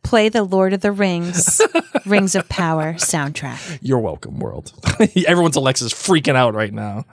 play 0.03 0.29
the 0.29 0.43
Lord 0.43 0.73
of 0.73 0.81
the 0.81 0.91
Rings, 0.91 1.61
Rings 2.05 2.35
of 2.35 2.47
Power 2.49 2.93
soundtrack. 2.93 3.79
You're 3.81 3.99
welcome, 3.99 4.39
world. 4.39 4.73
Everyone's 5.27 5.55
Alexa's 5.55 5.93
freaking 5.93 6.35
out 6.35 6.53
right 6.53 6.73
now. 6.73 7.05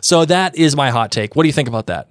So 0.00 0.24
that 0.24 0.56
is 0.56 0.74
my 0.76 0.90
hot 0.90 1.12
take. 1.12 1.36
What 1.36 1.44
do 1.44 1.48
you 1.48 1.52
think 1.52 1.68
about 1.68 1.86
that? 1.86 2.08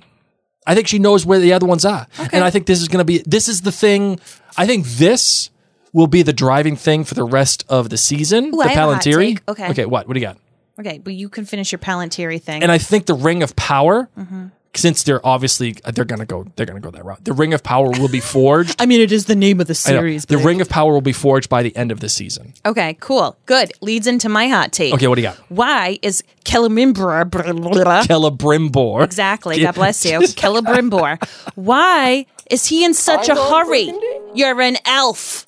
I 0.65 0.75
think 0.75 0.87
she 0.87 0.99
knows 0.99 1.25
where 1.25 1.39
the 1.39 1.53
other 1.53 1.65
ones 1.65 1.85
are. 1.85 2.07
And 2.31 2.43
I 2.43 2.49
think 2.51 2.67
this 2.67 2.81
is 2.81 2.87
going 2.87 2.99
to 2.99 3.05
be, 3.05 3.23
this 3.25 3.47
is 3.47 3.61
the 3.61 3.71
thing. 3.71 4.19
I 4.57 4.67
think 4.67 4.85
this 4.85 5.49
will 5.91 6.07
be 6.07 6.21
the 6.21 6.33
driving 6.33 6.75
thing 6.75 7.03
for 7.03 7.15
the 7.15 7.23
rest 7.23 7.65
of 7.67 7.89
the 7.89 7.97
season. 7.97 8.45
Ooh, 8.47 8.51
the 8.51 8.63
I 8.63 8.67
have 8.69 8.89
a 8.89 8.93
hot 8.93 9.01
Palantiri. 9.03 9.39
Okay. 9.47 9.69
Okay, 9.71 9.85
what? 9.85 10.07
What 10.07 10.13
do 10.13 10.19
you 10.19 10.25
got? 10.25 10.37
Okay, 10.79 10.99
but 10.99 11.13
you 11.13 11.29
can 11.29 11.45
finish 11.45 11.71
your 11.71 11.79
Palantiri 11.79 12.41
thing. 12.41 12.63
And 12.63 12.71
I 12.71 12.77
think 12.77 13.05
the 13.07 13.13
Ring 13.13 13.43
of 13.43 13.55
Power, 13.55 14.09
Mm-hmm. 14.17 14.47
Since 14.75 15.03
they're 15.03 15.25
obviously, 15.25 15.75
uh, 15.83 15.91
they're 15.91 16.05
going 16.05 16.19
to 16.19 16.25
go, 16.25 16.45
they're 16.55 16.65
going 16.65 16.81
to 16.81 16.85
go 16.85 16.91
that 16.91 17.03
route. 17.03 17.23
The 17.25 17.33
Ring 17.33 17.53
of 17.53 17.63
Power 17.63 17.89
will 17.89 18.07
be 18.07 18.19
forged. 18.19 18.75
I 18.81 18.85
mean, 18.85 19.01
it 19.01 19.11
is 19.11 19.25
the 19.25 19.35
name 19.35 19.59
of 19.59 19.67
the 19.67 19.75
series. 19.75 20.25
The 20.25 20.37
Ring 20.37 20.61
of 20.61 20.69
Power 20.69 20.93
will 20.93 21.01
be 21.01 21.13
forged 21.13 21.49
by 21.49 21.63
the 21.63 21.75
end 21.75 21.91
of 21.91 21.99
the 21.99 22.09
season. 22.09 22.53
Okay, 22.65 22.95
cool. 22.99 23.37
Good. 23.45 23.73
Leads 23.81 24.07
into 24.07 24.29
my 24.29 24.47
hot 24.47 24.71
take. 24.71 24.93
Okay, 24.93 25.07
what 25.07 25.15
do 25.15 25.21
you 25.21 25.27
got? 25.27 25.37
Why 25.49 25.99
is 26.01 26.23
Celebrimbor 26.45 27.29
Celebrimbor. 28.05 29.03
Exactly. 29.03 29.61
God 29.61 29.75
bless 29.75 30.05
you. 30.05 30.19
Celebrimbor. 30.19 31.21
Why 31.55 32.25
is 32.49 32.65
he 32.65 32.85
in 32.85 32.93
such 32.93 33.29
a 33.29 33.35
hurry? 33.35 33.91
You're 34.33 34.59
an 34.61 34.77
elf. 34.85 35.47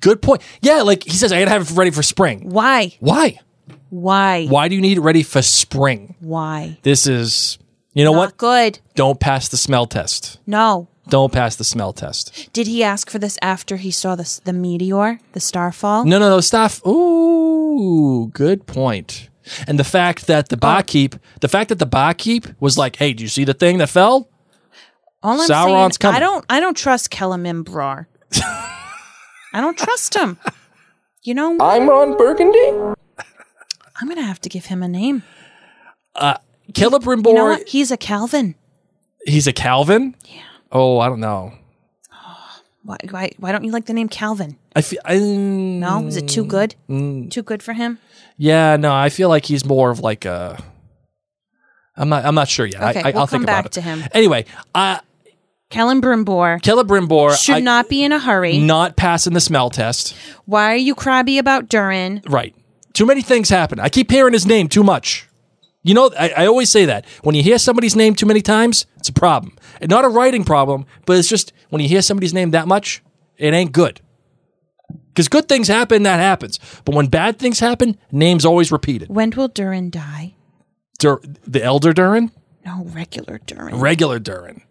Good 0.00 0.22
point. 0.22 0.42
Yeah, 0.60 0.82
like 0.82 1.04
he 1.04 1.10
says, 1.12 1.32
I 1.32 1.38
gotta 1.38 1.50
have 1.50 1.70
it 1.70 1.76
ready 1.76 1.90
for 1.90 2.02
spring. 2.02 2.50
Why? 2.50 2.94
Why? 3.00 3.40
Why? 3.90 4.46
Why 4.46 4.68
do 4.68 4.74
you 4.74 4.80
need 4.80 4.98
it 4.98 5.02
ready 5.02 5.22
for 5.22 5.40
spring? 5.42 6.14
Why? 6.20 6.78
This 6.82 7.06
is, 7.06 7.58
you 7.94 8.04
know 8.04 8.12
Not 8.12 8.18
what? 8.18 8.36
good. 8.36 8.78
Don't 8.94 9.18
pass 9.20 9.48
the 9.48 9.56
smell 9.56 9.86
test. 9.86 10.38
No. 10.46 10.88
Don't 11.08 11.32
pass 11.32 11.56
the 11.56 11.64
smell 11.64 11.92
test. 11.92 12.48
Did 12.52 12.66
he 12.66 12.82
ask 12.82 13.10
for 13.10 13.18
this 13.18 13.38
after 13.42 13.76
he 13.76 13.90
saw 13.90 14.14
the 14.16 14.40
the 14.44 14.52
meteor, 14.52 15.20
the 15.32 15.40
starfall? 15.40 16.04
No, 16.04 16.18
no, 16.18 16.28
no, 16.30 16.40
stuff. 16.40 16.84
Ooh, 16.86 18.28
good 18.32 18.66
point. 18.66 19.28
And 19.66 19.78
the 19.78 19.84
fact 19.84 20.26
that 20.26 20.46
Oh. 20.46 20.50
the 20.50 20.56
barkeep, 20.56 21.16
the 21.40 21.48
fact 21.48 21.68
that 21.68 21.78
the 21.78 21.86
barkeep 21.86 22.46
was 22.60 22.78
like, 22.78 22.96
"Hey, 22.96 23.12
do 23.12 23.22
you 23.22 23.28
see 23.28 23.44
the 23.44 23.52
thing 23.54 23.76
that 23.78 23.90
fell?" 23.90 24.28
All 25.22 25.40
I'm 25.40 25.48
Sauron's 25.48 25.96
saying, 25.96 26.00
coming. 26.00 26.16
I 26.16 26.20
don't. 26.20 26.44
I 26.48 26.60
don't 26.60 26.76
trust 26.76 27.10
Celebrimbor. 27.10 28.06
I 29.52 29.60
don't 29.60 29.76
trust 29.78 30.14
him. 30.14 30.38
You 31.22 31.34
know, 31.34 31.56
I'm 31.60 31.88
on 31.90 32.16
Burgundy. 32.16 32.94
I'm 34.00 34.08
gonna 34.08 34.22
have 34.22 34.40
to 34.40 34.48
give 34.48 34.66
him 34.66 34.82
a 34.82 34.88
name. 34.88 35.22
Uh, 36.14 36.38
Celebrimbor, 36.72 37.26
You 37.28 37.34
know 37.34 37.44
what? 37.46 37.68
He's 37.68 37.90
a 37.90 37.96
Calvin. 37.96 38.54
he's 39.24 39.46
a 39.46 39.52
Calvin. 39.52 40.14
Yeah. 40.26 40.42
Oh, 40.72 40.98
I 40.98 41.08
don't 41.08 41.20
know. 41.20 41.52
Why? 42.82 42.96
Why? 43.10 43.30
Why 43.38 43.52
don't 43.52 43.64
you 43.64 43.70
like 43.72 43.86
the 43.86 43.94
name 43.94 44.08
Calvin? 44.08 44.58
I 44.76 44.82
feel. 44.82 45.00
I, 45.04 45.18
No, 45.18 46.06
is 46.06 46.16
it 46.16 46.28
too 46.28 46.44
good? 46.44 46.74
Mm. 46.90 47.30
Too 47.30 47.42
good 47.42 47.62
for 47.62 47.72
him? 47.72 47.98
Yeah, 48.36 48.76
no, 48.76 48.92
I 48.92 49.08
feel 49.08 49.28
like 49.30 49.46
he's 49.46 49.64
more 49.64 49.90
of 49.90 50.00
like 50.00 50.24
a. 50.26 50.62
I'm 51.96 52.08
not. 52.08 52.24
I'm 52.26 52.34
not 52.34 52.48
sure 52.48 52.66
yet. 52.66 52.82
Okay, 52.82 53.02
I, 53.02 53.08
I, 53.08 53.12
we'll 53.12 53.20
will 53.22 53.26
think 53.26 53.30
come 53.30 53.42
about 53.44 53.56
back 53.56 53.66
it. 53.66 53.72
to 53.72 53.80
him. 53.80 54.02
Anyway, 54.12 54.44
uh, 54.74 54.98
Celebrimbor 55.70 56.60
Celebrimbor 56.60 57.36
should 57.42 57.54
I- 57.56 57.60
not 57.60 57.88
be 57.88 58.02
in 58.04 58.12
a 58.12 58.18
hurry. 58.18 58.58
not 58.58 58.96
passing 58.96 59.32
the 59.32 59.40
smell 59.40 59.70
test. 59.70 60.14
Why 60.44 60.72
are 60.72 60.76
you 60.76 60.94
crabby 60.94 61.38
about 61.38 61.68
Durin? 61.68 62.20
Right. 62.28 62.54
Too 62.92 63.06
many 63.06 63.22
things 63.22 63.48
happen. 63.48 63.80
I 63.80 63.88
keep 63.88 64.10
hearing 64.10 64.32
his 64.34 64.44
name 64.46 64.68
too 64.68 64.84
much. 64.84 65.26
You 65.84 65.94
know, 65.94 66.10
I, 66.18 66.30
I 66.30 66.46
always 66.46 66.70
say 66.70 66.86
that 66.86 67.04
when 67.22 67.34
you 67.36 67.42
hear 67.42 67.58
somebody's 67.58 67.94
name 67.94 68.14
too 68.14 68.26
many 68.26 68.40
times, 68.40 68.86
it's 68.96 69.10
a 69.10 69.12
problem. 69.12 69.56
And 69.80 69.90
not 69.90 70.04
a 70.04 70.08
writing 70.08 70.42
problem, 70.42 70.86
but 71.06 71.18
it's 71.18 71.28
just 71.28 71.52
when 71.68 71.80
you 71.82 71.88
hear 71.88 72.00
somebody's 72.02 72.32
name 72.34 72.50
that 72.52 72.66
much, 72.66 73.02
it 73.36 73.52
ain't 73.54 73.70
good. 73.72 74.00
Because 75.08 75.28
good 75.28 75.48
things 75.48 75.68
happen, 75.68 76.02
that 76.04 76.18
happens. 76.18 76.58
But 76.84 76.94
when 76.94 77.06
bad 77.08 77.38
things 77.38 77.60
happen, 77.60 77.98
names 78.10 78.44
always 78.44 78.72
repeated. 78.72 79.08
When 79.10 79.30
will 79.30 79.48
Durin 79.48 79.90
die? 79.90 80.34
Dur- 80.98 81.20
the 81.46 81.62
Elder 81.62 81.92
Durin, 81.92 82.32
No, 82.64 82.84
regular 82.86 83.38
Durin. 83.44 83.78
regular 83.78 84.18
Durin. 84.18 84.62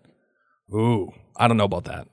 Ooh, 0.73 1.13
I 1.37 1.47
don't 1.47 1.57
know 1.57 1.63
about 1.65 1.85
that. 1.85 2.07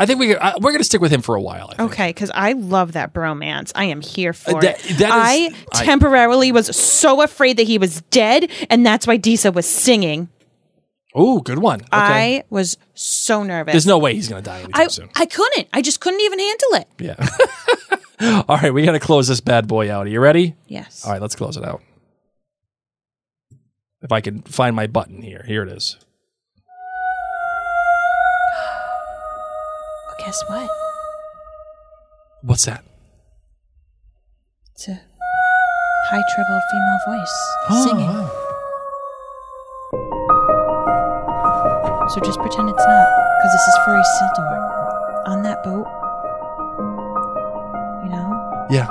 I 0.00 0.06
think 0.06 0.20
we 0.20 0.36
I, 0.36 0.54
we're 0.56 0.70
going 0.70 0.78
to 0.78 0.84
stick 0.84 1.00
with 1.00 1.10
him 1.12 1.22
for 1.22 1.34
a 1.34 1.40
while. 1.40 1.70
I 1.72 1.74
think. 1.74 1.90
Okay, 1.92 2.08
because 2.10 2.30
I 2.34 2.52
love 2.52 2.92
that 2.92 3.12
bromance. 3.12 3.72
I 3.74 3.84
am 3.84 4.00
here 4.00 4.32
for 4.32 4.56
Uh, 4.56 4.60
that- 4.60 4.84
it. 4.90 4.98
that 4.98 5.08
is- 5.08 5.10
I 5.10 5.54
I- 5.72 5.84
temporarily 5.84 6.52
was 6.52 6.74
so 6.76 7.20
afraid 7.22 7.56
that 7.56 7.66
he 7.66 7.78
was 7.78 8.02
dead, 8.10 8.48
and 8.70 8.86
that's 8.86 9.06
why 9.06 9.16
Disa 9.16 9.50
was 9.50 9.66
singing. 9.66 10.28
Oh, 11.14 11.40
good 11.40 11.58
one. 11.58 11.80
Okay. 11.80 11.88
I 11.92 12.44
was 12.50 12.76
so 12.94 13.42
nervous. 13.42 13.72
There's 13.72 13.86
no 13.86 13.98
way 13.98 14.14
he's 14.14 14.28
going 14.28 14.42
to 14.42 14.48
die 14.48 14.60
anytime 14.60 14.82
I, 14.84 14.86
soon. 14.88 15.08
I 15.16 15.26
couldn't. 15.26 15.66
I 15.72 15.82
just 15.82 16.00
couldn't 16.00 16.20
even 16.20 16.38
handle 16.38 16.74
it. 16.74 16.88
Yeah. 18.20 18.44
All 18.48 18.56
right, 18.56 18.72
we 18.72 18.84
got 18.84 18.92
to 18.92 19.00
close 19.00 19.26
this 19.26 19.40
bad 19.40 19.66
boy 19.66 19.90
out. 19.90 20.06
Are 20.06 20.10
you 20.10 20.20
ready? 20.20 20.54
Yes. 20.68 21.04
All 21.04 21.12
right, 21.12 21.20
let's 21.22 21.34
close 21.34 21.56
it 21.56 21.64
out. 21.64 21.82
If 24.02 24.12
I 24.12 24.20
can 24.20 24.42
find 24.42 24.76
my 24.76 24.86
button 24.86 25.22
here. 25.22 25.44
Here 25.46 25.62
it 25.64 25.70
is. 25.72 25.96
Guess 30.28 30.44
what? 30.46 30.68
What's 32.42 32.66
that? 32.66 32.84
It's 34.74 34.86
a 34.88 35.00
high 36.10 36.22
treble 36.34 36.60
female 36.70 37.00
voice 37.08 37.36
Oh, 37.70 37.84
singing. 37.88 38.12
So 42.12 42.20
just 42.20 42.38
pretend 42.40 42.68
it's 42.68 42.84
not, 42.84 43.08
because 43.40 43.52
this 43.56 43.66
is 43.72 43.76
for 43.86 43.92
Isildur. 43.96 45.28
On 45.32 45.42
that 45.44 45.64
boat, 45.64 45.86
you 48.04 48.10
know, 48.12 48.28
Yeah. 48.68 48.84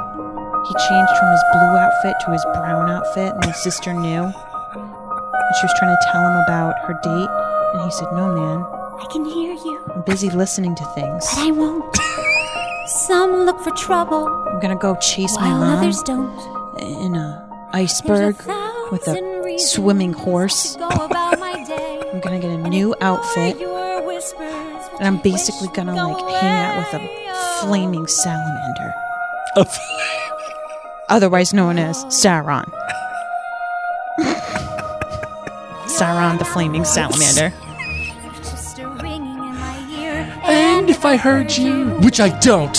he 0.66 0.74
changed 0.90 1.14
from 1.20 1.30
his 1.30 1.44
blue 1.54 1.78
outfit 1.78 2.16
to 2.26 2.32
his 2.32 2.44
brown 2.56 2.90
outfit, 2.90 3.36
and 3.36 3.46
his 3.46 3.62
sister 3.62 3.94
knew. 3.94 4.24
And 4.26 5.54
she 5.56 5.66
was 5.70 5.74
trying 5.78 5.96
to 5.96 6.02
tell 6.12 6.24
him 6.26 6.36
about 6.50 6.74
her 6.88 6.94
date, 7.04 7.30
and 7.76 7.82
he 7.86 7.92
said, 7.92 8.08
No, 8.14 8.28
man, 8.34 8.66
I 9.00 9.06
can 9.12 9.26
hear 9.26 9.54
you, 9.54 9.84
I'm 9.94 10.02
busy 10.04 10.30
listening 10.30 10.76
to 10.76 10.86
things. 10.96 11.26
but 11.34 11.40
I 11.40 11.52
won't. 11.52 11.96
Some 12.88 13.46
look 13.46 13.60
for 13.62 13.72
trouble, 13.72 14.28
I'm 14.28 14.60
gonna 14.60 14.76
go 14.76 14.96
chase 14.96 15.36
my 15.38 15.50
mom 15.50 15.78
others 15.78 16.02
don't. 16.04 16.32
in 16.80 17.16
a 17.16 17.70
iceberg 17.74 18.36
with 18.92 19.08
a 19.08 19.58
swimming 19.60 20.14
horse. 20.14 20.74
to 20.74 20.80
go 20.80 20.88
about 20.88 21.40
my 21.40 21.64
day. 21.66 22.02
I'm 22.14 22.22
gonna 22.22 22.40
get 22.40 22.52
a 22.52 22.70
new 22.70 22.96
outfit. 23.02 23.58
And 23.62 25.06
I'm 25.06 25.22
basically 25.22 25.68
gonna 25.76 25.94
like 25.96 26.42
hang 26.42 26.66
out 26.66 26.78
with 26.78 27.02
a 27.02 27.62
flaming 27.62 28.08
salamander, 28.08 28.94
oh. 29.58 29.66
otherwise 31.10 31.54
known 31.54 31.78
as 31.78 32.04
Sauron. 32.06 32.66
Sauron 35.88 36.40
the 36.40 36.46
Flaming 36.46 36.86
Salamander. 36.86 37.54
And 40.88 40.96
if 40.96 41.04
I 41.04 41.18
heard 41.18 41.52
you, 41.58 41.90
which 42.00 42.22
I 42.22 42.30
don't, 42.40 42.74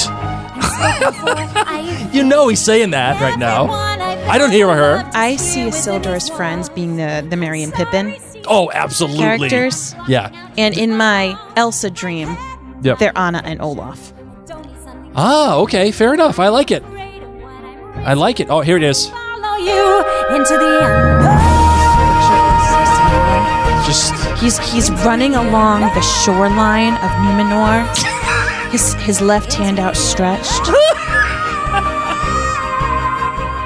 you 2.14 2.24
know 2.24 2.48
he's 2.48 2.58
saying 2.58 2.92
that 2.92 3.20
right 3.20 3.38
now. 3.38 3.68
I 3.70 4.38
don't 4.38 4.50
hear 4.50 4.66
her. 4.74 5.02
I 5.12 5.36
see 5.36 5.60
Isildur's 5.66 6.30
friends 6.30 6.70
being 6.70 6.96
the, 6.96 7.26
the 7.28 7.36
Merry 7.36 7.62
and 7.62 7.70
Pippin 7.72 8.16
Oh, 8.46 8.70
absolutely. 8.72 9.50
characters. 9.50 9.94
Yeah. 10.08 10.30
And 10.56 10.76
in 10.78 10.96
my 10.96 11.38
Elsa 11.56 11.90
dream, 11.90 12.34
Yep. 12.80 12.98
they're 12.98 13.12
Anna 13.18 13.42
and 13.44 13.60
Olaf. 13.60 14.14
Ah, 15.14 15.56
okay, 15.56 15.90
fair 15.90 16.14
enough. 16.14 16.38
I 16.38 16.48
like 16.48 16.70
it. 16.70 16.82
I 16.84 18.14
like 18.14 18.40
it. 18.40 18.46
Oh, 18.48 18.60
here 18.62 18.78
it 18.78 18.84
is. 18.84 19.06
follow 19.08 19.56
you 19.58 20.34
into 20.34 20.54
the 20.56 20.78
unknown. 20.82 21.27
He's 24.40 24.58
he's 24.70 24.90
running 25.04 25.34
along 25.34 25.80
the 25.94 26.00
shoreline 26.00 26.94
of 26.94 27.10
Numenor, 27.24 27.84
his 28.70 28.94
his 28.94 29.20
left 29.20 29.52
hand 29.52 29.78
outstretched, 29.80 30.68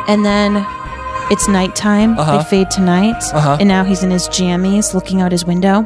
and 0.08 0.24
then 0.24 0.64
it's 1.30 1.46
nighttime. 1.46 2.18
Uh-huh. 2.18 2.38
They 2.38 2.44
fade 2.44 2.70
to 2.72 2.80
night, 2.80 3.22
Uh-huh. 3.34 3.58
and 3.60 3.68
now 3.68 3.84
he's 3.84 4.02
in 4.02 4.10
his 4.10 4.28
jammies, 4.28 4.94
looking 4.94 5.20
out 5.20 5.30
his 5.30 5.44
window, 5.44 5.82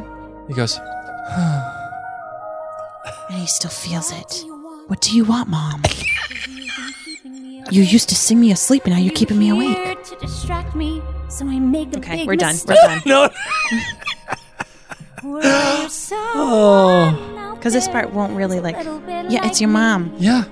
he 0.47 0.53
goes. 0.53 0.79
and 3.29 3.37
he 3.39 3.45
still 3.47 3.71
feels 3.71 4.11
it. 4.13 4.43
What 4.87 5.01
do 5.01 5.15
you 5.15 5.25
want, 5.25 5.49
Mom? 5.49 5.83
You 7.69 7.83
used 7.83 8.07
to 8.09 8.15
sing 8.15 8.39
me 8.39 8.51
asleep, 8.53 8.85
and 8.85 8.93
now 8.93 8.99
you're 9.01 9.13
keeping 9.13 9.37
me 9.37 9.49
awake. 9.49 9.75
Here 9.77 9.95
to 9.95 10.15
distract 10.15 10.73
me, 10.75 11.01
so 11.27 11.45
I 11.45 11.59
make 11.59 11.93
a 11.93 11.97
Okay, 11.97 12.25
we're 12.25 12.37
done. 12.37 12.55
We're 12.65 12.75
done. 12.75 13.01
No. 13.05 13.29
We're 15.23 15.89
so 15.89 16.15
Oh. 16.35 17.53
Because 17.55 17.73
this 17.73 17.87
part 17.87 18.13
won't 18.13 18.33
really 18.35 18.59
like. 18.59 18.75
Yeah, 19.29 19.45
it's 19.47 19.59
your 19.59 19.69
mom. 19.69 20.13
Yeah. 20.17 20.43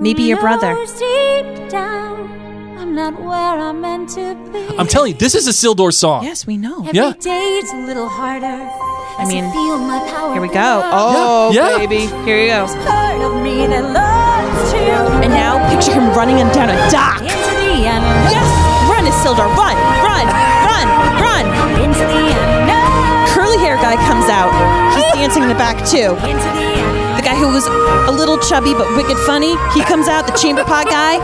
Maybe 0.00 0.22
your 0.22 0.38
brother. 0.40 0.72
Knows 0.74 0.92
deep 0.92 1.68
down, 1.68 2.76
I'm 2.78 2.94
not 2.94 3.14
where 3.20 3.58
I'm 3.60 3.80
meant 3.80 4.10
to 4.10 4.34
be. 4.52 4.76
I'm 4.78 4.86
telling 4.86 5.12
you, 5.12 5.18
this 5.18 5.34
is 5.34 5.46
Isildur 5.48 5.92
song. 5.92 6.24
Yes, 6.24 6.46
we 6.46 6.56
know. 6.56 6.80
Every 6.80 6.92
Yeah. 6.98 7.12
day's 7.20 7.70
a 7.72 7.76
little 7.86 8.08
harder. 8.08 8.46
I 9.18 9.22
as 9.22 9.28
mean, 9.28 9.50
feel 9.52 9.78
my 9.78 9.98
power 10.12 10.32
Here 10.32 10.42
we 10.42 10.48
go. 10.48 10.82
Oh, 10.92 11.50
Yeah. 11.52 11.78
baby. 11.78 12.06
Here 12.24 12.38
you 12.40 12.48
go. 12.48 12.66
Part 12.84 13.20
of 13.22 13.40
me 13.42 13.66
that 13.66 13.84
loves 13.92 14.72
to 14.72 14.78
And 15.24 15.32
now 15.32 15.56
picture 15.70 15.92
him 15.92 16.12
running 16.12 16.36
him 16.36 16.48
down 16.52 16.68
a 16.68 16.76
dock. 16.90 17.20
into 17.20 17.30
the 17.32 17.84
unknown. 17.88 18.32
Yes! 18.32 18.48
Run, 18.88 19.04
Isildur! 19.06 19.48
Run! 19.56 19.76
Run! 20.04 20.26
Run! 20.68 21.15
Dancing 25.26 25.42
in 25.42 25.48
the 25.48 25.56
back 25.56 25.78
too. 25.84 26.14
The. 27.16 27.22
Guy 27.26 27.34
who 27.34 27.48
was 27.48 27.66
a 27.66 28.12
little 28.12 28.38
chubby 28.38 28.74
but 28.74 28.86
wicked 28.94 29.18
funny, 29.26 29.56
he 29.74 29.82
comes 29.82 30.06
out. 30.06 30.24
The 30.24 30.38
chamber 30.38 30.62
pot 30.62 30.86
guy. 30.86 31.14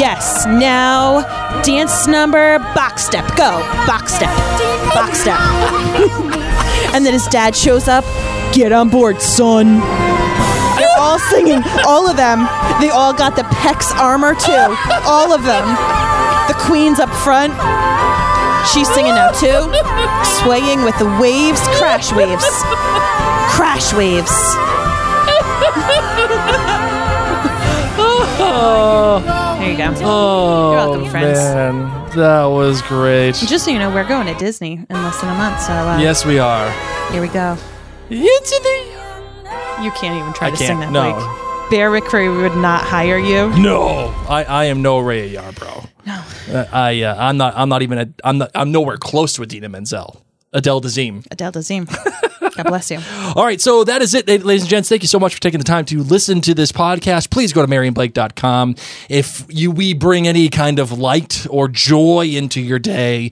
Yes. 0.00 0.46
Now, 0.46 1.20
dance 1.62 2.06
number 2.06 2.58
box 2.74 3.04
step. 3.04 3.28
Go. 3.36 3.60
Box 3.84 4.14
step. 4.14 4.34
Box 4.94 5.20
step. 5.20 5.38
and 6.94 7.04
then 7.04 7.12
his 7.12 7.26
dad 7.26 7.54
shows 7.54 7.86
up. 7.86 8.04
Get 8.54 8.72
on 8.72 8.88
board, 8.88 9.20
son. 9.20 9.80
They're 10.78 10.98
all 10.98 11.18
singing. 11.18 11.62
All 11.86 12.08
of 12.08 12.16
them. 12.16 12.48
They 12.80 12.88
all 12.88 13.12
got 13.12 13.36
the 13.36 13.42
Pex 13.60 13.94
armor 13.96 14.34
too. 14.34 14.74
All 15.04 15.34
of 15.34 15.44
them. 15.44 15.66
The 16.48 16.54
queen's 16.64 16.98
up 16.98 17.10
front. 17.10 17.52
She's 18.72 18.88
singing 18.94 19.14
now 19.14 19.30
too. 19.32 19.70
Swaying 20.42 20.82
with 20.84 20.96
the 20.98 21.06
waves. 21.20 21.60
Crash 21.78 22.12
waves. 22.12 22.44
Crash 23.56 23.92
waves. 23.94 24.30
There 28.40 29.70
you 29.70 29.76
go. 29.76 29.94
Oh, 30.02 30.70
You're 30.72 30.76
welcome, 30.86 31.10
friends. 31.10 31.38
man, 31.38 32.10
that 32.16 32.44
was 32.46 32.80
great. 32.82 33.34
Just 33.34 33.64
so 33.66 33.70
you 33.70 33.78
know, 33.78 33.90
we're 33.92 34.08
going 34.08 34.26
to 34.26 34.34
Disney 34.34 34.72
in 34.74 34.86
less 35.02 35.20
than 35.20 35.28
a 35.30 35.34
month. 35.34 35.60
So 35.62 35.72
uh, 35.72 35.98
Yes, 36.00 36.24
we 36.24 36.38
are. 36.38 36.70
here 37.12 37.20
we 37.20 37.28
go. 37.28 37.56
Into 38.08 38.60
the 38.62 39.82
You 39.84 39.90
can't 39.92 40.16
even 40.18 40.32
try 40.32 40.48
I 40.48 40.50
to 40.50 40.56
can't, 40.56 40.68
sing 40.68 40.80
that. 40.80 40.92
no. 40.92 41.10
Like, 41.10 41.70
Bear 41.70 41.90
McCreary 41.90 42.42
would 42.42 42.56
not 42.56 42.82
hire 42.84 43.18
you. 43.18 43.50
no. 43.60 44.12
I, 44.28 44.44
I 44.44 44.64
am 44.64 44.82
no 44.82 44.98
Ray 44.98 45.32
Yarbrough. 45.32 45.86
I 46.72 47.02
uh, 47.02 47.16
I'm 47.18 47.36
not 47.36 47.54
I'm 47.56 47.68
not 47.68 47.82
even 47.82 47.98
a, 47.98 48.08
I'm 48.24 48.38
not 48.38 48.50
I'm 48.54 48.72
nowhere 48.72 48.96
close 48.96 49.32
to 49.34 49.42
Idina 49.42 49.68
Menzel. 49.68 50.22
Adele 50.52 50.80
Dazeem. 50.80 51.26
Adele 51.30 51.52
Dazeem. 51.52 51.88
God 52.56 52.66
bless 52.66 52.90
you. 52.90 52.98
All 53.36 53.44
right, 53.44 53.60
so 53.60 53.84
that 53.84 54.02
is 54.02 54.14
it, 54.14 54.26
ladies 54.26 54.62
and 54.62 54.68
gents. 54.68 54.88
Thank 54.88 55.02
you 55.02 55.08
so 55.08 55.20
much 55.20 55.34
for 55.34 55.40
taking 55.40 55.58
the 55.58 55.64
time 55.64 55.84
to 55.86 56.02
listen 56.02 56.40
to 56.42 56.54
this 56.54 56.72
podcast. 56.72 57.30
Please 57.30 57.52
go 57.52 57.64
to 57.64 57.70
maryandblake.com. 57.70 58.74
If 59.08 59.44
you 59.48 59.70
we 59.70 59.94
bring 59.94 60.26
any 60.26 60.48
kind 60.48 60.78
of 60.78 60.98
light 60.98 61.46
or 61.48 61.68
joy 61.68 62.26
into 62.26 62.60
your 62.60 62.78
day, 62.80 63.30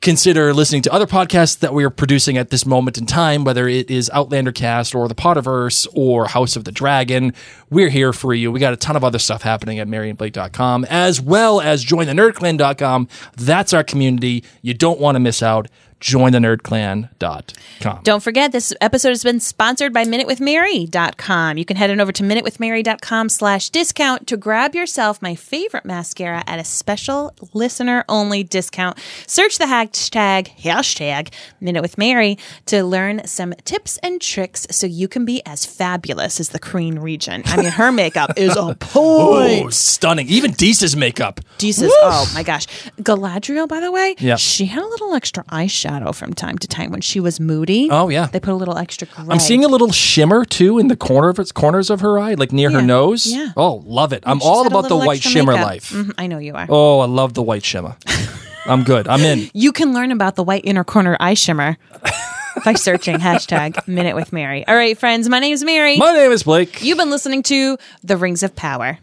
consider 0.00 0.54
listening 0.54 0.82
to 0.82 0.92
other 0.92 1.06
podcasts 1.06 1.58
that 1.58 1.74
we 1.74 1.84
are 1.84 1.90
producing 1.90 2.36
at 2.36 2.50
this 2.50 2.64
moment 2.64 2.98
in 2.98 3.06
time, 3.06 3.44
whether 3.44 3.68
it 3.68 3.90
is 3.90 4.10
Outlander 4.12 4.52
Cast 4.52 4.94
or 4.94 5.08
the 5.08 5.14
Potterverse 5.14 5.86
or 5.94 6.26
House 6.26 6.56
of 6.56 6.64
the 6.64 6.72
Dragon. 6.72 7.32
We're 7.70 7.88
here 7.90 8.12
for 8.12 8.34
you. 8.34 8.50
We 8.52 8.60
got 8.60 8.72
a 8.72 8.76
ton 8.76 8.96
of 8.96 9.04
other 9.04 9.18
stuff 9.18 9.42
happening 9.42 9.78
at 9.78 9.88
maryandblake.com 9.88 10.86
as 10.86 11.20
well 11.20 11.60
as 11.60 11.84
jointhenerdclan.com. 11.84 13.08
That's 13.36 13.72
our 13.72 13.84
community. 13.84 14.44
You 14.62 14.74
don't 14.74 15.00
want 15.00 15.16
to 15.16 15.20
miss 15.20 15.42
out. 15.42 15.68
Jointhenerdclan.com. 16.00 18.00
Don't 18.04 18.22
forget, 18.22 18.52
this 18.52 18.72
episode 18.80 19.08
has 19.10 19.24
been 19.24 19.40
sponsored 19.40 19.92
by 19.92 20.04
MinuteWithMary.com. 20.04 21.58
You 21.58 21.64
can 21.64 21.76
head 21.76 21.90
on 21.90 22.00
over 22.00 22.12
to 22.12 22.22
MinuteWithMary.com 22.22 23.28
slash 23.28 23.70
discount 23.70 24.26
to 24.28 24.36
grab 24.36 24.74
yourself 24.74 25.20
my 25.20 25.34
favorite 25.34 25.84
mascara 25.84 26.44
at 26.46 26.60
a 26.60 26.64
special 26.64 27.34
listener-only 27.52 28.44
discount. 28.44 28.98
Search 29.26 29.58
the 29.58 29.64
hashtag, 29.64 30.56
hashtag, 30.58 31.32
MinuteWithMary 31.60 32.38
to 32.66 32.84
learn 32.84 33.26
some 33.26 33.52
tips 33.64 33.98
and 33.98 34.20
tricks 34.20 34.66
so 34.70 34.86
you 34.86 35.08
can 35.08 35.24
be 35.24 35.44
as 35.44 35.66
fabulous 35.66 36.38
as 36.38 36.50
the 36.50 36.60
Queen 36.60 36.98
Regent. 37.00 37.50
I 37.50 37.56
mean, 37.56 37.66
her 37.72 37.90
makeup 37.90 38.30
is 38.36 38.54
a 38.56 38.60
oh, 38.60 38.74
point. 38.78 39.66
Oh, 39.66 39.70
stunning. 39.70 40.28
Even 40.28 40.52
Disa's 40.52 40.94
makeup. 40.96 41.40
Jesus. 41.58 41.92
Oh 41.96 42.30
my 42.34 42.44
gosh. 42.44 42.66
Galadriel, 43.00 43.66
by 43.66 43.80
the 43.80 43.90
way, 43.90 44.14
Yeah. 44.18 44.36
she 44.36 44.66
had 44.66 44.82
a 44.82 44.86
little 44.86 45.14
extra 45.14 45.42
eyeshadow 45.44 45.87
from 46.12 46.32
time 46.34 46.58
to 46.58 46.68
time 46.68 46.90
when 46.90 47.00
she 47.00 47.20
was 47.20 47.40
moody. 47.40 47.88
Oh, 47.90 48.08
yeah. 48.08 48.26
They 48.26 48.40
put 48.40 48.52
a 48.52 48.56
little 48.56 48.76
extra 48.78 49.06
gray. 49.06 49.24
I'm 49.30 49.38
seeing 49.38 49.64
a 49.64 49.68
little 49.68 49.90
shimmer 49.90 50.44
too 50.44 50.78
in 50.78 50.88
the 50.88 50.96
corner 50.96 51.28
of 51.28 51.38
its 51.38 51.52
corners 51.52 51.90
of 51.90 52.00
her 52.00 52.18
eye, 52.18 52.34
like 52.34 52.52
near 52.52 52.70
her 52.70 52.82
nose. 52.82 53.26
Yeah. 53.26 53.52
Oh, 53.56 53.82
love 53.86 54.12
it. 54.12 54.22
I'm 54.26 54.40
all 54.42 54.66
about 54.66 54.88
the 54.88 54.96
white 54.96 55.22
shimmer 55.22 55.52
makeup. 55.52 55.66
life. 55.66 55.90
Mhm, 55.90 56.12
I 56.18 56.26
know 56.26 56.38
you 56.38 56.54
are. 56.54 56.66
Oh, 56.68 57.00
I 57.00 57.06
love 57.06 57.34
the 57.34 57.42
white 57.42 57.64
shimmer. 57.64 57.96
I'm 58.66 58.84
good. 58.84 59.08
I'm 59.08 59.20
in. 59.20 59.50
You 59.54 59.72
can 59.72 59.94
learn 59.94 60.12
about 60.12 60.36
the 60.36 60.44
white 60.44 60.64
inner 60.64 60.84
corner 60.84 61.16
eye 61.20 61.34
shimmer 61.34 61.78
by 62.64 62.74
searching 62.74 63.16
hashtag 63.16 63.86
Minute 63.88 64.14
with 64.14 64.32
Mary. 64.32 64.66
All 64.68 64.74
right, 64.76 64.98
friends. 64.98 65.28
My 65.28 65.38
name 65.38 65.54
is 65.54 65.64
Mary. 65.64 65.96
My 65.96 66.12
name 66.12 66.32
is 66.32 66.42
Blake. 66.42 66.82
You've 66.82 66.98
been 66.98 67.10
listening 67.10 67.42
to 67.44 67.78
The 68.04 68.16
Rings 68.16 68.42
of 68.42 68.54
Power. 68.54 68.98